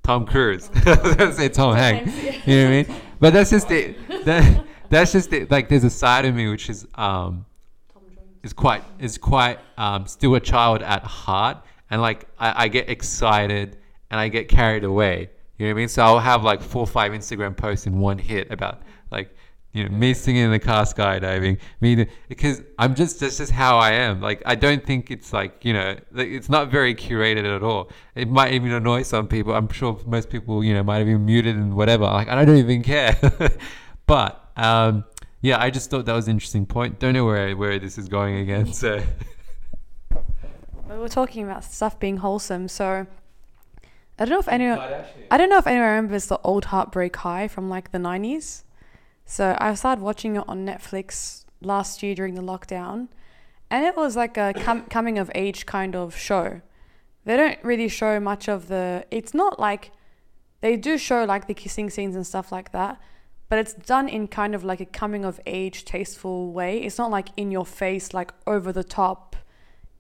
Tom 0.03 0.27
Cruise. 0.27 0.69
Tom 0.69 0.73
Cruise. 0.83 0.87
I 0.87 1.03
was 1.03 1.15
gonna 1.15 1.33
say 1.35 1.49
Tom 1.49 1.77
Hanks. 1.77 2.13
You 2.17 2.57
know 2.57 2.65
what 2.65 2.73
I 2.73 2.83
mean? 2.83 3.01
But 3.21 3.33
that's 3.33 3.51
just 3.51 3.71
it. 3.71 3.97
That, 4.25 4.67
that's 4.89 5.13
just 5.13 5.33
it. 5.33 5.53
Like 5.53 5.69
there's 5.69 5.85
a 5.85 5.91
side 5.91 6.25
of 6.25 6.35
me 6.35 6.49
which 6.49 6.69
is 6.69 6.85
um. 6.97 7.47
Is 8.43 8.53
quite 8.53 8.83
is 8.99 9.19
quite 9.19 9.59
um, 9.77 10.07
still 10.07 10.35
a 10.35 10.41
child 10.41 10.83
at 10.83 11.03
heart, 11.03 11.59
and 11.91 12.01
like 12.01 12.27
I, 12.39 12.65
I 12.65 12.69
get 12.69 12.89
excited 12.89 13.77
and 14.11 14.21
I 14.21 14.29
get 14.29 14.49
carried 14.49 14.85
away. 14.85 15.31
You 15.59 15.67
know 15.67 15.73
what 15.73 15.77
I 15.77 15.81
mean? 15.83 15.89
So 15.89 16.03
I'll 16.03 16.19
have 16.19 16.43
like 16.43 16.63
four 16.63 16.83
or 16.83 16.87
five 16.87 17.13
Instagram 17.13 17.57
posts 17.57 17.87
in 17.87 17.99
one 17.99 18.19
hit 18.19 18.51
about 18.51 18.83
like 19.11 19.35
you 19.73 19.85
know 19.85 19.95
me 19.95 20.15
singing 20.15 20.45
in 20.45 20.51
the 20.51 20.59
car 20.59 20.85
skydiving, 20.85 21.59
me 21.81 22.07
because 22.29 22.63
I'm 22.79 22.95
just 22.95 23.21
that's 23.21 23.39
just 23.39 23.53
how 23.53 23.79
I 23.79 23.93
am. 23.93 24.21
Like 24.21 24.43
I 24.47 24.55
don't 24.55 24.85
think 24.85 25.11
it's 25.11 25.33
like 25.33 25.65
you 25.65 25.73
know 25.73 25.97
like, 26.13 26.29
it's 26.29 26.49
not 26.49 26.71
very 26.71 26.95
curated 26.95 27.45
at 27.45 27.63
all. 27.63 27.91
It 28.15 28.29
might 28.29 28.53
even 28.53 28.73
annoy 28.73 29.03
some 29.03 29.29
people. 29.29 29.55
I'm 29.55 29.69
sure 29.69 30.01
most 30.07 30.31
people 30.31 30.65
you 30.65 30.75
know 30.75 30.83
might 30.83 30.99
have 30.99 31.07
been 31.07 31.25
muted 31.25 31.57
and 31.57 31.77
whatever. 31.77 32.05
Like 32.05 32.29
I 32.29 32.45
don't 32.45 32.57
even 32.57 32.83
care. 32.83 33.17
but 34.07 34.51
um, 34.57 35.05
yeah, 35.41 35.61
I 35.61 35.71
just 35.71 35.91
thought 35.91 36.05
that 36.07 36.15
was 36.15 36.27
an 36.27 36.33
interesting 36.33 36.67
point. 36.67 36.99
Don't 36.99 37.15
know 37.15 37.25
where 37.25 37.57
where 37.57 37.79
this 37.79 37.99
is 37.99 38.09
going 38.09 38.37
again. 38.37 38.73
So 38.73 39.03
We 40.89 40.97
were 40.97 41.09
talking 41.09 41.45
about 41.45 41.65
stuff 41.65 41.99
being 41.99 42.19
wholesome, 42.19 42.69
so 42.69 43.07
I 44.19 44.25
don't 44.25 44.31
know 44.31 44.39
if 44.39 44.49
anyone 44.49 44.79
I 45.31 45.37
don't 45.39 45.49
know 45.49 45.59
if 45.59 45.67
anyone 45.67 45.89
remembers 45.89 46.27
the 46.27 46.39
old 46.45 46.67
Heartbreak 46.67 47.17
High 47.17 47.49
from 47.49 47.69
like 47.71 47.91
the 47.93 47.99
nineties. 47.99 48.65
So 49.25 49.57
I 49.61 49.75
started 49.75 50.03
watching 50.03 50.37
it 50.37 50.45
on 50.49 50.67
Netflix 50.67 51.45
last 51.63 52.03
year 52.03 52.15
during 52.15 52.35
the 52.35 52.43
lockdown, 52.43 53.09
and 53.71 53.85
it 53.85 53.97
was 53.97 54.17
like 54.17 54.37
a 54.37 54.53
com- 54.55 54.85
coming 54.91 55.19
of 55.19 55.31
age 55.35 55.65
kind 55.67 55.95
of 55.95 56.17
show. 56.17 56.61
They 57.25 57.37
don't 57.37 57.59
really 57.63 57.89
show 57.89 58.19
much 58.19 58.49
of 58.49 58.69
the. 58.69 59.07
It's 59.11 59.33
not 59.33 59.61
like 59.61 59.93
they 60.61 60.77
do 60.77 60.99
show 60.99 61.25
like 61.25 61.47
the 61.47 61.55
kissing 61.55 61.89
scenes 61.89 62.17
and 62.17 62.27
stuff 62.27 62.51
like 62.51 62.73
that, 62.73 63.01
but 63.51 63.59
it's 63.59 63.75
done 63.75 64.09
in 64.09 64.29
kind 64.29 64.55
of 64.55 64.63
like 64.63 64.81
a 64.81 64.87
coming 64.87 65.25
of 65.25 65.41
age, 65.45 65.85
tasteful 65.85 66.53
way. 66.53 66.79
It's 66.79 66.99
not 66.99 67.11
like 67.11 67.31
in 67.37 67.51
your 67.51 67.67
face, 67.67 68.15
like 68.15 68.33
over 68.47 68.73
the 68.73 68.85
top, 68.85 69.35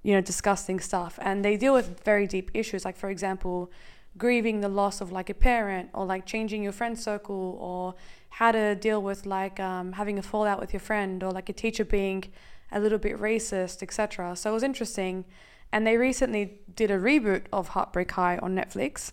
you 0.05 0.15
know, 0.15 0.21
disgusting 0.21 0.79
stuff. 0.79 1.19
And 1.21 1.45
they 1.45 1.57
deal 1.57 1.75
with 1.75 2.01
very 2.05 2.29
deep 2.29 2.53
issues, 2.55 2.85
like 2.85 2.97
for 2.97 3.11
example, 3.11 3.73
grieving 4.17 4.61
the 4.61 4.69
loss 4.69 5.01
of 5.01 5.11
like 5.11 5.29
a 5.31 5.35
parent, 5.35 5.91
or 5.93 6.07
like 6.07 6.27
changing 6.27 6.63
your 6.63 6.71
friend 6.71 6.97
circle, 6.97 7.59
or 7.61 7.97
how 8.31 8.53
to 8.53 8.77
deal 8.77 9.03
with 9.03 9.27
like 9.27 9.59
um, 9.59 9.93
having 9.95 10.17
a 10.17 10.23
fallout 10.23 10.61
with 10.61 10.73
your 10.73 10.81
friend, 10.81 11.25
or 11.25 11.33
like 11.33 11.49
a 11.49 11.53
teacher 11.53 11.85
being 11.85 12.23
a 12.71 12.79
little 12.79 12.99
bit 12.99 13.19
racist, 13.19 13.83
etc. 13.83 14.37
So 14.37 14.51
it 14.51 14.55
was 14.55 14.63
interesting. 14.63 15.25
And 15.73 15.85
they 15.85 15.97
recently 15.97 16.61
did 16.77 16.93
a 16.93 16.99
reboot 16.99 17.43
of 17.53 17.69
Heartbreak 17.71 18.13
High 18.13 18.39
on 18.39 18.55
Netflix. 18.55 19.11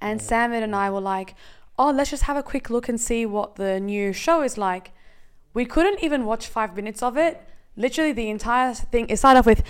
And 0.00 0.20
Sam 0.20 0.52
and 0.52 0.74
I 0.74 0.90
were 0.90 1.00
like, 1.00 1.34
oh, 1.78 1.90
let's 1.90 2.10
just 2.10 2.24
have 2.24 2.36
a 2.36 2.42
quick 2.42 2.70
look 2.70 2.88
and 2.88 3.00
see 3.00 3.24
what 3.24 3.56
the 3.56 3.78
new 3.78 4.12
show 4.12 4.42
is 4.42 4.58
like. 4.58 4.90
We 5.54 5.64
couldn't 5.64 6.02
even 6.02 6.24
watch 6.24 6.48
five 6.48 6.74
minutes 6.74 7.02
of 7.02 7.16
it. 7.16 7.40
Literally, 7.76 8.12
the 8.12 8.28
entire 8.28 8.74
thing, 8.74 9.06
it 9.08 9.18
started 9.18 9.38
off 9.40 9.46
with, 9.46 9.62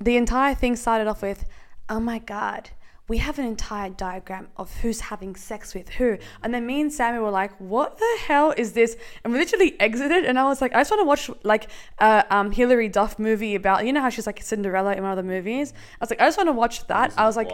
the 0.00 0.16
entire 0.16 0.54
thing 0.54 0.76
started 0.76 1.06
off 1.06 1.22
with, 1.22 1.44
oh 1.88 2.00
my 2.00 2.18
God, 2.18 2.70
we 3.08 3.18
have 3.18 3.38
an 3.38 3.44
entire 3.44 3.88
diagram 3.88 4.48
of 4.56 4.74
who's 4.78 5.00
having 5.00 5.36
sex 5.36 5.74
with 5.74 5.90
who. 5.90 6.18
And 6.42 6.52
then 6.52 6.66
me 6.66 6.80
and 6.80 6.92
Sammy 6.92 7.20
were 7.20 7.30
like, 7.30 7.52
what 7.60 7.98
the 7.98 8.18
hell 8.26 8.52
is 8.56 8.72
this? 8.72 8.96
And 9.22 9.32
we 9.32 9.38
literally 9.38 9.78
exited. 9.78 10.24
And 10.24 10.38
I 10.38 10.44
was 10.44 10.60
like, 10.60 10.74
I 10.74 10.80
just 10.80 10.90
want 10.90 11.00
to 11.00 11.04
watch 11.04 11.30
like 11.44 11.68
a 12.00 12.24
um, 12.30 12.50
Hilary 12.50 12.88
Duff 12.88 13.18
movie 13.18 13.54
about, 13.54 13.86
you 13.86 13.92
know 13.92 14.00
how 14.00 14.08
she's 14.08 14.26
like 14.26 14.42
Cinderella 14.42 14.94
in 14.94 15.04
one 15.04 15.12
of 15.12 15.16
the 15.16 15.22
movies? 15.22 15.72
I 15.72 15.96
was 16.00 16.10
like, 16.10 16.20
I 16.20 16.26
just 16.26 16.36
want 16.36 16.48
to 16.48 16.52
watch 16.52 16.84
that. 16.88 17.14
I 17.16 17.26
was 17.26 17.36
like, 17.36 17.50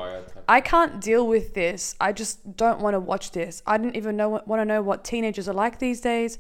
I 0.49 0.63
can't 0.63 1.03
deal 1.03 1.27
with 1.27 1.53
this. 1.53 1.97
I 2.01 2.13
just 2.13 2.57
don't 2.57 2.81
want 2.81 2.95
to 2.95 3.01
watch 3.01 3.33
this. 3.33 3.63
I 3.67 3.77
didn't 3.77 3.97
even 3.97 4.17
know 4.17 4.43
want 4.47 4.61
to 4.61 4.65
know 4.65 4.81
what 4.81 5.05
teenagers 5.05 5.49
are 5.49 5.55
like 5.55 5.79
these 5.79 6.01
days. 6.01 6.39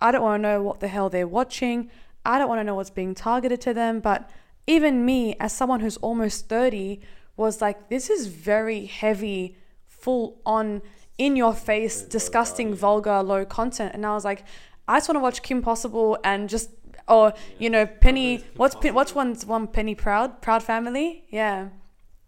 I 0.00 0.10
don't 0.10 0.22
want 0.22 0.42
to 0.42 0.48
know 0.48 0.62
what 0.62 0.80
the 0.80 0.88
hell 0.88 1.10
they're 1.10 1.28
watching. 1.28 1.90
I 2.24 2.38
don't 2.38 2.48
want 2.48 2.60
to 2.60 2.64
know 2.64 2.74
what's 2.74 2.90
being 2.90 3.14
targeted 3.14 3.60
to 3.62 3.74
them. 3.74 4.00
But 4.00 4.30
even 4.66 5.04
me, 5.04 5.36
as 5.38 5.52
someone 5.52 5.80
who's 5.80 5.98
almost 5.98 6.48
30, 6.48 7.00
was 7.36 7.60
like, 7.60 7.88
this 7.88 8.10
is 8.10 8.26
very 8.26 8.86
heavy, 8.86 9.56
full 9.86 10.40
on, 10.46 10.82
in 11.18 11.36
your 11.36 11.54
face, 11.54 12.02
disgusting, 12.02 12.74
vulgar, 12.74 13.22
low 13.22 13.44
content. 13.44 13.92
And 13.94 14.04
I 14.06 14.14
was 14.14 14.24
like, 14.24 14.44
I 14.86 14.96
just 14.98 15.08
want 15.08 15.16
to 15.16 15.20
watch 15.22 15.42
Kim 15.42 15.62
Possible 15.62 16.18
and 16.24 16.48
just, 16.48 16.70
or, 17.08 17.32
you 17.58 17.70
know, 17.70 17.86
Penny, 17.86 18.44
what's, 18.56 18.74
Pe- 18.74 18.90
what's 18.90 19.14
one's 19.14 19.44
one 19.46 19.66
Penny 19.66 19.94
Proud? 19.94 20.42
Proud 20.42 20.62
Family? 20.62 21.24
Yeah. 21.28 21.68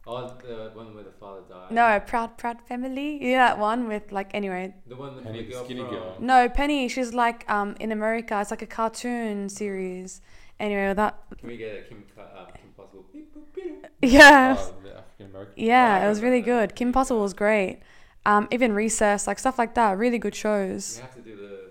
Oh, 0.08 0.28
the 0.46 0.70
one 0.74 0.94
where 0.94 1.02
the 1.02 1.10
father 1.10 1.40
died. 1.48 1.72
No, 1.72 2.00
Proud 2.06 2.38
Proud 2.38 2.62
Family. 2.62 3.18
Yeah, 3.20 3.48
that 3.48 3.58
one 3.58 3.88
with 3.88 4.12
like 4.12 4.32
anyway. 4.34 4.72
The 4.86 4.94
one 4.94 5.20
Penny, 5.20 5.42
the 5.42 5.64
skinny 5.64 5.82
girl. 5.82 6.14
No, 6.20 6.48
Penny. 6.48 6.86
She's 6.88 7.12
like 7.12 7.48
um 7.50 7.74
in 7.80 7.90
America. 7.90 8.40
It's 8.40 8.52
like 8.52 8.62
a 8.62 8.66
cartoon 8.68 9.48
series. 9.48 10.20
Anyway, 10.60 10.94
that 10.94 11.18
Can 11.38 11.48
we 11.48 11.56
get 11.56 11.74
a 11.76 11.82
Kim, 11.88 12.04
uh, 12.16 12.44
Kim 12.54 12.70
Possible? 12.76 13.04
Beep, 13.12 13.34
yeah, 14.02 14.56
Oh, 14.56 14.74
the 14.84 14.85
African 14.85 14.85
American. 15.36 15.64
yeah, 15.64 16.04
it 16.04 16.08
was 16.08 16.20
really 16.22 16.40
good. 16.40 16.74
Kim 16.74 16.92
Possible 16.92 17.20
was 17.22 17.34
great. 17.34 17.80
Um, 18.24 18.48
even 18.50 18.72
Recess, 18.72 19.26
like 19.26 19.38
stuff 19.38 19.58
like 19.58 19.74
that. 19.74 19.96
Really 19.98 20.18
good 20.18 20.34
You 20.34 20.40
shows. 20.40 20.98
have 20.98 21.14
to 21.14 21.20
do 21.20 21.36
the, 21.36 21.70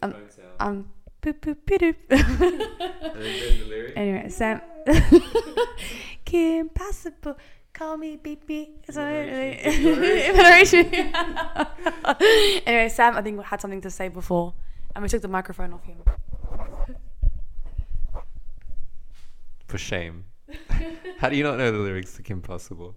the 0.00 0.06
Um, 0.06 0.12
phone 0.12 0.30
sound. 0.30 0.48
Um, 0.60 0.90
boop 1.22 1.38
boop 1.40 1.56
boop. 1.66 1.94
and 2.10 2.20
then 2.20 2.58
then 3.14 3.58
the 3.60 3.64
lyric. 3.68 3.92
Anyway, 3.96 4.28
Sam. 4.30 4.60
Kim 6.24 6.68
Possible, 6.70 7.36
call 7.72 7.96
me 7.96 8.16
beep 8.16 8.46
beep. 8.46 8.84
Is 8.88 8.94
that 8.96 9.12
it? 9.12 9.60
Evaluation. 9.64 10.86
Evaluation. 10.92 12.62
anyway, 12.66 12.88
Sam, 12.88 13.16
I 13.16 13.22
think 13.22 13.40
had 13.44 13.60
something 13.60 13.80
to 13.82 13.90
say 13.90 14.08
before, 14.08 14.54
and 14.96 15.02
we 15.02 15.08
took 15.08 15.22
the 15.22 15.28
microphone 15.28 15.72
off 15.72 15.84
him. 15.84 15.98
For 19.68 19.78
shame. 19.78 20.24
How 21.18 21.28
do 21.28 21.36
you 21.36 21.42
not 21.42 21.58
know 21.58 21.70
the 21.70 21.78
lyrics 21.78 22.14
to 22.14 22.22
Kim 22.22 22.40
Possible? 22.40 22.96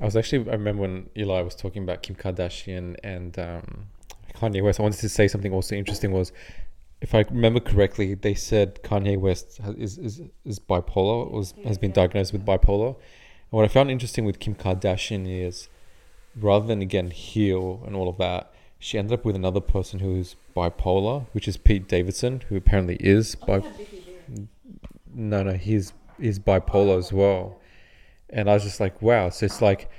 I 0.00 0.04
was 0.04 0.16
actually 0.16 0.48
I 0.48 0.54
remember 0.54 0.82
when 0.82 1.10
Eli 1.16 1.42
was 1.42 1.54
talking 1.54 1.82
about 1.82 2.02
Kim 2.02 2.14
Kardashian 2.14 2.96
and 3.02 3.38
um, 3.38 3.86
Kanye 4.34 4.62
West. 4.62 4.78
I 4.78 4.82
wanted 4.84 5.00
to 5.00 5.08
say 5.08 5.26
something 5.26 5.52
also 5.52 5.74
interesting 5.74 6.12
was, 6.12 6.32
if 7.00 7.14
I 7.14 7.24
remember 7.30 7.60
correctly, 7.60 8.14
they 8.14 8.34
said 8.34 8.82
Kanye 8.82 9.18
West 9.18 9.58
has, 9.58 9.74
is, 9.74 9.98
is 9.98 10.22
is 10.44 10.58
bipolar 10.58 11.30
was 11.30 11.54
has 11.64 11.78
been 11.78 11.92
diagnosed 11.92 12.32
with 12.32 12.44
bipolar. 12.44 12.94
And 12.94 13.56
what 13.56 13.64
I 13.64 13.68
found 13.68 13.90
interesting 13.90 14.24
with 14.24 14.38
Kim 14.38 14.54
Kardashian 14.54 15.26
is, 15.26 15.68
rather 16.36 16.66
than 16.66 16.82
again 16.82 17.10
heal 17.10 17.82
and 17.86 17.96
all 17.96 18.08
of 18.08 18.18
that, 18.18 18.52
she 18.78 18.98
ended 18.98 19.12
up 19.12 19.24
with 19.24 19.34
another 19.34 19.60
person 19.60 19.98
who 19.98 20.16
is 20.16 20.36
bipolar, 20.56 21.26
which 21.32 21.48
is 21.48 21.56
Pete 21.56 21.88
Davidson, 21.88 22.42
who 22.48 22.56
apparently 22.56 22.96
is 23.00 23.34
bi. 23.34 23.62
No, 25.14 25.42
no, 25.42 25.52
he's 25.52 25.92
he's 26.20 26.38
bipolar 26.38 26.98
as 26.98 27.12
well. 27.12 27.60
And 28.30 28.50
I 28.50 28.54
was 28.54 28.64
just 28.64 28.80
like, 28.80 29.00
wow. 29.00 29.30
So 29.30 29.46
it's 29.46 29.62
like 29.62 29.90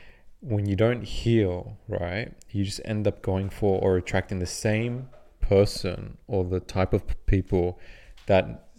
when 0.42 0.66
you 0.66 0.76
don't 0.76 1.04
heal, 1.04 1.78
right? 1.88 2.32
You 2.52 2.64
just 2.64 2.82
end 2.86 3.08
up 3.08 3.22
going 3.22 3.50
for 3.50 3.80
or 3.82 3.98
attracting 3.98 4.40
the 4.40 4.46
same 4.46 5.10
person 5.42 6.18
or 6.28 6.44
the 6.44 6.60
type 6.60 6.94
of 6.94 7.04
people 7.26 7.80
that 8.28 8.70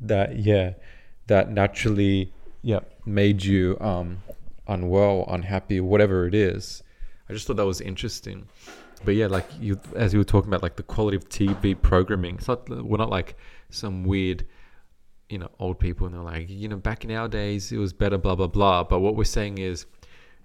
that 0.00 0.38
yeah 0.38 0.72
that 1.28 1.50
naturally 1.50 2.32
yeah 2.62 2.80
made 3.06 3.44
you 3.44 3.76
um 3.80 4.22
unwell, 4.66 5.24
unhappy, 5.28 5.80
whatever 5.80 6.26
it 6.26 6.34
is. 6.34 6.82
I 7.28 7.32
just 7.32 7.46
thought 7.46 7.56
that 7.56 7.66
was 7.66 7.80
interesting. 7.80 8.48
But 9.04 9.14
yeah, 9.14 9.26
like 9.26 9.46
you 9.60 9.80
as 9.94 10.12
you 10.12 10.18
were 10.18 10.24
talking 10.24 10.48
about 10.48 10.62
like 10.62 10.76
the 10.76 10.82
quality 10.82 11.16
of 11.16 11.28
TV 11.28 11.80
programming. 11.80 12.36
It's 12.36 12.48
not 12.48 12.68
we're 12.68 12.96
not 12.96 13.10
like 13.10 13.36
some 13.70 14.04
weird 14.04 14.44
you 15.28 15.38
know 15.38 15.50
old 15.58 15.78
people 15.78 16.06
and 16.06 16.14
they're 16.14 16.22
like 16.22 16.48
you 16.48 16.68
know 16.68 16.76
back 16.76 17.04
in 17.04 17.10
our 17.10 17.28
days 17.28 17.70
it 17.72 17.76
was 17.78 17.92
better 17.92 18.18
blah 18.18 18.34
blah 18.34 18.46
blah. 18.46 18.84
But 18.84 19.00
what 19.00 19.16
we're 19.16 19.24
saying 19.24 19.58
is 19.58 19.86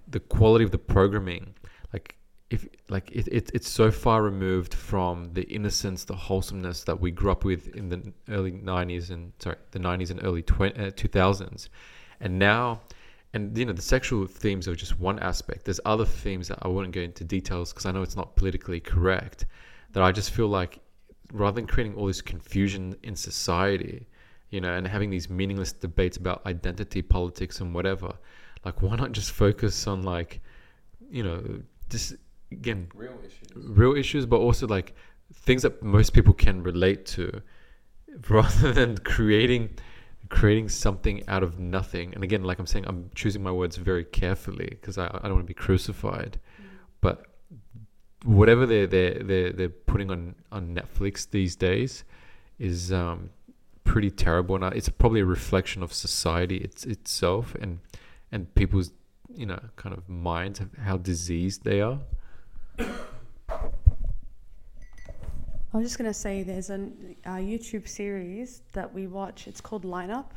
the 0.07 0.19
quality 0.19 0.65
of 0.65 0.71
the 0.71 0.77
programming 0.77 1.53
like 1.93 2.15
if 2.49 2.67
like 2.89 3.09
it, 3.11 3.27
it 3.29 3.51
it's 3.53 3.69
so 3.69 3.89
far 3.91 4.21
removed 4.21 4.73
from 4.73 5.29
the 5.33 5.43
innocence 5.43 6.03
the 6.03 6.15
wholesomeness 6.15 6.83
that 6.83 6.99
we 6.99 7.11
grew 7.11 7.31
up 7.31 7.45
with 7.45 7.75
in 7.75 7.89
the 7.89 8.13
early 8.29 8.51
90s 8.51 9.09
and 9.09 9.31
sorry 9.39 9.55
the 9.71 9.79
90s 9.79 10.11
and 10.11 10.23
early 10.23 10.41
20, 10.41 10.79
uh, 10.79 10.91
2000s 10.91 11.69
and 12.19 12.37
now 12.37 12.81
and 13.33 13.57
you 13.57 13.65
know 13.65 13.73
the 13.73 13.81
sexual 13.81 14.27
themes 14.27 14.67
are 14.67 14.75
just 14.75 14.99
one 14.99 15.17
aspect. 15.19 15.65
There's 15.65 15.79
other 15.85 16.05
themes 16.05 16.49
that 16.49 16.59
i 16.61 16.67
wouldn't 16.67 16.93
go 16.93 17.01
into 17.01 17.23
details 17.23 17.71
because 17.71 17.85
i 17.85 17.91
know 17.91 18.01
it's 18.01 18.17
not 18.17 18.35
politically 18.35 18.79
correct 18.79 19.45
that 19.93 20.03
i 20.03 20.11
just 20.11 20.31
feel 20.31 20.47
like 20.47 20.79
rather 21.31 21.55
than 21.55 21.67
creating 21.67 21.95
all 21.95 22.07
this 22.07 22.21
confusion 22.21 22.95
in 23.03 23.15
society 23.15 24.05
you 24.53 24.61
know, 24.61 24.71
and 24.71 24.87
having 24.87 25.09
these 25.09 25.31
meaningless 25.31 25.71
debates 25.73 26.17
about 26.17 26.45
identity 26.45 27.01
politics 27.01 27.59
and 27.59 27.73
whatever. 27.73 28.13
Like, 28.63 28.83
why 28.83 28.95
not 28.95 29.11
just 29.11 29.31
focus 29.31 29.87
on 29.87 30.03
like, 30.03 30.41
you 31.09 31.23
know, 31.23 31.41
just 31.89 32.13
again, 32.51 32.87
Real 32.93 33.17
issues. 33.25 33.49
real 33.55 33.95
issues, 33.95 34.25
but 34.27 34.37
also 34.37 34.67
like 34.67 34.93
things 35.33 35.63
that 35.63 35.81
most 35.81 36.13
people 36.13 36.33
can 36.35 36.61
relate 36.61 37.03
to, 37.07 37.41
rather 38.29 38.71
than 38.71 38.95
creating 38.99 39.79
creating 40.29 40.69
something 40.69 41.27
out 41.27 41.41
of 41.41 41.59
nothing. 41.59 42.13
And 42.13 42.23
again, 42.23 42.43
like 42.43 42.59
I'm 42.59 42.67
saying, 42.67 42.85
I'm 42.87 43.09
choosing 43.15 43.41
my 43.41 43.51
words 43.51 43.77
very 43.77 44.05
carefully 44.05 44.69
because 44.69 44.99
I, 44.99 45.07
I 45.07 45.23
don't 45.23 45.33
want 45.33 45.47
to 45.47 45.53
be 45.55 45.55
crucified. 45.55 46.39
But 47.01 47.25
whatever 48.23 48.67
they're 48.67 48.85
they're 48.85 49.15
they're, 49.23 49.51
they're 49.51 49.69
putting 49.69 50.11
on 50.11 50.35
on 50.51 50.75
Netflix 50.75 51.27
these 51.27 51.55
days 51.55 52.03
is 52.59 52.93
um, 52.93 53.31
pretty 53.83 54.11
terrible, 54.11 54.55
and 54.55 54.75
it's 54.75 54.89
probably 54.89 55.21
a 55.21 55.25
reflection 55.25 55.83
of 55.83 55.93
society 55.93 56.57
it's, 56.57 56.85
itself 56.85 57.55
and 57.59 57.79
and 58.31 58.53
people's 58.55 58.91
you 59.33 59.45
know 59.45 59.59
kind 59.75 59.95
of 59.95 60.07
minds 60.09 60.61
how 60.83 60.97
diseased 60.97 61.63
they 61.63 61.81
are. 61.81 61.99
I 65.73 65.77
was 65.77 65.87
just 65.87 65.97
gonna 65.97 66.13
say 66.13 66.43
there's 66.43 66.69
a 66.69 66.89
YouTube 67.25 67.87
series 67.87 68.61
that 68.73 68.93
we 68.93 69.07
watch. 69.07 69.47
It's 69.47 69.61
called 69.61 69.83
Lineup, 69.83 70.31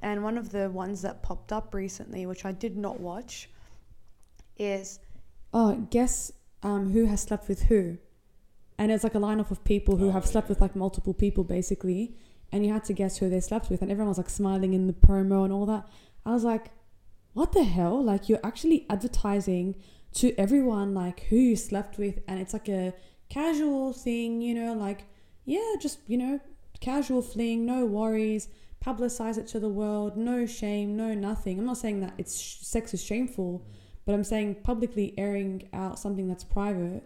and 0.00 0.22
one 0.24 0.38
of 0.38 0.50
the 0.50 0.70
ones 0.70 1.02
that 1.02 1.22
popped 1.22 1.52
up 1.52 1.74
recently, 1.74 2.26
which 2.26 2.44
I 2.44 2.52
did 2.52 2.76
not 2.76 2.98
watch, 2.98 3.50
is 4.58 4.98
oh 5.52 5.86
guess 5.90 6.32
um, 6.62 6.90
who 6.92 7.06
has 7.06 7.20
slept 7.20 7.48
with 7.48 7.64
who, 7.64 7.98
and 8.78 8.90
it's 8.90 9.04
like 9.04 9.14
a 9.14 9.18
lineup 9.18 9.50
of 9.50 9.62
people 9.64 9.96
who 9.96 10.10
have 10.10 10.26
slept 10.26 10.48
with 10.48 10.60
like 10.60 10.74
multiple 10.74 11.12
people 11.12 11.44
basically, 11.44 12.14
and 12.52 12.64
you 12.64 12.72
had 12.72 12.84
to 12.84 12.92
guess 12.92 13.16
who 13.18 13.28
they 13.28 13.40
slept 13.40 13.70
with, 13.70 13.82
and 13.82 13.90
everyone 13.90 14.10
was 14.10 14.18
like 14.18 14.30
smiling 14.30 14.74
in 14.74 14.86
the 14.86 14.92
promo 14.92 15.44
and 15.44 15.52
all 15.52 15.66
that. 15.66 15.88
I 16.24 16.32
was 16.32 16.44
like, 16.44 16.70
what 17.32 17.52
the 17.52 17.64
hell? 17.64 18.02
Like 18.02 18.28
you're 18.28 18.40
actually 18.44 18.86
advertising 18.90 19.74
to 20.14 20.34
everyone 20.38 20.92
like 20.92 21.20
who 21.30 21.36
you 21.36 21.56
slept 21.56 21.98
with, 21.98 22.20
and 22.28 22.38
it's 22.38 22.52
like 22.52 22.68
a 22.68 22.92
casual 23.30 23.92
thing, 23.92 24.42
you 24.42 24.54
know, 24.54 24.74
like, 24.74 25.06
yeah, 25.44 25.74
just, 25.80 25.98
you 26.06 26.18
know, 26.18 26.38
casual 26.80 27.22
fling, 27.22 27.64
no 27.64 27.86
worries, 27.86 28.48
publicize 28.84 29.38
it 29.38 29.46
to 29.46 29.58
the 29.58 29.68
world, 29.68 30.16
no 30.16 30.44
shame, 30.44 30.96
no 30.96 31.14
nothing. 31.14 31.58
I'm 31.58 31.64
not 31.64 31.78
saying 31.78 32.00
that 32.00 32.12
it's 32.18 32.34
sex 32.34 32.92
is 32.92 33.02
shameful, 33.02 33.64
but 34.04 34.12
I'm 34.12 34.24
saying 34.24 34.56
publicly 34.56 35.14
airing 35.16 35.68
out 35.72 35.98
something 35.98 36.28
that's 36.28 36.44
private, 36.44 37.02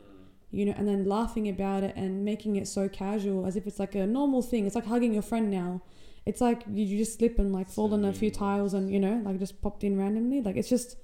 you 0.57 0.65
know, 0.65 0.75
and 0.77 0.89
then 0.89 1.05
laughing 1.05 1.49
about 1.49 1.85
it 1.85 1.95
and 1.97 2.25
making 2.25 2.57
it 2.57 2.67
so 2.67 2.89
casual 2.89 3.45
as 3.45 3.57
if 3.57 3.67
it's 3.67 3.79
like 3.79 3.95
a 3.95 4.07
normal 4.07 4.41
thing. 4.41 4.65
It's 4.65 4.75
like 4.75 4.87
hugging 4.87 5.13
your 5.13 5.23
friend 5.23 5.51
now. 5.51 5.83
It's 6.25 6.41
like 6.41 6.63
you 6.67 6.97
just 6.97 7.19
slip 7.19 7.39
and 7.39 7.53
like 7.53 7.69
fall 7.69 7.93
on 7.93 8.07
a 8.07 8.13
few 8.13 8.31
tiles 8.31 8.73
and, 8.73 8.91
you 8.91 8.99
know, 8.99 9.21
like 9.23 9.39
just 9.39 9.61
popped 9.61 9.85
in 9.85 9.99
randomly. 9.99 10.41
Like 10.41 10.57
it's 10.57 10.71
just, 10.71 10.97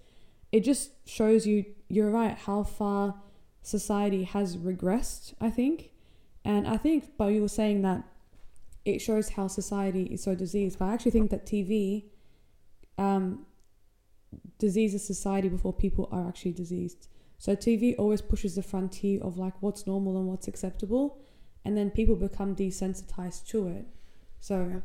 it 0.53 0.61
just 0.61 0.93
shows 1.07 1.47
you, 1.47 1.67
you're 1.89 2.11
right, 2.11 2.37
how 2.37 2.63
far 2.63 3.17
society 3.61 4.25
has 4.25 4.57
regressed, 4.57 5.35
I 5.39 5.51
think. 5.51 5.91
And 6.47 6.67
I 6.67 6.79
think, 6.79 7.13
but 7.19 7.27
you 7.27 7.43
were 7.43 7.49
saying 7.49 7.83
that 7.83 8.05
it 8.87 9.01
shows 9.01 9.29
how 9.29 9.49
society 9.49 10.05
is 10.05 10.23
so 10.23 10.35
diseased. 10.35 10.79
But 10.79 10.87
I 10.87 10.95
actually 10.95 11.13
think 11.13 11.31
that 11.31 11.45
TV 11.45 12.05
um, 12.97 13.45
diseases 14.59 15.07
society 15.07 15.51
before 15.51 15.75
people 15.75 16.09
are 16.11 16.27
actually 16.27 16.53
diseased. 16.53 17.09
So 17.43 17.57
TV 17.57 17.97
always 17.99 18.23
pushes 18.23 18.55
the 18.55 18.63
frontier 18.63 19.21
of 19.21 19.37
like 19.37 19.55
what's 19.59 19.85
normal 19.85 20.17
and 20.17 20.29
what's 20.29 20.47
acceptable, 20.47 21.19
and 21.65 21.77
then 21.77 21.91
people 21.91 22.15
become 22.15 22.55
desensitized 22.55 23.49
to 23.49 23.67
it. 23.67 23.85
So 24.39 24.81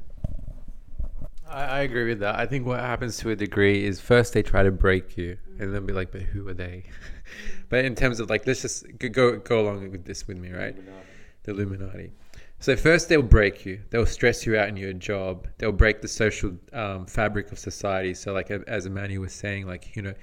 I, 1.48 1.64
I 1.66 1.80
agree 1.82 2.08
with 2.10 2.20
that. 2.22 2.34
I 2.34 2.48
think 2.48 2.66
what 2.66 2.80
happens 2.80 3.18
to 3.18 3.30
a 3.30 3.36
degree 3.36 3.86
is 3.86 4.02
first 4.02 4.34
they 4.34 4.42
try 4.42 4.64
to 4.64 4.72
break 4.72 5.16
you, 5.18 5.38
and 5.60 5.72
then 5.72 5.86
be 5.86 5.94
like, 5.94 6.12
"But 6.12 6.24
who 6.24 6.48
are 6.48 6.56
they?" 6.56 6.86
but 7.70 7.86
in 7.86 7.94
terms 7.94 8.20
of 8.20 8.32
like, 8.32 8.48
let's 8.48 8.64
just 8.64 8.88
go- 8.98 9.10
go 9.10 9.38
go 9.38 9.60
along 9.60 9.92
with 9.92 10.06
this 10.06 10.28
with 10.28 10.40
me, 10.40 10.50
right? 10.50 10.76
The 11.44 11.52
Illuminati. 11.52 12.12
So 12.60 12.76
first 12.76 13.08
they'll 13.08 13.22
break 13.22 13.68
you. 13.68 13.82
They'll 13.92 14.08
stress 14.08 14.48
you 14.48 14.58
out 14.58 14.68
in 14.68 14.78
your 14.78 14.94
job. 14.94 15.48
They'll 15.60 15.72
break 15.72 16.02
the 16.02 16.08
social 16.08 16.58
um, 16.74 17.06
fabric 17.06 17.52
of 17.52 17.60
society. 17.60 18.16
So 18.16 18.34
like 18.34 18.50
as 18.50 18.88
Emmanuel 18.88 19.22
was 19.22 19.34
saying, 19.34 19.68
like 19.68 19.96
you 19.96 20.02
know, 20.02 20.16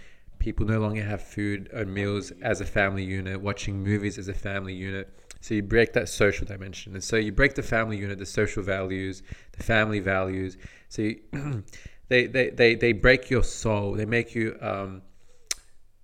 people 0.44 0.66
no 0.66 0.78
longer 0.78 1.02
have 1.02 1.22
food 1.22 1.70
or 1.72 1.86
meals 1.86 2.30
as 2.42 2.60
a 2.60 2.66
family 2.66 3.02
unit, 3.02 3.40
watching 3.40 3.82
movies 3.82 4.18
as 4.18 4.28
a 4.28 4.34
family 4.34 4.74
unit. 4.74 5.08
So 5.40 5.54
you 5.54 5.62
break 5.62 5.94
that 5.94 6.06
social 6.10 6.46
dimension, 6.46 6.92
and 6.92 7.02
so 7.02 7.16
you 7.16 7.32
break 7.32 7.54
the 7.54 7.62
family 7.62 7.96
unit, 7.96 8.18
the 8.18 8.26
social 8.26 8.62
values, 8.62 9.22
the 9.52 9.62
family 9.62 10.00
values. 10.00 10.58
So 10.90 11.00
you, 11.02 11.20
they, 12.08 12.26
they 12.26 12.50
they 12.50 12.74
they 12.74 12.92
break 12.92 13.30
your 13.30 13.42
soul. 13.42 13.94
They 13.94 14.04
make 14.04 14.34
you 14.34 14.58
um, 14.60 15.00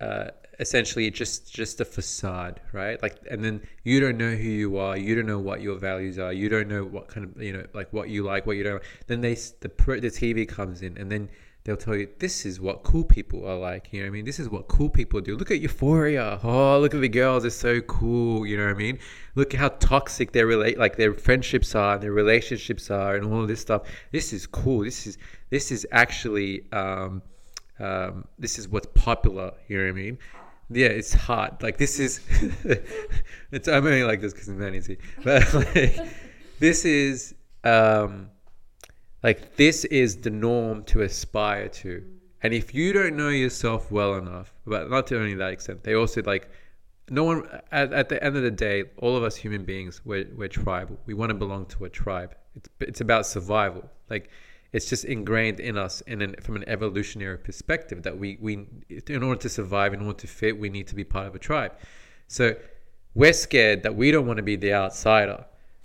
uh, 0.01 0.29
essentially 0.59 1.11
just 1.11 1.53
just 1.53 1.83
a 1.83 1.85
facade, 1.85 2.61
right? 2.73 3.01
Like, 3.03 3.17
and 3.31 3.45
then 3.45 3.61
you 3.85 4.01
don't 4.01 4.17
know 4.17 4.35
who 4.35 4.49
you 4.49 4.79
are. 4.79 4.97
You 4.97 5.15
don't 5.17 5.27
know 5.27 5.39
what 5.39 5.61
your 5.61 5.77
values 5.77 6.19
are. 6.19 6.33
You 6.33 6.49
don't 6.49 6.69
know 6.69 6.85
what 6.85 7.09
kind 7.09 7.27
of 7.27 7.43
you 7.43 7.53
know 7.53 7.67
like 7.75 7.93
what 7.93 8.09
you 8.09 8.23
like, 8.23 8.47
what 8.47 8.57
you 8.57 8.65
don't. 8.65 8.83
Then 9.07 9.21
they 9.21 9.35
the 9.35 9.71
the 10.07 10.13
TV 10.21 10.49
comes 10.49 10.81
in, 10.81 10.97
and 10.97 11.13
then 11.13 11.29
they'll 11.71 11.77
tell 11.77 11.95
you 11.95 12.09
this 12.19 12.45
is 12.45 12.61
what 12.61 12.83
cool 12.83 13.05
people 13.05 13.47
are 13.47 13.57
like. 13.57 13.93
You 13.93 14.01
know 14.01 14.07
what 14.07 14.11
I 14.11 14.13
mean? 14.15 14.25
This 14.25 14.41
is 14.41 14.49
what 14.49 14.67
cool 14.67 14.91
people 14.91 15.21
do. 15.21 15.37
Look 15.37 15.53
at 15.53 15.61
Euphoria. 15.61 16.41
Oh, 16.43 16.81
look 16.81 16.95
at 16.95 17.01
the 17.01 17.09
girls. 17.09 17.45
They're 17.45 17.51
so 17.51 17.81
cool. 17.83 18.45
You 18.45 18.57
know 18.57 18.65
what 18.65 18.75
I 18.75 18.79
mean? 18.79 18.99
Look 19.37 19.55
at 19.55 19.61
how 19.61 19.69
toxic 19.69 20.33
their 20.33 20.47
relate 20.47 20.79
like 20.79 20.97
their 20.97 21.15
friendships 21.15 21.77
are, 21.77 21.97
their 21.97 22.11
relationships 22.11 22.91
are, 22.91 23.15
and 23.15 23.25
all 23.25 23.43
of 23.43 23.49
this 23.49 23.61
stuff. 23.61 23.83
This 24.11 24.33
is 24.33 24.49
cool. 24.49 24.83
This 24.83 25.07
is 25.07 25.17
this 25.51 25.71
is 25.71 25.87
actually 25.93 26.65
um, 26.73 27.23
um, 27.79 28.27
this 28.37 28.59
is 28.59 28.69
what's 28.69 28.89
popular. 28.95 29.53
You 29.69 29.79
know 29.79 29.85
what 29.85 29.91
I 29.91 29.93
mean? 29.93 30.19
Yeah, 30.71 30.89
it's 30.89 31.13
hard. 31.13 31.63
Like 31.63 31.79
this 31.79 32.01
is, 32.01 32.21
it's 33.53 33.69
I'm 33.69 33.87
only 33.87 34.03
like 34.03 34.21
this 34.21 34.33
because 34.33 34.49
I'm 34.49 34.57
humanity, 34.57 34.99
but 35.23 35.55
like 35.77 36.01
this 36.59 36.85
is 36.85 37.35
um, 37.63 38.31
like 39.23 39.57
this 39.57 39.85
is 39.87 40.17
the 40.17 40.31
norm 40.31 40.85
to 40.85 41.03
aspire 41.03 41.69
to. 41.69 42.05
And 42.43 42.55
if 42.55 42.75
you 42.75 42.93
don't 42.93 43.17
know 43.17 43.29
yourself 43.29 43.91
well 43.91 44.15
enough, 44.15 44.53
but 44.67 44.91
not 44.91 45.07
to 45.09 45.19
only 45.19 45.35
that 45.35 45.53
extent, 45.53 45.85
they 45.85 45.95
also 45.95 46.23
like 46.23 46.49
no 47.11 47.25
one 47.25 47.61
at, 47.71 47.93
at 47.93 48.09
the 48.09 48.23
end 48.23 48.37
of 48.37 48.43
the 48.43 48.51
day, 48.51 48.85
all 48.99 49.17
of 49.17 49.23
us 49.23 49.37
human 49.37 49.65
beings, 49.65 50.01
we're, 50.05 50.27
we're 50.35 50.49
tribal. 50.49 50.99
We 51.07 51.15
want 51.15 51.31
to 51.31 51.35
belong 51.35 51.67
to 51.67 51.85
a 51.85 51.89
tribe. 51.89 52.35
It's 52.57 52.69
it's 52.81 53.01
about 53.01 53.27
survival. 53.27 53.89
Like 54.09 54.31
it's 54.73 54.89
just 54.89 55.05
ingrained 55.05 55.61
in 55.61 55.77
us 55.77 56.01
in 56.03 56.23
an, 56.23 56.37
from 56.41 56.57
an 56.57 56.65
evolutionary 56.69 57.39
perspective 57.39 58.03
that 58.03 58.17
we, 58.17 58.39
we 58.41 58.67
in 59.09 59.23
order 59.23 59.41
to 59.41 59.49
survive 59.49 59.93
in 59.93 60.01
order 60.01 60.19
to 60.19 60.27
fit 60.27 60.59
we 60.59 60.69
need 60.69 60.87
to 60.87 60.95
be 60.95 61.05
part 61.05 61.27
of 61.27 61.35
a 61.35 61.39
tribe 61.39 61.73
so 62.29 62.55
we're 63.15 63.33
scared 63.33 63.83
that 63.83 63.95
we 63.95 64.11
don't 64.11 64.27
want 64.27 64.37
to 64.37 64.43
be 64.43 64.57
the 64.57 64.73
outsider 64.73 65.45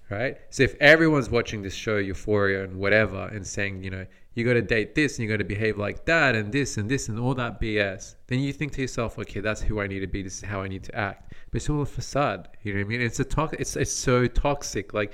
right? 0.09 0.37
So 0.49 0.63
if 0.63 0.75
everyone's 0.79 1.29
watching 1.29 1.61
this 1.61 1.73
show 1.73 1.97
euphoria 1.97 2.63
and 2.63 2.77
whatever 2.77 3.27
and 3.27 3.45
saying 3.45 3.83
you 3.83 3.89
know 3.89 4.05
you 4.33 4.43
got 4.43 4.53
to 4.53 4.61
date 4.61 4.95
this 4.95 5.17
and 5.17 5.23
you 5.23 5.29
got 5.29 5.37
to 5.37 5.45
behave 5.45 5.77
like 5.77 6.05
that 6.05 6.35
and 6.35 6.51
this 6.51 6.77
and 6.77 6.89
this 6.89 7.07
and 7.07 7.17
all 7.17 7.33
that 7.33 7.59
bs 7.61 8.15
then 8.27 8.39
you 8.39 8.51
think 8.51 8.73
to 8.73 8.81
yourself 8.81 9.17
okay 9.17 9.39
that's 9.39 9.61
who 9.61 9.79
i 9.79 9.87
need 9.87 10.01
to 10.01 10.07
be. 10.07 10.21
This 10.21 10.37
is 10.37 10.43
how 10.43 10.61
i 10.61 10.67
need 10.67 10.83
to 10.83 10.95
act. 10.95 11.33
But 11.51 11.57
it's 11.57 11.69
all 11.69 11.81
a 11.81 11.85
facade 11.85 12.49
you 12.63 12.73
know 12.73 12.79
what 12.79 12.85
i 12.85 12.89
mean? 12.89 13.01
It's 13.01 13.19
a 13.19 13.25
talk 13.25 13.53
it's, 13.53 13.75
it's 13.75 13.93
so 13.93 14.27
toxic. 14.27 14.93
Like 14.93 15.13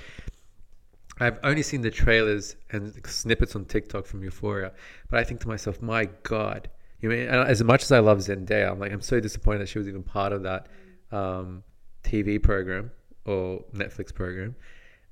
I've 1.22 1.38
only 1.44 1.62
seen 1.62 1.82
the 1.82 1.92
trailers 1.92 2.56
and 2.72 3.00
snippets 3.06 3.56
on 3.56 3.66
TikTok 3.66 4.08
from 4.08 4.24
Euphoria, 4.24 4.72
but 5.08 5.20
I 5.20 5.24
think 5.24 5.40
to 5.42 5.48
myself, 5.48 5.80
my 5.80 6.06
God, 6.24 6.68
you 7.00 7.10
know, 7.10 7.16
and 7.16 7.48
as 7.48 7.64
much 7.64 7.84
as 7.84 7.92
I 7.92 8.00
love 8.00 8.18
Zendaya, 8.20 8.72
I'm 8.72 8.80
like, 8.80 8.92
I'm 8.92 9.02
so 9.02 9.20
disappointed 9.20 9.60
that 9.60 9.70
she 9.70 9.78
was 9.78 9.88
even 9.88 10.02
part 10.02 10.34
of 10.34 10.42
that 10.44 10.66
um, 11.12 11.64
TV 12.04 12.42
program 12.42 12.90
or 13.26 13.64
Netflix 13.72 14.12
program 14.12 14.56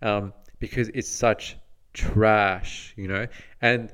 um, 0.02 0.34
because 0.60 0.90
it's 0.90 1.10
such 1.10 1.58
trash, 1.94 2.94
you 2.98 3.08
know. 3.08 3.28
And 3.62 3.92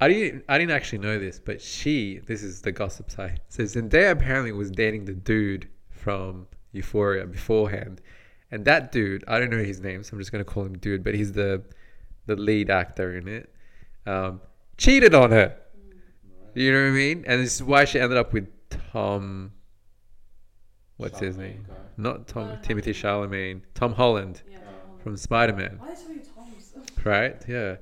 I 0.00 0.08
didn't, 0.08 0.44
I 0.48 0.58
didn't 0.58 0.72
actually 0.72 0.98
know 0.98 1.18
this, 1.18 1.38
but 1.38 1.60
she, 1.60 2.20
this 2.26 2.42
is 2.42 2.60
the 2.60 2.72
gossip 2.72 3.10
side. 3.10 3.40
So 3.48 3.62
Zendaya 3.62 4.10
apparently 4.10 4.52
was 4.52 4.70
dating 4.70 5.06
the 5.06 5.14
dude 5.14 5.68
from 5.90 6.46
Euphoria 6.72 7.26
beforehand. 7.26 8.00
And 8.50 8.64
that 8.66 8.92
dude, 8.92 9.24
I 9.26 9.38
don't 9.38 9.50
know 9.50 9.62
his 9.62 9.80
name, 9.80 10.02
so 10.02 10.14
I'm 10.14 10.20
just 10.20 10.32
gonna 10.32 10.44
call 10.44 10.64
him 10.64 10.78
dude, 10.78 11.02
but 11.02 11.14
he's 11.14 11.32
the 11.32 11.62
the 12.26 12.36
lead 12.36 12.70
actor 12.70 13.16
in 13.16 13.28
it. 13.28 13.52
Um, 14.06 14.40
cheated 14.76 15.14
on 15.14 15.30
her. 15.30 15.56
You 16.54 16.72
know 16.72 16.82
what 16.82 16.88
I 16.88 16.92
mean? 16.92 17.24
And 17.26 17.42
this 17.42 17.54
is 17.56 17.62
why 17.62 17.84
she 17.84 18.00
ended 18.00 18.18
up 18.18 18.32
with 18.32 18.48
Tom. 18.92 19.52
What's 20.96 21.18
his 21.18 21.36
name? 21.36 21.66
Not 21.96 22.26
Tom 22.26 22.58
Timothy 22.62 22.92
Chalamet. 22.92 23.62
Tom 23.74 23.92
Holland 23.92 24.42
from 25.06 25.16
Spider 25.16 25.52
Man. 25.52 25.78
Right? 27.04 27.40
Yeah. 27.46 27.76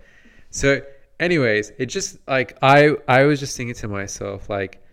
So, 0.50 0.82
anyways, 1.18 1.72
it 1.78 1.86
just 1.86 2.18
like 2.28 2.58
I 2.60 2.90
I 3.08 3.22
was 3.24 3.40
just 3.40 3.56
thinking 3.56 3.74
to 3.76 3.88
myself 3.88 4.50
like 4.50 4.84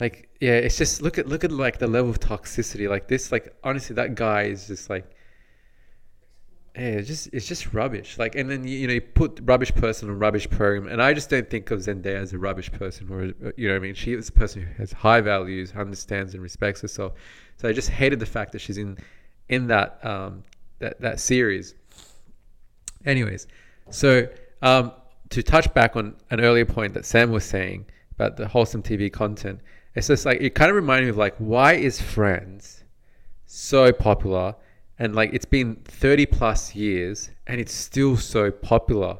like 0.00 0.30
yeah 0.40 0.54
it's 0.54 0.78
just 0.78 1.02
look 1.02 1.18
at 1.18 1.26
look 1.28 1.44
at 1.44 1.52
like 1.52 1.78
the 1.78 1.86
level 1.86 2.08
of 2.08 2.18
toxicity 2.18 2.88
like 2.88 3.08
this 3.08 3.30
like 3.30 3.54
honestly 3.62 3.94
that 3.96 4.14
guy 4.14 4.44
is 4.44 4.66
just 4.66 4.88
like 4.88 5.04
yeah, 6.74 6.82
it's 7.00 7.08
just 7.08 7.28
it's 7.34 7.46
just 7.46 7.74
rubbish 7.74 8.16
like 8.18 8.34
and 8.34 8.48
then 8.48 8.66
you, 8.66 8.78
you 8.78 8.86
know 8.86 8.94
you 8.94 9.02
put 9.02 9.38
rubbish 9.42 9.74
person 9.74 10.08
on 10.08 10.18
rubbish 10.18 10.48
program 10.48 10.86
and 10.90 11.02
i 11.02 11.12
just 11.12 11.28
don't 11.28 11.50
think 11.50 11.70
of 11.70 11.80
zendaya 11.80 12.14
as 12.14 12.32
a 12.32 12.38
rubbish 12.38 12.72
person 12.72 13.06
or 13.10 13.24
you 13.58 13.68
know 13.68 13.74
what 13.74 13.80
i 13.80 13.80
mean 13.80 13.94
she 13.94 14.14
is 14.14 14.30
a 14.30 14.32
person 14.32 14.62
who 14.62 14.72
has 14.78 14.90
high 14.92 15.20
values 15.20 15.74
understands 15.76 16.32
and 16.32 16.42
respects 16.42 16.80
herself 16.80 17.12
so 17.58 17.68
i 17.68 17.72
just 17.72 17.90
hated 17.90 18.18
the 18.18 18.24
fact 18.24 18.52
that 18.52 18.60
she's 18.60 18.78
in 18.78 18.96
in 19.50 19.66
that 19.66 20.02
um 20.06 20.42
that 20.80 21.00
that 21.00 21.20
series 21.20 21.74
anyways 23.04 23.46
so 23.90 24.28
um 24.62 24.92
to 25.30 25.42
touch 25.42 25.72
back 25.72 25.96
on 25.96 26.16
an 26.30 26.40
earlier 26.40 26.66
point 26.66 26.92
that 26.94 27.04
sam 27.04 27.30
was 27.30 27.44
saying 27.44 27.86
about 28.12 28.36
the 28.36 28.48
wholesome 28.48 28.82
tv 28.82 29.10
content 29.12 29.60
it's 29.94 30.08
just 30.08 30.26
like 30.26 30.40
it 30.40 30.54
kind 30.54 30.70
of 30.70 30.76
reminded 30.76 31.04
me 31.04 31.10
of 31.10 31.16
like 31.16 31.34
why 31.38 31.74
is 31.74 32.00
Friends 32.00 32.84
so 33.46 33.92
popular 33.92 34.54
and 34.98 35.14
like 35.14 35.32
it's 35.32 35.44
been 35.44 35.76
30 35.84 36.26
plus 36.26 36.74
years 36.74 37.30
and 37.46 37.60
it's 37.60 37.72
still 37.72 38.16
so 38.16 38.50
popular 38.50 39.16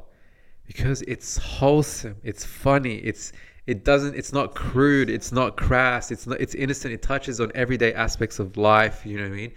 because 0.65 1.01
it's 1.01 1.37
wholesome, 1.37 2.15
it's 2.23 2.45
funny, 2.45 2.95
it's 2.99 3.33
it 3.67 3.83
doesn't 3.83 4.15
it's 4.15 4.31
not 4.31 4.55
crude, 4.55 5.09
it's 5.09 5.33
not 5.33 5.57
crass, 5.57 6.11
it's 6.11 6.25
not 6.25 6.39
it's 6.39 6.55
innocent, 6.55 6.93
it 6.93 7.01
touches 7.01 7.41
on 7.41 7.51
everyday 7.55 7.93
aspects 7.93 8.39
of 8.39 8.55
life, 8.55 9.05
you 9.05 9.17
know 9.17 9.23
what 9.23 9.33
I 9.33 9.35
mean? 9.35 9.51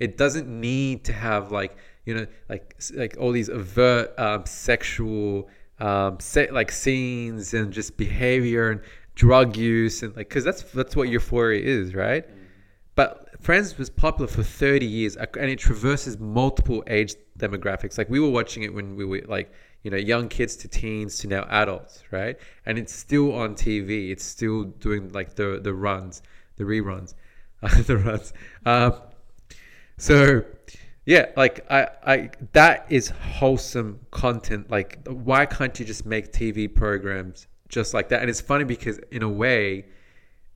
It 0.00 0.16
doesn't 0.16 0.48
need 0.48 1.04
to 1.04 1.12
have 1.12 1.52
like, 1.52 1.76
you 2.06 2.14
know, 2.14 2.26
like 2.48 2.74
like 2.94 3.16
all 3.20 3.30
these 3.30 3.50
overt 3.50 4.18
um, 4.18 4.46
sexual 4.46 5.48
um, 5.78 6.18
set 6.18 6.52
like 6.52 6.72
scenes 6.72 7.54
and 7.54 7.72
just 7.72 7.96
behavior 7.96 8.70
and 8.70 8.80
drug 9.14 9.56
use 9.56 10.02
and 10.02 10.16
like 10.16 10.28
because 10.28 10.44
that's 10.44 10.62
that's 10.62 10.96
what 10.96 11.08
euphoria 11.08 11.62
is 11.62 11.94
right? 11.94 12.24
But 12.94 13.40
friends 13.40 13.78
was 13.78 13.88
popular 13.90 14.26
for 14.26 14.42
30 14.42 14.86
years 14.86 15.16
and 15.16 15.50
it 15.50 15.58
traverses 15.58 16.18
multiple 16.18 16.82
age 16.86 17.14
demographics. 17.38 17.96
Like 17.96 18.10
we 18.10 18.20
were 18.20 18.30
watching 18.30 18.62
it 18.62 18.72
when 18.72 18.96
we 18.96 19.04
were 19.04 19.22
like 19.26 19.52
you 19.82 19.90
know 19.90 19.96
young 19.96 20.28
kids 20.28 20.56
to 20.56 20.68
teens 20.68 21.18
to 21.18 21.28
now 21.28 21.46
adults 21.48 22.02
right? 22.10 22.38
And 22.66 22.78
it's 22.78 22.94
still 22.94 23.34
on 23.34 23.54
tv 23.54 24.10
it's 24.10 24.24
still 24.24 24.64
doing 24.64 25.10
like 25.12 25.34
the 25.34 25.60
the 25.62 25.74
runs 25.74 26.22
the 26.56 26.64
reruns 26.64 27.14
the 27.86 27.98
runs. 27.98 28.32
Um, 28.64 28.94
so 30.00 30.42
yeah 31.04 31.26
like 31.36 31.66
I, 31.70 31.88
I 32.06 32.30
that 32.52 32.86
is 32.88 33.10
wholesome 33.10 34.00
content. 34.10 34.70
Like 34.70 35.06
why 35.06 35.44
can't 35.44 35.78
you 35.78 35.84
just 35.84 36.06
make 36.06 36.32
tv 36.32 36.74
programs 36.74 37.46
just 37.68 37.92
like 37.92 38.08
that? 38.08 38.22
And 38.22 38.30
it's 38.30 38.40
funny 38.40 38.64
because 38.64 38.98
in 39.10 39.22
a 39.22 39.28
way 39.28 39.84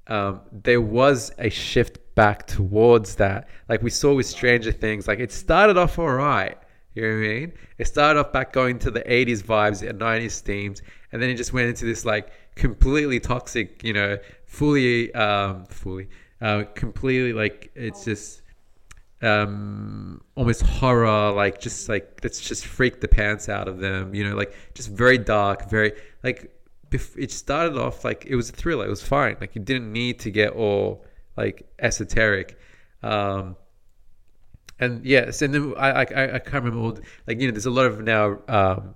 um, 0.07 0.41
there 0.51 0.81
was 0.81 1.33
a 1.39 1.51
shift 1.51 1.99
back 2.15 2.47
towards 2.47 3.17
that. 3.17 3.49
Like 3.69 3.83
we 3.83 3.91
saw 3.91 4.15
with 4.15 4.27
stranger 4.27 4.73
things 4.73 5.07
like 5.07 5.19
it 5.19 5.31
started 5.31 5.77
off 5.77 5.99
all 5.99 6.11
right 6.13 6.57
you 6.95 7.03
know 7.03 7.09
what 7.09 7.25
i 7.25 7.29
mean? 7.29 7.53
It 7.79 7.87
started 7.87 8.21
off 8.21 8.33
back 8.33 8.53
going 8.53 8.79
to 8.79 8.91
the 8.91 9.01
80s 9.01 9.43
vibes 9.43 9.87
and 9.87 10.01
90s 10.01 10.41
themes 10.41 10.81
and 11.13 11.21
then 11.21 11.29
it 11.29 11.35
just 11.35 11.53
went 11.53 11.69
into 11.69 11.85
this 11.85 12.07
like 12.07 12.31
completely 12.55 13.21
toxic 13.21 13.85
you 13.85 13.93
know 13.93 14.17
fully 14.47 15.13
um 15.15 15.67
fully 15.67 16.09
uh 16.41 16.65
completely 16.75 17.35
like 17.35 17.71
it's 17.75 18.05
just 18.05 18.41
um, 19.25 20.21
almost 20.35 20.63
horror, 20.63 21.33
like 21.33 21.61
just 21.61 21.89
like 21.89 22.21
let's 22.23 22.41
just 22.41 22.67
freak 22.67 23.01
the 23.01 23.09
pants 23.09 23.49
out 23.49 23.69
of 23.69 23.79
them, 23.79 24.15
you 24.15 24.29
know, 24.29 24.37
like 24.37 24.55
just 24.75 24.91
very 24.91 25.19
dark, 25.19 25.69
very 25.71 25.93
like 26.23 26.51
it 26.93 27.31
started 27.33 27.77
off 27.77 28.05
like 28.05 28.25
it 28.27 28.37
was 28.37 28.51
a 28.51 28.53
thriller, 28.53 28.87
it 28.87 28.91
was 28.91 29.03
fine, 29.03 29.37
like 29.41 29.55
you 29.55 29.63
didn't 29.63 29.93
need 29.93 30.21
to 30.21 30.31
get 30.31 30.53
all 30.53 31.05
like 31.37 31.67
esoteric. 31.79 32.59
Um, 33.03 33.57
and 34.79 35.05
yes, 35.05 35.43
and 35.43 35.55
then 35.55 35.75
I, 35.77 35.91
I 35.91 36.35
I 36.35 36.39
can't 36.39 36.65
remember 36.65 36.81
all 36.81 36.99
like 37.27 37.41
you 37.41 37.49
know 37.49 37.53
there's 37.53 37.67
a 37.67 37.71
lot 37.71 37.87
of 37.87 38.01
now 38.01 38.39
um, 38.49 38.95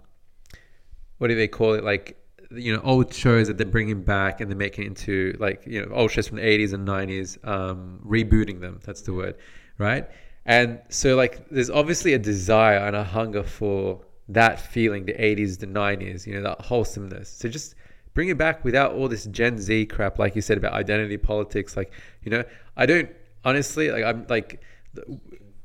what 1.18 1.28
do 1.28 1.34
they 1.34 1.48
call 1.48 1.74
it 1.74 1.84
like 1.84 2.16
you 2.50 2.74
know 2.74 2.82
old 2.82 3.12
shows 3.12 3.48
that 3.48 3.58
they're 3.58 3.66
bringing 3.66 4.02
back 4.02 4.40
and 4.40 4.50
they're 4.50 4.56
making 4.56 4.86
into 4.86 5.36
like 5.38 5.66
you 5.66 5.84
know 5.84 5.94
old 5.94 6.10
shows 6.10 6.28
from 6.28 6.38
the 6.38 6.42
80s 6.42 6.72
and 6.72 6.88
90s 6.88 7.46
um, 7.46 8.00
rebooting 8.06 8.60
them 8.60 8.80
that's 8.84 9.02
the 9.02 9.12
word 9.12 9.36
right? 9.78 10.08
And 10.44 10.80
so 10.88 11.16
like 11.16 11.48
there's 11.50 11.70
obviously 11.70 12.14
a 12.14 12.18
desire 12.18 12.78
and 12.78 12.96
a 12.96 13.04
hunger 13.04 13.42
for 13.42 14.00
that 14.28 14.60
feeling 14.60 15.06
the 15.06 15.14
80s 15.14 15.58
the 15.58 15.66
90s 15.66 16.26
you 16.26 16.34
know 16.34 16.42
that 16.42 16.60
wholesomeness. 16.60 17.30
So 17.30 17.48
just 17.48 17.74
bring 18.14 18.28
it 18.28 18.38
back 18.38 18.64
without 18.64 18.92
all 18.92 19.08
this 19.08 19.24
gen 19.26 19.58
z 19.58 19.86
crap 19.86 20.18
like 20.18 20.34
you 20.34 20.42
said 20.42 20.58
about 20.58 20.72
identity 20.72 21.16
politics. 21.16 21.76
Like 21.76 21.92
you 22.22 22.30
know 22.30 22.44
i 22.76 22.86
don't 22.86 23.10
honestly 23.44 23.90
like 23.90 24.04
i'm 24.04 24.26
like 24.28 24.60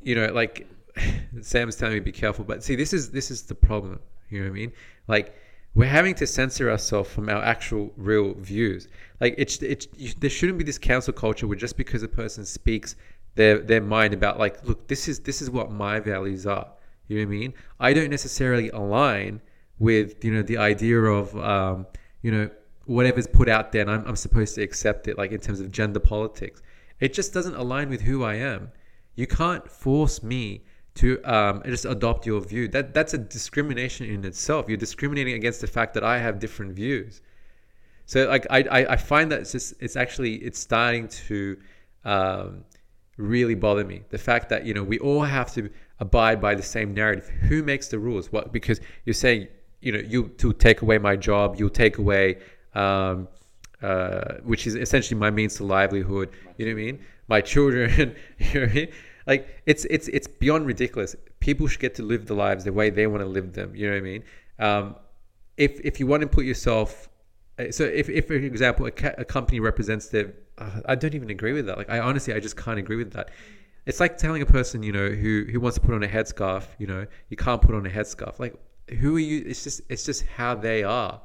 you 0.02 0.16
know 0.16 0.28
like 0.34 0.68
sam's 1.42 1.76
telling 1.76 1.96
me 1.96 2.00
be 2.00 2.12
careful. 2.12 2.46
But 2.46 2.64
see 2.64 2.76
this 2.76 2.94
is 2.94 3.10
this 3.12 3.32
is 3.32 3.44
the 3.44 3.56
problem 3.56 4.00
you 4.30 4.40
know 4.40 4.46
what 4.46 4.52
i 4.52 4.54
mean? 4.54 4.72
Like 5.08 5.36
we're 5.76 5.86
having 5.90 6.14
to 6.16 6.28
censor 6.28 6.70
ourselves 6.70 7.10
from 7.10 7.30
our 7.30 7.44
actual 7.44 7.92
real 7.98 8.34
views. 8.36 8.88
Like 9.20 9.36
it's 9.38 9.62
it's 9.62 9.88
you, 9.96 10.14
there 10.20 10.30
shouldn't 10.30 10.58
be 10.58 10.64
this 10.64 10.78
cancel 10.78 11.14
culture 11.14 11.48
where 11.48 11.58
just 11.58 11.78
because 11.78 12.04
a 12.04 12.08
person 12.08 12.46
speaks 12.46 12.96
their 13.36 13.60
their 13.60 13.82
mind 13.82 14.14
about 14.14 14.40
like 14.40 14.64
look 14.64 14.88
this 14.88 15.08
is 15.08 15.20
this 15.22 15.42
is 15.42 15.50
what 15.50 15.72
my 15.72 16.00
values 16.00 16.46
are. 16.46 16.68
You 17.08 17.18
know 17.18 17.26
what 17.26 17.36
I 17.36 17.38
mean? 17.38 17.54
I 17.80 17.94
don't 17.94 18.10
necessarily 18.10 18.70
align 18.70 19.42
with 19.80 20.24
you 20.24 20.34
know 20.34 20.42
the 20.42 20.58
idea 20.58 21.00
of 21.00 21.36
um, 21.38 21.88
you 22.22 22.32
know 22.32 22.50
whatever's 22.86 23.28
put 23.28 23.48
out 23.48 23.72
there 23.72 23.82
and 23.82 23.92
I'm, 23.92 24.06
I'm 24.06 24.16
supposed 24.16 24.56
to 24.56 24.62
accept 24.62 25.08
it 25.08 25.18
like 25.18 25.32
in 25.32 25.40
terms 25.40 25.60
of 25.60 25.72
gender 25.72 26.00
politics. 26.00 26.62
It 27.00 27.14
just 27.14 27.34
doesn't 27.34 27.56
align 27.56 27.90
with 27.90 28.02
who 28.02 28.24
I 28.24 28.36
am. 28.36 28.72
You 29.16 29.28
can't 29.28 29.70
force 29.70 30.22
me 30.22 30.64
to 30.96 31.22
um, 31.24 31.64
just 31.66 31.86
adopt 31.86 32.26
your 32.26 32.40
view. 32.42 32.68
That 32.68 32.94
that's 32.94 33.14
a 33.14 33.18
discrimination 33.18 34.08
in 34.08 34.24
itself. 34.26 34.68
You're 34.68 34.78
discriminating 34.78 35.34
against 35.34 35.62
the 35.62 35.68
fact 35.68 35.94
that 35.96 36.04
I 36.04 36.20
have 36.20 36.40
different 36.40 36.74
views. 36.74 37.22
So 38.06 38.28
like 38.28 38.46
I 38.50 38.60
I, 38.64 38.94
I 38.94 38.98
find 38.98 39.32
that 39.32 39.42
it's 39.42 39.52
just 39.52 39.74
it's 39.80 39.96
actually 39.96 40.36
it's 40.36 40.60
starting 40.60 41.08
to 41.28 41.58
um, 42.06 42.64
really 43.18 43.56
bother 43.56 43.84
me. 43.84 44.04
The 44.10 44.18
fact 44.18 44.50
that 44.50 44.66
you 44.66 44.74
know 44.74 44.84
we 44.84 45.00
all 45.00 45.24
have 45.24 45.54
to 45.54 45.70
abide 46.00 46.42
by 46.42 46.56
the 46.56 46.64
same 46.64 46.94
narrative. 46.94 47.28
Who 47.28 47.64
makes 47.64 47.88
the 47.88 48.00
rules? 48.00 48.32
What 48.32 48.52
because 48.52 48.80
you're 49.06 49.14
saying 49.14 49.48
you 49.82 49.92
know 49.92 50.00
you 50.00 50.30
to 50.38 50.54
take 50.54 50.82
away 50.82 50.98
my 50.98 51.16
job, 51.16 51.56
you'll 51.58 51.70
take 51.70 51.98
away. 51.98 52.38
Um, 52.76 53.28
uh, 53.82 54.36
which 54.44 54.66
is 54.66 54.76
essentially 54.76 55.20
my 55.20 55.30
means 55.30 55.56
to 55.56 55.66
livelihood. 55.66 56.30
You 56.58 56.66
know 56.66 56.72
what 56.72 56.82
I 56.82 56.86
mean? 56.86 57.00
My 57.28 57.42
children. 57.42 58.16
You 58.40 58.62
know 58.62 58.66
what 58.68 58.72
I 58.72 58.74
mean? 58.74 58.88
like 59.26 59.62
it's 59.66 59.86
it's 59.86 60.08
it's 60.10 60.28
beyond 60.28 60.66
ridiculous. 60.66 61.16
People 61.40 61.68
should 61.68 61.80
get 61.80 61.96
to 61.96 62.04
live 62.04 62.26
the 62.26 62.34
lives 62.34 62.64
the 62.64 62.74
way 62.74 62.90
they 62.90 63.08
want 63.08 63.22
to 63.22 63.28
live 63.28 63.54
them. 63.54 63.76
You 63.76 63.88
know 63.88 63.94
what 63.94 63.98
I 63.98 64.02
mean? 64.02 64.24
Um, 64.60 64.96
if 65.58 65.80
if 65.82 66.00
you 66.00 66.08
want 66.08 66.22
to 66.22 66.28
put 66.28 66.46
yourself, 66.46 67.10
uh, 67.60 67.72
so 67.72 67.84
if 67.84 68.10
if 68.10 68.28
for 68.28 68.34
example 68.34 68.86
a, 68.86 68.92
ca- 68.92 69.16
a 69.18 69.26
company 69.26 69.60
represents 69.60 70.08
their, 70.08 70.34
uh, 70.58 70.82
I 70.86 70.96
don't 70.96 71.16
even 71.16 71.30
agree 71.30 71.54
with 71.54 71.66
that. 71.68 71.78
Like 71.78 71.90
I 71.90 72.00
honestly 72.00 72.34
I 72.34 72.40
just 72.40 72.58
can't 72.58 72.80
agree 72.80 72.98
with 72.98 73.14
that. 73.14 73.30
It's 73.86 74.00
like 74.00 74.18
telling 74.18 74.42
a 74.42 74.46
person 74.46 74.84
you 74.84 74.92
know 74.92 75.10
who 75.10 75.46
who 75.52 75.60
wants 75.60 75.78
to 75.78 75.82
put 75.82 75.94
on 75.94 76.04
a 76.04 76.08
headscarf, 76.08 76.66
you 76.78 76.88
know, 76.88 77.06
you 77.30 77.38
can't 77.38 77.62
put 77.62 77.76
on 77.76 77.86
a 77.86 77.90
headscarf. 77.90 78.40
Like 78.40 78.56
who 79.00 79.16
are 79.16 79.20
you? 79.20 79.44
It's 79.46 79.64
just 79.64 79.82
it's 79.90 80.06
just 80.06 80.26
how 80.26 80.56
they 80.56 80.84
are. 80.84 81.22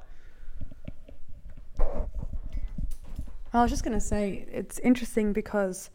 I 3.53 3.63
was 3.63 3.71
just 3.71 3.83
going 3.83 3.99
to 3.99 4.05
say 4.05 4.47
it's 4.53 4.79
interesting 4.81 5.33
because 5.33 5.89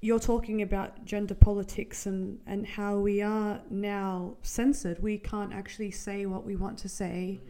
you're 0.00 0.18
talking 0.18 0.62
about 0.62 1.04
gender 1.04 1.34
politics 1.34 2.06
and, 2.06 2.38
and 2.46 2.66
how 2.66 2.96
we 2.96 3.20
are 3.20 3.60
now 3.70 4.36
censored. 4.42 5.02
We 5.02 5.18
can't 5.18 5.52
actually 5.52 5.90
say 5.90 6.26
what 6.26 6.44
we 6.44 6.56
want 6.56 6.78
to 6.78 6.88
say. 6.88 7.40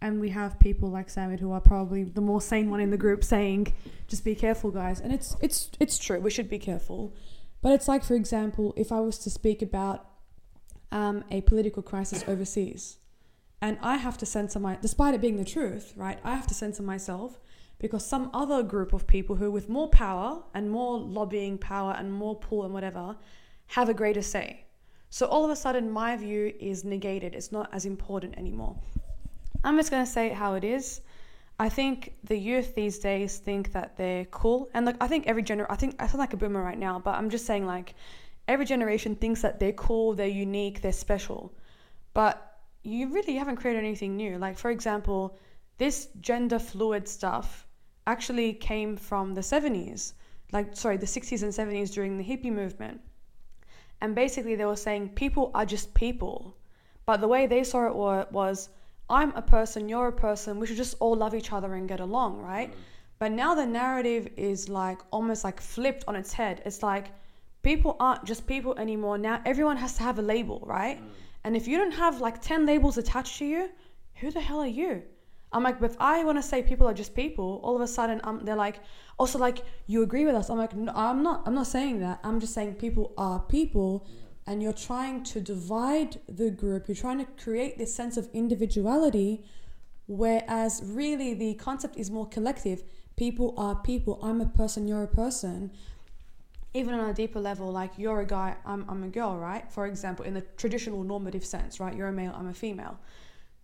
And 0.00 0.20
we 0.20 0.30
have 0.30 0.60
people 0.60 0.88
like 0.90 1.08
Samir 1.08 1.40
who 1.40 1.50
are 1.50 1.60
probably 1.60 2.04
the 2.04 2.20
more 2.20 2.40
sane 2.40 2.70
one 2.70 2.80
in 2.80 2.90
the 2.90 2.96
group 2.96 3.24
saying, 3.24 3.72
just 4.06 4.24
be 4.24 4.34
careful, 4.34 4.70
guys. 4.70 5.00
And 5.00 5.12
it's, 5.12 5.36
it's, 5.40 5.70
it's 5.80 5.98
true, 5.98 6.20
we 6.20 6.30
should 6.30 6.48
be 6.48 6.58
careful. 6.58 7.14
But 7.60 7.72
it's 7.72 7.88
like, 7.88 8.04
for 8.04 8.14
example, 8.14 8.74
if 8.76 8.92
I 8.92 9.00
was 9.00 9.18
to 9.20 9.30
speak 9.30 9.60
about 9.60 10.06
um, 10.92 11.24
a 11.30 11.40
political 11.40 11.82
crisis 11.82 12.24
overseas, 12.28 12.98
and 13.60 13.76
I 13.82 13.96
have 13.96 14.16
to 14.18 14.26
censor 14.26 14.60
my, 14.60 14.78
despite 14.80 15.14
it 15.14 15.20
being 15.20 15.36
the 15.36 15.44
truth, 15.44 15.92
right? 15.96 16.18
I 16.22 16.36
have 16.36 16.46
to 16.46 16.54
censor 16.54 16.84
myself 16.84 17.40
because 17.78 18.04
some 18.06 18.30
other 18.32 18.62
group 18.62 18.92
of 18.92 19.06
people 19.06 19.36
who 19.36 19.50
with 19.50 19.68
more 19.68 19.88
power 19.88 20.42
and 20.54 20.70
more 20.70 20.98
lobbying 20.98 21.58
power 21.58 21.94
and 21.98 22.12
more 22.12 22.36
pull 22.36 22.64
and 22.64 22.72
whatever 22.72 23.16
have 23.68 23.88
a 23.88 23.94
greater 23.94 24.22
say. 24.22 24.64
So 25.10 25.26
all 25.26 25.44
of 25.44 25.50
a 25.50 25.56
sudden 25.56 25.90
my 25.90 26.16
view 26.16 26.52
is 26.60 26.84
negated. 26.84 27.34
It's 27.34 27.50
not 27.50 27.68
as 27.72 27.84
important 27.84 28.36
anymore. 28.36 28.76
I'm 29.64 29.76
just 29.76 29.90
going 29.90 30.04
to 30.04 30.10
say 30.10 30.30
how 30.30 30.54
it 30.54 30.64
is. 30.64 31.00
I 31.58 31.68
think 31.68 32.14
the 32.24 32.36
youth 32.36 32.74
these 32.74 32.98
days 32.98 33.38
think 33.38 33.72
that 33.72 33.96
they're 33.96 34.26
cool 34.26 34.70
and 34.74 34.86
like 34.86 34.94
I 35.00 35.08
think 35.08 35.26
every 35.26 35.42
gener 35.42 35.66
I 35.68 35.74
think 35.74 35.96
I 35.98 36.06
sound 36.06 36.20
like 36.20 36.32
a 36.32 36.36
boomer 36.36 36.62
right 36.62 36.78
now, 36.78 37.00
but 37.00 37.16
I'm 37.16 37.30
just 37.30 37.46
saying 37.46 37.66
like 37.66 37.94
every 38.46 38.64
generation 38.64 39.16
thinks 39.16 39.42
that 39.42 39.58
they're 39.58 39.72
cool, 39.72 40.14
they're 40.14 40.28
unique, 40.28 40.80
they're 40.82 40.92
special. 40.92 41.52
But 42.14 42.60
you 42.84 43.08
really 43.08 43.34
haven't 43.34 43.56
created 43.56 43.80
anything 43.80 44.16
new. 44.16 44.38
Like 44.38 44.56
for 44.56 44.70
example, 44.70 45.36
this 45.78 46.08
gender 46.20 46.60
fluid 46.60 47.08
stuff 47.08 47.66
actually 48.06 48.52
came 48.52 48.96
from 48.96 49.34
the 49.34 49.40
70s, 49.40 50.14
like, 50.52 50.76
sorry, 50.76 50.96
the 50.96 51.06
60s 51.06 51.42
and 51.42 51.52
70s 51.52 51.92
during 51.92 52.16
the 52.16 52.24
hippie 52.24 52.52
movement. 52.52 53.00
And 54.00 54.14
basically, 54.14 54.54
they 54.56 54.64
were 54.64 54.76
saying 54.76 55.10
people 55.10 55.50
are 55.54 55.66
just 55.66 55.92
people. 55.92 56.56
But 57.04 57.20
the 57.20 57.28
way 57.28 57.46
they 57.46 57.64
saw 57.64 57.86
it 57.88 58.32
was, 58.32 58.68
I'm 59.10 59.34
a 59.34 59.42
person, 59.42 59.88
you're 59.88 60.08
a 60.08 60.12
person, 60.12 60.58
we 60.58 60.66
should 60.66 60.76
just 60.76 60.96
all 61.00 61.16
love 61.16 61.34
each 61.34 61.52
other 61.52 61.74
and 61.74 61.88
get 61.88 62.00
along, 62.00 62.42
right? 62.42 62.74
But 63.18 63.32
now 63.32 63.54
the 63.54 63.66
narrative 63.66 64.28
is 64.36 64.68
like 64.68 64.98
almost 65.10 65.44
like 65.44 65.60
flipped 65.60 66.04
on 66.06 66.14
its 66.14 66.32
head. 66.32 66.62
It's 66.64 66.82
like 66.82 67.06
people 67.62 67.96
aren't 67.98 68.24
just 68.24 68.46
people 68.46 68.78
anymore. 68.78 69.18
Now 69.18 69.40
everyone 69.44 69.76
has 69.78 69.94
to 69.94 70.02
have 70.02 70.18
a 70.18 70.22
label, 70.22 70.62
right? 70.64 71.02
And 71.44 71.56
if 71.56 71.66
you 71.66 71.78
don't 71.78 71.92
have 71.92 72.20
like 72.20 72.40
10 72.42 72.66
labels 72.66 72.98
attached 72.98 73.38
to 73.38 73.44
you, 73.46 73.70
who 74.14 74.30
the 74.30 74.40
hell 74.40 74.60
are 74.60 74.66
you? 74.66 75.02
I'm 75.52 75.62
like, 75.62 75.80
but 75.80 75.90
if 75.90 75.96
I 75.98 76.24
want 76.24 76.36
to 76.36 76.42
say 76.42 76.62
people 76.62 76.86
are 76.86 76.94
just 76.94 77.14
people, 77.14 77.60
all 77.62 77.74
of 77.74 77.80
a 77.80 77.86
sudden 77.86 78.20
um, 78.24 78.40
they're 78.44 78.54
like, 78.54 78.80
also 79.18 79.38
like, 79.38 79.64
you 79.86 80.02
agree 80.02 80.26
with 80.26 80.34
us. 80.34 80.50
I'm 80.50 80.58
like, 80.58 80.76
no, 80.76 80.92
I'm 80.94 81.22
not. 81.22 81.42
I'm 81.46 81.54
not 81.54 81.66
saying 81.66 82.00
that. 82.00 82.20
I'm 82.22 82.38
just 82.38 82.52
saying 82.52 82.74
people 82.74 83.14
are 83.16 83.40
people, 83.40 84.06
and 84.48 84.62
you're 84.62 84.72
trying 84.72 85.22
to 85.22 85.40
divide 85.42 86.18
the 86.26 86.50
group. 86.50 86.88
You're 86.88 86.94
trying 86.94 87.18
to 87.18 87.26
create 87.44 87.76
this 87.76 87.94
sense 87.94 88.16
of 88.16 88.30
individuality, 88.32 89.44
whereas 90.06 90.82
really 90.82 91.34
the 91.34 91.52
concept 91.54 91.98
is 91.98 92.10
more 92.10 92.26
collective. 92.26 92.82
People 93.16 93.52
are 93.58 93.74
people. 93.74 94.18
I'm 94.22 94.40
a 94.40 94.46
person. 94.46 94.88
You're 94.88 95.02
a 95.02 95.14
person. 95.24 95.70
Even 96.72 96.94
on 96.94 97.10
a 97.10 97.12
deeper 97.12 97.40
level, 97.40 97.70
like 97.70 97.92
you're 97.98 98.20
a 98.20 98.26
guy, 98.26 98.56
I'm, 98.64 98.86
I'm 98.88 99.02
a 99.04 99.08
girl, 99.08 99.36
right? 99.36 99.70
For 99.70 99.86
example, 99.86 100.24
in 100.24 100.32
the 100.32 100.42
traditional 100.56 101.02
normative 101.04 101.44
sense, 101.44 101.78
right? 101.78 101.94
You're 101.94 102.08
a 102.08 102.12
male, 102.12 102.34
I'm 102.34 102.48
a 102.48 102.54
female. 102.54 102.98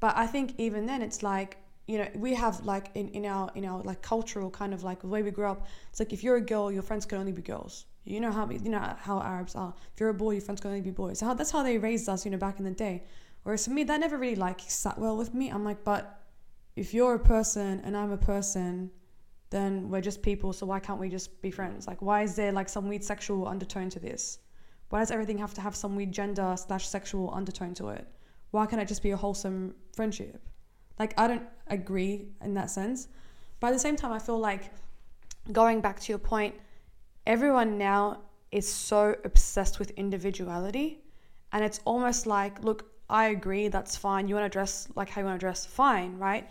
But 0.01 0.15
I 0.19 0.27
think 0.27 0.55
even 0.59 0.85
then, 0.85 1.01
it's 1.01 1.23
like 1.23 1.57
you 1.87 1.99
know 1.99 2.09
we 2.15 2.35
have 2.35 2.65
like 2.65 2.91
in, 2.95 3.09
in 3.11 3.25
our 3.25 3.51
in 3.55 3.65
our 3.65 3.83
like 3.83 4.01
cultural 4.03 4.51
kind 4.51 4.73
of 4.73 4.83
like 4.83 5.01
the 5.01 5.07
way 5.07 5.23
we 5.23 5.31
grew 5.31 5.45
up 5.45 5.67
it's 5.91 6.01
like 6.01 6.15
if 6.15 6.25
you're 6.25 6.37
a 6.37 6.41
girl 6.41 6.73
your 6.73 6.81
friends 6.81 7.05
can 7.05 7.19
only 7.19 7.31
be 7.31 7.43
girls 7.43 7.85
you 8.05 8.21
know 8.21 8.31
how 8.31 8.49
you 8.51 8.71
know 8.71 8.97
how 8.99 9.21
arabs 9.21 9.55
are. 9.55 9.75
If 9.93 10.01
you're 10.01 10.11
a 10.11 10.15
boy 10.15 10.33
your 10.33 10.41
friends 10.41 10.65
only 10.65 10.81
be 10.81 10.91
boys. 10.91 11.21
How, 11.21 11.35
that's 11.35 11.51
how 11.51 11.63
they 11.63 11.79
raised 11.79 12.09
us 12.09 12.25
you 12.25 12.31
know 12.31 12.39
back 12.39 12.59
in 12.59 12.65
the 12.65 12.71
day. 12.71 13.05
Whereas 13.43 13.65
for 13.65 13.71
me 13.73 13.85
that 13.85 14.01
never 14.01 14.19
really 14.19 14.37
like 14.37 14.61
sat 14.67 14.99
well 14.99 15.17
with 15.17 15.35
me. 15.35 15.51
I'm 15.51 15.65
like 15.65 15.85
but 15.85 16.21
if 16.77 16.93
you're 16.93 17.15
a 17.15 17.21
person 17.21 17.81
and 17.85 17.97
i'm 17.97 18.11
a 18.11 18.17
person 18.17 18.91
then 19.51 19.89
we're 19.89 20.01
just 20.01 20.23
people 20.23 20.53
so 20.53 20.67
why 20.67 20.81
can't 20.81 20.99
we 20.99 21.09
just 21.09 21.41
be 21.43 21.51
friends? 21.51 21.87
Like 21.87 22.03
why 22.03 22.23
is 22.23 22.35
there 22.35 22.53
like 22.53 22.69
some 22.69 22.89
weird 22.89 23.05
sexual 23.05 23.47
undertone 23.47 23.91
to 23.91 24.01
this? 24.01 24.39
Why 24.91 25.01
does 25.01 25.11
everything 25.11 25.39
have 25.39 25.55
to 25.55 25.61
have 25.61 25.75
some 25.75 25.97
weird 25.97 26.13
gender 26.13 26.55
slash 26.57 26.87
sexual 26.89 27.33
undertone 27.35 27.75
to 27.75 27.89
it? 27.89 28.07
Why 28.51 28.67
can't 28.67 28.81
it 28.81 28.87
just 28.87 29.03
be 29.03 29.11
a 29.11 29.17
wholesome 29.17 29.75
friendship? 29.97 30.41
Like, 30.99 31.19
I 31.19 31.27
don't 31.27 31.43
agree 31.67 32.29
in 32.43 32.55
that 32.55 32.71
sense. 32.71 33.09
But 33.59 33.69
at 33.69 33.73
the 33.73 33.81
same 33.81 33.97
time, 33.97 34.13
I 34.13 34.19
feel 34.21 34.39
like 34.39 34.71
going 35.51 35.81
back 35.81 35.99
to 36.01 36.13
your 36.13 36.19
point, 36.19 36.55
everyone 37.27 37.79
now 37.79 38.21
is 38.51 38.71
so 38.71 39.17
obsessed 39.25 39.79
with 39.79 39.91
individuality. 39.93 41.03
And 41.53 41.65
it's 41.65 41.81
almost 41.85 42.27
like, 42.27 42.63
look, 42.63 42.91
I 43.09 43.27
agree, 43.27 43.69
that's 43.69 43.97
fine. 43.97 44.29
You 44.29 44.35
want 44.35 44.51
to 44.51 44.57
dress 44.57 44.89
like 44.95 45.09
how 45.09 45.21
you 45.21 45.27
want 45.27 45.39
to 45.39 45.45
dress, 45.45 45.67
fine, 45.67 46.19
right? 46.19 46.49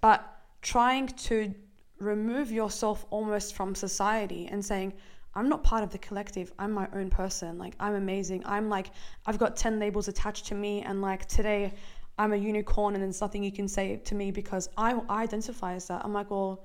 But 0.00 0.24
trying 0.62 1.08
to 1.08 1.54
remove 1.98 2.52
yourself 2.52 3.06
almost 3.10 3.54
from 3.54 3.74
society 3.74 4.48
and 4.50 4.64
saying, 4.64 4.92
I'm 5.34 5.48
not 5.48 5.62
part 5.62 5.82
of 5.82 5.90
the 5.90 5.98
collective. 5.98 6.52
I'm 6.58 6.72
my 6.72 6.88
own 6.94 7.10
person. 7.10 7.58
Like 7.58 7.74
I'm 7.78 7.94
amazing. 7.94 8.42
I'm 8.46 8.68
like 8.68 8.90
I've 9.26 9.38
got 9.38 9.56
10 9.56 9.78
labels 9.78 10.08
attached 10.08 10.46
to 10.46 10.54
me 10.54 10.82
and 10.82 11.02
like 11.02 11.26
today 11.26 11.74
I'm 12.18 12.32
a 12.32 12.36
unicorn 12.36 12.94
and 12.94 13.02
there's 13.02 13.20
nothing 13.20 13.42
you 13.44 13.52
can 13.52 13.68
say 13.68 13.96
to 13.96 14.14
me 14.14 14.30
because 14.30 14.70
I, 14.78 14.98
I 15.08 15.22
identify 15.22 15.74
as 15.74 15.88
that. 15.88 16.02
I'm 16.04 16.14
like, 16.14 16.30
well, 16.30 16.64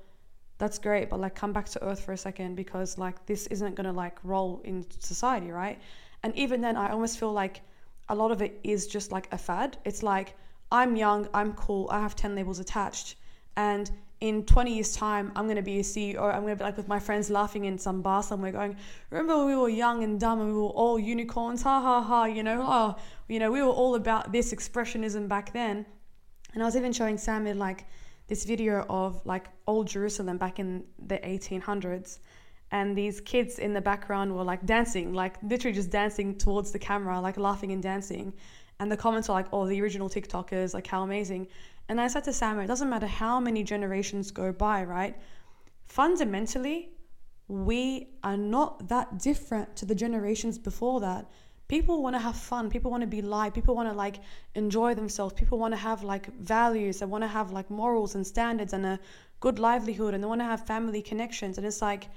that's 0.58 0.78
great, 0.78 1.10
but 1.10 1.20
like 1.20 1.34
come 1.34 1.52
back 1.52 1.68
to 1.70 1.84
earth 1.84 2.04
for 2.04 2.12
a 2.12 2.16
second 2.16 2.54
because 2.56 2.98
like 2.98 3.24
this 3.26 3.46
isn't 3.48 3.74
gonna 3.74 3.92
like 3.92 4.18
roll 4.22 4.60
in 4.64 4.86
society, 5.00 5.50
right? 5.50 5.80
And 6.22 6.34
even 6.36 6.60
then, 6.60 6.76
I 6.76 6.90
almost 6.90 7.18
feel 7.18 7.32
like 7.32 7.62
a 8.08 8.14
lot 8.14 8.30
of 8.30 8.42
it 8.42 8.60
is 8.62 8.86
just 8.86 9.10
like 9.10 9.28
a 9.32 9.38
fad. 9.38 9.76
It's 9.84 10.02
like 10.02 10.36
I'm 10.70 10.96
young, 10.96 11.28
I'm 11.34 11.52
cool, 11.54 11.88
I 11.90 12.00
have 12.00 12.14
10 12.16 12.34
labels 12.34 12.58
attached, 12.58 13.16
and 13.56 13.90
in 14.22 14.44
20 14.44 14.72
years 14.72 14.94
time 14.94 15.32
i'm 15.34 15.46
going 15.46 15.56
to 15.56 15.62
be 15.62 15.80
a 15.80 15.82
ceo 15.82 16.32
i'm 16.32 16.42
going 16.42 16.56
to 16.56 16.56
be 16.56 16.62
like 16.62 16.76
with 16.76 16.86
my 16.86 17.00
friends 17.00 17.28
laughing 17.28 17.64
in 17.64 17.76
some 17.76 18.00
bar 18.02 18.22
somewhere 18.22 18.52
going 18.52 18.76
remember 19.10 19.44
we 19.44 19.56
were 19.56 19.68
young 19.68 20.04
and 20.04 20.20
dumb 20.20 20.40
and 20.40 20.48
we 20.48 20.54
were 20.54 20.76
all 20.82 20.96
unicorns 20.96 21.60
ha 21.64 21.80
ha 21.80 22.00
ha 22.00 22.24
you 22.24 22.44
know 22.44 22.64
oh 22.64 22.94
you 23.28 23.40
know 23.40 23.50
we 23.50 23.60
were 23.60 23.76
all 23.82 23.96
about 23.96 24.30
this 24.30 24.54
expressionism 24.54 25.26
back 25.26 25.52
then 25.52 25.84
and 26.54 26.62
i 26.62 26.64
was 26.64 26.76
even 26.76 26.92
showing 26.92 27.16
samir 27.16 27.56
like 27.56 27.84
this 28.32 28.44
video 28.44 28.74
of 28.88 29.20
like 29.32 29.46
old 29.66 29.86
jerusalem 29.86 30.36
back 30.38 30.58
in 30.58 30.68
the 31.06 31.18
1800s 31.18 32.18
and 32.70 32.96
these 32.96 33.20
kids 33.20 33.58
in 33.58 33.72
the 33.74 33.80
background 33.90 34.34
were 34.34 34.46
like 34.52 34.64
dancing 34.64 35.12
like 35.12 35.34
literally 35.42 35.74
just 35.74 35.90
dancing 35.90 36.28
towards 36.44 36.72
the 36.72 36.78
camera 36.78 37.20
like 37.20 37.36
laughing 37.36 37.72
and 37.72 37.82
dancing 37.82 38.32
and 38.80 38.90
the 38.90 38.96
comments 38.96 39.28
are 39.28 39.34
like 39.34 39.48
oh 39.52 39.66
the 39.66 39.80
original 39.82 40.08
tiktokers 40.08 40.72
like 40.72 40.86
how 40.86 41.02
amazing 41.02 41.46
and 41.88 42.00
I 42.00 42.08
said 42.08 42.24
to 42.24 42.32
Sam, 42.32 42.58
it 42.60 42.66
doesn't 42.66 42.88
matter 42.88 43.06
how 43.06 43.40
many 43.40 43.62
generations 43.64 44.30
go 44.30 44.52
by, 44.52 44.84
right? 44.84 45.16
Fundamentally, 45.84 46.90
we 47.48 48.08
are 48.22 48.36
not 48.36 48.88
that 48.88 49.18
different 49.18 49.76
to 49.76 49.84
the 49.84 49.94
generations 49.94 50.58
before 50.58 51.00
that. 51.00 51.30
People 51.72 52.02
want 52.02 52.14
to 52.14 52.20
have 52.20 52.36
fun. 52.36 52.68
People 52.68 52.90
want 52.90 53.00
to 53.00 53.06
be 53.06 53.22
live. 53.22 53.54
People 53.54 53.74
want 53.74 53.88
to 53.88 53.94
like 53.94 54.16
enjoy 54.54 54.94
themselves. 54.94 55.32
People 55.32 55.58
want 55.58 55.72
to 55.72 55.78
have 55.78 56.02
like 56.02 56.26
values. 56.34 56.98
They 56.98 57.06
want 57.06 57.24
to 57.24 57.28
have 57.28 57.50
like 57.50 57.70
morals 57.70 58.14
and 58.14 58.26
standards 58.26 58.74
and 58.74 58.84
a 58.84 59.00
good 59.40 59.58
livelihood 59.58 60.12
and 60.12 60.22
they 60.22 60.28
want 60.28 60.42
to 60.42 60.44
have 60.44 60.66
family 60.66 61.00
connections. 61.00 61.56
And 61.56 61.66
it's 61.66 61.80
like, 61.80 62.10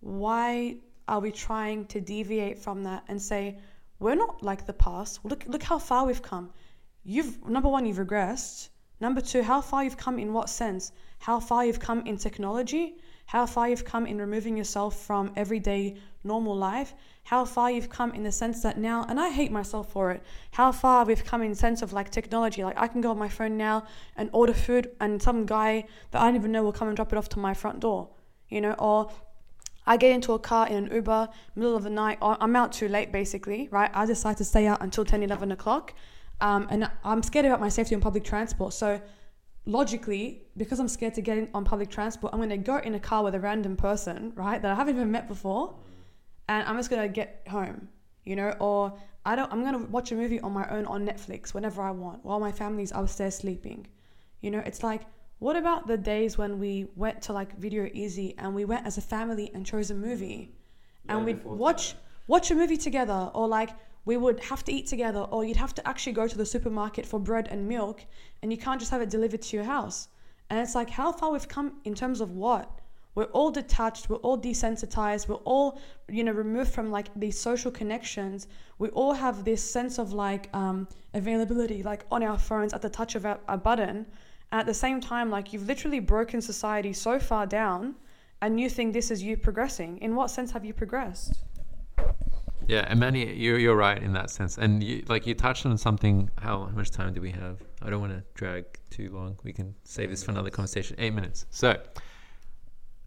why 0.00 0.76
are 1.06 1.20
we 1.20 1.32
trying 1.32 1.84
to 1.88 2.00
deviate 2.00 2.58
from 2.58 2.84
that 2.84 3.04
and 3.08 3.20
say, 3.20 3.58
we're 3.98 4.14
not 4.14 4.42
like 4.42 4.64
the 4.64 4.72
past? 4.72 5.20
Look, 5.22 5.44
look 5.48 5.62
how 5.62 5.78
far 5.78 6.06
we've 6.06 6.22
come. 6.22 6.48
You've, 7.04 7.46
number 7.46 7.68
one, 7.68 7.84
you've 7.84 7.98
regressed 7.98 8.70
Number 9.00 9.20
two, 9.20 9.42
how 9.42 9.60
far 9.60 9.84
you've 9.84 9.96
come 9.96 10.18
in 10.18 10.32
what 10.32 10.48
sense? 10.48 10.92
How 11.18 11.40
far 11.40 11.66
you've 11.66 11.80
come 11.80 12.06
in 12.06 12.16
technology? 12.16 12.96
How 13.26 13.44
far 13.44 13.68
you've 13.68 13.84
come 13.84 14.06
in 14.06 14.18
removing 14.18 14.56
yourself 14.56 15.04
from 15.04 15.32
everyday 15.36 15.98
normal 16.22 16.56
life? 16.56 16.94
How 17.24 17.44
far 17.44 17.70
you've 17.70 17.88
come 17.88 18.12
in 18.12 18.22
the 18.22 18.32
sense 18.32 18.62
that 18.62 18.78
now, 18.78 19.04
and 19.08 19.18
I 19.18 19.30
hate 19.30 19.50
myself 19.50 19.90
for 19.90 20.10
it, 20.12 20.22
how 20.52 20.72
far 20.72 21.04
we've 21.04 21.24
come 21.24 21.42
in 21.42 21.54
sense 21.54 21.82
of 21.82 21.92
like 21.92 22.10
technology. 22.10 22.62
Like 22.62 22.78
I 22.78 22.86
can 22.86 23.00
go 23.00 23.10
on 23.10 23.18
my 23.18 23.28
phone 23.28 23.56
now 23.56 23.84
and 24.16 24.30
order 24.32 24.54
food, 24.54 24.90
and 25.00 25.20
some 25.20 25.46
guy 25.46 25.84
that 26.10 26.20
I 26.20 26.26
don't 26.26 26.36
even 26.36 26.52
know 26.52 26.62
will 26.62 26.72
come 26.72 26.88
and 26.88 26.96
drop 26.96 27.12
it 27.12 27.16
off 27.16 27.28
to 27.30 27.38
my 27.38 27.54
front 27.54 27.80
door, 27.80 28.10
you 28.48 28.60
know, 28.60 28.74
or 28.78 29.10
I 29.86 29.96
get 29.96 30.12
into 30.12 30.32
a 30.32 30.38
car 30.38 30.66
in 30.68 30.76
an 30.76 30.94
Uber, 30.94 31.28
middle 31.56 31.76
of 31.76 31.82
the 31.82 31.90
night, 31.90 32.18
I'm 32.22 32.56
out 32.56 32.72
too 32.72 32.88
late 32.88 33.12
basically, 33.12 33.68
right? 33.70 33.90
I 33.92 34.06
decide 34.06 34.38
to 34.38 34.44
stay 34.44 34.66
out 34.66 34.82
until 34.82 35.04
10, 35.04 35.22
11 35.22 35.52
o'clock 35.52 35.94
um, 36.40 36.66
and 36.70 36.90
I'm 37.04 37.22
scared 37.22 37.46
about 37.46 37.60
my 37.60 37.68
safety 37.68 37.94
on 37.94 38.00
public 38.00 38.24
transport. 38.24 38.72
So 38.72 39.00
logically, 39.66 40.42
because 40.56 40.80
I'm 40.80 40.88
scared 40.88 41.14
to 41.14 41.20
get 41.20 41.38
in 41.38 41.48
on 41.54 41.64
public 41.64 41.90
transport, 41.90 42.32
I'm 42.32 42.38
going 42.38 42.50
to 42.50 42.56
go 42.56 42.78
in 42.78 42.94
a 42.94 43.00
car 43.00 43.22
with 43.22 43.34
a 43.34 43.40
random 43.40 43.76
person, 43.76 44.32
right, 44.34 44.60
that 44.60 44.70
I 44.70 44.74
haven't 44.74 44.96
even 44.96 45.10
met 45.10 45.28
before, 45.28 45.74
and 46.48 46.66
I'm 46.68 46.76
just 46.76 46.90
going 46.90 47.02
to 47.02 47.08
get 47.08 47.46
home, 47.48 47.88
you 48.24 48.36
know, 48.36 48.54
or 48.60 48.98
I 49.24 49.36
don't. 49.36 49.50
I'm 49.52 49.62
going 49.62 49.74
to 49.74 49.90
watch 49.90 50.12
a 50.12 50.14
movie 50.14 50.40
on 50.40 50.52
my 50.52 50.68
own 50.68 50.86
on 50.86 51.06
Netflix 51.06 51.54
whenever 51.54 51.82
I 51.82 51.90
want, 51.90 52.24
while 52.24 52.40
my 52.40 52.52
family's 52.52 52.92
upstairs 52.92 53.36
sleeping. 53.36 53.86
You 54.40 54.50
know, 54.50 54.62
it's 54.64 54.82
like, 54.82 55.02
what 55.38 55.56
about 55.56 55.86
the 55.86 55.96
days 55.96 56.36
when 56.36 56.58
we 56.58 56.88
went 56.96 57.22
to 57.22 57.32
like 57.32 57.56
Video 57.58 57.86
Ezy 57.86 58.34
and 58.38 58.54
we 58.54 58.64
went 58.64 58.86
as 58.86 58.98
a 58.98 59.00
family 59.00 59.50
and 59.54 59.64
chose 59.64 59.90
a 59.90 59.94
movie, 59.94 60.54
and 61.08 61.24
we'd 61.24 61.44
watch 61.44 61.94
watch 62.26 62.50
a 62.50 62.54
movie 62.54 62.76
together, 62.76 63.30
or 63.34 63.48
like 63.48 63.70
we 64.04 64.18
would 64.18 64.40
have 64.40 64.62
to 64.64 64.72
eat 64.72 64.86
together, 64.86 65.20
or 65.20 65.44
you'd 65.44 65.56
have 65.56 65.74
to 65.74 65.88
actually 65.88 66.12
go 66.12 66.28
to 66.28 66.36
the 66.36 66.44
supermarket 66.44 67.06
for 67.06 67.18
bread 67.18 67.48
and 67.50 67.66
milk, 67.66 68.04
and 68.42 68.52
you 68.52 68.58
can't 68.58 68.78
just 68.78 68.90
have 68.90 69.00
it 69.00 69.08
delivered 69.08 69.40
to 69.40 69.56
your 69.56 69.64
house. 69.64 70.08
And 70.50 70.60
it's 70.60 70.74
like 70.74 70.90
how 70.90 71.10
far 71.10 71.32
we've 71.32 71.48
come 71.48 71.80
in 71.84 71.94
terms 71.94 72.20
of 72.20 72.32
what? 72.32 72.80
We're 73.14 73.24
all 73.24 73.50
detached, 73.50 74.08
we're 74.08 74.16
all 74.16 74.38
desensitized, 74.38 75.28
we're 75.28 75.36
all, 75.36 75.78
you 76.08 76.24
know, 76.24 76.32
removed 76.32 76.72
from 76.72 76.90
like 76.90 77.08
these 77.14 77.38
social 77.38 77.70
connections. 77.70 78.48
We 78.78 78.88
all 78.88 79.12
have 79.12 79.44
this 79.44 79.62
sense 79.62 79.98
of 79.98 80.12
like 80.12 80.48
um, 80.54 80.88
availability, 81.14 81.82
like 81.82 82.04
on 82.10 82.22
our 82.22 82.38
phones 82.38 82.72
at 82.72 82.82
the 82.82 82.90
touch 82.90 83.14
of 83.14 83.24
a, 83.24 83.56
button. 83.56 84.06
And 84.50 84.60
at 84.60 84.66
the 84.66 84.74
same 84.74 85.00
time, 85.00 85.30
like 85.30 85.52
you've 85.52 85.66
literally 85.66 86.00
broken 86.00 86.40
society 86.40 86.92
so 86.92 87.18
far 87.18 87.46
down, 87.46 87.94
and 88.42 88.60
you 88.60 88.68
think 88.68 88.92
this 88.92 89.10
is 89.10 89.22
you 89.22 89.36
progressing. 89.36 89.98
In 89.98 90.16
what 90.16 90.30
sense 90.30 90.50
have 90.50 90.64
you 90.64 90.74
progressed? 90.74 91.44
Yeah, 92.66 92.86
and 92.88 92.98
Manny, 92.98 93.32
you're 93.34 93.58
you're 93.58 93.76
right 93.76 94.02
in 94.02 94.12
that 94.14 94.30
sense, 94.30 94.56
and 94.58 94.82
you, 94.82 95.04
like 95.06 95.26
you 95.26 95.34
touched 95.34 95.66
on 95.66 95.76
something. 95.76 96.30
How, 96.38 96.64
how 96.64 96.76
much 96.76 96.90
time 96.90 97.12
do 97.12 97.20
we 97.20 97.30
have? 97.30 97.58
I 97.82 97.90
don't 97.90 98.00
want 98.00 98.12
to 98.12 98.22
drag 98.34 98.64
too 98.90 99.10
long. 99.12 99.38
We 99.44 99.52
can 99.52 99.74
save 99.84 100.10
this 100.10 100.24
for 100.24 100.30
another 100.30 100.50
conversation. 100.50 100.96
Eight 100.98 101.12
minutes. 101.12 101.46
So, 101.50 101.78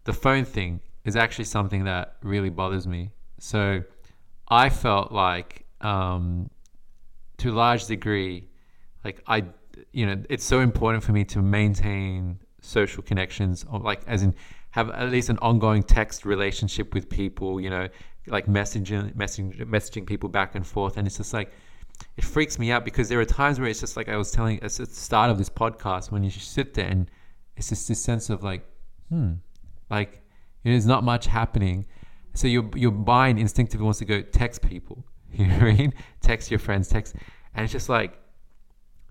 the 0.08 0.12
phone 0.14 0.46
thing 0.46 0.80
is 1.04 1.16
actually 1.16 1.44
something 1.44 1.84
that 1.84 2.16
really 2.22 2.48
bothers 2.48 2.86
me. 2.86 3.10
So, 3.38 3.82
I 4.48 4.70
felt 4.70 5.12
like, 5.12 5.66
um, 5.82 6.48
to 7.36 7.50
a 7.50 7.56
large 7.64 7.84
degree, 7.86 8.48
like 9.04 9.22
I, 9.26 9.44
you 9.92 10.06
know, 10.06 10.16
it's 10.30 10.44
so 10.44 10.60
important 10.60 11.04
for 11.04 11.12
me 11.12 11.24
to 11.26 11.42
maintain 11.42 12.38
social 12.62 13.02
connections, 13.02 13.66
or 13.70 13.80
like 13.80 14.00
as 14.06 14.22
in 14.22 14.34
have 14.70 14.88
at 14.90 15.10
least 15.10 15.28
an 15.28 15.38
ongoing 15.50 15.82
text 15.82 16.24
relationship 16.24 16.94
with 16.94 17.10
people. 17.10 17.60
You 17.60 17.70
know, 17.74 17.88
like 18.26 18.46
messaging 18.46 19.14
messaging 19.14 19.54
messaging 19.66 20.06
people 20.06 20.30
back 20.30 20.54
and 20.54 20.66
forth 20.66 20.96
and 20.96 21.06
it's 21.06 21.18
just 21.18 21.34
like 21.34 21.52
it 22.16 22.24
freaks 22.24 22.58
me 22.58 22.70
out 22.70 22.84
because 22.84 23.08
there 23.08 23.20
are 23.20 23.24
times 23.42 23.58
where 23.58 23.68
it's 23.68 23.80
just 23.80 23.96
like 23.96 24.08
I 24.08 24.16
was 24.16 24.30
telling 24.30 24.62
at 24.62 24.70
the 24.72 24.86
start 24.86 25.30
of 25.30 25.38
this 25.38 25.50
podcast 25.50 26.10
when 26.10 26.22
you 26.22 26.30
sit 26.30 26.74
there 26.74 26.86
and 26.86 27.10
it's 27.56 27.68
just 27.68 27.88
this 27.88 28.02
sense 28.02 28.30
of 28.30 28.42
like 28.42 28.64
hmm 29.10 29.34
like 29.90 30.22
there's 30.64 30.86
not 30.86 31.04
much 31.04 31.26
happening. 31.26 31.86
So 32.34 32.46
your 32.46 32.68
your 32.74 32.92
mind 32.92 33.38
instinctively 33.38 33.84
wants 33.84 33.98
to 34.00 34.04
go 34.04 34.22
text 34.22 34.62
people 34.62 35.04
you 35.32 35.46
know 35.46 35.54
what 35.54 35.68
I 35.68 35.72
mean? 35.72 35.94
Text 36.20 36.50
your 36.50 36.58
friends 36.58 36.88
text 36.88 37.14
and 37.54 37.64
it's 37.64 37.72
just 37.72 37.88
like 37.88 38.18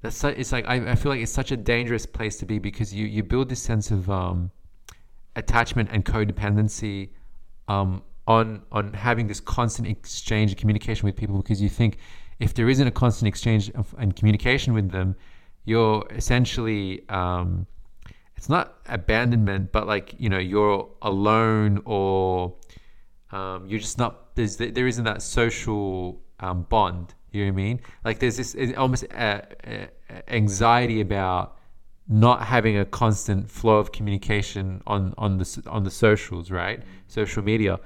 that's 0.01 0.15
so, 0.15 0.29
it's 0.29 0.51
like 0.51 0.67
I, 0.67 0.91
I 0.91 0.95
feel 0.95 1.11
like 1.11 1.21
it's 1.21 1.31
such 1.31 1.51
a 1.51 1.57
dangerous 1.57 2.05
place 2.05 2.37
to 2.39 2.45
be 2.45 2.59
because 2.59 2.93
you 2.93 3.05
you 3.05 3.23
build 3.23 3.49
this 3.49 3.61
sense 3.61 3.91
of 3.91 4.09
um, 4.09 4.51
attachment 5.35 5.89
and 5.91 6.05
codependency 6.05 7.09
um, 7.67 8.03
on 8.27 8.63
on 8.71 8.93
having 8.93 9.27
this 9.27 9.39
constant 9.39 9.87
exchange 9.87 10.51
and 10.51 10.59
communication 10.59 11.05
with 11.05 11.15
people 11.15 11.37
because 11.37 11.61
you 11.61 11.69
think 11.69 11.97
if 12.39 12.53
there 12.53 12.69
isn't 12.69 12.87
a 12.87 12.91
constant 12.91 13.27
exchange 13.27 13.71
of, 13.71 13.93
and 13.97 14.15
communication 14.15 14.73
with 14.73 14.91
them, 14.91 15.15
you're 15.65 16.05
essentially 16.11 17.07
um, 17.09 17.65
it's 18.37 18.49
not 18.49 18.75
abandonment, 18.85 19.71
but 19.71 19.87
like 19.87 20.13
you 20.17 20.29
know 20.29 20.37
you're 20.37 20.87
alone 21.01 21.81
or 21.85 22.55
um, 23.31 23.67
you're 23.67 23.79
just 23.79 23.97
not 23.97 24.35
there's 24.35 24.57
there 24.57 24.87
isn't 24.87 25.03
that 25.03 25.21
social 25.21 26.21
um, 26.39 26.63
bond. 26.69 27.13
You 27.31 27.45
know 27.45 27.51
what 27.51 27.59
I 27.59 27.63
mean? 27.63 27.79
Like 28.05 28.19
there's 28.19 28.37
this 28.37 28.55
almost 28.77 29.05
uh, 29.13 29.41
uh, 29.65 29.85
anxiety 30.27 31.01
about 31.01 31.57
not 32.07 32.43
having 32.43 32.77
a 32.77 32.85
constant 32.85 33.49
flow 33.49 33.77
of 33.77 33.91
communication 33.91 34.81
on 34.87 35.13
on 35.17 35.37
the 35.37 35.63
on 35.67 35.83
the 35.83 35.91
socials, 35.91 36.51
right? 36.51 36.81
Social 37.07 37.43
media. 37.43 37.79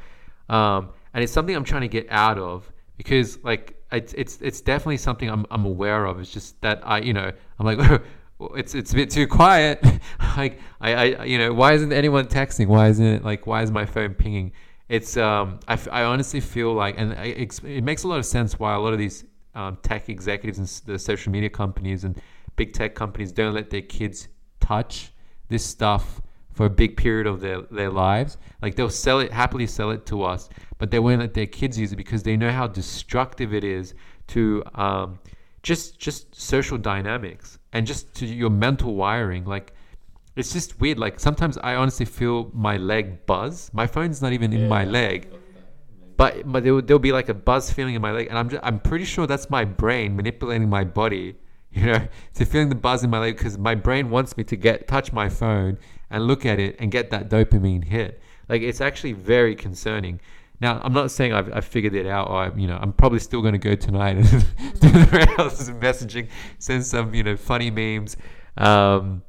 Um, 0.50 0.90
and 1.14 1.24
it's 1.24 1.34
something 1.34 1.56
I'm 1.56 1.64
trying 1.64 1.82
to 1.82 1.88
get 1.88 2.08
out 2.10 2.38
of 2.38 2.72
because 2.98 3.44
like 3.44 3.82
it's 3.92 4.14
it's 4.14 4.38
it's 4.42 4.62
definitely 4.62 4.98
something 4.98 5.30
I'm 5.30 5.46
I'm 5.50 5.66
aware 5.66 6.06
of. 6.06 6.20
It's 6.20 6.32
just 6.32 6.60
that 6.62 6.82
I 6.86 7.00
you 7.00 7.14
know 7.14 7.32
I'm 7.58 7.66
like 7.66 7.80
it's 8.56 8.76
it's 8.76 8.92
a 8.92 8.96
bit 8.96 9.10
too 9.10 9.28
quiet. 9.28 9.84
like 10.38 10.60
I 10.80 10.94
I 10.94 11.24
you 11.26 11.38
know 11.38 11.54
why 11.54 11.74
isn't 11.74 11.92
anyone 11.92 12.28
texting? 12.28 12.68
Why 12.68 12.88
isn't 12.90 13.06
it 13.06 13.24
like 13.24 13.48
why 13.48 13.62
is 13.62 13.72
my 13.72 13.86
phone 13.86 14.14
pinging? 14.14 14.52
It's 14.90 15.18
um 15.18 15.60
I, 15.68 15.80
I 15.92 16.04
honestly 16.04 16.40
feel 16.40 16.74
like 16.74 16.96
and 16.98 17.14
it, 17.14 17.64
it 17.64 17.84
makes 17.84 18.04
a 18.04 18.08
lot 18.08 18.20
of 18.20 18.26
sense 18.26 18.60
why 18.60 18.74
a 18.74 18.80
lot 18.80 18.94
of 18.94 19.00
these 19.00 19.26
um, 19.54 19.78
tech 19.82 20.10
executives 20.10 20.58
and 20.58 20.68
the 20.86 20.98
social 20.98 21.32
media 21.32 21.50
companies 21.50 22.04
and 22.04 22.20
big 22.56 22.74
tech 22.74 22.96
companies 22.96 23.32
don't 23.32 23.54
let 23.54 23.70
their 23.70 23.82
kids 23.82 24.28
touch 24.60 25.12
this 25.50 25.66
stuff 25.66 26.22
for 26.54 26.66
a 26.66 26.70
big 26.70 26.98
period 26.98 27.28
of 27.28 27.40
their, 27.40 27.62
their 27.64 27.90
lives. 27.90 28.38
Like 28.62 28.76
they'll 28.76 28.90
sell 28.90 29.20
it, 29.20 29.32
happily 29.32 29.68
sell 29.68 29.92
it 29.92 30.06
to 30.08 30.24
us, 30.24 30.50
but 30.78 30.92
they 30.92 31.00
won't 31.00 31.20
let 31.20 31.34
their 31.34 31.46
kids 31.46 31.78
use 31.78 31.92
it 31.92 31.96
because 31.96 32.24
they 32.24 32.38
know 32.38 32.52
how 32.52 32.68
destructive 32.68 33.54
it 33.54 33.64
is 33.64 33.94
to 34.28 34.64
um, 34.76 35.20
just 35.64 36.00
just 36.00 36.34
social 36.36 36.78
dynamics 36.78 37.60
and 37.74 37.88
just 37.88 38.14
to 38.16 38.26
your 38.26 38.50
mental 38.50 38.96
wiring. 38.96 39.46
Like 39.46 39.74
it's 40.36 40.54
just 40.54 40.80
weird. 40.80 41.00
Like 41.00 41.20
sometimes 41.20 41.58
I 41.58 41.76
honestly 41.76 42.06
feel 42.06 42.52
my 42.54 42.78
leg 42.78 43.26
buzz. 43.26 43.70
My 43.74 43.88
phone's 43.88 44.22
not 44.22 44.34
even 44.34 44.54
in 44.54 44.68
my 44.68 44.86
leg. 44.86 45.30
but 46.18 46.52
but 46.52 46.64
there 46.64 46.74
will, 46.74 46.82
there'll 46.82 47.00
be 47.00 47.12
like 47.12 47.30
a 47.30 47.34
buzz 47.34 47.72
feeling 47.72 47.96
in 47.96 48.02
my 48.02 48.12
leg, 48.12 48.28
and 48.28 48.38
I'm 48.38 48.50
just, 48.50 48.64
I'm 48.64 48.80
pretty 48.80 49.06
sure 49.06 49.28
that's 49.28 49.50
my 49.50 49.66
brain 49.66 50.16
manipulating 50.16 50.70
my 50.70 50.84
body, 50.84 51.36
you 51.72 51.86
know, 51.86 52.08
to 52.36 52.46
feeling 52.46 52.70
the 52.70 52.76
buzz 52.76 53.04
in 53.04 53.10
my 53.10 53.20
leg 53.20 53.38
because 53.38 53.58
my 53.58 53.76
brain 53.76 54.10
wants 54.10 54.38
me 54.38 54.44
to 54.46 54.56
get 54.56 54.88
touch 54.88 55.12
my 55.14 55.30
phone 55.30 55.78
and 56.10 56.28
look 56.28 56.46
at 56.46 56.60
it 56.60 56.76
and 56.80 56.92
get 56.92 57.10
that 57.12 57.30
dopamine 57.30 57.84
hit. 57.84 58.22
Like 58.50 58.62
it's 58.62 58.82
actually 58.82 59.14
very 59.14 59.56
concerning. 59.56 60.20
Now, 60.62 60.80
I'm 60.84 60.94
not 60.94 61.10
saying 61.10 61.34
I've, 61.34 61.52
I've 61.52 61.66
figured 61.66 61.96
it 61.96 62.06
out. 62.06 62.30
Or 62.30 62.36
I, 62.36 62.56
you 62.56 62.68
know, 62.68 62.78
I'm 62.80 62.94
probably 62.94 63.18
still 63.20 63.42
going 63.42 63.54
to 63.54 63.60
go 63.60 63.74
tonight 63.76 64.18
and 64.18 64.30
do 64.80 64.90
the 64.90 65.36
rounds 65.38 65.68
of 65.68 65.76
messaging, 65.78 66.30
send 66.60 66.86
some, 66.86 67.16
you 67.16 67.24
know, 67.24 67.36
funny 67.36 67.72
memes, 67.72 68.16
um, 68.58 69.24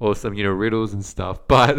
or 0.00 0.16
some, 0.16 0.32
you 0.34 0.44
know, 0.44 0.50
riddles 0.50 0.94
and 0.94 1.04
stuff. 1.04 1.40
But 1.48 1.78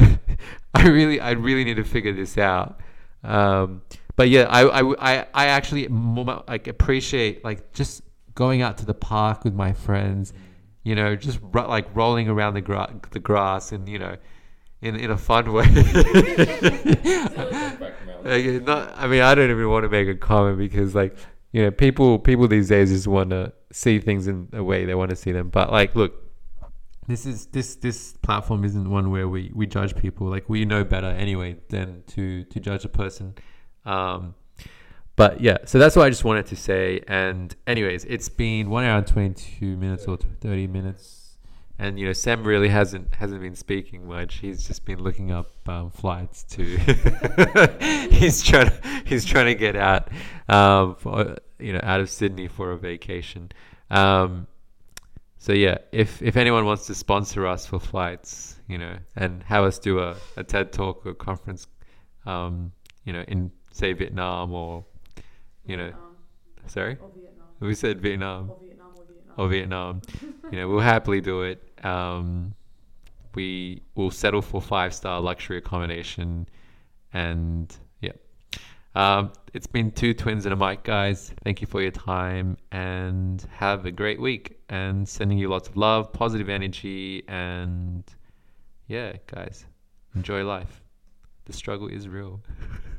I 0.76 0.88
really, 0.88 1.20
I 1.20 1.32
really 1.32 1.64
need 1.64 1.78
to 1.78 1.84
figure 1.84 2.14
this 2.14 2.38
out. 2.38 2.80
Um, 3.24 3.82
but 4.16 4.30
yeah, 4.30 4.44
I, 4.44 4.68
I, 4.68 4.82
I, 5.00 5.26
I 5.34 5.46
actually 5.48 5.88
like 5.88 6.68
appreciate 6.68 7.44
like 7.44 7.74
just 7.74 8.04
going 8.36 8.62
out 8.62 8.78
to 8.78 8.86
the 8.86 8.94
park 8.94 9.44
with 9.44 9.56
my 9.56 9.74
friends, 9.74 10.34
you 10.84 10.94
know, 10.94 11.16
just 11.16 11.40
ro- 11.42 11.68
like 11.68 11.88
rolling 11.96 12.30
around 12.30 12.54
the 12.54 12.62
gra- 12.62 12.94
the 13.12 13.20
grass 13.20 13.72
and 13.72 13.90
you 13.90 13.98
know, 13.98 14.18
in 14.82 14.96
in 14.96 15.10
a 15.12 15.18
fun 15.18 15.52
way. 15.52 15.66
Like, 18.24 18.64
not, 18.64 18.94
I 18.98 19.08
mean, 19.08 19.22
I 19.22 19.36
don't 19.36 19.50
even 19.50 19.70
want 19.70 19.84
to 19.84 19.90
make 19.90 20.08
a 20.08 20.16
comment 20.16 20.58
because 20.58 20.96
like 20.96 21.18
you 21.52 21.64
know, 21.64 21.72
people 21.72 22.20
people 22.20 22.48
these 22.48 22.70
days 22.70 22.92
just 22.92 23.08
want 23.08 23.32
to 23.32 23.52
see 23.72 24.00
things 24.00 24.28
in 24.28 24.50
a 24.54 24.64
way 24.64 24.86
they 24.86 24.96
want 24.96 25.10
to 25.10 25.16
see 25.16 25.32
them. 25.32 25.50
But 25.50 25.72
like, 25.72 25.96
look, 25.96 26.14
this 27.08 27.26
is 27.26 27.48
this 27.48 27.76
this 27.76 28.14
platform 28.22 28.64
isn't 28.64 28.90
one 28.90 29.12
where 29.12 29.28
we 29.28 29.52
we 29.56 29.66
judge 29.66 29.96
people. 29.96 30.28
Like 30.28 30.48
we 30.50 30.66
know 30.66 30.84
better 30.84 31.08
anyway 31.08 31.58
than 31.70 32.04
to 32.08 32.44
to 32.44 32.60
judge 32.60 32.86
a 32.86 32.90
person. 32.90 33.36
Um, 33.86 34.36
but 35.16 35.42
yeah, 35.42 35.58
so 35.66 35.80
that's 35.80 35.96
what 35.96 36.06
I 36.06 36.10
just 36.10 36.24
wanted 36.24 36.46
to 36.48 36.56
say. 36.56 37.02
And 37.08 37.56
anyways, 37.66 38.06
it's 38.06 38.30
been 38.30 38.70
one 38.70 38.84
hour 38.84 39.00
and 39.00 39.08
twenty 39.08 39.58
two 39.60 39.78
minutes 39.78 40.06
or 40.06 40.18
thirty 40.18 40.68
minutes, 40.68 41.17
and 41.80 42.00
you 42.00 42.08
know 42.08 42.14
Sam 42.14 42.44
really 42.44 42.70
hasn't 42.70 43.14
hasn't 43.16 43.42
been 43.42 43.56
speaking 43.56 44.08
much. 44.08 44.36
He's 44.36 44.66
just 44.66 44.86
been 44.86 45.00
looking 45.00 45.32
up 45.32 45.52
um, 45.70 45.92
flights 45.92 46.44
to. 46.52 46.64
he's 48.12 48.44
trying 48.44 48.70
to 48.70 49.02
he's 49.06 49.26
trying 49.26 49.46
to 49.46 49.56
get 49.56 49.76
out, 49.76 50.10
um, 50.50 50.96
for, 50.96 51.38
you 51.60 51.74
know, 51.74 51.80
out 51.84 52.00
of 52.00 52.10
Sydney 52.10 52.48
for 52.48 52.72
a 52.72 52.78
vacation. 52.78 53.52
Um, 53.90 54.48
so 55.38 55.54
yeah, 55.54 55.78
if 55.92 56.22
if 56.22 56.36
anyone 56.36 56.66
wants 56.66 56.88
to 56.88 56.96
sponsor 56.96 57.46
us 57.46 57.66
for 57.66 57.80
flights, 57.80 58.60
you 58.68 58.78
know, 58.78 58.98
and 59.16 59.44
have 59.44 59.64
us 59.64 59.78
do 59.78 60.00
a, 60.00 60.16
a 60.36 60.44
TED 60.44 60.72
talk 60.72 61.06
or 61.06 61.14
conference, 61.14 61.68
um, 62.26 62.72
you 63.06 63.14
know, 63.14 63.24
in 63.28 63.52
say 63.72 63.94
Vietnam 63.94 64.52
or, 64.52 64.84
you 65.66 65.78
know, 65.78 65.94
sorry, 66.66 66.98
we 67.60 67.76
said 67.76 68.02
Vietnam 68.02 68.52
or 69.38 69.48
Vietnam, 69.48 70.02
you 70.52 70.60
know, 70.60 70.68
we'll 70.68 70.80
happily 70.80 71.22
do 71.22 71.44
it. 71.44 71.67
Um, 71.84 72.54
we 73.36 73.84
will 73.96 74.12
settle 74.12 74.42
for 74.42 74.62
five 74.62 74.94
star 74.94 75.22
luxury 75.22 75.58
accommodation, 75.58 76.48
and 77.14 77.76
yeah. 78.02 78.14
Um, 78.96 79.32
it's 79.54 79.68
been 79.68 79.92
two 79.92 80.14
twins 80.14 80.46
and 80.46 80.54
a 80.54 80.56
mic, 80.56 80.84
guys. 80.84 81.32
Thank 81.44 81.62
you 81.62 81.68
for 81.68 81.82
your 81.82 81.92
time 81.92 82.58
and 82.72 83.46
have 83.52 83.86
a 83.86 83.92
great 83.92 84.20
week. 84.20 84.60
And 84.70 85.08
sending 85.08 85.38
you 85.38 85.50
lots 85.50 85.70
of 85.70 85.78
love, 85.78 86.12
positive 86.12 86.50
energy, 86.50 87.24
and 87.28 88.04
yeah, 88.88 89.14
guys, 89.28 89.66
enjoy 90.16 90.44
life. 90.44 90.82
The 91.46 91.54
struggle 91.54 91.88
is 91.88 92.08
real. 92.08 92.42